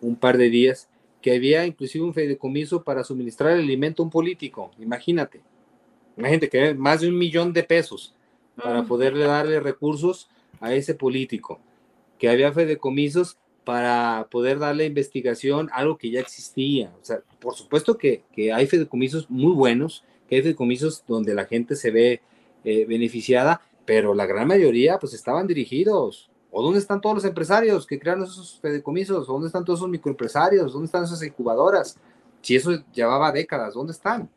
un 0.00 0.16
par 0.16 0.38
de 0.38 0.48
días 0.48 0.88
que 1.20 1.34
había 1.34 1.66
inclusive 1.66 2.04
un 2.04 2.14
fideicomiso 2.14 2.82
para 2.82 3.04
suministrar 3.04 3.52
alimento 3.52 4.02
a 4.02 4.06
un 4.06 4.10
político, 4.10 4.70
imagínate. 4.78 5.40
Imagínate 6.16 6.48
que 6.48 6.74
más 6.74 7.00
de 7.00 7.08
un 7.08 7.18
millón 7.18 7.52
de 7.52 7.62
pesos 7.62 8.14
para 8.56 8.84
poderle 8.84 9.24
darle 9.24 9.60
recursos 9.60 10.28
a 10.60 10.74
ese 10.74 10.94
político, 10.94 11.60
que 12.18 12.28
había 12.28 12.52
fideicomisos 12.52 13.38
para 13.64 14.28
poder 14.30 14.58
darle 14.58 14.86
investigación 14.86 15.70
algo 15.72 15.96
que 15.96 16.10
ya 16.10 16.20
existía. 16.20 16.92
O 17.00 17.04
sea, 17.04 17.20
por 17.40 17.54
supuesto 17.54 17.96
que, 17.96 18.24
que 18.32 18.52
hay 18.52 18.66
fideicomisos 18.66 19.30
muy 19.30 19.52
buenos, 19.52 20.04
que 20.28 20.36
hay 20.36 20.42
fideicomisos 20.42 21.04
donde 21.06 21.34
la 21.34 21.46
gente 21.46 21.76
se 21.76 21.90
ve 21.90 22.20
eh, 22.64 22.84
beneficiada, 22.86 23.60
pero 23.84 24.14
la 24.14 24.26
gran 24.26 24.48
mayoría 24.48 24.98
pues 24.98 25.14
estaban 25.14 25.46
dirigidos. 25.46 26.30
¿O 26.54 26.62
dónde 26.62 26.78
están 26.78 27.00
todos 27.00 27.14
los 27.14 27.24
empresarios 27.24 27.86
que 27.86 27.98
crearon 27.98 28.24
esos 28.24 28.60
fideicomisos? 28.60 29.26
¿O 29.26 29.32
dónde 29.32 29.46
están 29.46 29.64
todos 29.64 29.80
esos 29.80 29.88
microempresarios? 29.88 30.74
¿Dónde 30.74 30.84
están 30.84 31.04
esas 31.04 31.22
incubadoras? 31.22 31.98
Si 32.42 32.54
eso 32.54 32.72
llevaba 32.92 33.32
décadas, 33.32 33.72
¿dónde 33.72 33.92
están? 33.92 34.28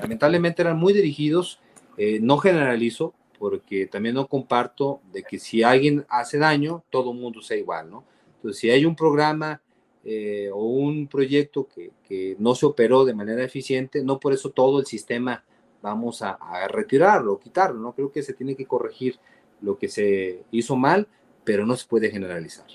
Lamentablemente 0.00 0.62
eran 0.62 0.76
muy 0.76 0.92
dirigidos, 0.92 1.60
eh, 1.96 2.18
no 2.20 2.38
generalizo, 2.38 3.14
porque 3.38 3.86
también 3.86 4.16
no 4.16 4.26
comparto 4.26 5.00
de 5.12 5.22
que 5.22 5.38
si 5.38 5.62
alguien 5.62 6.04
hace 6.08 6.38
daño, 6.38 6.82
todo 6.90 7.12
el 7.12 7.18
mundo 7.18 7.40
sea 7.40 7.56
igual, 7.56 7.88
¿no? 7.88 8.04
Entonces, 8.36 8.60
si 8.60 8.68
hay 8.68 8.84
un 8.84 8.96
programa 8.96 9.62
eh, 10.04 10.50
o 10.52 10.64
un 10.64 11.06
proyecto 11.06 11.68
que, 11.68 11.92
no 12.40 12.56
se 12.56 12.66
operó 12.66 13.04
de 13.04 13.14
manera 13.14 13.44
eficiente, 13.44 14.02
no 14.02 14.18
por 14.18 14.32
eso 14.32 14.50
todo 14.50 14.80
el 14.80 14.86
sistema 14.86 15.44
vamos 15.80 16.22
a, 16.22 16.32
a 16.32 16.66
retirarlo 16.66 17.38
quitarlo, 17.38 17.78
¿no? 17.78 17.92
Creo 17.92 18.10
que 18.10 18.24
se 18.24 18.34
tiene 18.34 18.56
que 18.56 18.66
corregir 18.66 19.20
lo 19.60 19.78
que 19.78 19.88
se 19.88 20.42
hizo 20.50 20.74
mal, 20.74 21.06
pero 21.50 21.66
no 21.66 21.74
se 21.74 21.88
puede 21.88 22.12
generalizar. 22.12 22.68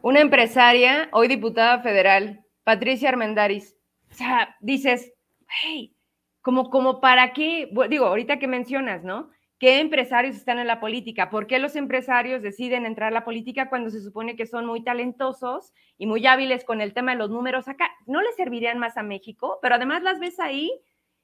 Una 0.00 0.20
empresaria, 0.20 1.10
hoy 1.12 1.28
diputada 1.28 1.82
federal, 1.82 2.46
Patricia 2.64 3.10
Armendaris, 3.10 3.76
o 4.10 4.14
sea, 4.14 4.56
dices, 4.60 5.12
hey, 5.46 5.94
como, 6.40 6.70
como 6.70 7.02
para 7.02 7.34
qué, 7.34 7.70
digo, 7.90 8.06
ahorita 8.06 8.38
que 8.38 8.48
mencionas, 8.48 9.04
¿no? 9.04 9.28
¿Qué 9.58 9.80
empresarios 9.80 10.34
están 10.34 10.58
en 10.58 10.66
la 10.66 10.80
política? 10.80 11.28
¿Por 11.28 11.46
qué 11.46 11.58
los 11.58 11.76
empresarios 11.76 12.40
deciden 12.40 12.86
entrar 12.86 13.08
a 13.08 13.14
la 13.14 13.26
política 13.26 13.68
cuando 13.68 13.90
se 13.90 14.00
supone 14.00 14.34
que 14.34 14.46
son 14.46 14.64
muy 14.64 14.82
talentosos 14.82 15.74
y 15.98 16.06
muy 16.06 16.26
hábiles 16.26 16.64
con 16.64 16.80
el 16.80 16.94
tema 16.94 17.12
de 17.12 17.18
los 17.18 17.28
números 17.28 17.68
acá? 17.68 17.90
¿No 18.06 18.22
les 18.22 18.34
servirían 18.36 18.78
más 18.78 18.96
a 18.96 19.02
México? 19.02 19.58
Pero 19.60 19.74
además 19.74 20.02
las 20.02 20.20
ves 20.20 20.40
ahí 20.40 20.72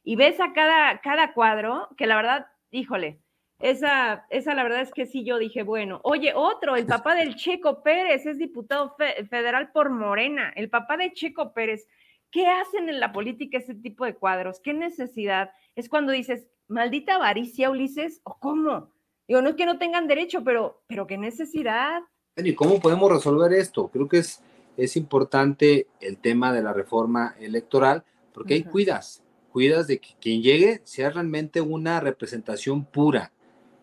y 0.05 0.17
ves 0.17 0.39
a 0.41 0.53
cada, 0.53 1.01
cada 1.01 1.33
cuadro 1.33 1.89
que 1.97 2.07
la 2.07 2.17
verdad, 2.17 2.49
híjole, 2.71 3.19
esa, 3.63 4.27
esa 4.29 4.55
la 4.55 4.65
verdad 4.65 4.81
es 4.81 4.93
que 4.93 5.07
sí, 5.07 5.25
yo 5.25 5.39
dije, 5.39 5.63
bueno, 5.63 6.01
oye, 6.03 6.33
otro, 6.35 6.75
el 6.75 6.85
papá 6.85 7.15
del 7.15 7.37
Checo 7.37 7.83
Pérez 7.83 8.27
es 8.27 8.37
diputado 8.37 8.97
federal 9.31 9.71
por 9.71 9.89
Morena, 9.91 10.53
el 10.57 10.69
papá 10.69 10.97
de 10.97 11.13
Checo 11.13 11.53
Pérez. 11.55 11.87
¿Qué 12.33 12.47
hacen 12.49 12.89
en 12.89 12.99
la 12.99 13.13
política 13.13 13.59
ese 13.59 13.75
tipo 13.75 14.05
de 14.05 14.17
cuadros? 14.17 14.59
¿Qué 14.59 14.75
necesidad? 14.75 15.53
Es 15.77 15.89
cuando 15.89 16.11
dices, 16.13 16.49
maldita 16.67 17.15
avaricia, 17.15 17.71
Ulises, 17.71 18.21
o 18.25 18.37
cómo? 18.41 18.91
Digo, 19.29 19.43
no 19.43 19.51
es 19.51 19.55
que 19.55 19.67
no 19.67 19.79
tengan 19.79 20.09
derecho, 20.09 20.43
pero, 20.43 20.83
pero 20.89 21.07
qué 21.07 21.17
necesidad. 21.17 22.03
¿Y 22.37 22.55
cómo 22.55 22.81
podemos 22.81 23.13
resolver 23.13 23.53
esto? 23.53 23.89
Creo 23.89 24.09
que 24.09 24.19
es, 24.19 24.43
es 24.77 24.97
importante 24.97 25.87
el 26.01 26.19
tema 26.19 26.53
de 26.53 26.63
la 26.63 26.73
reforma 26.73 27.37
electoral, 27.39 28.03
porque 28.35 28.55
ahí 28.55 28.65
cuidas, 28.65 29.23
cuidas 29.51 29.87
de 29.87 29.99
que 29.99 30.09
quien 30.21 30.43
llegue 30.43 30.81
sea 30.83 31.11
realmente 31.11 31.61
una 31.61 32.01
representación 32.01 32.85
pura, 32.85 33.31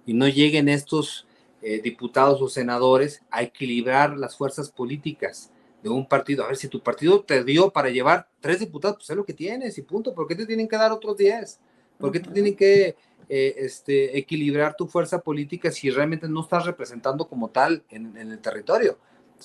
y 0.05 0.13
no 0.13 0.27
lleguen 0.27 0.69
estos 0.69 1.27
eh, 1.61 1.81
diputados 1.81 2.41
o 2.41 2.47
senadores 2.47 3.21
a 3.30 3.43
equilibrar 3.43 4.17
las 4.17 4.38
fuerzas 4.38 4.71
políticas 4.71 5.51
de 5.84 5.89
un 5.89 6.07
partido. 6.07 6.43
A 6.43 6.47
ver, 6.47 6.57
si 6.57 6.67
tu 6.67 6.81
partido 6.81 7.21
te 7.21 7.43
dio 7.43 7.69
para 7.69 7.89
llevar 7.89 8.27
tres 8.39 8.59
diputados, 8.59 8.97
pues 8.97 9.09
es 9.09 9.15
lo 9.15 9.26
que 9.26 9.34
tienes 9.34 9.77
y 9.77 9.81
punto. 9.81 10.13
¿Por 10.13 10.27
qué 10.27 10.35
te 10.35 10.45
tienen 10.45 10.67
que 10.67 10.77
dar 10.77 10.91
otros 10.91 11.17
diez? 11.17 11.59
¿Por 11.97 12.11
qué 12.11 12.19
te 12.19 12.31
tienen 12.31 12.55
que 12.55 12.95
eh, 13.27 13.55
este, 13.57 14.17
equilibrar 14.17 14.76
tu 14.76 14.88
fuerza 14.88 15.19
política 15.19 15.71
si 15.71 15.89
realmente 15.89 16.27
no 16.27 16.41
estás 16.41 16.65
representando 16.65 17.27
como 17.27 17.49
tal 17.49 17.84
en, 17.89 18.15
el 18.17 18.39
territorio? 18.39 18.97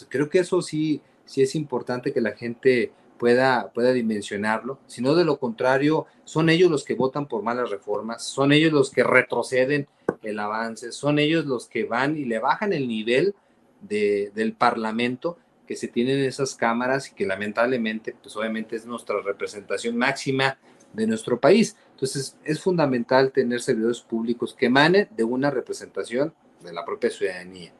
creo 0.09 0.28
que 0.28 0.40
eso 0.40 0.60
sí, 0.60 1.01
sí 1.24 1.43
es 1.43 1.55
importante 1.55 2.12
que 2.12 2.20
la 2.20 2.32
gente 2.32 2.93
pueda, 3.19 3.70
pueda 3.73 3.93
dimensionarlo. 3.93 4.78
Si 4.86 5.03
no, 5.03 5.15
de 5.15 5.24
lo 5.24 5.39
contrario, 5.39 6.07
son 6.24 6.49
ellos 6.49 6.70
los 6.70 6.85
que 6.85 6.95
votan 6.95 7.27
por 7.27 7.43
malas 7.43 7.70
reformas, 7.70 8.24
son 8.24 8.53
ellos 8.53 8.73
los 8.73 8.91
que 8.91 9.03
retroceden 9.03 9.89
el 10.23 10.39
avance, 10.39 10.93
son 10.93 11.19
ellos 11.19 11.47
los 11.47 11.66
que 11.69 11.85
van 11.85 12.16
y 12.16 12.24
le 12.24 12.39
bajan 12.39 12.73
el 12.73 12.89
nivel 12.89 13.35
de, 13.81 14.32
del 14.35 14.55
Parlamento 14.55 15.39
que 15.66 15.77
se 15.77 15.89
tienen 15.89 16.19
en 16.19 16.27
esas 16.27 16.55
cámaras 16.55 17.11
y 17.11 17.15
que 17.15 17.27
lamentablemente, 17.27 18.15
pues 18.20 18.36
obviamente 18.36 18.77
es 18.77 18.86
nuestra 18.86 19.20
representación 19.20 19.97
máxima 19.97 20.59
de 20.93 21.07
nuestro 21.07 21.41
país. 21.41 21.77
Entonces, 21.93 22.36
es 22.45 22.61
fundamental 22.61 23.32
tener 23.32 23.61
servidores 23.61 24.01
públicos 24.01 24.55
que 24.55 24.66
emanen 24.66 25.09
de 25.16 25.24
una 25.24 25.51
representación 25.51 26.35
de 26.62 26.73
la 26.73 26.85
propia 26.85 27.11
ciudadanía. 27.11 27.73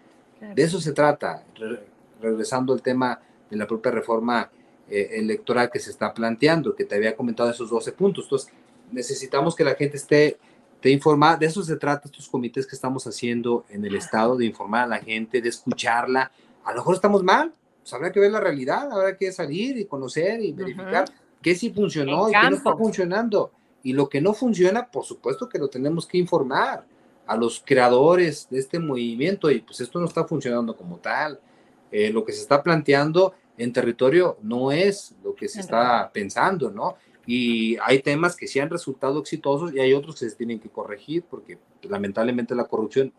De 0.55 0.62
eso 0.62 0.81
se 0.81 0.93
trata, 0.93 1.44
regresando 2.20 2.73
al 2.73 2.82
tema 2.82 3.20
de 3.51 3.56
la 3.56 3.66
propia 3.66 3.93
reforma 3.93 4.51
eh, 4.89 5.11
electoral 5.15 5.70
que 5.70 5.78
se 5.78 5.90
está 5.90 6.12
planteando, 6.12 6.74
que 6.74 6.85
te 6.85 6.94
había 6.94 7.16
comentado 7.16 7.51
esos 7.51 7.70
12 7.70 7.93
puntos. 7.93 8.24
Entonces, 8.24 8.52
necesitamos 8.93 9.56
que 9.56 9.65
la 9.65 9.74
gente 9.74 9.97
esté, 9.97 10.39
informada. 10.85 11.39
De 11.39 11.47
eso 11.47 11.62
se 11.62 11.77
trata 11.77 12.09
estos 12.09 12.28
comités 12.28 12.66
que 12.66 12.77
estamos 12.77 13.06
haciendo 13.06 13.65
en 13.70 13.86
el 13.86 13.94
Estado, 13.97 14.36
de 14.36 14.44
informar 14.44 14.85
a 14.85 14.86
la 14.86 14.98
gente, 14.98 15.40
de 15.40 15.48
escucharla. 15.48 16.31
A 16.62 16.73
lo 16.73 16.81
mejor 16.81 16.97
estamos 16.97 17.24
mal, 17.24 17.55
pues 17.81 17.94
habrá 17.94 18.12
que 18.12 18.20
ver 18.20 18.31
la 18.31 18.40
realidad, 18.40 18.93
habrá 18.93 19.16
que 19.16 19.32
salir 19.32 19.78
y 19.78 19.86
conocer 19.86 20.43
y 20.43 20.52
verificar 20.52 21.06
qué 21.40 21.55
sí 21.55 21.70
funcionó 21.70 22.28
y 22.28 22.32
qué 22.32 22.51
no 22.51 22.56
está 22.56 22.77
funcionando. 22.77 23.51
Y 23.82 23.94
lo 23.94 24.11
que 24.11 24.20
no 24.20 24.35
funciona, 24.35 24.90
por 24.90 25.06
supuesto 25.06 25.48
que 25.48 25.59
lo 25.59 25.69
tenemos 25.69 26.06
que 26.06 26.19
informar 26.19 26.85
a 27.27 27.35
los 27.35 27.62
creadores 27.65 28.47
de 28.51 28.59
este 28.59 28.78
movimiento 28.78 29.51
y 29.51 29.61
pues 29.61 29.81
esto 29.81 29.98
no 29.98 30.05
está 30.05 30.24
funcionando 30.24 30.77
como 30.77 30.98
tal. 30.98 31.40
Eh, 31.90 32.11
lo 32.11 32.24
que 32.24 32.32
se 32.32 32.43
está 32.43 32.62
planteando 32.62 33.35
en 33.59 33.72
territorio 33.72 34.39
no 34.43 34.72
es 34.72 35.14
lo 35.22 35.35
que 35.35 35.48
se 35.48 35.60
está 35.60 36.10
pensando, 36.12 36.70
¿no? 36.70 36.97
Y 37.26 37.76
hay 37.78 38.01
temas 38.01 38.36
que 38.36 38.47
sí 38.47 38.60
han 38.60 38.70
resultado 38.70 39.20
exitosos 39.20 39.72
y 39.72 39.81
hay 39.81 39.94
otros 39.94 40.18
que 40.18 40.28
se 40.28 40.36
tienen 40.36 40.60
que 40.60 40.68
corregir 40.68 41.24
porque 41.28 41.59
lamentablemente 41.82 42.55
la 42.55 42.64
corrupción 42.64 43.12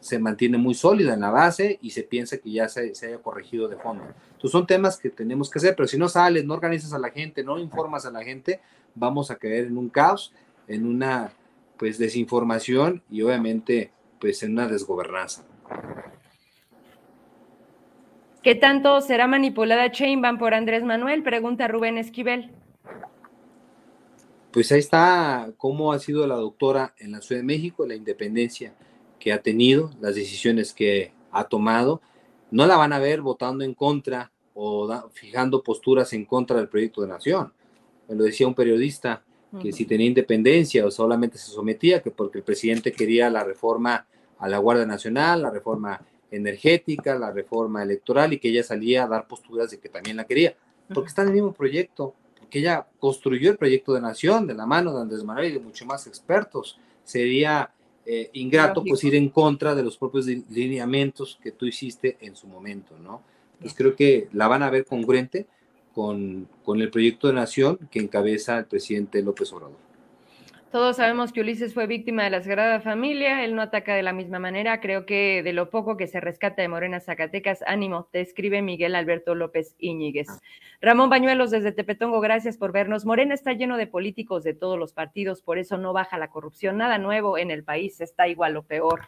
se 0.00 0.18
mantiene 0.18 0.58
muy 0.58 0.74
sólida 0.74 1.14
en 1.14 1.20
la 1.20 1.30
base 1.30 1.78
y 1.80 1.90
se 1.90 2.02
piensa 2.02 2.38
que 2.38 2.50
ya 2.50 2.68
se, 2.68 2.94
se, 2.94 3.06
haya 3.06 3.18
corregido 3.18 3.68
de 3.68 3.76
fondo. 3.76 4.04
Entonces 4.04 4.50
son 4.50 4.66
temas 4.66 4.98
que 4.98 5.10
tenemos 5.10 5.50
que 5.50 5.58
hacer, 5.58 5.74
pero 5.74 5.88
si 5.88 5.98
no 5.98 6.08
sales, 6.08 6.44
no 6.44 6.54
organizas 6.54 6.92
a 6.92 6.98
la 6.98 7.10
gente, 7.10 7.42
no 7.42 7.58
informas 7.58 8.04
a 8.04 8.10
la 8.10 8.22
gente, 8.22 8.60
vamos 8.94 9.30
a 9.30 9.36
caer 9.36 9.66
en 9.66 9.78
un 9.78 9.88
caos, 9.88 10.32
en 10.68 10.86
una 10.86 11.32
pues 11.78 11.98
desinformación 11.98 13.02
y 13.10 13.22
obviamente 13.22 13.92
pues 14.20 14.42
en 14.42 14.52
una 14.52 14.68
desgobernanza. 14.68 15.44
¿Qué 18.44 18.54
tanto 18.54 19.00
será 19.00 19.26
manipulada 19.26 19.90
Chainban 19.90 20.36
por 20.36 20.52
Andrés 20.52 20.84
Manuel? 20.84 21.22
Pregunta 21.22 21.66
Rubén 21.66 21.96
Esquivel. 21.96 22.50
Pues 24.52 24.70
ahí 24.70 24.80
está 24.80 25.50
cómo 25.56 25.94
ha 25.94 25.98
sido 25.98 26.26
la 26.26 26.34
doctora 26.34 26.94
en 26.98 27.12
la 27.12 27.22
Ciudad 27.22 27.40
de 27.40 27.46
México, 27.46 27.86
la 27.86 27.94
independencia 27.94 28.74
que 29.18 29.32
ha 29.32 29.40
tenido, 29.40 29.92
las 29.98 30.14
decisiones 30.14 30.74
que 30.74 31.12
ha 31.32 31.44
tomado. 31.44 32.02
No 32.50 32.66
la 32.66 32.76
van 32.76 32.92
a 32.92 32.98
ver 32.98 33.22
votando 33.22 33.64
en 33.64 33.72
contra 33.72 34.30
o 34.52 35.08
fijando 35.14 35.62
posturas 35.62 36.12
en 36.12 36.26
contra 36.26 36.58
del 36.58 36.68
proyecto 36.68 37.00
de 37.00 37.08
nación. 37.08 37.50
Me 38.10 38.14
lo 38.14 38.24
decía 38.24 38.46
un 38.46 38.54
periodista 38.54 39.24
que 39.62 39.72
si 39.72 39.86
tenía 39.86 40.06
independencia 40.06 40.84
o 40.84 40.90
solamente 40.90 41.38
se 41.38 41.50
sometía, 41.50 42.02
que 42.02 42.10
porque 42.10 42.38
el 42.38 42.44
presidente 42.44 42.92
quería 42.92 43.30
la 43.30 43.42
reforma 43.42 44.06
a 44.38 44.48
la 44.50 44.58
Guardia 44.58 44.84
Nacional, 44.84 45.40
la 45.40 45.50
reforma 45.50 45.98
energética, 46.36 47.18
la 47.18 47.30
reforma 47.30 47.82
electoral 47.82 48.32
y 48.32 48.38
que 48.38 48.48
ella 48.48 48.62
salía 48.62 49.04
a 49.04 49.08
dar 49.08 49.26
posturas 49.26 49.70
de 49.70 49.78
que 49.78 49.88
también 49.88 50.16
la 50.16 50.24
quería, 50.24 50.54
porque 50.92 51.08
está 51.08 51.22
en 51.22 51.28
el 51.28 51.34
mismo 51.34 51.52
proyecto, 51.52 52.14
porque 52.38 52.58
ella 52.58 52.86
construyó 52.98 53.50
el 53.50 53.56
proyecto 53.56 53.94
de 53.94 54.00
nación 54.00 54.46
de 54.46 54.54
la 54.54 54.66
mano 54.66 54.94
de 54.94 55.02
Andrés 55.02 55.24
Manuel 55.24 55.50
y 55.50 55.54
de 55.54 55.60
muchos 55.60 55.86
más 55.86 56.06
expertos. 56.06 56.78
Sería 57.04 57.70
eh, 58.06 58.30
ingrato 58.34 58.84
pues 58.84 59.02
ir 59.04 59.14
en 59.14 59.28
contra 59.30 59.74
de 59.74 59.82
los 59.82 59.96
propios 59.96 60.26
lineamientos 60.26 61.38
que 61.42 61.52
tú 61.52 61.66
hiciste 61.66 62.16
en 62.20 62.36
su 62.36 62.46
momento, 62.46 62.98
¿no? 62.98 63.22
Pues 63.60 63.72
creo 63.74 63.96
que 63.96 64.28
la 64.32 64.48
van 64.48 64.62
a 64.62 64.70
ver 64.70 64.84
congruente 64.84 65.46
con, 65.94 66.48
con 66.64 66.80
el 66.80 66.90
proyecto 66.90 67.28
de 67.28 67.34
nación 67.34 67.78
que 67.90 68.00
encabeza 68.00 68.58
el 68.58 68.66
presidente 68.66 69.22
López 69.22 69.52
Obrador. 69.52 69.83
Todos 70.74 70.96
sabemos 70.96 71.32
que 71.32 71.40
Ulises 71.40 71.72
fue 71.72 71.86
víctima 71.86 72.24
de 72.24 72.30
la 72.30 72.42
Sagrada 72.42 72.80
Familia, 72.80 73.44
él 73.44 73.54
no 73.54 73.62
ataca 73.62 73.94
de 73.94 74.02
la 74.02 74.12
misma 74.12 74.40
manera, 74.40 74.80
creo 74.80 75.06
que 75.06 75.44
de 75.44 75.52
lo 75.52 75.70
poco 75.70 75.96
que 75.96 76.08
se 76.08 76.18
rescata 76.18 76.62
de 76.62 76.66
Morena 76.66 76.98
Zacatecas, 76.98 77.62
ánimo, 77.68 78.08
te 78.10 78.20
escribe 78.20 78.60
Miguel 78.60 78.96
Alberto 78.96 79.36
López 79.36 79.76
Iñiguez. 79.78 80.26
Ramón 80.80 81.10
Bañuelos 81.10 81.52
desde 81.52 81.70
Tepetongo, 81.70 82.18
gracias 82.18 82.56
por 82.56 82.72
vernos. 82.72 83.06
Morena 83.06 83.34
está 83.34 83.52
lleno 83.52 83.76
de 83.76 83.86
políticos 83.86 84.42
de 84.42 84.52
todos 84.52 84.76
los 84.76 84.92
partidos, 84.92 85.42
por 85.42 85.58
eso 85.58 85.78
no 85.78 85.92
baja 85.92 86.18
la 86.18 86.26
corrupción, 86.26 86.76
nada 86.76 86.98
nuevo 86.98 87.38
en 87.38 87.52
el 87.52 87.62
país, 87.62 88.00
está 88.00 88.26
igual 88.26 88.56
o 88.56 88.64
peor. 88.64 89.02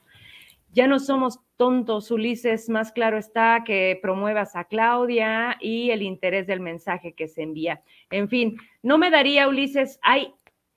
Ya 0.73 0.87
no 0.87 1.01
somos 1.01 1.41
tontos, 1.57 2.13
Ulises, 2.13 2.69
más 2.69 2.93
claro 2.93 3.19
está 3.19 3.65
que 3.67 3.99
promuevas 4.01 4.55
a 4.55 4.67
Claudia 4.67 5.57
y 5.61 5.91
el 5.91 6.03
interés 6.03 6.47
del 6.47 6.61
mensaje 6.61 7.15
que 7.15 7.27
se 7.27 7.43
envía. 7.43 7.83
En 8.11 8.29
fin, 8.29 8.57
no 8.85 8.99
me 8.99 9.11
daría, 9.11 9.49
Ulises, 9.49 9.99
hay 10.03 10.33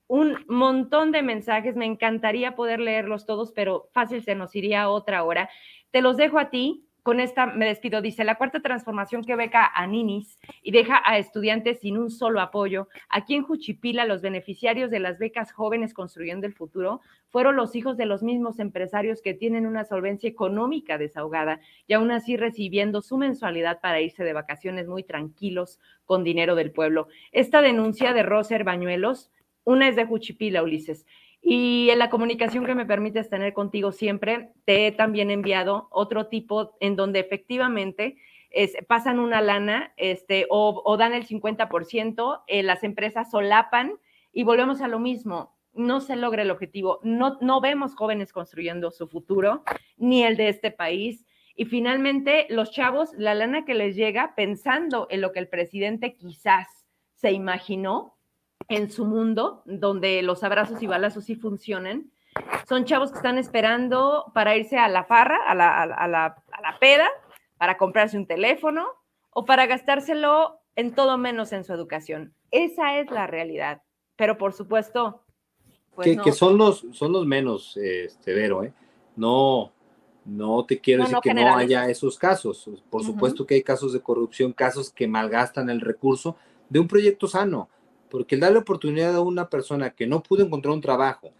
un 0.09 0.43
montón 0.47 1.11
de 1.11 1.21
mensajes, 1.21 1.75
me 1.75 1.85
encantaría 1.85 2.55
poder 2.55 2.79
leerlos 2.79 3.27
todos, 3.27 3.51
pero 3.51 3.89
fácil 3.93 4.23
se 4.23 4.33
nos 4.33 4.55
iría 4.55 4.89
otra 4.89 5.23
hora. 5.23 5.49
Te 5.91 6.01
los 6.01 6.17
dejo 6.17 6.39
a 6.39 6.49
ti. 6.49 6.85
Con 7.01 7.21
esta 7.21 7.45
me 7.45 7.65
despido. 7.65 8.01
Dice, 8.01 8.23
la 8.23 8.35
cuarta 8.35 8.59
transformación 8.59 9.23
que 9.23 9.35
beca 9.35 9.71
a 9.73 9.87
ninis 9.87 10.37
y 10.61 10.71
deja 10.71 11.01
a 11.05 11.17
estudiantes 11.17 11.79
sin 11.79 11.97
un 11.97 12.11
solo 12.11 12.41
apoyo. 12.41 12.89
Aquí 13.07 13.35
en 13.35 13.43
Juchipila, 13.43 14.05
los 14.05 14.21
beneficiarios 14.21 14.91
de 14.91 14.99
las 14.99 15.17
becas 15.17 15.51
jóvenes 15.53 15.93
construyendo 15.93 16.45
el 16.45 16.53
futuro 16.53 16.99
fueron 17.29 17.55
los 17.55 17.75
hijos 17.75 17.95
de 17.95 18.05
los 18.05 18.21
mismos 18.21 18.59
empresarios 18.59 19.21
que 19.21 19.33
tienen 19.33 19.65
una 19.65 19.85
solvencia 19.85 20.29
económica 20.29 20.97
desahogada 20.97 21.61
y 21.87 21.93
aún 21.93 22.11
así 22.11 22.35
recibiendo 22.35 23.01
su 23.01 23.17
mensualidad 23.17 23.79
para 23.79 24.01
irse 24.01 24.23
de 24.23 24.33
vacaciones 24.33 24.87
muy 24.87 25.03
tranquilos 25.03 25.79
con 26.05 26.23
dinero 26.23 26.55
del 26.55 26.71
pueblo. 26.71 27.07
Esta 27.31 27.61
denuncia 27.61 28.13
de 28.13 28.23
Roser 28.23 28.63
Bañuelos 28.65 29.31
una 29.69 29.87
es 29.87 29.95
de 29.95 30.05
Juchipila, 30.05 30.63
Ulises. 30.63 31.05
Y 31.41 31.89
en 31.91 31.99
la 31.99 32.09
comunicación 32.09 32.65
que 32.65 32.75
me 32.75 32.85
permites 32.85 33.29
tener 33.29 33.53
contigo 33.53 33.91
siempre, 33.91 34.49
te 34.65 34.87
he 34.87 34.91
también 34.91 35.31
enviado 35.31 35.87
otro 35.91 36.27
tipo 36.27 36.75
en 36.79 36.95
donde 36.95 37.19
efectivamente 37.19 38.17
es, 38.49 38.73
pasan 38.87 39.19
una 39.19 39.41
lana 39.41 39.93
este, 39.95 40.47
o, 40.49 40.97
dan 40.97 41.13
el 41.13 41.27
50%, 41.27 42.43
eh, 42.47 42.63
las 42.63 42.83
empresas 42.83 43.29
solapan 43.29 43.93
y 44.33 44.43
volvemos 44.43 44.81
a 44.81 44.87
lo 44.87 44.99
mismo. 44.99 45.55
No 45.73 46.01
se 46.01 46.15
logra 46.15 46.41
el 46.41 46.51
objetivo. 46.51 46.99
No, 47.03 47.37
no 47.39 47.61
vemos 47.61 47.95
jóvenes 47.95 48.33
construyendo 48.33 48.89
su 48.89 49.07
futuro, 49.07 49.63
ni 49.97 50.23
el 50.23 50.35
de 50.35 50.49
este 50.49 50.71
país. 50.71 51.25
Y 51.55 51.65
finalmente, 51.65 52.47
los 52.49 52.71
chavos, 52.71 53.11
la 53.17 53.35
lana 53.35 53.65
que 53.65 53.75
les 53.75 53.95
llega 53.95 54.33
pensando 54.35 55.07
en 55.11 55.21
lo 55.21 55.31
que 55.31 55.39
el 55.39 55.47
presidente 55.47 56.15
quizás 56.15 56.67
se 57.13 57.31
imaginó, 57.31 58.18
en 58.69 58.91
su 58.91 59.05
mundo, 59.05 59.63
donde 59.65 60.21
los 60.21 60.43
abrazos 60.43 60.81
y 60.81 60.87
balazos 60.87 61.25
sí 61.25 61.35
funcionan. 61.35 62.11
Son 62.67 62.85
chavos 62.85 63.11
que 63.11 63.17
están 63.17 63.37
esperando 63.37 64.31
para 64.33 64.55
irse 64.55 64.77
a 64.77 64.87
la 64.87 65.03
farra, 65.03 65.39
a 65.47 65.55
la, 65.55 65.81
a 65.81 66.07
la, 66.07 66.25
a 66.25 66.61
la 66.61 66.79
peda, 66.79 67.07
para 67.57 67.77
comprarse 67.77 68.17
un 68.17 68.27
teléfono 68.27 68.87
o 69.31 69.45
para 69.45 69.65
gastárselo 69.65 70.59
en 70.75 70.93
todo 70.93 71.17
menos 71.17 71.51
en 71.51 71.63
su 71.63 71.73
educación. 71.73 72.33
Esa 72.51 72.99
es 72.99 73.09
la 73.11 73.27
realidad. 73.27 73.81
Pero 74.15 74.37
por 74.37 74.53
supuesto, 74.53 75.23
pues 75.95 76.17
que, 76.21 76.31
son 76.31 76.57
los 76.57 76.85
son 76.91 77.11
los 77.11 77.25
menos, 77.25 77.75
este, 77.75 78.33
Vero, 78.33 78.63
¿eh? 78.63 78.73
No, 79.15 79.71
no 80.25 80.65
te 80.65 80.79
quiero 80.79 81.03
decir 81.03 81.17
que 81.21 81.33
no 81.33 81.55
haya 81.55 81.89
esos 81.89 82.17
casos. 82.17 82.69
Por 82.89 83.03
supuesto 83.03 83.45
que 83.45 83.55
hay 83.55 83.63
casos 83.63 83.93
de 83.93 84.01
corrupción, 84.01 84.53
casos 84.53 84.91
que 84.91 85.07
malgastan 85.07 85.69
el 85.69 85.81
recurso 85.81 86.37
de 86.69 86.79
un 86.79 86.87
proyecto 86.87 87.27
sano 87.27 87.69
porque 88.09 88.35
el 88.35 88.41
darle 88.41 88.59
oportunidad 88.59 89.15
a 89.15 89.21
una 89.21 89.49
persona 89.49 89.91
que 89.91 90.07
no 90.07 90.21
pudo 90.21 90.45
encontrar 90.45 90.73
un 90.73 90.81
trabajo 90.81 91.31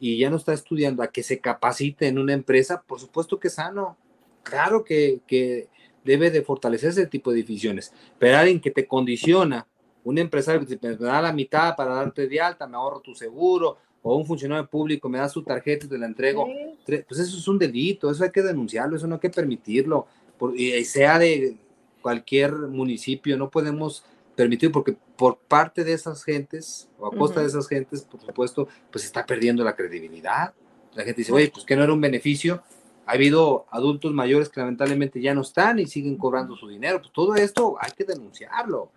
y 0.00 0.18
ya 0.18 0.30
no 0.30 0.36
está 0.36 0.52
estudiando 0.52 1.02
a 1.02 1.08
que 1.08 1.22
se 1.22 1.38
capacite 1.38 2.06
en 2.06 2.18
una 2.18 2.32
empresa, 2.32 2.82
por 2.86 3.00
supuesto 3.00 3.38
que 3.38 3.48
es 3.48 3.54
sano. 3.54 3.96
Claro 4.42 4.84
que, 4.84 5.20
que 5.26 5.68
debe 6.04 6.30
de 6.30 6.42
fortalecer 6.42 6.90
ese 6.90 7.06
tipo 7.06 7.30
de 7.30 7.38
decisiones, 7.38 7.92
pero 8.18 8.36
alguien 8.36 8.60
que 8.60 8.70
te 8.70 8.86
condiciona, 8.86 9.66
un 10.04 10.18
empresario 10.18 10.66
que 10.66 10.76
te 10.76 10.96
da 10.96 11.22
la 11.22 11.32
mitad 11.32 11.74
para 11.76 11.94
darte 11.94 12.28
de 12.28 12.40
alta, 12.40 12.66
me 12.66 12.76
ahorro 12.76 13.00
tu 13.00 13.14
seguro, 13.14 13.78
o 14.02 14.16
un 14.16 14.26
funcionario 14.26 14.68
público 14.68 15.08
me 15.08 15.16
da 15.16 15.30
su 15.30 15.42
tarjeta 15.42 15.86
y 15.86 15.88
te 15.88 15.96
la 15.96 16.04
entrego, 16.04 16.46
pues 16.84 17.20
eso 17.20 17.38
es 17.38 17.48
un 17.48 17.58
delito, 17.58 18.10
eso 18.10 18.22
hay 18.22 18.30
que 18.30 18.42
denunciarlo, 18.42 18.96
eso 18.96 19.06
no 19.06 19.14
hay 19.14 19.20
que 19.20 19.30
permitirlo, 19.30 20.06
y 20.54 20.84
sea 20.84 21.18
de 21.18 21.56
cualquier 22.02 22.52
municipio, 22.52 23.38
no 23.38 23.50
podemos 23.50 24.04
permitir, 24.34 24.72
porque 24.72 24.96
por 25.16 25.38
parte 25.38 25.84
de 25.84 25.92
esas 25.92 26.24
gentes, 26.24 26.88
o 26.98 27.06
a 27.06 27.10
costa 27.10 27.40
de 27.40 27.46
esas 27.46 27.68
gentes, 27.68 28.02
por 28.02 28.20
supuesto, 28.20 28.68
pues 28.90 29.04
está 29.04 29.24
perdiendo 29.24 29.64
la 29.64 29.76
credibilidad. 29.76 30.52
La 30.94 31.04
gente 31.04 31.20
dice, 31.20 31.32
oye, 31.32 31.50
pues 31.52 31.64
que 31.64 31.76
no 31.76 31.84
era 31.84 31.92
un 31.92 32.00
beneficio. 32.00 32.62
Ha 33.06 33.12
habido 33.12 33.66
adultos 33.70 34.12
mayores 34.12 34.48
que 34.48 34.60
lamentablemente 34.60 35.20
ya 35.20 35.34
no 35.34 35.42
están 35.42 35.78
y 35.78 35.86
siguen 35.86 36.16
cobrando 36.16 36.56
su 36.56 36.68
dinero. 36.68 37.00
Pues 37.00 37.12
todo 37.12 37.34
esto 37.34 37.76
hay 37.80 37.92
que 37.92 38.04
denunciarlo. 38.04 38.90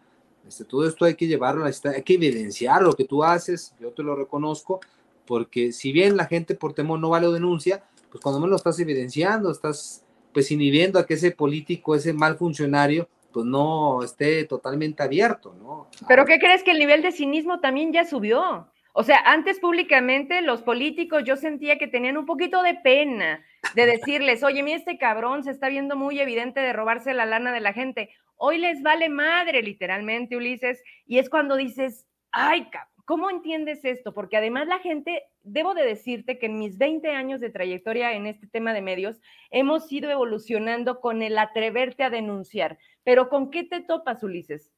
Este, 0.47 0.63
todo 0.63 0.87
esto 0.87 1.05
hay 1.05 1.15
que 1.15 1.27
llevarlo, 1.27 1.65
hay 1.65 2.03
que 2.03 2.13
evidenciar 2.13 2.81
lo 2.81 2.93
que 2.93 3.03
tú 3.03 3.23
haces, 3.23 3.73
yo 3.81 3.91
te 3.91 4.01
lo 4.01 4.15
reconozco, 4.15 4.79
porque 5.25 5.73
si 5.73 5.91
bien 5.91 6.15
la 6.15 6.25
gente 6.25 6.55
por 6.55 6.73
temor 6.73 6.99
no 6.99 7.09
va 7.09 7.19
lo 7.19 7.33
denuncia, 7.33 7.83
pues 8.09 8.21
cuando 8.21 8.39
menos 8.39 8.51
lo 8.51 8.55
estás 8.55 8.79
evidenciando, 8.79 9.51
estás 9.51 10.03
pues 10.33 10.49
inhibiendo 10.51 10.99
a 10.99 11.05
que 11.05 11.15
ese 11.15 11.31
político, 11.31 11.95
ese 11.95 12.13
mal 12.13 12.37
funcionario, 12.37 13.09
pues 13.37 13.45
no 13.45 14.01
esté 14.01 14.45
totalmente 14.45 15.03
abierto, 15.03 15.53
¿no? 15.53 15.91
Pero 16.07 16.25
¿qué 16.25 16.39
crees 16.39 16.63
que 16.63 16.71
el 16.71 16.79
nivel 16.79 17.03
de 17.03 17.11
cinismo 17.11 17.59
también 17.59 17.93
ya 17.93 18.03
subió? 18.03 18.67
O 18.93 19.03
sea, 19.03 19.19
antes 19.25 19.59
públicamente 19.59 20.41
los 20.41 20.63
políticos 20.63 21.21
yo 21.23 21.35
sentía 21.35 21.77
que 21.77 21.85
tenían 21.85 22.17
un 22.17 22.25
poquito 22.25 22.63
de 22.63 22.73
pena 22.73 23.45
de 23.75 23.85
decirles, 23.85 24.41
oye, 24.41 24.63
mi 24.63 24.73
este 24.73 24.97
cabrón 24.97 25.43
se 25.43 25.51
está 25.51 25.69
viendo 25.69 25.95
muy 25.95 26.19
evidente 26.19 26.61
de 26.61 26.73
robarse 26.73 27.13
la 27.13 27.27
lana 27.27 27.53
de 27.53 27.59
la 27.59 27.73
gente. 27.73 28.09
Hoy 28.37 28.57
les 28.57 28.81
vale 28.81 29.07
madre, 29.07 29.61
literalmente, 29.61 30.35
Ulises, 30.35 30.81
y 31.05 31.19
es 31.19 31.29
cuando 31.29 31.57
dices, 31.57 32.07
ay, 32.31 32.71
¿Cómo 33.07 33.29
entiendes 33.29 33.85
esto? 33.85 34.13
Porque 34.13 34.35
además 34.35 34.67
la 34.67 34.79
gente, 34.79 35.23
debo 35.47 35.73
de 35.73 35.85
decirte 35.85 36.37
que 36.37 36.47
en 36.47 36.59
mis 36.59 36.77
20 36.77 37.11
años 37.11 37.39
de 37.39 37.49
trayectoria 37.49 38.13
en 38.13 38.27
este 38.27 38.47
tema 38.47 38.73
de 38.73 38.81
medios, 38.81 39.21
hemos 39.49 39.91
ido 39.91 40.09
evolucionando 40.09 40.99
con 40.99 41.21
el 41.21 41.37
atreverte 41.37 42.03
a 42.03 42.09
denunciar. 42.09 42.77
Pero 43.03 43.29
¿con 43.29 43.49
qué 43.49 43.63
te 43.63 43.81
topas, 43.81 44.23
Ulises? 44.23 44.71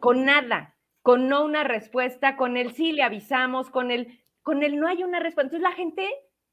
Con 0.00 0.24
nada, 0.24 0.76
con 1.02 1.28
no 1.28 1.44
una 1.44 1.64
respuesta, 1.64 2.36
con 2.36 2.56
el 2.56 2.72
sí 2.72 2.92
le 2.92 3.02
avisamos, 3.02 3.70
con 3.70 3.90
el, 3.90 4.20
con 4.42 4.62
el 4.62 4.78
no 4.78 4.86
hay 4.86 5.02
una 5.02 5.20
respuesta. 5.20 5.56
Entonces 5.56 5.70
la 5.70 5.76
gente, 5.76 6.08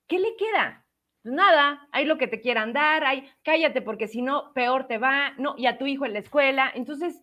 ¿qué 0.08 0.20
le 0.20 0.36
queda? 0.36 0.86
Pues 1.24 1.36
nada, 1.36 1.88
hay 1.92 2.06
lo 2.06 2.18
que 2.18 2.28
te 2.28 2.42
quieran 2.42 2.74
dar, 2.74 3.04
hay 3.04 3.30
cállate 3.44 3.82
porque 3.82 4.08
si 4.08 4.22
no, 4.22 4.54
peor 4.54 4.88
te 4.88 4.98
va, 4.98 5.34
no, 5.38 5.56
y 5.58 5.68
a 5.68 5.78
tu 5.78 5.86
hijo 5.86 6.06
en 6.06 6.14
la 6.14 6.20
escuela. 6.20 6.72
Entonces, 6.74 7.22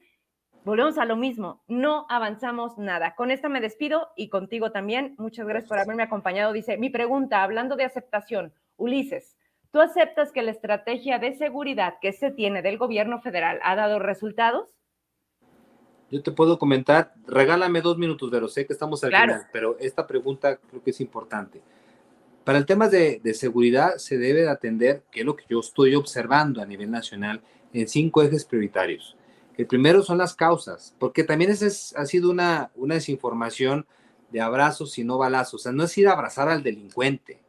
volvemos 0.69 0.99
a 0.99 1.05
lo 1.05 1.17
mismo, 1.17 1.63
no 1.67 2.07
avanzamos 2.09 2.79
nada. 2.79 3.15
Con 3.15 3.31
esta 3.31 3.49
me 3.49 3.61
despido 3.61 4.09
y 4.17 4.29
contigo 4.29 4.71
también. 4.71 5.15
Muchas 5.19 5.47
gracias 5.47 5.69
por 5.69 5.79
haberme 5.79 6.03
acompañado. 6.03 6.53
Dice, 6.53 6.77
mi 6.77 6.91
pregunta, 6.91 7.43
hablando 7.43 7.75
de 7.75 7.85
aceptación, 7.85 8.53
Ulises, 8.77 9.37
¿tú 9.73 9.81
aceptas 9.81 10.31
que 10.31 10.43
la 10.43 10.51
estrategia 10.51 11.19
de 11.19 11.35
seguridad 11.35 11.95
que 12.01 12.13
se 12.13 12.31
tiene 12.31 12.63
del 12.63 12.79
gobierno 12.79 13.21
federal 13.21 13.59
ha 13.63 13.75
dado 13.77 13.99
resultados? 13.99 14.69
Yo 16.11 16.23
te 16.23 16.33
puedo 16.33 16.59
comentar, 16.59 17.13
regálame 17.27 17.81
dos 17.81 17.99
minutos, 17.99 18.31
pero 18.31 18.49
sé 18.49 18.67
que 18.67 18.73
estamos 18.73 19.03
al 19.05 19.11
final, 19.11 19.47
pero 19.53 19.77
esta 19.79 20.07
pregunta 20.07 20.57
creo 20.57 20.83
que 20.83 20.91
es 20.91 21.01
importante. 21.01 21.61
Para 22.45 22.57
el 22.57 22.65
tema 22.65 22.89
de, 22.89 23.21
de 23.23 23.35
seguridad 23.35 23.97
se 23.97 24.17
debe 24.17 24.43
de 24.43 24.49
atender, 24.49 25.03
que 25.11 25.21
es 25.21 25.27
lo 25.27 25.37
que 25.37 25.45
yo 25.51 25.61
estoy 25.61 25.95
observando 25.95 26.63
a 26.63 26.67
nivel 26.67 26.91
nacional, 26.91 27.43
en 27.75 27.87
cinco 27.89 28.23
ejes 28.23 28.47
prioritarios. 28.47 29.18
El 29.59 29.67
primero 29.67 30.03
son 30.03 30.19
las 30.19 30.35
causas, 30.35 30.95
porque 31.01 31.25
también 31.25 31.51
esa 31.51 31.67
ha 32.01 32.07
sido 32.07 32.31
una, 32.31 32.71
una 32.77 32.95
desinformación 32.95 33.87
de 34.31 34.41
abrazos 34.41 34.97
y 34.99 35.05
no 35.05 35.19
balazos. 35.19 35.55
O 35.55 35.63
sea, 35.65 35.73
no 35.73 35.83
es 35.83 35.99
ir 35.99 36.07
a 36.09 36.13
abrazar 36.13 36.49
al 36.49 36.63
delincuente, 36.63 37.41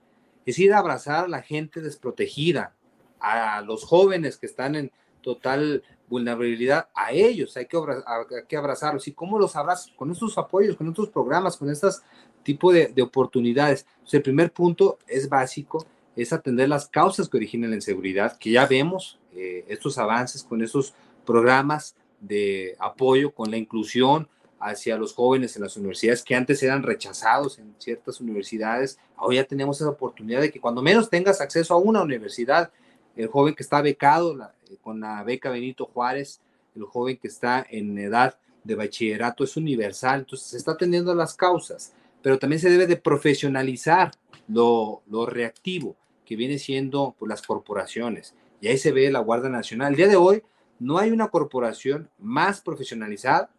es 0.45 0.57
ir 0.57 0.73
a 0.73 0.79
abrazar 0.79 1.25
a 1.25 1.27
la 1.27 1.43
gente 1.43 1.81
desprotegida, 1.81 2.75
a 3.19 3.61
los 3.61 3.83
jóvenes 3.83 4.37
que 4.37 4.47
están 4.47 4.75
en 4.75 4.91
total 5.21 5.83
vulnerabilidad, 6.07 6.89
a 6.95 7.11
ellos 7.11 7.55
hay 7.55 7.67
que, 7.67 7.77
hay 7.77 8.45
que 8.47 8.57
abrazarlos. 8.57 9.07
¿Y 9.07 9.11
cómo 9.11 9.37
los 9.37 9.55
abrazas? 9.55 9.93
Con 9.95 10.09
estos 10.09 10.35
apoyos, 10.37 10.75
con 10.75 10.87
estos 10.87 11.09
programas, 11.09 11.57
con 11.57 11.69
estos 11.69 12.01
tipo 12.41 12.71
de, 12.71 12.87
de 12.87 13.01
oportunidades. 13.03 13.85
Entonces, 13.91 14.15
el 14.15 14.23
primer 14.23 14.51
punto 14.51 14.97
es 15.05 15.29
básico, 15.29 15.85
es 16.15 16.33
atender 16.33 16.69
las 16.69 16.87
causas 16.87 17.29
que 17.29 17.37
originan 17.37 17.69
la 17.69 17.75
inseguridad, 17.75 18.37
que 18.37 18.51
ya 18.51 18.65
vemos 18.65 19.19
eh, 19.33 19.65
estos 19.67 19.97
avances 19.99 20.43
con 20.43 20.63
estos 20.63 20.95
programas 21.29 21.95
de 22.19 22.75
apoyo 22.79 23.35
con 23.35 23.51
la 23.51 23.57
inclusión 23.57 24.27
hacia 24.59 24.97
los 24.97 25.13
jóvenes 25.13 25.55
en 25.55 25.61
las 25.61 25.77
universidades 25.77 26.23
que 26.23 26.33
antes 26.33 26.63
eran 26.63 26.81
rechazados 26.81 27.59
en 27.59 27.75
ciertas 27.77 28.19
universidades. 28.19 28.97
Ahora 29.15 29.35
ya 29.35 29.43
tenemos 29.43 29.79
esa 29.79 29.91
oportunidad 29.91 30.41
de 30.41 30.51
que 30.51 30.59
cuando 30.59 30.81
menos 30.81 31.07
tengas 31.07 31.39
acceso 31.39 31.75
a 31.75 31.77
una 31.77 32.01
universidad, 32.01 32.71
el 33.15 33.27
joven 33.27 33.53
que 33.53 33.61
está 33.61 33.79
becado 33.83 34.35
eh, 34.41 34.77
con 34.81 35.01
la 35.01 35.23
beca 35.23 35.51
Benito 35.51 35.85
Juárez, 35.85 36.41
el 36.75 36.85
joven 36.85 37.17
que 37.17 37.27
está 37.27 37.63
en 37.69 37.95
edad 37.99 38.35
de 38.63 38.73
bachillerato 38.73 39.43
es 39.43 39.55
universal, 39.55 40.21
entonces 40.21 40.47
se 40.47 40.57
está 40.57 40.71
atendiendo 40.71 41.11
a 41.11 41.15
las 41.15 41.35
causas, 41.35 41.93
pero 42.23 42.39
también 42.39 42.59
se 42.59 42.71
debe 42.71 42.87
de 42.87 42.97
profesionalizar 42.97 44.13
lo, 44.47 45.03
lo 45.07 45.27
reactivo 45.27 45.95
que 46.25 46.35
viene 46.35 46.57
siendo 46.57 47.15
pues, 47.19 47.29
las 47.29 47.43
corporaciones. 47.43 48.33
Y 48.61 48.67
ahí 48.67 48.79
se 48.79 48.91
ve 48.91 49.11
la 49.11 49.19
Guardia 49.19 49.51
Nacional. 49.51 49.91
El 49.91 49.97
día 49.97 50.07
de 50.07 50.15
hoy 50.15 50.41
no 50.79 50.97
hay 50.97 51.11
una 51.11 51.27
corporación 51.27 52.09
más 52.17 52.61
profesionalizada 52.61 53.49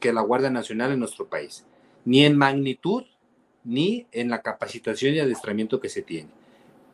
que 0.00 0.12
la 0.12 0.20
Guardia 0.20 0.50
Nacional 0.50 0.92
en 0.92 1.00
nuestro 1.00 1.28
país, 1.28 1.64
ni 2.04 2.24
en 2.24 2.36
magnitud, 2.36 3.04
ni 3.64 4.06
en 4.12 4.30
la 4.30 4.42
capacitación 4.42 5.14
y 5.14 5.20
adiestramiento 5.20 5.80
que 5.80 5.88
se 5.88 6.02
tiene. 6.02 6.30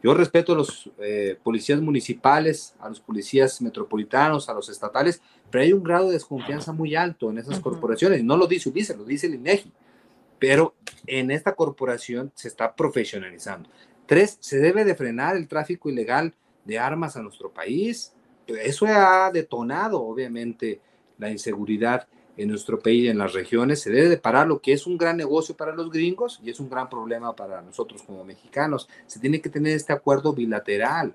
Yo 0.02 0.12
respeto 0.12 0.52
a 0.52 0.56
los 0.56 0.90
eh, 0.98 1.38
policías 1.42 1.80
municipales, 1.80 2.74
a 2.78 2.90
los 2.90 3.00
policías 3.00 3.62
metropolitanos, 3.62 4.48
a 4.48 4.54
los 4.54 4.68
estatales, 4.68 5.22
pero 5.50 5.64
hay 5.64 5.72
un 5.72 5.82
grado 5.82 6.08
de 6.08 6.14
desconfianza 6.14 6.72
muy 6.72 6.94
alto 6.94 7.30
en 7.30 7.38
esas 7.38 7.58
corporaciones. 7.60 8.22
No 8.22 8.36
lo 8.36 8.46
dice 8.46 8.68
Ulises, 8.68 8.98
lo 8.98 9.04
dice 9.04 9.28
el 9.28 9.36
INEGI. 9.36 9.72
Pero 10.38 10.74
en 11.06 11.30
esta 11.30 11.54
corporación 11.54 12.32
se 12.34 12.48
está 12.48 12.74
profesionalizando. 12.74 13.70
Tres, 14.04 14.36
se 14.40 14.58
debe 14.58 14.84
de 14.84 14.94
frenar 14.94 15.36
el 15.36 15.48
tráfico 15.48 15.88
ilegal 15.88 16.34
de 16.66 16.78
armas 16.78 17.16
a 17.16 17.22
nuestro 17.22 17.50
país 17.50 18.13
eso 18.46 18.86
ha 18.86 19.30
detonado, 19.30 20.02
obviamente, 20.02 20.80
la 21.18 21.30
inseguridad 21.30 22.06
en 22.36 22.48
nuestro 22.48 22.78
país 22.78 23.04
y 23.04 23.08
en 23.08 23.18
las 23.18 23.32
regiones. 23.32 23.80
Se 23.80 23.90
debe 23.90 24.08
de 24.08 24.16
parar 24.16 24.46
lo 24.46 24.60
que 24.60 24.72
es 24.72 24.86
un 24.86 24.98
gran 24.98 25.16
negocio 25.16 25.56
para 25.56 25.74
los 25.74 25.90
gringos 25.90 26.40
y 26.42 26.50
es 26.50 26.60
un 26.60 26.68
gran 26.68 26.88
problema 26.88 27.34
para 27.34 27.62
nosotros 27.62 28.02
como 28.02 28.24
mexicanos. 28.24 28.88
Se 29.06 29.20
tiene 29.20 29.40
que 29.40 29.48
tener 29.48 29.74
este 29.74 29.92
acuerdo 29.92 30.32
bilateral. 30.32 31.14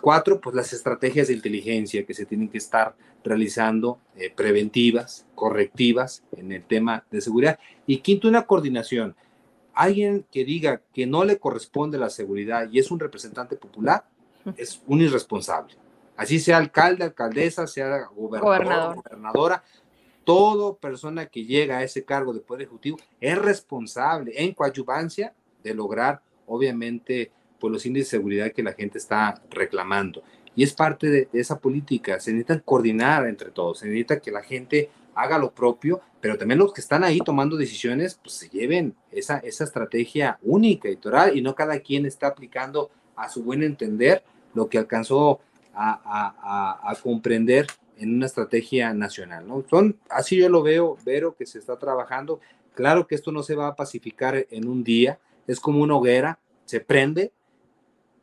cuatro, 0.00 0.40
pues 0.40 0.54
las 0.54 0.72
estrategias 0.72 1.28
de 1.28 1.34
inteligencia 1.34 2.04
que 2.04 2.14
se 2.14 2.26
tienen 2.26 2.48
que 2.48 2.58
estar 2.58 2.94
realizando, 3.24 3.98
eh, 4.16 4.30
preventivas, 4.34 5.26
correctivas 5.34 6.22
en 6.36 6.52
el 6.52 6.62
tema 6.62 7.04
de 7.10 7.20
seguridad. 7.20 7.58
Y 7.86 7.98
quinto, 7.98 8.28
una 8.28 8.46
coordinación. 8.46 9.16
Alguien 9.74 10.24
que 10.30 10.44
diga 10.44 10.82
que 10.92 11.06
no 11.06 11.24
le 11.24 11.38
corresponde 11.38 11.98
la 11.98 12.10
seguridad 12.10 12.68
y 12.70 12.78
es 12.78 12.90
un 12.90 13.00
representante 13.00 13.56
popular, 13.56 14.04
es 14.56 14.82
un 14.86 15.00
irresponsable 15.00 15.74
así 16.20 16.38
sea 16.38 16.58
alcalde, 16.58 17.02
alcaldesa, 17.02 17.66
sea 17.66 18.04
gobernador, 18.14 18.96
gobernadora, 18.96 19.64
toda 20.22 20.76
persona 20.76 21.24
que 21.24 21.46
llega 21.46 21.78
a 21.78 21.82
ese 21.82 22.04
cargo 22.04 22.34
de 22.34 22.40
poder 22.40 22.62
ejecutivo 22.62 22.98
es 23.22 23.38
responsable 23.38 24.30
en 24.36 24.52
coadyuvancia 24.52 25.32
de 25.64 25.72
lograr, 25.72 26.20
obviamente, 26.46 27.32
pues 27.58 27.72
los 27.72 27.86
índices 27.86 28.10
de 28.10 28.18
seguridad 28.18 28.52
que 28.52 28.62
la 28.62 28.74
gente 28.74 28.98
está 28.98 29.40
reclamando. 29.48 30.22
Y 30.54 30.62
es 30.62 30.74
parte 30.74 31.08
de, 31.08 31.28
esa 31.32 31.58
política. 31.58 32.20
Se 32.20 32.32
necesita 32.32 32.60
coordinar 32.60 33.26
entre 33.26 33.50
todos, 33.50 33.78
se 33.78 33.86
necesita 33.86 34.20
que 34.20 34.30
la 34.30 34.42
gente 34.42 34.90
haga 35.14 35.38
lo 35.38 35.52
propio, 35.52 36.02
pero 36.20 36.36
también 36.36 36.58
los 36.58 36.74
que 36.74 36.82
están 36.82 37.02
ahí 37.02 37.20
tomando 37.20 37.56
decisiones, 37.56 38.20
pues 38.22 38.34
se 38.34 38.50
lleven 38.50 38.94
esa, 39.10 39.38
esa 39.38 39.64
estrategia 39.64 40.38
única, 40.42 40.86
editorial, 40.86 41.34
y 41.34 41.40
no 41.40 41.54
cada 41.54 41.80
quien 41.80 42.04
está 42.04 42.26
aplicando 42.26 42.90
a 43.16 43.30
su 43.30 43.42
buen 43.42 43.62
entender 43.62 44.22
lo 44.52 44.68
que 44.68 44.76
alcanzó 44.76 45.40
a, 45.74 46.94
comprender 47.02 47.66
en 47.96 48.14
una 48.16 48.26
estrategia 48.26 48.92
nacional. 48.94 49.46
Son, 49.68 49.98
así 50.08 50.36
yo 50.36 50.48
lo 50.48 50.62
veo, 50.62 50.96
veo 51.04 51.34
que 51.34 51.46
se 51.46 51.58
está 51.58 51.78
trabajando. 51.78 52.40
Claro 52.74 53.06
que 53.06 53.14
esto 53.14 53.32
no 53.32 53.42
se 53.42 53.54
va 53.54 53.68
a 53.68 53.76
pacificar 53.76 54.46
en 54.50 54.68
un 54.68 54.84
día, 54.84 55.18
es 55.46 55.60
como 55.60 55.82
una 55.82 55.96
hoguera, 55.96 56.38
se 56.64 56.80
prende, 56.80 57.32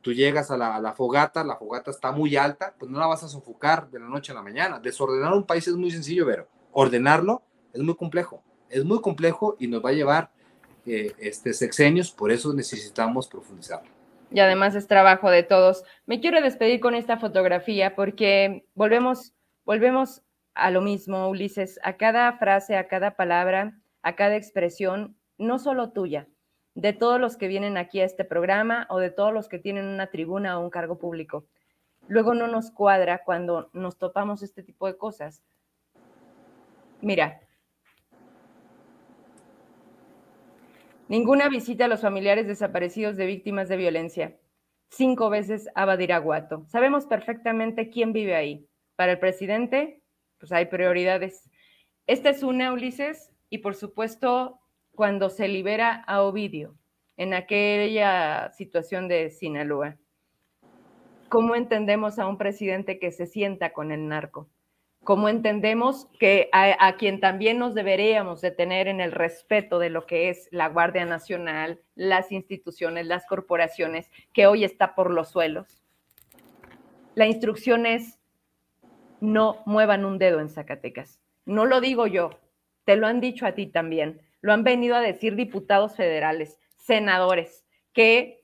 tú 0.02 0.14
llegas 0.14 0.49
a 0.52 0.57
la, 0.57 0.94
fogata, 0.94 1.44
la 1.44 1.57
fogata 1.57 1.91
está 1.91 2.11
muy 2.11 2.36
alta, 2.38 2.74
pues 2.80 2.90
no 2.90 2.99
la 2.99 3.07
vas 3.07 3.24
a 3.24 3.28
sofocar 3.28 3.90
de 3.90 3.99
la 3.99 4.07
noche 4.07 4.32
a 4.32 4.36
la 4.36 4.41
mañana. 4.41 4.80
Desordenar 4.80 5.34
un 5.34 5.45
país 5.45 5.68
es 5.68 5.76
muy 5.76 5.91
sencillo, 5.91 6.26
pero 6.26 6.48
ordenarlo 6.72 7.44
es 7.74 7.82
muy 7.82 7.95
complejo, 7.95 8.41
es 8.69 8.86
muy 8.86 9.02
complejo 9.02 9.57
y 9.60 9.68
nos 9.68 9.84
va 9.84 9.90
a 9.90 9.94
llevar 9.94 10.32
eh, 10.86 11.14
este, 11.19 11.53
sexenios, 11.53 12.11
por 12.11 12.32
eso 12.32 12.53
necesitamos 12.53 13.28
profundizarlo 13.28 13.97
y 14.31 14.39
además 14.39 14.75
es 14.75 14.87
trabajo 14.87 15.29
de 15.29 15.43
todos. 15.43 15.83
Me 16.05 16.19
quiero 16.19 16.41
despedir 16.41 16.79
con 16.79 16.95
esta 16.95 17.17
fotografía 17.17 17.95
porque 17.95 18.65
volvemos, 18.75 19.33
volvemos 19.65 20.23
a 20.53 20.71
lo 20.71 20.81
mismo, 20.81 21.29
Ulises, 21.29 21.79
a 21.83 21.97
cada 21.97 22.31
frase, 22.33 22.75
a 22.75 22.87
cada 22.87 23.15
palabra, 23.15 23.79
a 24.01 24.15
cada 24.15 24.35
expresión, 24.35 25.17
no 25.37 25.59
solo 25.59 25.91
tuya, 25.91 26.27
de 26.73 26.93
todos 26.93 27.19
los 27.19 27.37
que 27.37 27.47
vienen 27.47 27.77
aquí 27.77 27.99
a 27.99 28.05
este 28.05 28.23
programa 28.23 28.87
o 28.89 28.99
de 28.99 29.11
todos 29.11 29.33
los 29.33 29.47
que 29.47 29.59
tienen 29.59 29.85
una 29.85 30.07
tribuna 30.07 30.57
o 30.57 30.63
un 30.63 30.69
cargo 30.69 30.97
público. 30.97 31.45
Luego 32.07 32.33
no 32.33 32.47
nos 32.47 32.71
cuadra 32.71 33.23
cuando 33.23 33.69
nos 33.73 33.97
topamos 33.97 34.41
este 34.41 34.63
tipo 34.63 34.87
de 34.87 34.97
cosas. 34.97 35.43
Mira, 37.01 37.39
ninguna 41.07 41.49
visita 41.49 41.85
a 41.85 41.88
los 41.88 42.01
familiares 42.01 42.47
desaparecidos 42.47 43.17
de 43.17 43.25
víctimas 43.25 43.69
de 43.69 43.77
violencia. 43.77 44.38
Cinco 44.89 45.29
veces 45.29 45.67
a 45.75 45.85
Badiraguato. 45.85 46.65
Sabemos 46.67 47.05
perfectamente 47.05 47.89
quién 47.89 48.13
vive 48.13 48.35
ahí. 48.35 48.67
Para 48.95 49.13
el 49.13 49.19
presidente, 49.19 50.01
pues 50.39 50.51
hay 50.51 50.65
prioridades. 50.65 51.49
Esta 52.07 52.29
es 52.29 52.43
una, 52.43 52.71
Ulises, 52.71 53.31
y 53.49 53.59
por 53.59 53.75
supuesto 53.75 54.59
cuando 54.95 55.29
se 55.29 55.47
libera 55.47 56.03
a 56.07 56.23
Ovidio 56.23 56.75
en 57.17 57.34
aquella 57.34 58.51
situación 58.53 59.07
de 59.07 59.29
Sinaloa. 59.29 59.97
¿Cómo 61.29 61.55
entendemos 61.55 62.19
a 62.19 62.27
un 62.27 62.38
presidente 62.38 62.99
que 62.99 63.11
se 63.11 63.25
sienta 63.25 63.73
con 63.73 63.91
el 63.91 64.07
narco? 64.07 64.49
¿Cómo 65.07 65.29
entendemos 65.29 66.09
que 66.19 66.49
a, 66.51 66.97
quien 66.97 67.21
también 67.21 67.59
nos 67.59 67.73
deberíamos 67.73 68.41
de 68.41 68.51
tener 68.51 68.89
en 68.89 68.99
el 68.99 69.13
respeto 69.13 69.79
de 69.79 69.89
lo 69.89 70.05
que 70.05 70.27
es 70.27 70.49
la 70.51 70.67
Guardia 70.67 71.05
Nacional, 71.05 71.79
las 71.95 72.34
instituciones, 72.34 73.07
las 73.07 73.25
corporaciones, 73.25 74.11
que 74.34 74.47
hoy 74.47 74.65
está 74.65 74.95
por 74.95 75.09
los 75.09 75.29
suelos? 75.29 75.81
La 77.15 77.25
instrucción 77.25 77.85
es 77.85 78.19
no 79.21 79.63
muevan 79.65 80.03
un 80.03 80.17
dedo 80.17 80.41
en 80.41 80.49
Zacatecas. 80.49 81.21
No 81.45 81.63
lo 81.63 81.79
digo 81.79 82.05
yo, 82.07 82.31
te 82.84 82.97
lo 82.97 83.07
han 83.07 83.21
dicho 83.21 83.45
a 83.45 83.53
ti 83.53 83.65
también 83.65 84.19
lo 84.41 84.51
han 84.51 84.65
venido 84.65 84.93
a 84.93 84.99
decir 84.99 85.38
diputados 85.38 85.95
federales, 85.95 86.59
senadores, 86.75 87.63
que 87.93 88.43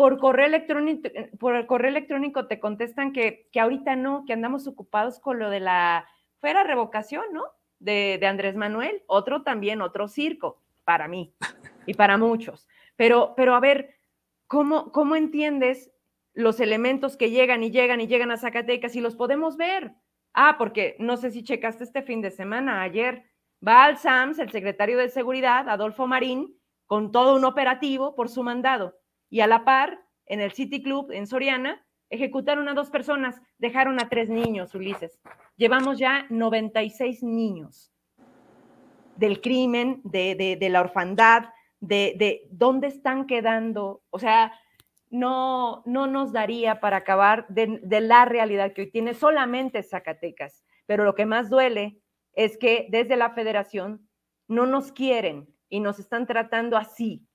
por 0.00 0.18
correo 0.18 0.46
electrónico, 0.46 1.10
por 1.38 1.54
el 1.54 1.66
correo 1.66 1.90
electrónico 1.90 2.46
te 2.46 2.58
contestan 2.58 3.12
que, 3.12 3.50
que 3.52 3.60
ahorita 3.60 3.96
no, 3.96 4.24
que 4.24 4.32
andamos 4.32 4.66
ocupados 4.66 5.20
con 5.20 5.38
lo 5.38 5.50
de 5.50 5.60
la 5.60 6.08
fuera 6.38 6.64
revocación, 6.64 7.26
¿no? 7.34 7.44
De, 7.80 8.16
de, 8.18 8.26
Andrés 8.26 8.56
Manuel, 8.56 9.02
otro 9.06 9.42
también, 9.42 9.82
otro 9.82 10.08
circo, 10.08 10.62
para 10.84 11.06
mí 11.06 11.34
y 11.86 11.92
para 11.92 12.16
muchos. 12.16 12.66
Pero, 12.96 13.34
pero 13.36 13.54
a 13.54 13.60
ver, 13.60 13.94
¿cómo, 14.46 14.90
¿cómo 14.90 15.16
entiendes 15.16 15.90
los 16.32 16.60
elementos 16.60 17.18
que 17.18 17.28
llegan 17.28 17.62
y 17.62 17.70
llegan 17.70 18.00
y 18.00 18.06
llegan 18.06 18.30
a 18.30 18.38
Zacatecas 18.38 18.96
y 18.96 19.02
los 19.02 19.16
podemos 19.16 19.58
ver? 19.58 19.92
Ah, 20.32 20.56
porque 20.56 20.96
no 20.98 21.18
sé 21.18 21.30
si 21.30 21.42
checaste 21.42 21.84
este 21.84 22.00
fin 22.00 22.22
de 22.22 22.30
semana, 22.30 22.80
ayer 22.80 23.30
Va 23.62 23.84
al 23.84 23.98
SAMS, 23.98 24.38
el 24.38 24.50
secretario 24.50 24.96
de 24.96 25.10
Seguridad, 25.10 25.68
Adolfo 25.68 26.06
Marín, 26.06 26.58
con 26.86 27.12
todo 27.12 27.36
un 27.36 27.44
operativo 27.44 28.14
por 28.14 28.30
su 28.30 28.42
mandado. 28.42 28.99
Y 29.30 29.40
a 29.40 29.46
la 29.46 29.64
par, 29.64 30.04
en 30.26 30.40
el 30.40 30.52
City 30.52 30.82
Club 30.82 31.10
en 31.12 31.26
Soriana, 31.26 31.84
ejecutaron 32.10 32.68
a 32.68 32.74
dos 32.74 32.90
personas, 32.90 33.40
dejaron 33.58 34.00
a 34.00 34.08
tres 34.08 34.28
niños, 34.28 34.74
Ulises. 34.74 35.18
Llevamos 35.56 35.98
ya 35.98 36.26
96 36.28 37.22
niños 37.22 37.92
del 39.16 39.40
crimen, 39.40 40.00
de, 40.02 40.58
la 40.70 40.80
orfandad, 40.80 41.50
de, 41.78 42.48
dónde 42.50 42.88
están 42.88 43.26
quedando. 43.26 44.02
O 44.10 44.18
sea, 44.18 44.52
no, 45.08 45.82
no 45.86 46.06
nos 46.06 46.32
daría 46.32 46.80
para 46.80 46.98
acabar 46.98 47.46
de, 47.48 47.80
de 47.82 48.00
la 48.00 48.24
realidad 48.24 48.72
que 48.72 48.82
hoy 48.82 48.90
tiene 48.90 49.14
solamente 49.14 49.82
Zacatecas. 49.82 50.64
Pero 50.86 51.04
lo 51.04 51.14
que 51.14 51.26
más 51.26 51.48
duele 51.50 52.00
es 52.32 52.58
que 52.58 52.88
desde 52.90 53.16
la 53.16 53.30
federación 53.30 54.08
no 54.48 54.66
nos 54.66 54.90
quieren 54.90 55.54
y 55.68 55.80
nos 55.80 56.00
están 56.00 56.26
tratando 56.26 56.76
así. 56.76 57.26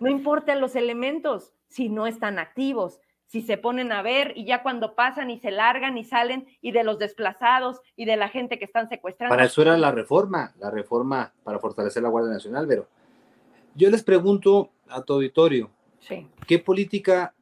No 0.00 0.08
importan 0.08 0.60
los 0.60 0.74
elementos 0.74 1.52
si 1.68 1.88
no 1.88 2.06
están 2.06 2.38
activos, 2.38 3.00
si 3.26 3.42
se 3.42 3.56
ponen 3.56 3.92
a 3.92 4.02
ver 4.02 4.32
y 4.34 4.44
ya 4.44 4.62
cuando 4.62 4.96
pasan 4.96 5.30
y 5.30 5.38
se 5.38 5.52
largan 5.52 5.96
y 5.96 6.04
salen 6.04 6.48
y 6.60 6.72
de 6.72 6.82
los 6.82 6.98
desplazados 6.98 7.80
y 7.94 8.04
de 8.04 8.16
la 8.16 8.28
gente 8.28 8.58
que 8.58 8.64
están 8.64 8.88
secuestrando. 8.88 9.32
Para 9.32 9.44
eso 9.46 9.62
era 9.62 9.78
la 9.78 9.92
reforma, 9.92 10.52
la 10.58 10.70
reforma 10.70 11.32
para 11.44 11.60
fortalecer 11.60 12.02
la 12.02 12.08
Guardia 12.08 12.32
Nacional, 12.32 12.66
pero 12.66 12.88
yo 13.76 13.88
les 13.88 14.02
pregunto 14.02 14.70
a 14.88 15.02
tu 15.02 15.12
auditorio, 15.12 15.70
¿qué 16.46 16.58
política 16.58 17.32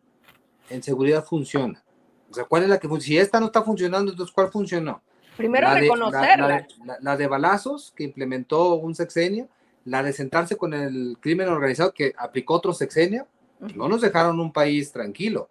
en 0.68 0.82
seguridad 0.82 1.24
funciona? 1.24 1.82
O 2.30 2.34
sea, 2.34 2.44
¿cuál 2.44 2.64
es 2.64 2.68
la 2.68 2.78
que 2.78 2.88
funciona? 2.88 3.06
Si 3.06 3.18
esta 3.18 3.40
no 3.40 3.46
está 3.46 3.62
funcionando, 3.62 4.10
entonces 4.10 4.34
¿cuál 4.34 4.50
funcionó? 4.50 5.00
Primero 5.38 5.72
reconocerla. 5.72 6.66
La, 7.00 7.16
de 7.16 7.26
balazos 7.28 7.92
que 7.96 8.04
implementó 8.04 8.74
un 8.74 8.94
sexenio, 8.94 9.48
la 9.84 10.02
de 10.02 10.12
sentarse 10.12 10.56
con 10.56 10.74
el 10.74 11.16
crimen 11.20 11.48
organizado 11.48 11.92
que 11.92 12.14
aplicó 12.18 12.54
otro 12.54 12.72
sexenio, 12.72 13.26
no 13.74 13.88
nos 13.88 14.00
dejaron 14.00 14.38
un 14.38 14.52
país 14.52 14.92
tranquilo. 14.92 15.48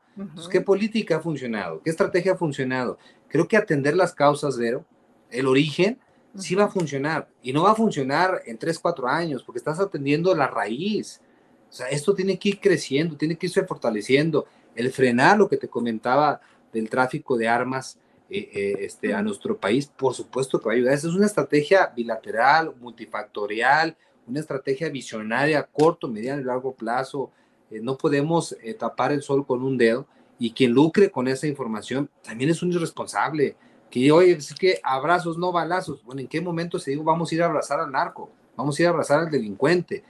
¿Qué 0.49 0.61
política 0.61 1.17
ha 1.17 1.19
funcionado? 1.19 1.81
¿Qué 1.81 1.89
estrategia 1.89 2.33
ha 2.33 2.37
funcionado? 2.37 2.97
Creo 3.27 3.47
que 3.47 3.57
atender 3.57 3.95
las 3.95 4.13
causas, 4.13 4.57
Vero, 4.57 4.85
el 5.29 5.45
origen, 5.45 5.99
sí 6.35 6.55
va 6.55 6.65
a 6.65 6.69
funcionar. 6.69 7.27
Y 7.41 7.53
no 7.53 7.63
va 7.63 7.71
a 7.71 7.75
funcionar 7.75 8.41
en 8.45 8.57
tres, 8.57 8.79
cuatro 8.79 9.07
años, 9.07 9.43
porque 9.43 9.59
estás 9.59 9.79
atendiendo 9.79 10.33
la 10.35 10.47
raíz. 10.47 11.21
O 11.69 11.73
sea, 11.73 11.89
esto 11.89 12.15
tiene 12.15 12.39
que 12.39 12.49
ir 12.49 12.59
creciendo, 12.59 13.17
tiene 13.17 13.37
que 13.37 13.47
irse 13.47 13.63
fortaleciendo. 13.63 14.47
El 14.75 14.91
frenar 14.91 15.37
lo 15.37 15.49
que 15.49 15.57
te 15.57 15.67
comentaba 15.67 16.39
del 16.71 16.89
tráfico 16.89 17.37
de 17.37 17.47
armas 17.47 17.99
eh, 18.29 18.49
eh, 18.53 18.75
este, 18.81 19.13
a 19.13 19.21
nuestro 19.21 19.57
país, 19.57 19.87
por 19.87 20.13
supuesto 20.13 20.59
que 20.59 20.65
va 20.65 20.71
a 20.71 20.75
ayudar. 20.75 20.93
Esa 20.93 21.07
es 21.07 21.13
una 21.13 21.25
estrategia 21.25 21.87
bilateral, 21.95 22.73
multifactorial, 22.79 23.95
una 24.27 24.39
estrategia 24.39 24.89
visionaria 24.89 25.59
a 25.59 25.63
corto, 25.63 26.07
mediano 26.07 26.41
y 26.41 26.43
largo 26.43 26.73
plazo. 26.73 27.31
Eh, 27.71 27.79
no 27.81 27.97
podemos 27.97 28.55
tapar 28.77 29.11
el 29.11 29.21
sol 29.21 29.45
con 29.45 29.63
un 29.63 29.77
dedo 29.77 30.07
y 30.39 30.51
quien 30.51 30.71
lucre 30.71 31.09
con 31.09 31.27
esa 31.27 31.47
información 31.47 32.09
también 32.23 32.49
es 32.49 32.61
un 32.61 32.71
irresponsable. 32.71 33.55
Que 33.89 34.11
oye, 34.11 34.33
es 34.33 34.53
que 34.53 34.79
abrazos, 34.83 35.37
no 35.37 35.51
balazos. 35.51 36.03
Bueno, 36.03 36.21
¿en 36.21 36.27
qué 36.27 36.41
momento 36.41 36.77
se 36.77 36.91
dijo 36.91 37.03
vamos 37.03 37.31
a 37.31 37.35
ir 37.35 37.41
a 37.41 37.45
abrazar 37.45 37.79
al 37.79 37.91
narco? 37.91 38.29
Vamos 38.55 38.77
a 38.77 38.81
ir 38.81 38.87
a 38.87 38.91
abrazar 38.91 39.19
al 39.19 39.31
delincuente. 39.31 40.03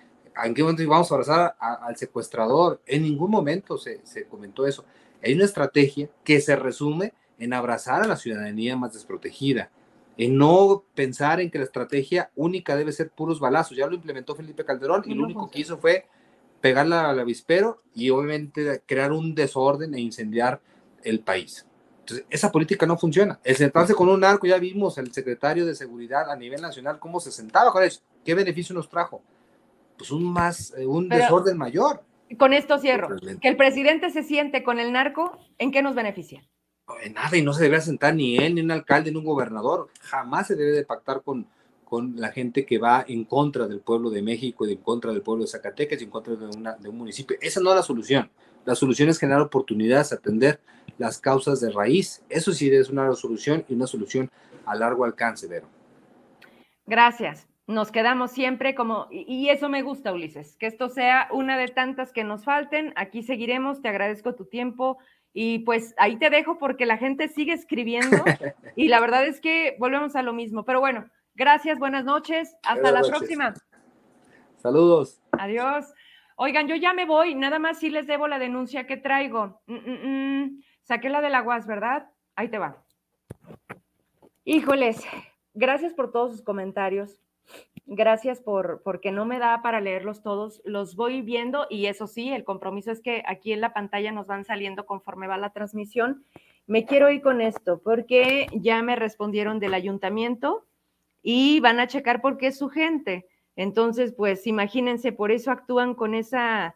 ¿En 0.44 0.54
qué 0.54 0.64
momento 0.64 0.88
vamos 0.88 1.12
a 1.12 1.16
abrazar 1.16 1.56
al 1.60 1.96
secuestrador? 1.96 2.82
En 2.86 3.04
ningún 3.04 3.30
momento 3.30 3.78
se 3.78 4.28
comentó 4.30 4.66
eso. 4.66 4.84
Hay 5.24 5.34
una 5.34 5.46
estrategia 5.46 6.10
que 6.24 6.40
se 6.42 6.56
resume 6.56 7.14
en 7.40 7.54
abrazar 7.54 8.04
a 8.04 8.08
la 8.08 8.18
ciudadanía 8.18 8.76
más 8.76 8.94
desprotegida, 8.94 9.70
en 10.18 10.38
no 10.38 10.84
pensar 10.96 11.40
en 11.40 11.52
que 11.52 11.60
la 11.60 11.66
estrategia 11.66 12.32
única 12.36 12.76
debe 12.76 12.92
ser 12.92 13.12
puros 13.12 13.40
balazos. 13.40 13.78
Ya 13.78 13.88
lo 13.88 13.94
implementó 13.94 14.36
Felipe 14.36 14.66
Calderón 14.66 15.04
y 15.06 15.14
lo 15.14 15.24
único 15.24 15.50
que 15.50 15.60
hizo 15.60 15.78
fue 15.78 16.08
pegarle 16.60 16.96
al 16.96 17.20
avispero 17.20 17.84
y 17.94 18.10
obviamente 18.10 18.82
crear 18.86 19.12
un 19.12 19.36
desorden 19.36 19.94
e 19.94 20.02
incendiar 20.02 20.60
el 21.04 21.20
país. 21.20 21.68
Entonces, 22.00 22.26
esa 22.30 22.52
política 22.52 22.86
no 22.86 22.98
funciona. 22.98 23.40
El 23.44 23.56
sentarse 23.58 23.94
con 23.94 24.10
un 24.10 24.22
narco, 24.22 24.48
ya 24.48 24.58
vimos 24.58 24.98
el 24.98 25.14
secretario 25.14 25.66
de 25.66 25.76
Seguridad 25.76 26.32
a 26.32 26.36
nivel 26.36 26.62
nacional 26.62 27.00
cómo 27.00 27.20
se 27.20 27.32
sentaba 27.32 27.72
con 27.72 27.84
eso. 27.84 28.02
¿Qué 28.26 28.34
beneficio 28.34 28.74
nos 28.74 28.90
trajo? 28.90 29.22
Pues 29.98 30.10
un 30.12 30.24
más, 30.24 30.74
eh, 30.78 30.86
un 30.86 31.10
desorden 31.10 31.58
mayor. 31.58 32.04
Con 32.40 32.54
esto 32.54 32.80
cierro. 32.80 33.10
Que 33.42 33.48
el 33.48 33.58
presidente 33.58 34.10
se 34.10 34.24
siente 34.24 34.64
con 34.64 34.80
el 34.80 34.92
narco, 34.92 35.38
¿en 35.58 35.72
qué 35.72 35.82
nos 35.82 35.96
beneficia? 35.96 36.44
En 37.04 37.14
nada, 37.14 37.36
y 37.38 37.42
no 37.42 37.54
se 37.54 37.64
debe 37.64 37.82
sentar 37.82 38.16
ni 38.16 38.38
él, 38.38 38.56
ni 38.56 38.62
un 38.62 38.72
alcalde, 38.72 39.12
ni 39.12 39.18
un 39.18 39.26
gobernador. 39.26 39.90
Jamás 40.02 40.48
se 40.48 40.56
debe 40.56 40.72
de 40.72 40.86
pactar 40.86 41.22
con, 41.22 41.48
con 41.84 42.16
la 42.16 42.30
gente 42.30 42.66
que 42.66 42.78
va 42.78 43.06
en 43.08 43.26
contra 43.26 43.68
del 43.68 43.80
pueblo 43.82 44.10
de 44.10 44.22
México 44.22 44.66
en 44.66 44.78
contra 44.78 45.12
del 45.12 45.22
pueblo 45.22 45.44
de 45.44 45.50
Zacatecas 45.50 46.02
y 46.02 46.06
en 46.06 46.10
contra 46.10 46.36
de, 46.36 46.48
de 46.80 46.90
un 46.90 46.98
municipio. 46.98 47.38
Esa 47.42 47.60
no 47.60 47.70
es 47.72 47.76
la 47.76 47.84
solución. 47.84 48.30
La 48.66 48.76
solución 48.76 49.10
es 49.10 49.20
generar 49.20 49.42
oportunidades, 49.42 50.12
atender 50.12 50.60
las 50.98 51.20
causas 51.20 51.62
de 51.62 51.72
raíz. 51.72 52.24
Eso 52.30 52.52
sí 52.52 52.70
es 52.70 52.90
una 52.90 53.14
solución 53.14 53.64
y 53.70 53.74
una 53.74 53.88
solución 53.88 54.30
a 54.66 54.76
largo 54.76 55.06
alcance, 55.06 55.48
Vero. 55.48 55.68
Gracias. 56.86 57.48
Nos 57.68 57.92
quedamos 57.92 58.32
siempre 58.32 58.76
como, 58.76 59.08
y 59.12 59.50
eso 59.50 59.68
me 59.68 59.82
gusta, 59.82 60.14
Ulises, 60.14 60.56
que 60.56 60.68
esto 60.68 60.88
sea 60.88 61.28
una 61.34 61.58
de 61.58 61.68
tantas 61.68 62.14
que 62.14 62.24
nos 62.24 62.46
falten. 62.46 62.94
Aquí 62.96 63.24
seguiremos. 63.24 63.82
Te 63.82 63.90
agradezco 63.90 64.36
tu 64.36 64.46
tiempo 64.46 64.98
y 65.34 65.60
pues 65.60 65.94
ahí 65.98 66.18
te 66.18 66.30
dejo 66.30 66.58
porque 66.58 66.86
la 66.86 66.98
gente 66.98 67.28
sigue 67.28 67.54
escribiendo 67.54 68.18
y 68.76 68.88
la 68.88 69.00
verdad 69.00 69.26
es 69.26 69.40
que 69.40 69.76
volvemos 69.80 70.16
a 70.16 70.24
lo 70.24 70.34
mismo. 70.34 70.64
Pero 70.66 70.80
bueno, 70.80 71.10
gracias, 71.36 71.80
buenas 71.80 72.06
noches, 72.06 72.56
hasta 72.64 72.92
la 72.92 73.02
próxima. 73.02 73.54
Saludos. 74.58 75.22
Adiós. 75.34 75.94
Oigan, 76.36 76.68
yo 76.68 76.76
ya 76.76 76.94
me 76.94 77.06
voy, 77.06 77.34
nada 77.34 77.58
más 77.58 77.80
si 77.80 77.90
les 77.90 78.06
debo 78.06 78.28
la 78.28 78.38
denuncia 78.38 78.86
que 78.86 78.98
traigo. 78.98 79.62
Mm, 79.66 79.76
mm, 79.76 80.44
mm. 80.44 80.62
Saqué 80.84 81.10
la 81.10 81.22
de 81.22 81.30
la 81.30 81.42
UAS, 81.42 81.66
¿verdad? 81.66 82.10
Ahí 82.36 82.50
te 82.50 82.60
va. 82.60 82.84
Híjoles, 84.44 85.04
gracias 85.54 85.94
por 85.94 86.12
todos 86.12 86.32
sus 86.32 86.42
comentarios. 86.42 87.20
Gracias 87.90 88.42
por 88.42 88.82
porque 88.84 89.14
no 89.14 89.24
me 89.24 89.40
da 89.40 89.62
para 89.62 89.80
leerlos 89.80 90.22
todos. 90.22 90.62
Los 90.66 90.98
voy 90.98 91.22
viendo 91.22 91.68
y 91.70 91.86
eso 91.86 92.06
sí, 92.06 92.30
el 92.34 92.44
compromiso 92.44 92.92
es 92.92 93.00
que 93.00 93.24
aquí 93.26 93.54
en 93.54 93.62
la 93.62 93.74
pantalla 93.74 94.12
nos 94.12 94.28
van 94.28 94.44
saliendo 94.44 94.86
conforme 94.86 95.28
va 95.28 95.38
la 95.38 95.54
transmisión. 95.54 96.26
Me 96.66 96.86
quiero 96.86 97.10
ir 97.10 97.22
con 97.22 97.40
esto 97.40 97.82
porque 97.82 98.48
ya 98.52 98.82
me 98.82 98.98
respondieron 98.98 99.60
del 99.60 99.74
ayuntamiento 99.74 100.68
y 101.24 101.62
van 101.62 101.80
a 101.80 101.88
checar 101.88 102.20
por 102.20 102.38
qué 102.38 102.48
es 102.48 102.58
su 102.58 102.68
gente. 102.68 103.26
Entonces, 103.56 104.14
pues 104.14 104.46
imagínense, 104.48 105.14
por 105.14 105.32
eso 105.32 105.50
actúan 105.52 105.96
con 105.96 106.14
esa, 106.14 106.76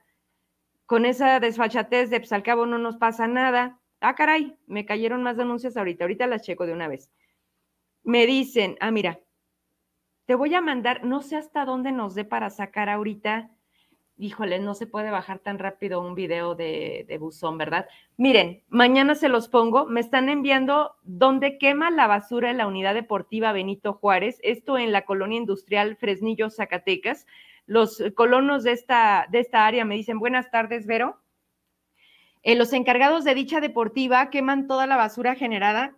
con 0.85 1.05
esa 1.05 1.41
desfachatez 1.41 2.09
de, 2.09 2.21
pues 2.21 2.31
al 2.31 2.41
cabo 2.41 2.65
no 2.65 2.77
nos 2.77 2.95
pasa 2.95 3.27
nada. 3.27 3.81
Ah, 3.99 4.15
caray, 4.15 4.55
me 4.65 4.85
cayeron 4.85 5.23
más 5.23 5.35
denuncias 5.35 5.75
ahorita, 5.75 6.05
ahorita 6.05 6.25
las 6.25 6.43
checo 6.43 6.65
de 6.65 6.71
una 6.71 6.87
vez. 6.87 7.11
Me 8.03 8.25
dicen, 8.25 8.77
ah, 8.79 8.91
mira, 8.91 9.19
te 10.31 10.35
voy 10.35 10.55
a 10.55 10.61
mandar, 10.61 11.03
no 11.03 11.21
sé 11.21 11.35
hasta 11.35 11.65
dónde 11.65 11.91
nos 11.91 12.15
dé 12.15 12.23
para 12.23 12.49
sacar 12.49 12.87
ahorita 12.87 13.49
híjole, 14.17 14.59
no 14.59 14.75
se 14.75 14.87
puede 14.87 15.11
bajar 15.11 15.39
tan 15.39 15.59
rápido 15.59 15.99
un 15.99 16.15
video 16.15 16.55
de, 16.55 17.17
buzón, 17.19 17.57
¿verdad? 17.57 17.85
Miren, 18.15 18.63
mañana 18.69 19.15
se 19.15 19.27
los 19.27 19.49
pongo, 19.49 19.87
me 19.87 19.99
están 19.99 20.29
enviando 20.29 20.95
dónde 21.03 21.57
quema 21.57 21.91
la 21.91 22.07
basura 22.07 22.49
en 22.49 22.55
la 22.59 22.67
unidad 22.67 22.93
deportiva 22.93 23.51
Benito 23.51 23.91
Juárez, 23.91 24.39
esto 24.41 24.77
en 24.77 24.93
la 24.93 25.01
colonia 25.01 25.37
industrial 25.37 25.97
Fresnillo, 25.97 26.49
Zacatecas. 26.49 27.27
Los 27.65 28.01
colonos 28.15 28.63
de 28.63 28.71
esta, 28.71 29.27
de 29.29 29.41
esta 29.41 29.67
área 29.67 29.83
me 29.83 29.95
dicen, 29.95 30.17
buenas 30.17 30.49
tardes, 30.49 30.87
Vero. 30.87 31.19
Eh, 32.43 32.55
los 32.55 32.71
encargados 32.71 33.25
de 33.25 33.35
dicha 33.35 33.59
deportiva 33.59 34.29
queman 34.29 34.65
toda 34.65 34.87
la 34.87 34.95
basura 34.95 35.35
generada 35.35 35.97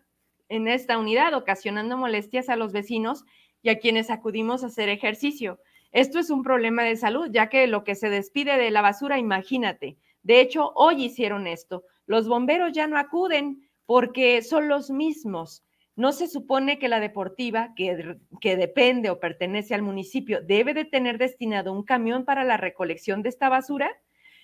en 0.49 0.67
esta 0.67 0.97
unidad, 0.97 1.35
ocasionando 1.35 1.97
molestias 1.97 2.49
a 2.49 2.55
los 2.55 2.73
vecinos 2.73 3.25
y 3.63 3.69
a 3.69 3.79
quienes 3.79 4.11
acudimos 4.11 4.63
a 4.63 4.67
hacer 4.67 4.89
ejercicio. 4.89 5.59
Esto 5.91 6.19
es 6.19 6.29
un 6.29 6.43
problema 6.43 6.83
de 6.83 6.97
salud, 6.97 7.29
ya 7.31 7.49
que 7.49 7.65
lo 7.65 7.83
que 7.83 7.95
se 7.95 8.09
despide 8.09 8.57
de 8.57 8.71
la 8.71 8.81
basura, 8.81 9.17
imagínate. 9.17 9.97
De 10.21 10.41
hecho, 10.41 10.71
hoy 10.75 11.05
hicieron 11.05 11.47
esto. 11.47 11.83
Los 12.05 12.27
bomberos 12.27 12.73
ya 12.73 12.87
no 12.87 12.97
acuden 12.97 13.69
porque 13.85 14.41
son 14.41 14.67
los 14.67 14.91
mismos. 14.91 15.63
No 15.95 16.11
se 16.11 16.27
supone 16.27 16.79
que 16.79 16.89
la 16.89 16.99
deportiva, 16.99 17.73
que, 17.75 18.17
que, 18.41 18.57
depende 18.57 19.11
o 19.11 19.19
pertenece 19.19 19.75
al 19.75 19.83
municipio, 19.83 20.41
debe 20.41 20.73
de 20.73 20.85
tener 20.85 21.17
destinado 21.17 21.71
un 21.71 21.83
camión 21.83 22.25
para 22.25 22.43
la 22.43 22.57
recolección 22.57 23.21
de 23.21 23.29
esta 23.29 23.47
basura. 23.49 23.91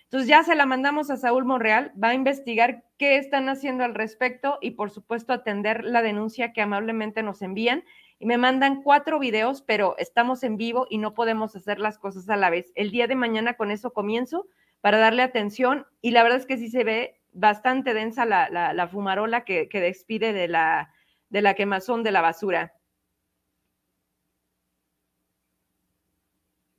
Entonces 0.04 0.30
ya 0.30 0.44
se 0.44 0.56
la 0.56 0.66
mandamos 0.66 1.10
a 1.10 1.18
Saúl 1.18 1.46
Monreal, 1.46 1.91
va 2.02 2.10
a 2.10 2.14
investigar 2.14 2.84
qué 2.98 3.18
están 3.18 3.50
haciendo 3.50 3.84
al 3.84 3.96
respecto 3.96 4.60
y 4.62 4.72
por 4.72 4.91
supuesto 4.91 5.34
atender 5.34 5.84
la 5.84 6.02
denuncia 6.02 6.54
que 6.54 6.62
amablemente 6.62 7.24
nos 7.24 7.41
envían 7.41 7.84
y 8.20 8.26
me 8.26 8.38
mandan 8.38 8.84
cuatro 8.84 9.18
videos, 9.18 9.62
pero 9.62 9.96
estamos 9.98 10.44
en 10.44 10.58
vivo 10.58 10.86
y 10.90 10.98
no 10.98 11.14
podemos 11.14 11.56
hacer 11.56 11.80
las 11.80 11.98
cosas 11.98 12.28
a 12.30 12.36
la 12.36 12.50
vez. 12.50 12.72
El 12.76 12.91
día 12.91 13.08
de 13.08 13.16
mañana 13.16 13.56
con 13.56 13.72
eso 13.72 13.94
comienzo 13.94 14.46
para 14.82 14.98
darle 14.98 15.24
atención 15.24 15.88
y 16.02 16.12
la 16.12 16.24
verdad 16.24 16.40
es 16.40 16.46
que 16.46 16.58
sí 16.58 16.70
se 16.70 16.84
ve 16.84 17.22
bastante 17.32 17.94
densa 17.94 18.26
la, 18.26 18.88
fumarola 18.91 19.46
que, 19.46 19.70
que, 19.70 19.80
despide 19.80 20.34
de 20.34 20.50
la, 20.50 20.94
de 21.30 21.41
la 21.41 21.54
quemazón 21.54 22.04
de 22.04 22.12
la 22.12 22.22
basura. 22.22 22.74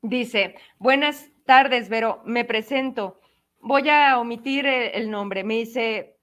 Dice, 0.03 0.57
buenas 0.79 1.31
tardes, 1.45 1.89
Vero, 1.89 2.23
me 2.25 2.45
presento. 2.45 3.21
Voy 3.61 3.89
a 3.89 4.19
omitir 4.19 4.67
el 4.67 5.11
nombre. 5.11 5.45
Me 5.45 5.55
dice, 5.55 6.19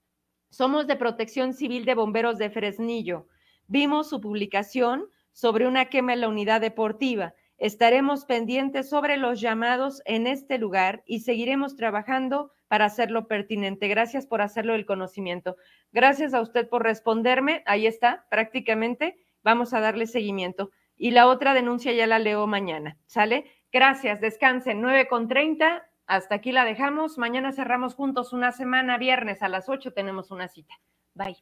somos 0.49 0.88
de 0.88 0.95
Protección 0.95 1.53
Civil 1.53 1.85
de 1.85 1.95
Bomberos 1.95 2.38
de 2.38 2.49
Fresnillo. 2.49 3.27
Vimos 3.68 4.10
su 4.10 4.22
publicación 4.22 5.10
sobre 5.31 5.68
una 5.68 5.85
quema 5.85 6.14
en 6.14 6.22
la 6.22 6.30
unidad 6.30 6.61
deportiva. 6.61 7.34
Estaremos 7.57 8.26
pendientes 8.26 8.89
sobre 8.89 9.18
los 9.18 9.41
llamados 9.41 10.02
en 10.06 10.27
este 10.27 10.57
lugar 10.57 11.03
y 11.06 11.22
seguiremos 11.22 11.76
trabajando 11.76 12.52
para 12.68 12.85
hacerlo 12.85 13.27
pertinente. 13.27 13.88
Gracias 13.88 14.27
por 14.27 14.41
hacerlo 14.41 14.73
del 14.73 14.85
conocimiento. 14.85 15.57
Gracias 15.91 16.34
a 16.34 16.41
usted 16.41 16.69
por 16.69 16.84
responderme. 16.84 17.64
Ahí 17.65 17.88
está, 17.88 18.26
prácticamente. 18.30 19.18
Vamos 19.44 19.73
a 19.73 19.80
darle 19.80 20.07
seguimiento. 20.07 20.72
Y 20.95 21.11
la 21.11 21.27
otra 21.27 21.53
denuncia 21.53 21.94
ya 21.94 22.07
la 22.07 22.19
leo 22.19 22.48
mañana. 22.48 22.98
¿Sale? 23.06 23.45
Gracias. 23.72 24.22
Descansen. 24.22 24.81
9 24.81 25.07
con 25.07 25.27
30. 25.27 25.88
Hasta 26.06 26.35
aquí 26.35 26.52
la 26.52 26.65
dejamos. 26.65 27.18
Mañana 27.18 27.52
cerramos 27.52 27.95
juntos 27.95 28.34
una 28.34 28.52
semana. 28.52 28.98
Viernes 28.98 29.41
a 29.41 29.49
las 29.49 29.69
8 29.69 29.94
tenemos 29.94 30.31
una 30.31 30.48
cita. 30.48 30.73
Bye. 31.14 31.38